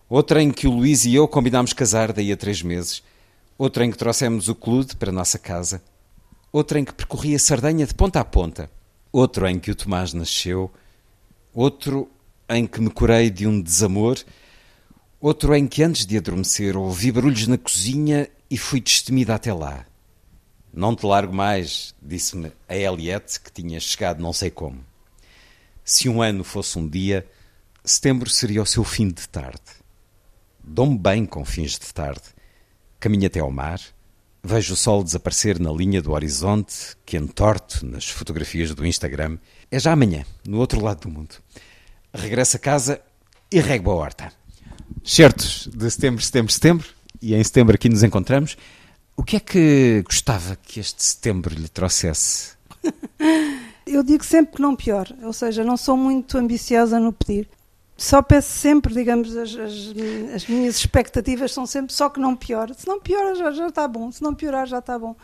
outro 0.10 0.40
em 0.40 0.52
que 0.52 0.68
o 0.68 0.72
Luís 0.72 1.06
e 1.06 1.16
eu 1.16 1.26
combinámos 1.26 1.72
casar 1.72 2.12
daí 2.12 2.32
a 2.32 2.36
três 2.36 2.62
meses, 2.62 3.02
outro 3.60 3.84
em 3.84 3.92
que 3.92 3.98
trouxemos 3.98 4.48
o 4.48 4.56
clude 4.56 4.96
para 4.96 5.10
a 5.10 5.14
nossa 5.14 5.38
casa, 5.38 5.84
outro 6.50 6.80
em 6.80 6.86
que 6.86 6.94
percorri 6.94 7.36
a 7.36 7.40
Sardenha 7.40 7.86
de 7.86 7.94
ponta 7.94 8.22
a 8.22 8.24
ponta, 8.24 8.72
outro 9.12 9.46
em 9.46 9.60
que 9.60 9.70
o 9.70 9.76
Tomás 9.76 10.14
nasceu, 10.14 10.72
outro 11.54 12.10
em 12.48 12.66
que 12.66 12.80
me 12.80 12.90
curei 12.90 13.30
de 13.30 13.46
um 13.46 13.62
desamor, 13.62 14.18
outro 15.20 15.54
em 15.54 15.68
que 15.68 15.84
antes 15.84 16.06
de 16.06 16.18
adormecer 16.18 16.78
ouvi 16.78 17.12
barulhos 17.12 17.48
na 17.48 17.58
cozinha 17.58 18.30
e 18.50 18.58
fui 18.58 18.80
destemida 18.80 19.36
até 19.36 19.54
lá. 19.54 19.86
Não 20.72 20.96
te 20.96 21.06
largo 21.06 21.34
mais, 21.34 21.94
disse-me 22.02 22.54
a 22.66 22.78
Eliette, 22.78 23.42
que 23.42 23.52
tinha 23.52 23.80
chegado 23.82 24.22
não 24.22 24.32
sei 24.32 24.50
como. 24.50 24.80
Se 25.84 26.08
um 26.08 26.22
ano 26.22 26.46
fosse 26.46 26.80
um 26.80 26.88
dia, 26.88 27.28
Setembro 27.84 28.30
seria 28.30 28.62
o 28.62 28.66
seu 28.66 28.86
fim 28.86 29.10
de 29.10 29.28
tarde. 29.28 29.60
Dou-me 30.64 30.98
bem 30.98 31.26
com 31.26 31.44
fins 31.44 31.72
de 31.72 31.94
tarde. 31.94 32.39
Caminho 33.00 33.28
até 33.28 33.40
ao 33.40 33.50
mar, 33.50 33.80
vejo 34.44 34.74
o 34.74 34.78
sol 34.78 35.04
desaparecer 35.04 35.60
na 35.60 35.72
linha 35.72 36.02
do 36.02 36.12
horizonte 36.12 36.98
que 37.06 37.18
entorto 37.18 37.86
nas 37.86 38.10
fotografias 38.10 38.74
do 38.74 38.86
Instagram. 38.86 39.38
É 39.72 39.80
já 39.80 39.94
amanhã, 39.94 40.26
no 40.46 40.58
outro 40.58 40.84
lado 40.84 41.02
do 41.02 41.10
mundo. 41.10 41.36
Regresso 42.14 42.58
a 42.58 42.60
casa 42.60 43.02
e 43.52 43.60
rego 43.60 43.92
a 43.92 43.96
horta. 43.96 44.34
Certos 45.04 45.70
de 45.74 45.90
setembro, 45.90 46.22
setembro, 46.22 46.52
setembro, 46.52 46.88
e 47.22 47.36
em 47.36 47.44
setembro 47.44 47.76
aqui 47.76 47.88
nos 47.90 48.04
encontramos. 48.04 48.58
O 49.16 49.24
que 49.24 49.36
é 49.36 49.40
que 49.40 50.02
gostava 50.04 50.56
que 50.56 50.80
este 50.80 51.04
setembro 51.04 51.54
lhe 51.54 51.68
trouxesse? 51.68 52.54
Eu 53.86 54.04
digo 54.04 54.24
sempre 54.24 54.56
que 54.56 54.62
não 54.62 54.76
pior, 54.76 55.08
ou 55.24 55.34
seja, 55.34 55.64
não 55.64 55.76
sou 55.76 55.98
muito 55.98 56.38
ambiciosa 56.38 57.00
no 57.00 57.12
pedir. 57.12 57.50
Só 58.00 58.22
peço 58.22 58.50
sempre, 58.50 58.94
digamos, 58.94 59.36
as, 59.36 59.54
as, 59.58 59.74
as 60.34 60.48
minhas 60.48 60.78
expectativas 60.78 61.52
são 61.52 61.66
sempre 61.66 61.94
só 61.94 62.10
que 62.10 62.18
não 62.18 62.34
pior. 62.34 62.74
Se 62.74 62.88
não 62.88 62.98
piora, 62.98 63.36
já, 63.36 63.52
já 63.52 63.68
está 63.68 63.86
bom. 63.90 64.10
Se 64.10 64.24
não 64.24 64.34
piorar, 64.34 64.66
já 64.66 64.80
está 64.80 64.98
bom. 64.98 65.18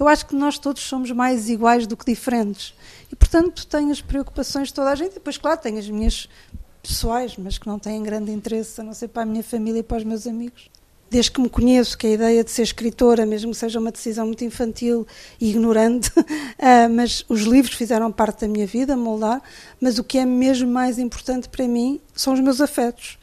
Eu 0.00 0.08
acho 0.08 0.24
que 0.24 0.34
nós 0.34 0.58
todos 0.58 0.82
somos 0.82 1.10
mais 1.10 1.50
iguais 1.50 1.86
do 1.86 1.94
que 1.94 2.06
diferentes. 2.06 2.74
E, 3.12 3.14
portanto, 3.14 3.66
tenho 3.66 3.90
as 3.90 4.00
preocupações 4.00 4.68
de 4.68 4.74
toda 4.74 4.90
a 4.90 4.94
gente. 4.94 5.10
E 5.10 5.14
depois, 5.16 5.36
claro, 5.36 5.60
tenho 5.60 5.78
as 5.78 5.90
minhas 5.90 6.26
pessoais, 6.82 7.36
mas 7.36 7.58
que 7.58 7.66
não 7.66 7.78
têm 7.78 8.02
grande 8.02 8.32
interesse, 8.32 8.80
a 8.80 8.84
não 8.84 8.94
ser 8.94 9.08
para 9.08 9.24
a 9.24 9.26
minha 9.26 9.44
família 9.44 9.80
e 9.80 9.82
para 9.82 9.98
os 9.98 10.04
meus 10.04 10.26
amigos 10.26 10.70
desde 11.12 11.30
que 11.30 11.42
me 11.42 11.50
conheço, 11.50 11.98
que 11.98 12.06
a 12.06 12.10
ideia 12.10 12.42
de 12.42 12.50
ser 12.50 12.62
escritora, 12.62 13.26
mesmo 13.26 13.50
que 13.50 13.58
seja 13.58 13.78
uma 13.78 13.92
decisão 13.92 14.24
muito 14.24 14.42
infantil 14.44 15.06
e 15.38 15.50
ignorante, 15.50 16.10
uh, 16.18 16.24
mas 16.90 17.22
os 17.28 17.42
livros 17.42 17.74
fizeram 17.74 18.10
parte 18.10 18.40
da 18.40 18.48
minha 18.48 18.66
vida, 18.66 18.96
moldar, 18.96 19.42
mas 19.78 19.98
o 19.98 20.04
que 20.04 20.16
é 20.16 20.24
mesmo 20.24 20.70
mais 20.70 20.98
importante 20.98 21.50
para 21.50 21.68
mim 21.68 22.00
são 22.14 22.32
os 22.32 22.40
meus 22.40 22.62
afetos. 22.62 23.18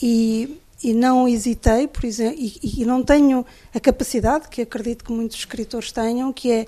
E, 0.00 0.58
e 0.82 0.94
não 0.94 1.28
hesitei, 1.28 1.86
por 1.86 2.06
exemplo, 2.06 2.38
e, 2.38 2.80
e, 2.80 2.86
não 2.86 3.02
tenho 3.02 3.44
a 3.74 3.78
capacidade, 3.78 4.48
que 4.48 4.62
acredito 4.62 5.04
que 5.04 5.12
muitos 5.12 5.36
escritores 5.36 5.92
tenham, 5.92 6.32
que 6.32 6.50
é, 6.50 6.66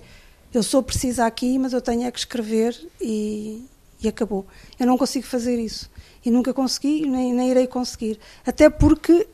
eu 0.53 0.63
sou 0.63 0.83
precisa 0.83 1.25
aqui, 1.25 1.59
mas 1.59 1.73
eu 1.73 1.81
tenho 1.81 2.03
é 2.07 2.11
que 2.11 2.19
escrever 2.19 2.79
e, 3.01 3.65
e 4.03 4.07
acabou. 4.07 4.45
Eu 4.79 4.87
não 4.87 4.99
consigo 4.99 5.25
fazer 5.27 5.59
isso. 5.59 5.91
E 6.23 6.31
nunca 6.31 6.53
consegui, 6.53 7.07
nem, 7.07 7.33
nem 7.33 7.51
irei 7.51 7.67
conseguir. 7.67 8.19
Até 8.45 8.69
porque 8.69 9.27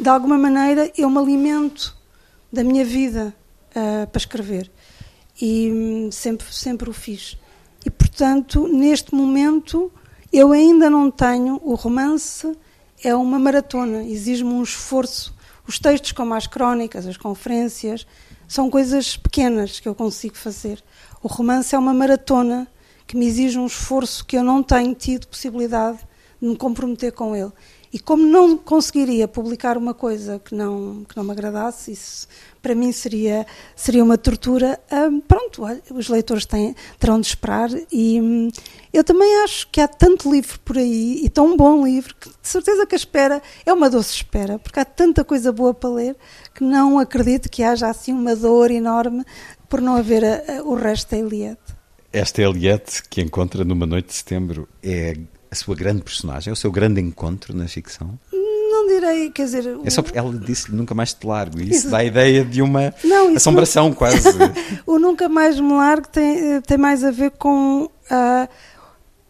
de 0.00 0.08
alguma 0.08 0.38
maneira, 0.38 0.90
eu 0.96 1.08
me 1.10 1.18
alimento 1.18 1.96
da 2.52 2.64
minha 2.64 2.84
vida 2.84 3.34
uh, 3.70 4.06
para 4.06 4.18
escrever. 4.18 4.70
E 5.40 5.70
hum, 5.70 6.10
sempre, 6.12 6.46
sempre 6.52 6.90
o 6.90 6.92
fiz. 6.92 7.38
E, 7.84 7.90
portanto, 7.90 8.68
neste 8.68 9.14
momento, 9.14 9.90
eu 10.32 10.52
ainda 10.52 10.88
não 10.88 11.10
tenho. 11.10 11.60
O 11.62 11.74
romance 11.74 12.56
é 13.02 13.14
uma 13.14 13.38
maratona, 13.38 14.04
exige-me 14.04 14.50
um 14.50 14.62
esforço. 14.62 15.34
Os 15.66 15.78
textos, 15.78 16.12
como 16.12 16.34
as 16.34 16.46
crónicas, 16.46 17.06
as 17.06 17.16
conferências, 17.16 18.06
são 18.48 18.70
coisas 18.70 19.16
pequenas 19.16 19.80
que 19.80 19.88
eu 19.88 19.94
consigo 19.94 20.36
fazer. 20.36 20.82
O 21.22 21.28
romance 21.28 21.74
é 21.74 21.78
uma 21.78 21.94
maratona 21.94 22.68
que 23.06 23.16
me 23.16 23.26
exige 23.26 23.58
um 23.58 23.66
esforço 23.66 24.24
que 24.24 24.36
eu 24.36 24.42
não 24.42 24.62
tenho 24.62 24.94
tido 24.94 25.26
possibilidade 25.26 25.98
de 26.40 26.48
me 26.48 26.56
comprometer 26.56 27.12
com 27.12 27.34
ele. 27.34 27.52
E 27.92 27.98
como 27.98 28.24
não 28.24 28.56
conseguiria 28.56 29.28
publicar 29.28 29.76
uma 29.76 29.92
coisa 29.92 30.38
que 30.38 30.54
não, 30.54 31.04
que 31.04 31.14
não 31.14 31.22
me 31.24 31.32
agradasse, 31.32 31.92
isso 31.92 32.26
para 32.62 32.74
mim 32.74 32.90
seria, 32.90 33.46
seria 33.76 34.02
uma 34.02 34.16
tortura. 34.16 34.80
Pronto, 35.28 35.62
os 35.94 36.08
leitores 36.08 36.46
têm, 36.46 36.74
terão 36.98 37.20
de 37.20 37.26
esperar. 37.26 37.68
E 37.92 38.18
hum, 38.18 38.48
eu 38.94 39.04
também 39.04 39.42
acho 39.42 39.68
que 39.70 39.78
há 39.78 39.86
tanto 39.86 40.32
livro 40.32 40.58
por 40.60 40.78
aí, 40.78 41.20
e 41.22 41.28
tão 41.28 41.54
bom 41.54 41.84
livro, 41.84 42.14
que 42.18 42.30
de 42.30 42.48
certeza 42.48 42.86
que 42.86 42.94
a 42.94 42.96
espera 42.96 43.42
é 43.66 43.72
uma 43.72 43.90
doce 43.90 44.14
espera, 44.14 44.58
porque 44.58 44.80
há 44.80 44.84
tanta 44.86 45.22
coisa 45.22 45.52
boa 45.52 45.74
para 45.74 45.90
ler 45.90 46.16
que 46.54 46.64
não 46.64 46.98
acredito 46.98 47.50
que 47.50 47.62
haja 47.62 47.88
assim 47.88 48.12
uma 48.12 48.34
dor 48.34 48.70
enorme 48.70 49.22
por 49.68 49.82
não 49.82 49.96
haver 49.96 50.24
a, 50.24 50.60
a, 50.60 50.62
o 50.62 50.74
resto 50.74 51.10
da 51.10 51.18
Eliette. 51.18 51.74
Esta 52.10 52.40
Eliette 52.40 53.02
que 53.08 53.20
encontra 53.20 53.64
numa 53.64 53.86
noite 53.86 54.08
de 54.08 54.14
setembro 54.14 54.68
é 54.82 55.16
a 55.52 55.54
sua 55.54 55.76
grande 55.76 56.02
personagem? 56.02 56.50
É 56.50 56.52
o 56.52 56.56
seu 56.56 56.72
grande 56.72 56.98
encontro 56.98 57.54
na 57.54 57.68
ficção? 57.68 58.18
Não 58.32 58.88
direi, 58.88 59.30
quer 59.30 59.44
dizer. 59.44 59.78
É 59.84 59.90
só 59.90 60.00
porque 60.00 60.16
ela 60.16 60.32
disse 60.32 60.74
Nunca 60.74 60.94
Mais 60.94 61.12
Te 61.12 61.26
Largo 61.26 61.60
e 61.60 61.70
isso 61.70 61.90
dá 61.90 61.98
a 61.98 62.04
ideia 62.04 62.42
de 62.42 62.62
uma 62.62 62.94
não, 63.04 63.36
assombração 63.36 63.90
não... 63.90 63.94
quase. 63.94 64.26
o 64.86 64.98
Nunca 64.98 65.28
Mais 65.28 65.60
Me 65.60 65.74
Largo 65.74 66.08
tem, 66.08 66.58
tem 66.62 66.78
mais 66.78 67.04
a 67.04 67.10
ver 67.10 67.32
com 67.32 67.90
a, 68.10 68.48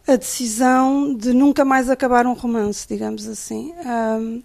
a 0.07 0.15
decisão 0.15 1.13
de 1.13 1.33
nunca 1.33 1.65
mais 1.65 1.89
acabar 1.89 2.25
um 2.25 2.33
romance, 2.33 2.87
digamos 2.87 3.27
assim. 3.27 3.73
Um, 3.85 4.41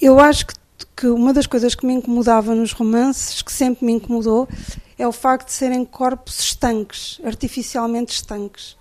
eu 0.00 0.18
acho 0.18 0.46
que, 0.46 0.54
que 0.96 1.06
uma 1.06 1.34
das 1.34 1.46
coisas 1.46 1.74
que 1.74 1.84
me 1.84 1.92
incomodava 1.92 2.54
nos 2.54 2.72
romances, 2.72 3.42
que 3.42 3.52
sempre 3.52 3.84
me 3.84 3.92
incomodou, 3.92 4.48
é 4.98 5.06
o 5.06 5.12
facto 5.12 5.48
de 5.48 5.52
serem 5.52 5.84
corpos 5.84 6.40
estanques, 6.40 7.20
artificialmente 7.22 8.14
estanques. 8.14 8.74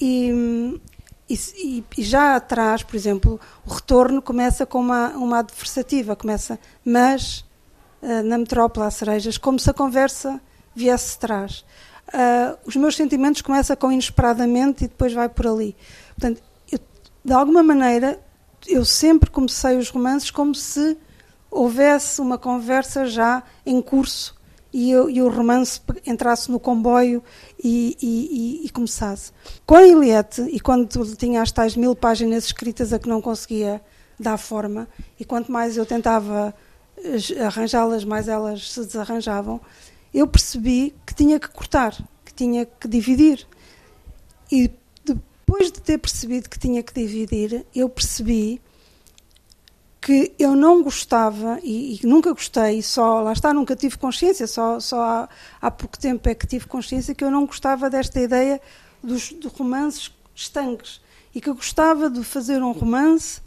E, 0.00 0.80
e, 1.28 1.84
e, 1.98 2.02
já 2.02 2.36
atrás, 2.36 2.82
por 2.82 2.94
exemplo, 2.94 3.40
o 3.66 3.74
retorno 3.74 4.22
começa 4.22 4.64
com 4.64 4.78
uma, 4.78 5.08
uma 5.10 5.38
adversativa, 5.40 6.14
começa, 6.14 6.58
mas 6.84 7.44
uh, 8.00 8.22
na 8.22 8.38
metrópole 8.38 8.86
há 8.86 8.90
cerejas, 8.90 9.36
como 9.36 9.58
se 9.58 9.68
a 9.68 9.74
conversa 9.74 10.40
viesse 10.74 11.14
de 11.14 11.18
trás. 11.18 11.64
Uh, 12.08 12.56
os 12.64 12.76
meus 12.76 12.94
sentimentos 12.94 13.42
começam 13.42 13.74
com 13.74 13.90
inesperadamente 13.90 14.84
e 14.84 14.88
depois 14.88 15.12
vai 15.12 15.28
por 15.28 15.48
ali. 15.48 15.76
Portanto, 16.16 16.40
eu, 16.70 16.78
de 17.24 17.32
alguma 17.32 17.62
maneira, 17.62 18.20
eu 18.68 18.84
sempre 18.84 19.28
comecei 19.28 19.76
os 19.76 19.90
romances 19.90 20.30
como 20.30 20.54
se 20.54 20.96
houvesse 21.50 22.20
uma 22.20 22.38
conversa 22.38 23.06
já 23.06 23.42
em 23.64 23.82
curso 23.82 24.36
e, 24.72 24.90
eu, 24.90 25.08
e 25.08 25.22
o 25.22 25.28
romance 25.28 25.80
entrasse 26.04 26.50
no 26.50 26.60
comboio 26.60 27.22
e, 27.66 27.96
e, 28.00 28.66
e, 28.66 28.70
começasse. 28.70 29.32
Com 29.66 29.74
a 29.74 29.82
Eliette, 29.82 30.42
e 30.42 30.60
quando 30.60 31.16
tinha 31.16 31.42
as 31.42 31.50
tais 31.50 31.74
mil 31.74 31.96
páginas 31.96 32.44
escritas 32.44 32.92
a 32.92 32.98
que 32.98 33.08
não 33.08 33.20
conseguia 33.20 33.82
dar 34.18 34.36
forma, 34.36 34.88
e 35.18 35.24
quanto 35.24 35.50
mais 35.50 35.76
eu 35.76 35.84
tentava 35.84 36.54
eh, 36.98 37.42
arranjá-las, 37.44 38.04
mais 38.04 38.28
elas 38.28 38.70
se 38.70 38.80
desarranjavam, 38.84 39.60
eu 40.14 40.28
percebi 40.28 40.94
que 41.04 41.14
tinha 41.14 41.40
que 41.40 41.48
cortar, 41.48 41.92
que 42.24 42.32
tinha 42.32 42.64
que 42.64 42.86
dividir. 42.86 43.44
E 44.50 44.70
depois 45.04 45.72
de 45.72 45.80
ter 45.80 45.98
percebido 45.98 46.48
que 46.48 46.58
tinha 46.58 46.82
que 46.84 46.94
dividir, 46.94 47.66
eu 47.74 47.88
percebi 47.88 48.60
que 50.06 50.32
eu 50.38 50.54
não 50.54 50.84
gostava 50.84 51.58
e, 51.64 51.98
e, 52.00 52.06
nunca 52.06 52.32
gostei, 52.32 52.80
só 52.80 53.20
lá 53.22 53.32
está, 53.32 53.52
nunca 53.52 53.74
tive 53.74 53.98
consciência, 53.98 54.46
só, 54.46 54.78
só 54.78 55.02
há, 55.02 55.28
há, 55.60 55.68
pouco 55.68 55.98
tempo 55.98 56.28
é 56.28 56.34
que 56.34 56.46
tive 56.46 56.64
consciência 56.68 57.12
que 57.12 57.24
eu 57.24 57.30
não 57.30 57.44
gostava 57.44 57.90
desta 57.90 58.20
ideia 58.20 58.60
dos 59.02 59.30
de 59.30 59.48
romances 59.48 60.12
estanques 60.32 61.00
e 61.34 61.40
que 61.40 61.50
eu 61.50 61.56
gostava 61.56 62.08
de 62.08 62.22
fazer 62.22 62.62
um 62.62 62.70
romance. 62.70 63.40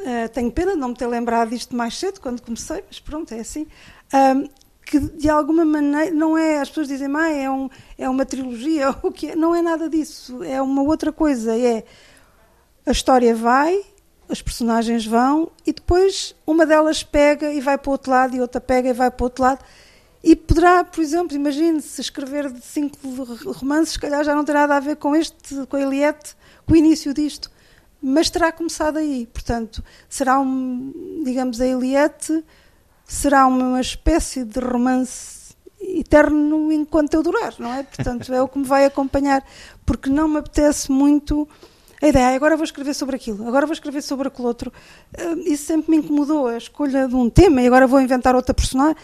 Uh, 0.00 0.26
tenho 0.32 0.50
pena 0.50 0.72
de 0.72 0.78
não 0.78 0.88
me 0.88 0.94
ter 0.94 1.06
lembrado 1.06 1.50
disto 1.50 1.76
mais 1.76 1.98
cedo, 1.98 2.18
quando 2.18 2.40
comecei, 2.40 2.82
mas 2.86 2.98
pronto, 2.98 3.34
é 3.34 3.40
assim. 3.40 3.66
Um, 4.14 4.48
que 4.86 4.98
de 4.98 5.28
alguma 5.28 5.66
maneira 5.66 6.14
não 6.14 6.38
é, 6.38 6.60
as 6.60 6.70
pessoas 6.70 6.88
dizem, 6.88 7.14
ah, 7.14 7.28
é, 7.28 7.50
um, 7.50 7.68
é 7.98 8.08
uma 8.08 8.24
trilogia, 8.24 8.88
o 9.04 9.12
que 9.12 9.32
é? 9.32 9.36
não 9.36 9.54
é 9.54 9.60
nada 9.60 9.86
disso, 9.90 10.42
é 10.42 10.62
uma 10.62 10.80
outra 10.80 11.12
coisa, 11.12 11.54
é 11.54 11.84
a 12.86 12.90
história 12.90 13.36
vai, 13.36 13.84
as 14.28 14.40
personagens 14.42 15.06
vão 15.06 15.50
e 15.66 15.72
depois 15.72 16.34
uma 16.46 16.64
delas 16.64 17.02
pega 17.02 17.52
e 17.52 17.60
vai 17.60 17.78
para 17.78 17.88
o 17.88 17.92
outro 17.92 18.10
lado 18.10 18.36
e 18.36 18.40
outra 18.40 18.60
pega 18.60 18.88
e 18.88 18.92
vai 18.92 19.10
para 19.10 19.22
o 19.22 19.26
outro 19.26 19.42
lado. 19.42 19.64
E 20.22 20.34
poderá, 20.34 20.82
por 20.82 21.02
exemplo, 21.02 21.36
imagine-se 21.36 22.00
escrever 22.00 22.50
de 22.50 22.64
cinco 22.64 22.98
romances, 23.52 23.92
se 23.92 23.98
calhar 23.98 24.24
já 24.24 24.34
não 24.34 24.44
terá 24.44 24.60
nada 24.60 24.76
a 24.76 24.80
ver 24.80 24.96
com 24.96 25.14
este, 25.14 25.66
com 25.66 25.76
a 25.76 25.80
Eliette, 25.80 26.34
com 26.66 26.72
o 26.72 26.76
início 26.76 27.12
disto, 27.12 27.50
mas 28.00 28.30
terá 28.30 28.50
começado 28.50 28.96
aí. 28.96 29.26
Portanto, 29.26 29.84
será 30.08 30.40
um, 30.40 31.22
digamos, 31.24 31.60
a 31.60 31.66
Eliette 31.66 32.42
será 33.04 33.46
uma 33.46 33.80
espécie 33.80 34.44
de 34.44 34.58
romance 34.60 35.54
eterno 35.78 36.72
enquanto 36.72 37.14
eu 37.14 37.22
durar, 37.22 37.54
não 37.58 37.72
é? 37.74 37.82
Portanto, 37.82 38.32
é 38.32 38.40
o 38.40 38.48
que 38.48 38.58
me 38.58 38.64
vai 38.64 38.86
acompanhar, 38.86 39.44
porque 39.84 40.08
não 40.08 40.26
me 40.26 40.38
apetece 40.38 40.90
muito 40.90 41.46
a 42.04 42.08
ideia, 42.08 42.36
agora 42.36 42.54
vou 42.54 42.64
escrever 42.64 42.92
sobre 42.92 43.16
aquilo, 43.16 43.48
agora 43.48 43.64
vou 43.64 43.72
escrever 43.72 44.02
sobre 44.02 44.28
aquele 44.28 44.46
outro. 44.46 44.70
Uh, 45.18 45.38
isso 45.40 45.64
sempre 45.64 45.90
me 45.90 45.96
incomodou, 45.96 46.48
a 46.48 46.58
escolha 46.58 47.08
de 47.08 47.14
um 47.14 47.30
tema 47.30 47.62
e 47.62 47.66
agora 47.66 47.86
vou 47.86 47.98
inventar 47.98 48.34
outra 48.36 48.52
personagem. 48.52 48.96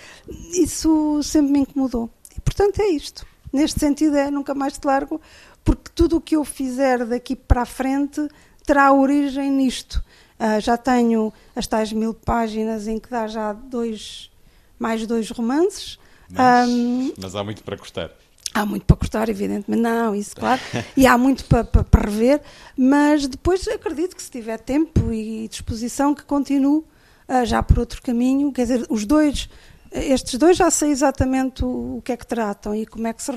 Isso 0.53 1.23
sempre 1.23 1.51
me 1.53 1.59
incomodou. 1.61 2.11
E 2.37 2.41
portanto 2.43 2.81
é 2.81 2.89
isto. 2.89 3.27
Neste 3.51 3.81
sentido 3.81 4.17
é 4.17 4.31
nunca 4.31 4.55
mais 4.55 4.77
te 4.77 4.85
largo, 4.85 5.19
porque 5.65 5.91
tudo 5.95 6.19
o 6.19 6.21
que 6.21 6.37
eu 6.37 6.45
fizer 6.45 7.07
daqui 7.07 7.35
para 7.35 7.63
a 7.63 7.67
frente 7.67 8.29
terá 8.67 8.93
origem 8.93 9.51
nisto. 9.51 10.05
Uh, 10.39 10.61
já 10.61 10.77
tenho 10.77 11.33
as 11.57 11.67
tais 11.67 11.93
mil 11.95 12.13
páginas 12.13 12.87
em 12.87 12.99
que 12.99 13.09
dá 13.09 13.27
já 13.27 13.55
dois, 13.55 14.31
mais 14.79 15.07
dois 15.07 15.31
romances. 15.31 15.99
Mas, 16.29 16.69
um, 16.69 17.13
mas 17.19 17.35
há 17.35 17.43
muito 17.43 17.65
para 17.65 17.79
custar. 17.79 18.11
Há 18.53 18.67
muito 18.67 18.85
para 18.85 18.97
cortar, 18.97 19.29
evidentemente, 19.29 19.81
não, 19.81 20.13
isso 20.13 20.35
claro, 20.35 20.61
e 20.97 21.07
há 21.07 21.17
muito 21.17 21.45
para, 21.45 21.63
para, 21.63 21.85
para, 21.85 22.11
rever, 22.11 22.41
mas 22.77 23.29
depois 23.29 23.67
acredito 23.69 24.17
que 24.17 24.23
se 24.23 24.31
tiver 24.31 24.59
tempo 24.59 25.13
e 25.13 25.47
disposição 25.47 26.13
que 26.13 26.25
continue 26.25 26.79
uh, 26.79 27.45
já 27.45 27.63
por 27.63 27.79
outro 27.79 28.03
caminho, 28.03 28.53
quer 28.53 28.63
dizer, 28.63 28.87
os 28.91 29.07
dois, 29.07 29.49
estes 29.93 30.37
dois 30.37 30.57
já 30.57 30.69
sei 30.69 30.91
exatamente 30.91 31.65
o, 31.65 31.99
o 31.99 32.03
que 32.05 32.11
é 32.11 32.17
que 32.17 32.27
tratam 32.27 32.75
e 32.75 32.87
como 32.87 33.07
é 33.07 33.13
que 33.13 33.23
se... 33.23 33.31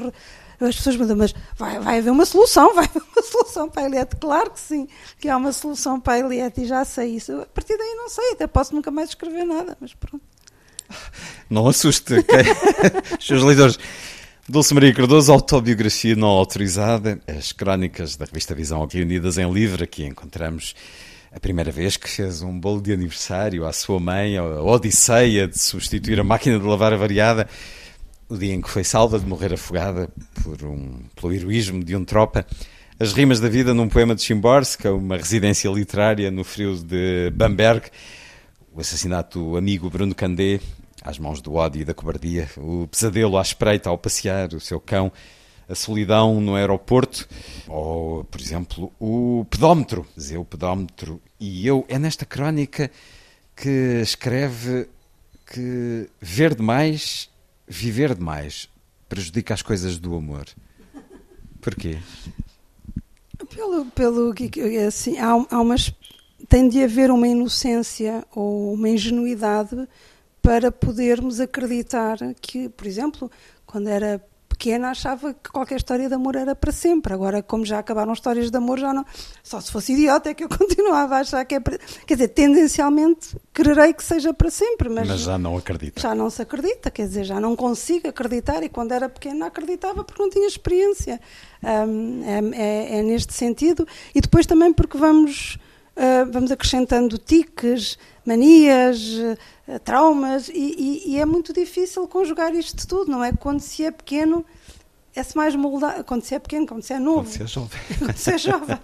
As 0.60 0.78
pessoas 0.78 0.96
me 0.96 1.02
dizem, 1.02 1.18
mas 1.18 1.36
vai, 1.58 1.80
vai 1.80 1.98
haver 1.98 2.10
uma 2.10 2.26
solução, 2.26 2.74
vai 2.74 2.86
haver 2.86 3.04
uma 3.16 3.22
solução 3.22 3.70
para 3.70 3.84
a 3.84 3.86
Eliette. 3.86 4.16
Claro 4.16 4.50
que 4.50 4.60
sim, 4.60 4.88
que 5.20 5.28
há 5.28 5.36
uma 5.36 5.52
solução 5.52 6.00
para 6.00 6.14
a 6.14 6.20
Eliette 6.20 6.62
e 6.62 6.66
já 6.66 6.86
sei 6.86 7.18
isso. 7.18 7.34
A 7.42 7.46
partir 7.48 7.78
daí 7.78 7.96
não 7.96 8.08
sei, 8.08 8.32
até 8.32 8.48
posso 8.48 8.74
nunca 8.74 8.90
mais 8.90 9.10
escrever 9.10 9.44
nada, 9.44 9.76
mas 9.82 9.94
pronto. 9.94 10.24
Não 11.50 11.68
assuste, 11.68 12.14
okay? 12.14 12.44
os 13.20 13.26
seus 13.28 13.44
leitores. 13.44 13.78
Dulce 14.48 14.74
Maria 14.74 14.94
Cardoso, 14.94 15.32
autobiografia 15.32 16.18
não 16.18 16.28
autorizada, 16.28 17.18
as 17.26 17.54
crónicas 17.54 18.18
da 18.18 18.26
revista 18.26 18.54
Visão 18.54 18.86
reunidas 18.86 19.38
em 19.38 19.50
livro, 19.50 19.86
aqui 19.86 20.04
encontramos 20.04 20.76
a 21.32 21.40
primeira 21.40 21.72
vez 21.72 21.96
que 21.96 22.10
fez 22.10 22.42
um 22.42 22.60
bolo 22.60 22.82
de 22.82 22.92
aniversário 22.92 23.66
à 23.66 23.72
sua 23.72 24.02
mãe, 24.02 24.36
a 24.36 24.44
odisseia 24.44 25.48
de 25.48 25.58
substituir 25.58 26.20
a 26.20 26.26
máquina 26.26 26.60
de 26.60 26.66
lavar 26.66 26.94
variada, 26.98 27.48
o 28.28 28.36
dia 28.36 28.54
em 28.54 28.60
que 28.60 28.70
foi 28.70 28.84
salva 28.84 29.18
de 29.18 29.26
morrer 29.26 29.54
afogada 29.54 30.10
por 30.44 30.62
um, 30.66 31.04
pelo 31.16 31.32
heroísmo 31.32 31.82
de 31.82 31.96
um 31.96 32.04
tropa, 32.04 32.46
as 33.00 33.14
rimas 33.14 33.40
da 33.40 33.48
vida 33.48 33.74
num 33.74 33.88
poema 33.88 34.14
de 34.14 34.24
Chimborska, 34.24 34.92
uma 34.92 35.16
residência 35.16 35.70
literária 35.70 36.30
no 36.30 36.44
frio 36.44 36.76
de 36.76 37.32
Bamberg, 37.34 37.88
o 38.74 38.82
assassinato 38.82 39.40
do 39.40 39.56
amigo 39.56 39.90
Bruno 39.90 40.14
Candé, 40.14 40.60
às 41.04 41.20
mãos 41.20 41.42
do 41.42 41.56
ódio 41.56 41.82
e 41.82 41.86
da 41.86 41.94
cobardia, 41.94 42.50
o 42.58 42.88
pesadelo 42.88 43.38
à 43.38 43.42
espreita 43.42 43.90
ao 43.90 43.98
passear 43.98 44.54
o 44.54 44.60
seu 44.60 44.80
cão, 44.80 45.12
a 45.68 45.76
solidão 45.76 46.40
no 46.40 46.56
aeroporto, 46.56 47.28
ou, 47.68 48.24
por 48.26 48.40
exemplo, 48.40 48.92
o 49.00 49.46
pedómetro, 49.50 50.08
o 50.38 50.46
pedómetro. 50.46 51.22
E 51.40 51.68
eu, 51.68 51.86
é 51.90 52.00
nesta 52.00 52.26
crónica 52.26 52.90
que 53.56 54.02
escreve 54.02 54.88
que 55.46 56.10
ver 56.22 56.56
demais, 56.56 57.30
viver 57.68 58.16
demais, 58.16 58.70
prejudica 59.10 59.54
as 59.54 59.62
coisas 59.62 60.00
do 60.00 60.16
amor. 60.16 60.46
Porquê? 61.62 61.98
Pelo, 63.54 63.86
pelo 63.88 64.34
que 64.34 64.78
assim, 64.80 65.18
há, 65.18 65.32
há 65.50 65.62
umas 65.62 65.94
tem 66.48 66.68
de 66.68 66.84
haver 66.84 67.10
uma 67.10 67.28
inocência 67.28 68.26
ou 68.36 68.74
uma 68.74 68.90
ingenuidade 68.90 69.88
para 70.44 70.72
podermos 70.72 71.40
acreditar 71.40 72.18
que, 72.42 72.68
por 72.68 72.86
exemplo, 72.86 73.32
quando 73.66 73.88
era 73.88 74.22
pequena 74.50 74.92
achava 74.92 75.34
que 75.34 75.50
qualquer 75.50 75.78
história 75.78 76.08
de 76.08 76.14
amor 76.14 76.36
era 76.36 76.54
para 76.54 76.72
sempre. 76.72 77.14
Agora, 77.14 77.42
como 77.42 77.66
já 77.66 77.80
acabaram 77.80 78.14
histórias 78.14 78.52
de 78.52 78.58
amor, 78.58 78.78
já 78.78 78.94
não. 78.94 79.06
Só 79.42 79.60
se 79.62 79.72
fosse 79.72 79.94
idiota 79.94 80.30
é 80.30 80.34
que 80.34 80.44
eu 80.44 80.50
continuava 80.52 81.16
a 81.16 81.20
achar 81.20 81.44
que 81.46 81.56
é 81.56 81.60
para. 81.62 81.78
Quer 82.06 82.14
dizer, 82.14 82.28
tendencialmente 82.30 83.38
quererei 83.54 83.94
que 83.94 84.04
seja 84.04 84.34
para 84.34 84.52
sempre, 84.52 84.90
mas. 84.90 85.08
Mas 85.08 85.22
já 85.22 85.38
não 85.38 85.58
acredita. 85.58 86.00
Já 86.00 86.14
não 86.14 86.30
se 86.30 86.42
acredita, 86.42 86.92
quer 86.92 87.08
dizer, 87.08 87.24
já 87.24 87.40
não 87.40 87.56
consigo 87.56 88.10
acreditar 88.10 88.64
e 88.64 88.70
quando 88.70 88.92
era 88.92 89.08
pequena 89.08 89.48
acreditava 89.48 90.04
porque 90.04 90.22
não 90.22 90.30
tinha 90.30 90.48
experiência. 90.48 91.22
Um, 91.64 92.22
é, 92.26 92.62
é, 92.62 93.00
é, 93.00 93.02
neste 93.02 93.34
sentido. 93.34 93.88
E 94.14 94.20
depois 94.20 94.46
também 94.46 94.74
porque 94.74 94.98
vamos. 94.98 95.58
Uh, 95.96 96.26
vamos 96.32 96.52
acrescentando 96.52 97.20
tiques, 97.20 98.00
manias, 98.26 99.00
uh, 99.68 99.80
traumas, 99.80 100.50
e, 100.50 100.54
e, 100.54 101.12
e, 101.12 101.20
é 101.20 101.26
muito 101.26 101.54
difícil 101.54 102.08
conjugar 102.08 102.54
isto 102.56 102.88
tudo, 102.88 103.12
não 103.12 103.24
é? 103.24 103.32
Quando 103.34 103.60
se 103.60 103.84
é 103.84 103.92
pequeno, 103.92 104.46
é-se 105.16 105.36
mais 105.36 105.56
moldável. 105.56 106.04
Quando 106.04 106.24
se 106.24 106.36
é 106.36 106.40
pequeno, 106.40 106.66
quando 106.66 106.84
se 106.84 106.94
é 106.94 107.00
novo. 107.00 107.30
Quando 107.30 107.32
se 107.32 107.44
é 107.44 107.48
jovem. 107.48 107.82
quando 108.00 108.18
se 108.18 108.32
é 108.32 108.38
jovem. 108.38 108.80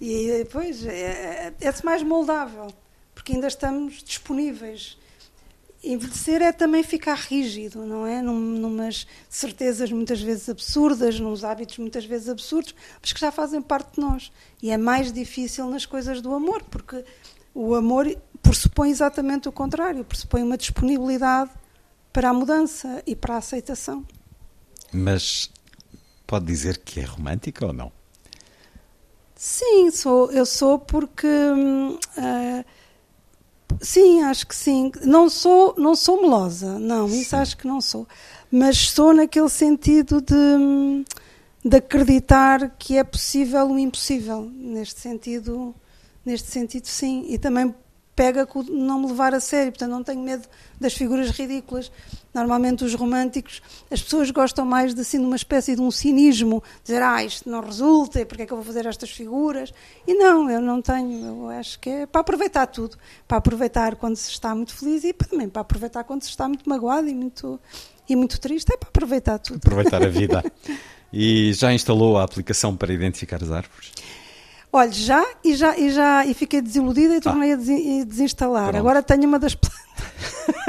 e 0.00 0.26
depois 0.38 0.84
é, 0.86 1.52
é-se 1.60 1.84
mais 1.84 2.02
moldável, 2.02 2.68
porque 3.14 3.32
ainda 3.32 3.46
estamos 3.46 4.02
disponíveis. 4.02 4.98
Envelhecer 5.82 6.42
é 6.42 6.52
também 6.52 6.82
ficar 6.82 7.14
rígido, 7.14 7.86
não 7.86 8.06
é? 8.06 8.20
Num, 8.20 8.38
numas 8.38 9.06
certezas 9.30 9.90
muitas 9.90 10.20
vezes 10.20 10.46
absurdas, 10.48 11.18
nos 11.18 11.42
hábitos 11.42 11.78
muitas 11.78 12.04
vezes 12.04 12.28
absurdos, 12.28 12.74
mas 13.00 13.14
que 13.14 13.20
já 13.20 13.32
fazem 13.32 13.62
parte 13.62 13.94
de 13.94 14.00
nós. 14.00 14.30
E 14.62 14.70
é 14.70 14.76
mais 14.76 15.10
difícil 15.10 15.66
nas 15.70 15.86
coisas 15.86 16.20
do 16.20 16.34
amor, 16.34 16.62
porque 16.64 17.02
o 17.54 17.74
amor 17.74 18.14
pressupõe 18.42 18.90
exatamente 18.90 19.48
o 19.48 19.52
contrário, 19.52 20.04
pressupõe 20.04 20.42
uma 20.42 20.56
disponibilidade 20.56 21.50
para 22.12 22.30
a 22.30 22.32
mudança 22.32 23.02
e 23.06 23.14
para 23.14 23.34
a 23.34 23.38
aceitação. 23.38 24.04
Mas 24.92 25.50
pode 26.26 26.46
dizer 26.46 26.78
que 26.78 27.00
é 27.00 27.04
romântica 27.04 27.66
ou 27.66 27.72
não? 27.72 27.92
Sim, 29.34 29.90
sou, 29.90 30.30
eu 30.32 30.44
sou 30.44 30.78
porque 30.78 31.26
uh, 31.26 32.64
sim, 33.80 34.22
acho 34.22 34.46
que 34.46 34.54
sim. 34.54 34.92
Não 35.02 35.30
sou, 35.30 35.74
não 35.78 35.94
sou 35.94 36.20
melosa, 36.20 36.78
não, 36.78 37.08
sim. 37.08 37.20
isso 37.20 37.36
acho 37.36 37.56
que 37.56 37.66
não 37.66 37.80
sou. 37.80 38.06
Mas 38.50 38.90
sou 38.90 39.14
naquele 39.14 39.48
sentido 39.48 40.20
de, 40.20 41.04
de 41.64 41.76
acreditar 41.76 42.76
que 42.78 42.98
é 42.98 43.04
possível 43.04 43.70
o 43.70 43.78
impossível. 43.78 44.42
Neste 44.54 45.00
sentido, 45.00 45.74
neste 46.24 46.50
sentido, 46.50 46.86
sim. 46.86 47.24
E 47.28 47.38
também 47.38 47.74
pega 48.20 48.44
com 48.44 48.62
não 48.64 49.00
me 49.00 49.06
levar 49.06 49.32
a 49.32 49.40
sério, 49.40 49.72
portanto 49.72 49.90
não 49.92 50.04
tenho 50.04 50.20
medo 50.20 50.46
das 50.78 50.92
figuras 50.92 51.30
ridículas. 51.30 51.90
Normalmente 52.34 52.84
os 52.84 52.94
românticos, 52.94 53.62
as 53.90 54.02
pessoas 54.02 54.30
gostam 54.30 54.66
mais 54.66 54.94
de 54.94 55.00
assim 55.00 55.18
de 55.18 55.24
uma 55.24 55.36
espécie 55.36 55.74
de 55.74 55.80
um 55.80 55.90
cinismo, 55.90 56.62
dizer, 56.84 57.00
ah, 57.00 57.24
isto 57.24 57.48
não 57.48 57.62
resulta, 57.62 58.26
porque 58.26 58.42
é 58.42 58.46
que 58.46 58.52
eu 58.52 58.58
vou 58.58 58.66
fazer 58.66 58.84
estas 58.84 59.10
figuras? 59.10 59.72
E 60.06 60.12
não, 60.12 60.50
eu 60.50 60.60
não 60.60 60.82
tenho, 60.82 61.28
eu 61.28 61.48
acho 61.48 61.80
que 61.80 61.88
é 61.88 62.06
para 62.06 62.20
aproveitar 62.20 62.66
tudo, 62.66 62.98
para 63.26 63.38
aproveitar 63.38 63.96
quando 63.96 64.16
se 64.16 64.30
está 64.30 64.54
muito 64.54 64.74
feliz 64.74 65.02
e 65.02 65.14
também 65.14 65.48
para 65.48 65.62
aproveitar 65.62 66.04
quando 66.04 66.22
se 66.22 66.28
está 66.28 66.46
muito 66.46 66.68
magoado 66.68 67.08
e 67.08 67.14
muito, 67.14 67.58
e 68.06 68.14
muito 68.14 68.38
triste, 68.38 68.70
é 68.70 68.76
para 68.76 68.90
aproveitar 68.90 69.38
tudo. 69.38 69.56
Aproveitar 69.64 70.02
a 70.02 70.08
vida. 70.08 70.44
e 71.10 71.54
já 71.54 71.72
instalou 71.72 72.18
a 72.18 72.22
aplicação 72.22 72.76
para 72.76 72.92
identificar 72.92 73.42
as 73.42 73.50
árvores? 73.50 73.92
Olha, 74.72 74.92
já 74.92 75.26
e 75.42 75.54
já 75.54 75.76
e 75.76 75.90
já 75.90 76.24
e 76.24 76.32
fiquei 76.32 76.60
desiludida 76.60 77.16
e 77.16 77.20
tornei 77.20 77.52
ah. 77.52 77.54
a 77.54 78.04
desinstalar. 78.04 78.64
Pronto. 78.68 78.78
Agora 78.78 79.02
tenho 79.02 79.26
uma 79.26 79.38
das 79.38 79.54
plantas. 79.54 79.80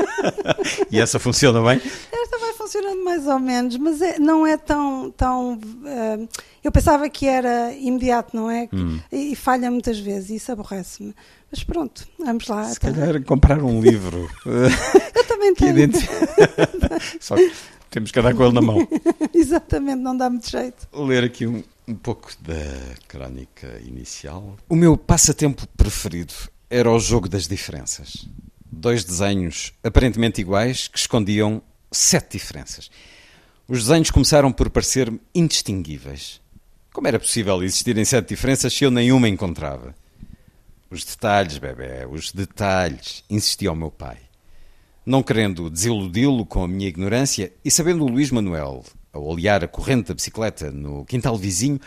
e 0.90 1.00
essa 1.00 1.20
funciona 1.20 1.62
bem? 1.62 1.80
Esta 2.12 2.40
vai 2.40 2.54
funcionando 2.54 3.04
mais 3.04 3.28
ou 3.28 3.40
menos, 3.40 3.78
mas 3.78 4.02
é, 4.02 4.18
não 4.18 4.46
é 4.46 4.58
tão 4.58 5.12
tão. 5.12 5.54
Uh, 5.54 6.28
eu 6.64 6.72
pensava 6.72 7.08
que 7.10 7.28
era 7.28 7.74
imediato, 7.74 8.36
não 8.36 8.50
é? 8.50 8.68
Hum. 8.74 9.00
E, 9.12 9.34
e, 9.34 9.36
falha 9.36 9.70
muitas 9.70 10.00
vezes, 10.00 10.32
e 10.32 10.36
isso 10.36 10.52
aborrece-me. 10.52 11.16
Mas 11.52 11.64
pronto, 11.64 12.08
vamos 12.18 12.48
lá. 12.48 12.66
Se 12.66 12.80
tá. 12.80 12.92
calhar 12.92 13.22
comprar 13.24 13.62
um 13.62 13.82
livro. 13.82 14.30
eu 14.46 15.24
também 15.28 15.54
tenho. 15.56 15.92
Só 17.20 17.36
que 17.36 17.52
temos 17.92 18.10
que 18.10 18.20
andar 18.20 18.34
com 18.34 18.44
ele 18.44 18.54
na 18.54 18.62
mão. 18.62 18.88
Exatamente, 19.36 20.02
não 20.02 20.16
dá 20.16 20.30
muito 20.30 20.50
jeito. 20.50 20.88
Ler 20.94 21.26
aqui 21.26 21.46
um, 21.46 21.62
um 21.88 21.94
pouco 21.94 22.32
da 22.42 22.96
crónica 23.08 23.80
inicial. 23.86 24.58
O 24.68 24.76
meu 24.76 24.98
passatempo 24.98 25.68
preferido 25.76 26.34
era 26.70 26.90
o 26.90 27.00
jogo 27.00 27.28
das 27.28 27.48
diferenças. 27.48 28.28
Dois 28.72 29.04
desenhos 29.04 29.74
aparentemente 29.84 30.40
iguais 30.40 30.88
que 30.88 30.98
escondiam 30.98 31.62
sete 31.92 32.38
diferenças. 32.38 32.90
Os 33.68 33.86
desenhos 33.86 34.10
começaram 34.10 34.52
por 34.52 34.70
parecer 34.70 35.14
indistinguíveis. 35.36 36.40
Como 36.94 37.08
era 37.08 37.20
possível 37.20 37.62
existirem 37.62 38.06
sete 38.06 38.30
diferenças 38.30 38.74
se 38.74 38.86
eu 38.86 38.92
nenhuma 38.92 39.28
encontrava? 39.28 39.94
Os 40.90 41.04
detalhes, 41.04 41.58
bebê, 41.58 42.06
os 42.10 42.32
detalhes, 42.32 43.24
insistia 43.30 43.72
o 43.72 43.76
meu 43.76 43.92
pai. 43.92 44.18
Não 45.06 45.24
querendo 45.24 45.70
desiludi-lo 45.70 46.46
com 46.46 46.64
a 46.64 46.68
minha 46.68 46.88
ignorância 46.88 47.52
e 47.66 47.72
sabendo 47.72 48.04
o 48.04 48.08
Luís 48.08 48.30
Manuel, 48.30 48.84
ao 49.12 49.24
olhar 49.26 49.64
a 49.64 49.68
corrente 49.68 50.10
da 50.10 50.14
bicicleta 50.14 50.72
no 50.72 51.04
quintal 51.06 51.36
vizinho, 51.38 51.80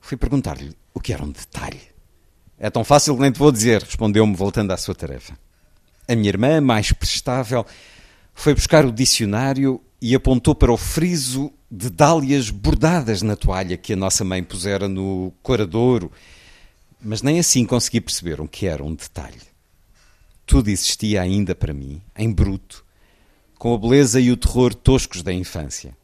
fui 0.00 0.16
perguntar-lhe 0.16 0.72
o 0.94 1.00
que 1.00 1.12
era 1.12 1.24
um 1.24 1.30
detalhe. 1.30 1.80
É 2.58 2.70
tão 2.70 2.84
fácil 2.84 3.16
que 3.16 3.22
nem 3.22 3.32
te 3.32 3.38
vou 3.38 3.50
dizer, 3.50 3.82
respondeu-me 3.82 4.36
voltando 4.36 4.70
à 4.70 4.76
sua 4.76 4.94
tarefa. 4.94 5.36
A 6.06 6.14
minha 6.14 6.28
irmã, 6.28 6.60
mais 6.60 6.92
prestável, 6.92 7.66
foi 8.34 8.54
buscar 8.54 8.86
o 8.86 8.92
dicionário 8.92 9.80
e 10.00 10.14
apontou 10.14 10.54
para 10.54 10.72
o 10.72 10.76
friso 10.76 11.52
de 11.70 11.90
dálias 11.90 12.50
bordadas 12.50 13.22
na 13.22 13.34
toalha 13.34 13.76
que 13.76 13.92
a 13.92 13.96
nossa 13.96 14.24
mãe 14.24 14.42
pusera 14.42 14.88
no 14.88 15.32
coradouro, 15.42 16.12
mas 17.00 17.22
nem 17.22 17.38
assim 17.38 17.64
consegui 17.64 18.00
perceber 18.00 18.40
o 18.40 18.46
que 18.46 18.66
era 18.66 18.84
um 18.84 18.94
detalhe. 18.94 19.51
Tudo 20.46 20.68
existia 20.68 21.22
ainda 21.22 21.54
para 21.54 21.72
mim, 21.72 22.02
em 22.16 22.32
bruto, 22.32 22.84
com 23.58 23.74
a 23.74 23.78
beleza 23.78 24.20
e 24.20 24.30
o 24.30 24.36
terror 24.36 24.74
toscos 24.74 25.22
da 25.22 25.32
infância. 25.32 25.96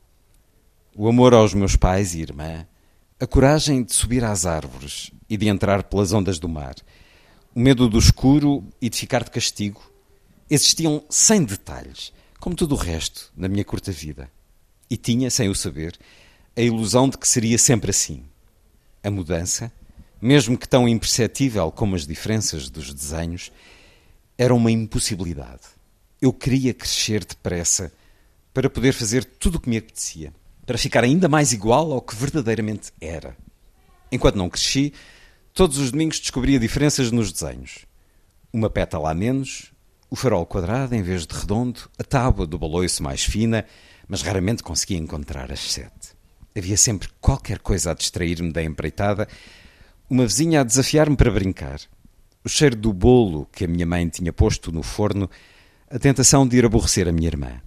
O 0.97 1.09
amor 1.09 1.35
aos 1.35 1.55
meus 1.55 1.77
pais 1.77 2.15
e 2.15 2.21
irmã, 2.21 2.67
a 3.21 3.27
coragem 3.27 3.83
de 3.83 3.93
subir 3.93 4.25
às 4.25 4.47
árvores 4.47 5.11
e 5.29 5.37
de 5.37 5.49
entrar 5.49 5.83
pelas 5.83 6.13
ondas 6.13 6.39
do 6.39 6.49
mar, 6.49 6.77
o 7.55 7.61
medo 7.61 7.89
do 7.89 7.99
escuro 7.99 8.65
e 8.81 8.89
de 8.89 8.97
ficar 8.97 9.25
de 9.25 9.31
castigo, 9.31 9.83
existiam 10.49 11.03
sem 11.11 11.45
detalhes, 11.45 12.13
como 12.39 12.55
tudo 12.55 12.75
o 12.75 12.79
resto 12.79 13.33
na 13.37 13.49
minha 13.49 13.65
curta 13.65 13.91
vida. 13.91 14.31
E 14.89 14.97
tinha, 14.97 15.31
sem 15.31 15.49
o 15.49 15.55
saber, 15.55 15.99
a 16.57 16.61
ilusão 16.61 17.09
de 17.09 17.19
que 17.19 17.29
seria 17.29 17.59
sempre 17.59 17.91
assim. 17.91 18.25
A 19.03 19.11
mudança, 19.11 19.73
mesmo 20.21 20.57
que 20.57 20.69
tão 20.69 20.89
imperceptível 20.89 21.71
como 21.71 21.95
as 21.95 22.07
diferenças 22.07 22.71
dos 22.71 22.93
desenhos, 22.95 23.53
era 24.39 24.55
uma 24.55 24.71
impossibilidade. 24.71 25.63
Eu 26.23 26.33
queria 26.33 26.73
crescer 26.73 27.25
depressa 27.25 27.93
para 28.55 28.71
poder 28.71 28.93
fazer 28.93 29.25
tudo 29.25 29.57
o 29.57 29.61
que 29.61 29.69
me 29.69 29.77
apetecia, 29.77 30.33
para 30.65 30.79
ficar 30.79 31.03
ainda 31.03 31.29
mais 31.29 31.53
igual 31.53 31.93
ao 31.93 32.01
que 32.01 32.15
verdadeiramente 32.15 32.93
era. 33.01 33.37
Enquanto 34.13 34.37
não 34.37 34.49
cresci, 34.49 34.93
todos 35.53 35.77
os 35.79 35.91
domingos 35.91 36.21
descobria 36.21 36.59
diferenças 36.59 37.11
nos 37.11 37.33
desenhos. 37.33 37.85
Uma 38.53 38.71
pétala 38.71 39.11
a 39.11 39.15
menos, 39.15 39.73
o 40.09 40.17
farol 40.17 40.47
quadrado 40.47 40.95
em 40.95 41.03
vez 41.03 41.27
de 41.27 41.35
redondo, 41.35 41.91
a 41.99 42.05
tábua 42.05 42.47
do 42.47 42.59
baloiço 42.59 43.03
mais 43.03 43.25
fina, 43.25 43.67
mas 44.07 44.23
raramente 44.23 44.63
conseguia 44.63 44.97
encontrar 44.97 45.53
as 45.53 45.61
sete. 45.61 46.17
Havia 46.57 46.77
sempre 46.77 47.09
qualquer 47.21 47.59
coisa 47.59 47.91
a 47.91 47.95
distrair-me 47.95 48.53
da 48.53 48.63
empreitada, 48.63 49.29
uma 50.09 50.27
vizinha 50.27 50.61
a 50.61 50.65
desafiar-me 50.65 51.17
para 51.17 51.31
brincar. 51.31 51.81
O 52.49 52.51
cheiro 52.51 52.75
do 52.75 52.95
bolo 52.95 53.47
que 53.53 53.67
a 53.67 53.69
minha 53.69 53.85
mãe 53.85 54.09
tinha 54.09 54.33
posto 54.33 54.73
no 54.73 54.83
forno, 54.83 55.29
a 55.91 55.99
tentação 55.99 56.49
de 56.49 56.57
ir 56.57 56.65
aborrecer 56.65 57.07
a 57.07 57.13
minha 57.13 57.29
irmã. 57.29 57.61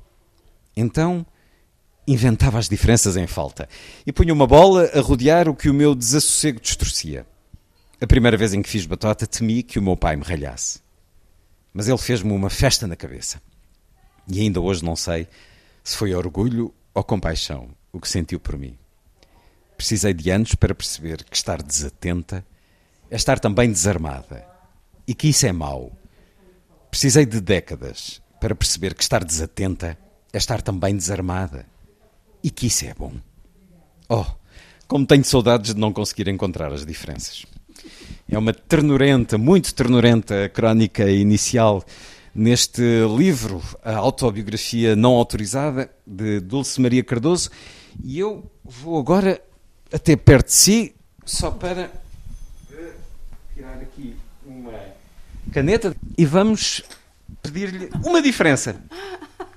Então 0.76 1.24
inventava 2.08 2.58
as 2.58 2.68
diferenças 2.68 3.16
em 3.16 3.28
falta 3.28 3.70
e 4.08 4.12
punha 4.12 4.34
uma 4.34 4.48
bola 4.48 4.90
a 4.92 5.00
rodear 5.00 5.48
o 5.48 5.56
que 5.56 5.70
o 5.70 5.74
meu 5.74 5.94
desassossego 5.94 6.60
distorcia. 6.60 7.28
A 8.02 8.08
primeira 8.08 8.36
vez 8.36 8.56
em 8.56 8.62
que 8.64 8.70
fiz 8.70 8.88
batota, 8.88 9.28
temi 9.28 9.62
que 9.62 9.78
o 9.78 9.84
meu 9.84 9.96
pai 9.96 10.16
me 10.16 10.24
ralhasse. 10.24 10.80
Mas 11.72 11.88
ele 11.88 12.00
fez-me 12.00 12.32
uma 12.32 12.50
festa 12.50 12.88
na 12.88 12.96
cabeça. 12.96 13.40
E 14.28 14.40
ainda 14.40 14.60
hoje 14.60 14.84
não 14.84 14.96
sei 14.96 15.28
se 15.84 15.96
foi 15.96 16.16
orgulho 16.16 16.74
ou 16.92 17.04
compaixão 17.04 17.70
o 17.94 18.00
que 18.00 18.10
sentiu 18.10 18.40
por 18.40 18.58
mim. 18.58 18.76
Precisei 19.78 20.12
de 20.12 20.32
anos 20.32 20.56
para 20.56 20.74
perceber 20.74 21.24
que 21.24 21.38
estar 21.38 21.62
desatenta 21.62 22.44
é 23.12 23.16
estar 23.16 23.38
também 23.38 23.72
desarmada 23.72 24.50
e 25.12 25.14
que 25.14 25.28
isso 25.28 25.46
é 25.46 25.52
mau. 25.52 25.92
Precisei 26.90 27.26
de 27.26 27.42
décadas 27.42 28.22
para 28.40 28.56
perceber 28.56 28.94
que 28.94 29.04
estar 29.04 29.26
desatenta 29.26 29.98
é 30.32 30.38
estar 30.38 30.62
também 30.62 30.96
desarmada 30.96 31.66
e 32.42 32.50
que 32.50 32.68
isso 32.68 32.86
é 32.86 32.94
bom. 32.94 33.12
Oh, 34.08 34.24
como 34.88 35.06
tenho 35.06 35.26
saudades 35.26 35.74
de 35.74 35.82
não 35.82 35.92
conseguir 35.92 36.30
encontrar 36.30 36.72
as 36.72 36.86
diferenças. 36.86 37.46
É 38.30 38.38
uma 38.38 38.54
ternurenta, 38.54 39.38
muito 39.38 39.74
ternurenta 39.74 40.48
crónica 40.48 41.12
inicial 41.12 41.84
neste 42.34 42.82
livro, 43.18 43.62
a 43.84 43.98
autobiografia 43.98 44.96
não 44.96 45.16
autorizada 45.16 45.92
de 46.08 46.40
Dulce 46.40 46.80
Maria 46.80 47.04
Cardoso. 47.04 47.50
E 48.02 48.18
eu 48.18 48.50
vou 48.64 48.98
agora 48.98 49.42
até 49.92 50.16
perto 50.16 50.48
de 50.48 50.54
si, 50.54 50.96
só 51.26 51.52
para 51.52 51.92
tirar 53.54 53.74
aqui 53.74 54.16
uma 54.46 55.02
caneta 55.52 55.96
e 56.18 56.26
vamos 56.26 56.82
pedir-lhe 57.42 57.90
uma 58.04 58.22
diferença. 58.22 58.82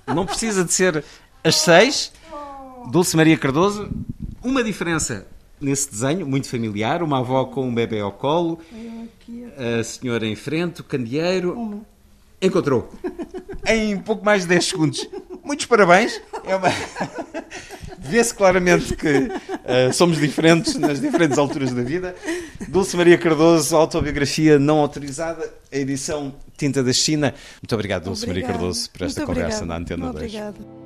Não 0.06 0.26
precisa 0.26 0.64
de 0.64 0.72
ser 0.72 1.04
as 1.42 1.56
seis. 1.56 2.12
Dulce 2.90 3.16
Maria 3.16 3.38
Cardoso, 3.38 3.90
uma 4.42 4.62
diferença 4.62 5.26
nesse 5.60 5.90
desenho, 5.90 6.26
muito 6.26 6.48
familiar, 6.48 7.02
uma 7.02 7.20
avó 7.20 7.46
com 7.46 7.66
um 7.66 7.74
bebê 7.74 8.00
ao 8.00 8.12
colo, 8.12 8.58
a 9.56 9.82
senhora 9.82 10.26
em 10.26 10.36
frente, 10.36 10.82
o 10.82 10.84
candeeiro. 10.84 11.82
Encontrou. 12.42 12.92
Em 13.66 13.98
pouco 13.98 14.22
mais 14.22 14.42
de 14.42 14.48
10 14.48 14.64
segundos. 14.66 15.08
Muitos 15.44 15.66
parabéns. 15.66 16.20
É 16.46 16.56
uma... 16.56 16.68
Vê-se 17.98 18.34
claramente 18.34 18.94
que 18.96 19.08
uh, 19.08 19.92
somos 19.92 20.18
diferentes 20.18 20.74
nas 20.74 21.00
diferentes 21.00 21.38
alturas 21.38 21.72
da 21.72 21.82
vida. 21.82 22.14
Dulce 22.68 22.96
Maria 22.96 23.16
Cardoso, 23.16 23.74
autobiografia 23.74 24.58
não 24.58 24.78
autorizada, 24.78 25.50
a 25.72 25.76
edição 25.76 26.34
Tinta 26.56 26.82
da 26.82 26.92
China. 26.92 27.34
Muito 27.62 27.74
obrigado, 27.74 28.04
Dulce 28.04 28.24
Obrigada. 28.24 28.52
Maria 28.52 28.60
Cardoso, 28.60 28.90
por 28.90 29.02
esta 29.06 29.20
Muito 29.20 29.26
conversa 29.34 29.58
obrigada. 29.58 29.66
na 29.66 29.76
Antena 29.76 30.12
2. 30.12 30.16
Obrigada. 30.16 30.83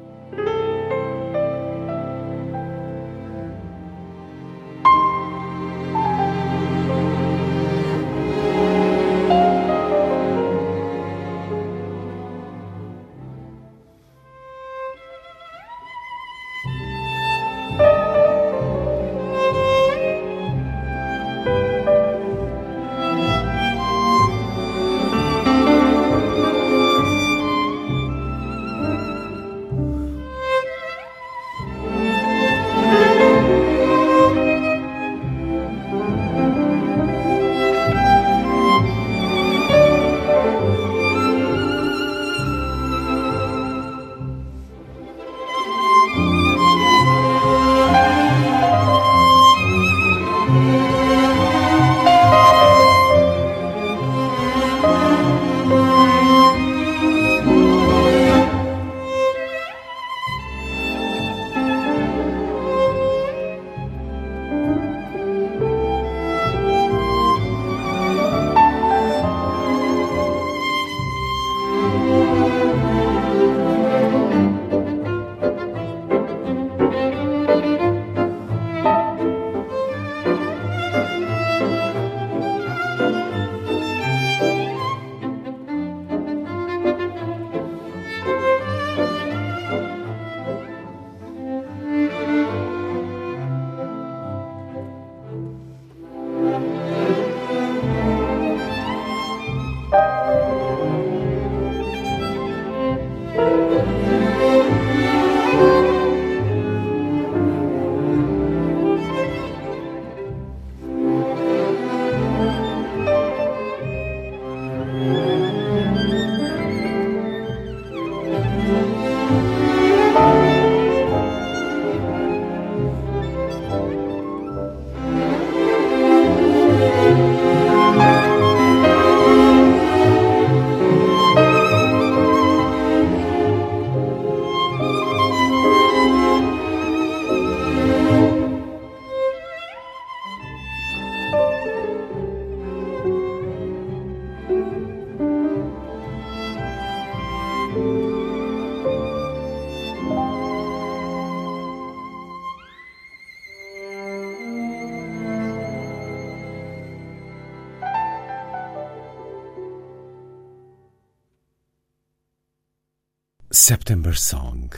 September 163.68 164.16
Song, 164.18 164.70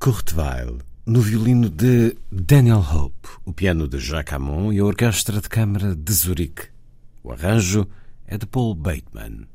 Kurt 0.00 0.32
Weill, 0.32 0.80
no 1.06 1.20
violino 1.20 1.70
de 1.70 2.16
Daniel 2.28 2.80
Hope, 2.80 3.28
o 3.44 3.52
piano 3.52 3.86
de 3.86 4.00
Jacques 4.00 4.34
Amon 4.34 4.72
e 4.72 4.80
a 4.80 4.84
orquestra 4.84 5.40
de 5.40 5.48
câmara 5.48 5.94
de 5.94 6.12
Zurique. 6.12 6.66
O 7.22 7.30
arranjo 7.30 7.86
é 8.26 8.36
de 8.36 8.44
Paul 8.44 8.74
Bateman. 8.74 9.46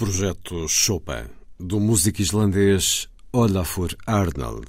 Projeto 0.00 0.66
Chopin, 0.66 1.28
do 1.58 1.78
músico 1.78 2.22
islandês 2.22 3.06
Olafur 3.34 3.94
Arnold, 4.06 4.66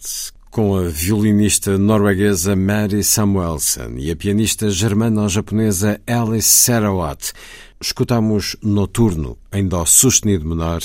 com 0.49 0.75
a 0.75 0.89
violinista 0.89 1.77
norueguesa 1.77 2.53
Mary 2.53 3.01
Samuelson 3.01 3.93
e 3.95 4.11
a 4.11 4.15
pianista 4.17 4.69
germano-japonesa 4.69 6.01
Alice 6.05 6.49
Sarawat, 6.49 7.31
escutamos 7.79 8.57
Noturno 8.61 9.37
em 9.53 9.65
Dó 9.65 9.85
sustenido 9.85 10.45
menor 10.45 10.81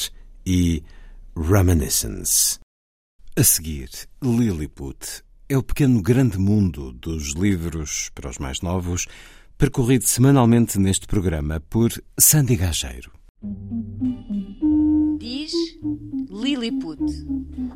e 0.46 0.80
Reminiscence. 1.36 2.60
A 3.36 3.42
seguir, 3.42 3.90
Lilliput 4.22 5.24
é 5.48 5.58
o 5.58 5.62
pequeno 5.64 6.00
grande 6.00 6.38
mundo 6.38 6.92
dos 6.92 7.34
livros 7.34 8.12
para 8.14 8.30
os 8.30 8.38
mais 8.38 8.60
novos, 8.60 9.08
percorrido 9.58 10.04
semanalmente 10.04 10.78
neste 10.78 11.08
programa 11.08 11.60
por 11.68 11.90
Sandy 12.16 12.54
Gageiro. 12.54 13.15
Diz 15.18 15.52
Lilliput. 16.30 17.00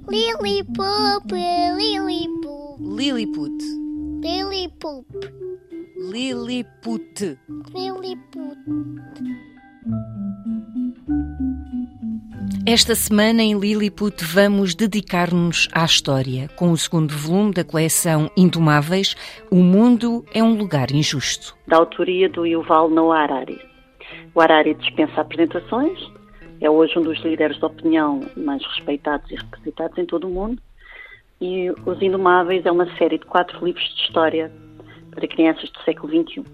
Lilliput, 0.09 1.33
Lilliput. 1.77 2.81
Lilliput. 2.81 3.63
Lilliput. 4.23 5.07
Lilliput. 5.97 7.39
Lilliput. 7.75 8.59
Esta 12.67 12.95
semana 12.95 13.43
em 13.43 13.59
Lilliput 13.59 14.23
vamos 14.25 14.75
dedicar-nos 14.75 15.69
à 15.73 15.85
história. 15.85 16.49
Com 16.57 16.71
o 16.71 16.77
segundo 16.77 17.17
volume 17.17 17.53
da 17.53 17.65
coleção 17.65 18.31
Indomáveis, 18.37 19.17
O 19.51 19.57
Mundo 19.57 20.25
é 20.35 20.43
um 20.43 20.57
Lugar 20.57 20.91
Injusto. 20.91 21.57
Da 21.67 21.79
autoria 21.79 22.29
do 22.29 22.47
Yuval 22.47 22.91
Noah 22.91 23.23
Harari. 23.23 23.70
O 24.33 24.41
Harari 24.41 24.75
dispensa 24.75 25.21
apresentações, 25.21 25.99
é 26.61 26.71
hoje 26.71 26.97
um 26.97 27.03
dos 27.03 27.19
líderes 27.21 27.59
de 27.59 27.65
opinião 27.65 28.21
mais 28.37 28.65
respeitados 28.65 29.29
e 29.31 29.35
representados 29.35 29.99
em 29.99 30.07
todo 30.07 30.29
o 30.29 30.31
mundo. 30.31 30.63
E 31.41 31.69
Os 31.85 32.01
Indomáveis 32.01 32.65
é 32.65 32.71
uma 32.71 32.87
série 32.97 33.19
de 33.19 33.27
quatro 33.27 33.65
livros 33.65 33.85
de 33.97 34.03
história 34.03 34.53
para 35.11 35.27
crianças 35.27 35.69
do 35.71 35.81
século 35.81 36.13
XXI. 36.13 36.45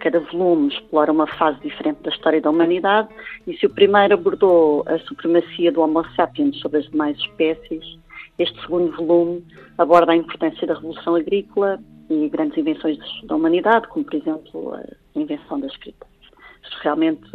Cada 0.00 0.20
volume 0.20 0.68
explora 0.68 1.12
uma 1.12 1.26
fase 1.26 1.60
diferente 1.60 2.00
da 2.02 2.10
história 2.10 2.40
da 2.40 2.48
humanidade 2.48 3.08
e 3.46 3.54
se 3.58 3.66
o 3.66 3.70
primeiro 3.70 4.14
abordou 4.14 4.82
a 4.86 4.98
supremacia 5.00 5.70
do 5.70 5.82
Homo 5.82 6.02
sapiens 6.16 6.58
sobre 6.60 6.78
as 6.78 6.86
demais 6.88 7.18
espécies, 7.18 7.98
este 8.38 8.58
segundo 8.62 8.96
volume 8.96 9.44
aborda 9.76 10.12
a 10.12 10.16
importância 10.16 10.66
da 10.66 10.72
revolução 10.72 11.14
agrícola 11.14 11.78
e 12.08 12.26
grandes 12.30 12.56
invenções 12.56 12.96
da 13.24 13.36
humanidade, 13.36 13.86
como 13.88 14.06
por 14.06 14.14
exemplo 14.14 14.74
a 14.74 15.18
invenção 15.18 15.60
da 15.60 15.66
escrita. 15.66 16.09
Realmente 16.82 17.28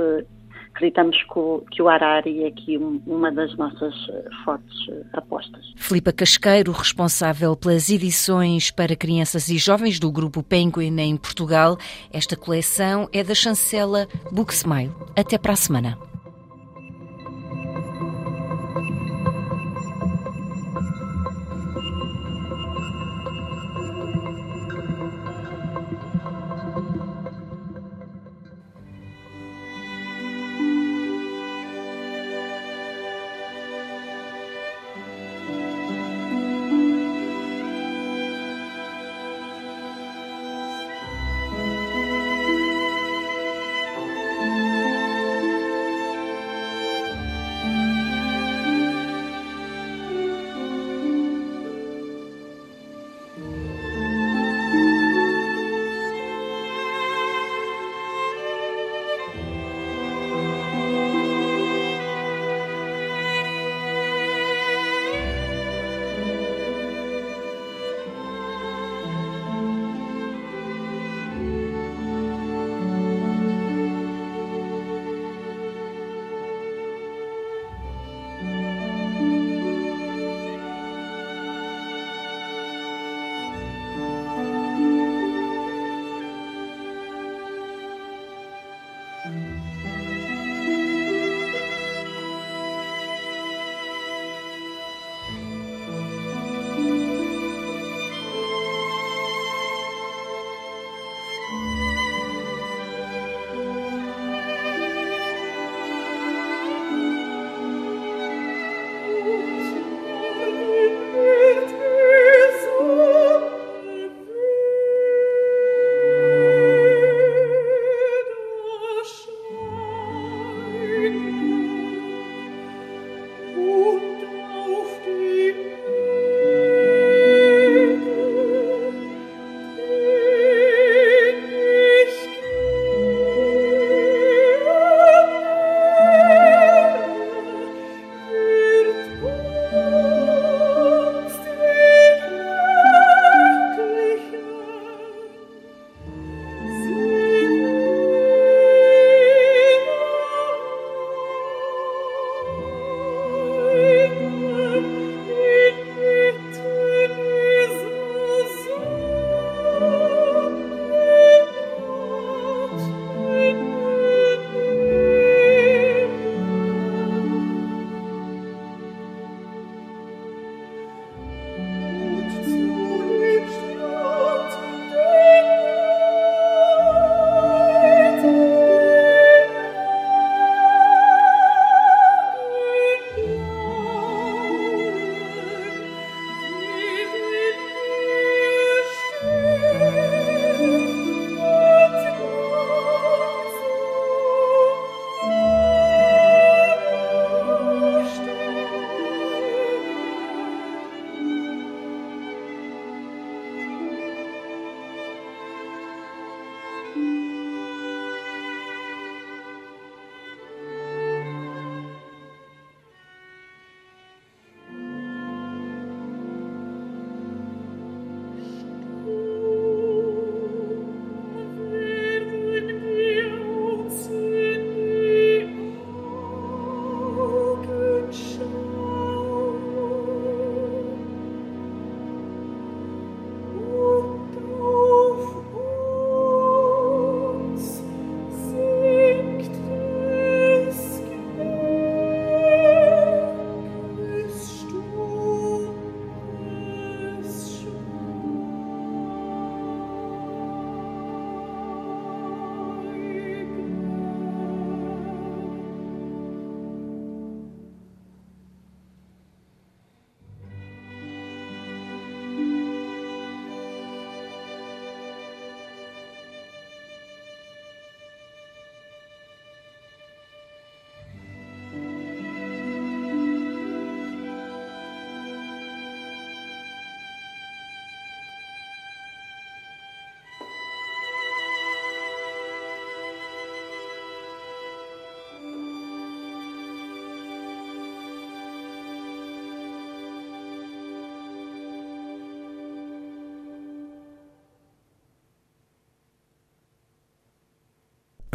acreditamos 0.76 1.18
que 1.72 1.82
o 1.82 1.88
Harari 1.88 2.44
é 2.44 2.48
aqui 2.48 2.78
uma 2.78 3.32
das 3.32 3.56
nossas 3.56 3.94
eh, 4.10 4.26
fortes 4.44 4.90
eh, 4.90 5.04
apostas. 5.14 5.74
Filipa 5.78 6.12
Casqueiro, 6.12 6.74
responsável 6.74 7.56
pelas 7.56 7.90
edições 7.90 8.72
para 8.72 8.96
crianças 8.96 9.48
e 9.48 9.58
jovens 9.58 10.00
do 10.00 10.12
grupo 10.12 10.44
Penguin 10.44 11.00
em 11.00 11.16
Portugal. 11.16 11.78
Esta 12.12 12.36
coleção 12.36 13.08
é 13.14 13.24
da 13.24 13.34
chancela 13.34 14.06
Booksmile. 14.32 14.92
Até 15.16 15.38
para 15.38 15.54
a 15.54 15.58
semana. 15.58 16.15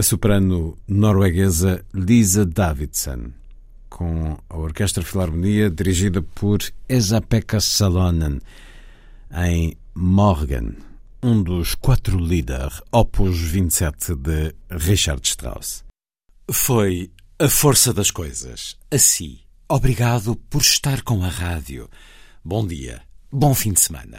A 0.00 0.02
soprano 0.02 0.78
norueguesa 0.88 1.84
Lisa 1.92 2.46
Davidson, 2.46 3.32
com 3.90 4.38
a 4.48 4.56
Orquestra 4.56 5.04
Filarmonia 5.04 5.68
dirigida 5.68 6.22
por 6.22 6.60
Esa-Pekka 6.88 7.60
Salonen, 7.60 8.40
em 9.30 9.76
Morgan, 9.94 10.72
um 11.22 11.42
dos 11.42 11.74
quatro 11.74 12.18
líderes, 12.18 12.80
opus 12.90 13.38
27 13.40 14.14
de 14.14 14.54
Richard 14.70 15.20
Strauss. 15.22 15.84
Foi 16.50 17.10
a 17.38 17.46
força 17.46 17.92
das 17.92 18.10
coisas. 18.10 18.78
Assim, 18.90 19.38
obrigado 19.68 20.34
por 20.48 20.62
estar 20.62 21.02
com 21.02 21.22
a 21.22 21.28
rádio. 21.28 21.90
Bom 22.42 22.66
dia, 22.66 23.02
bom 23.30 23.54
fim 23.54 23.74
de 23.74 23.80
semana. 23.80 24.18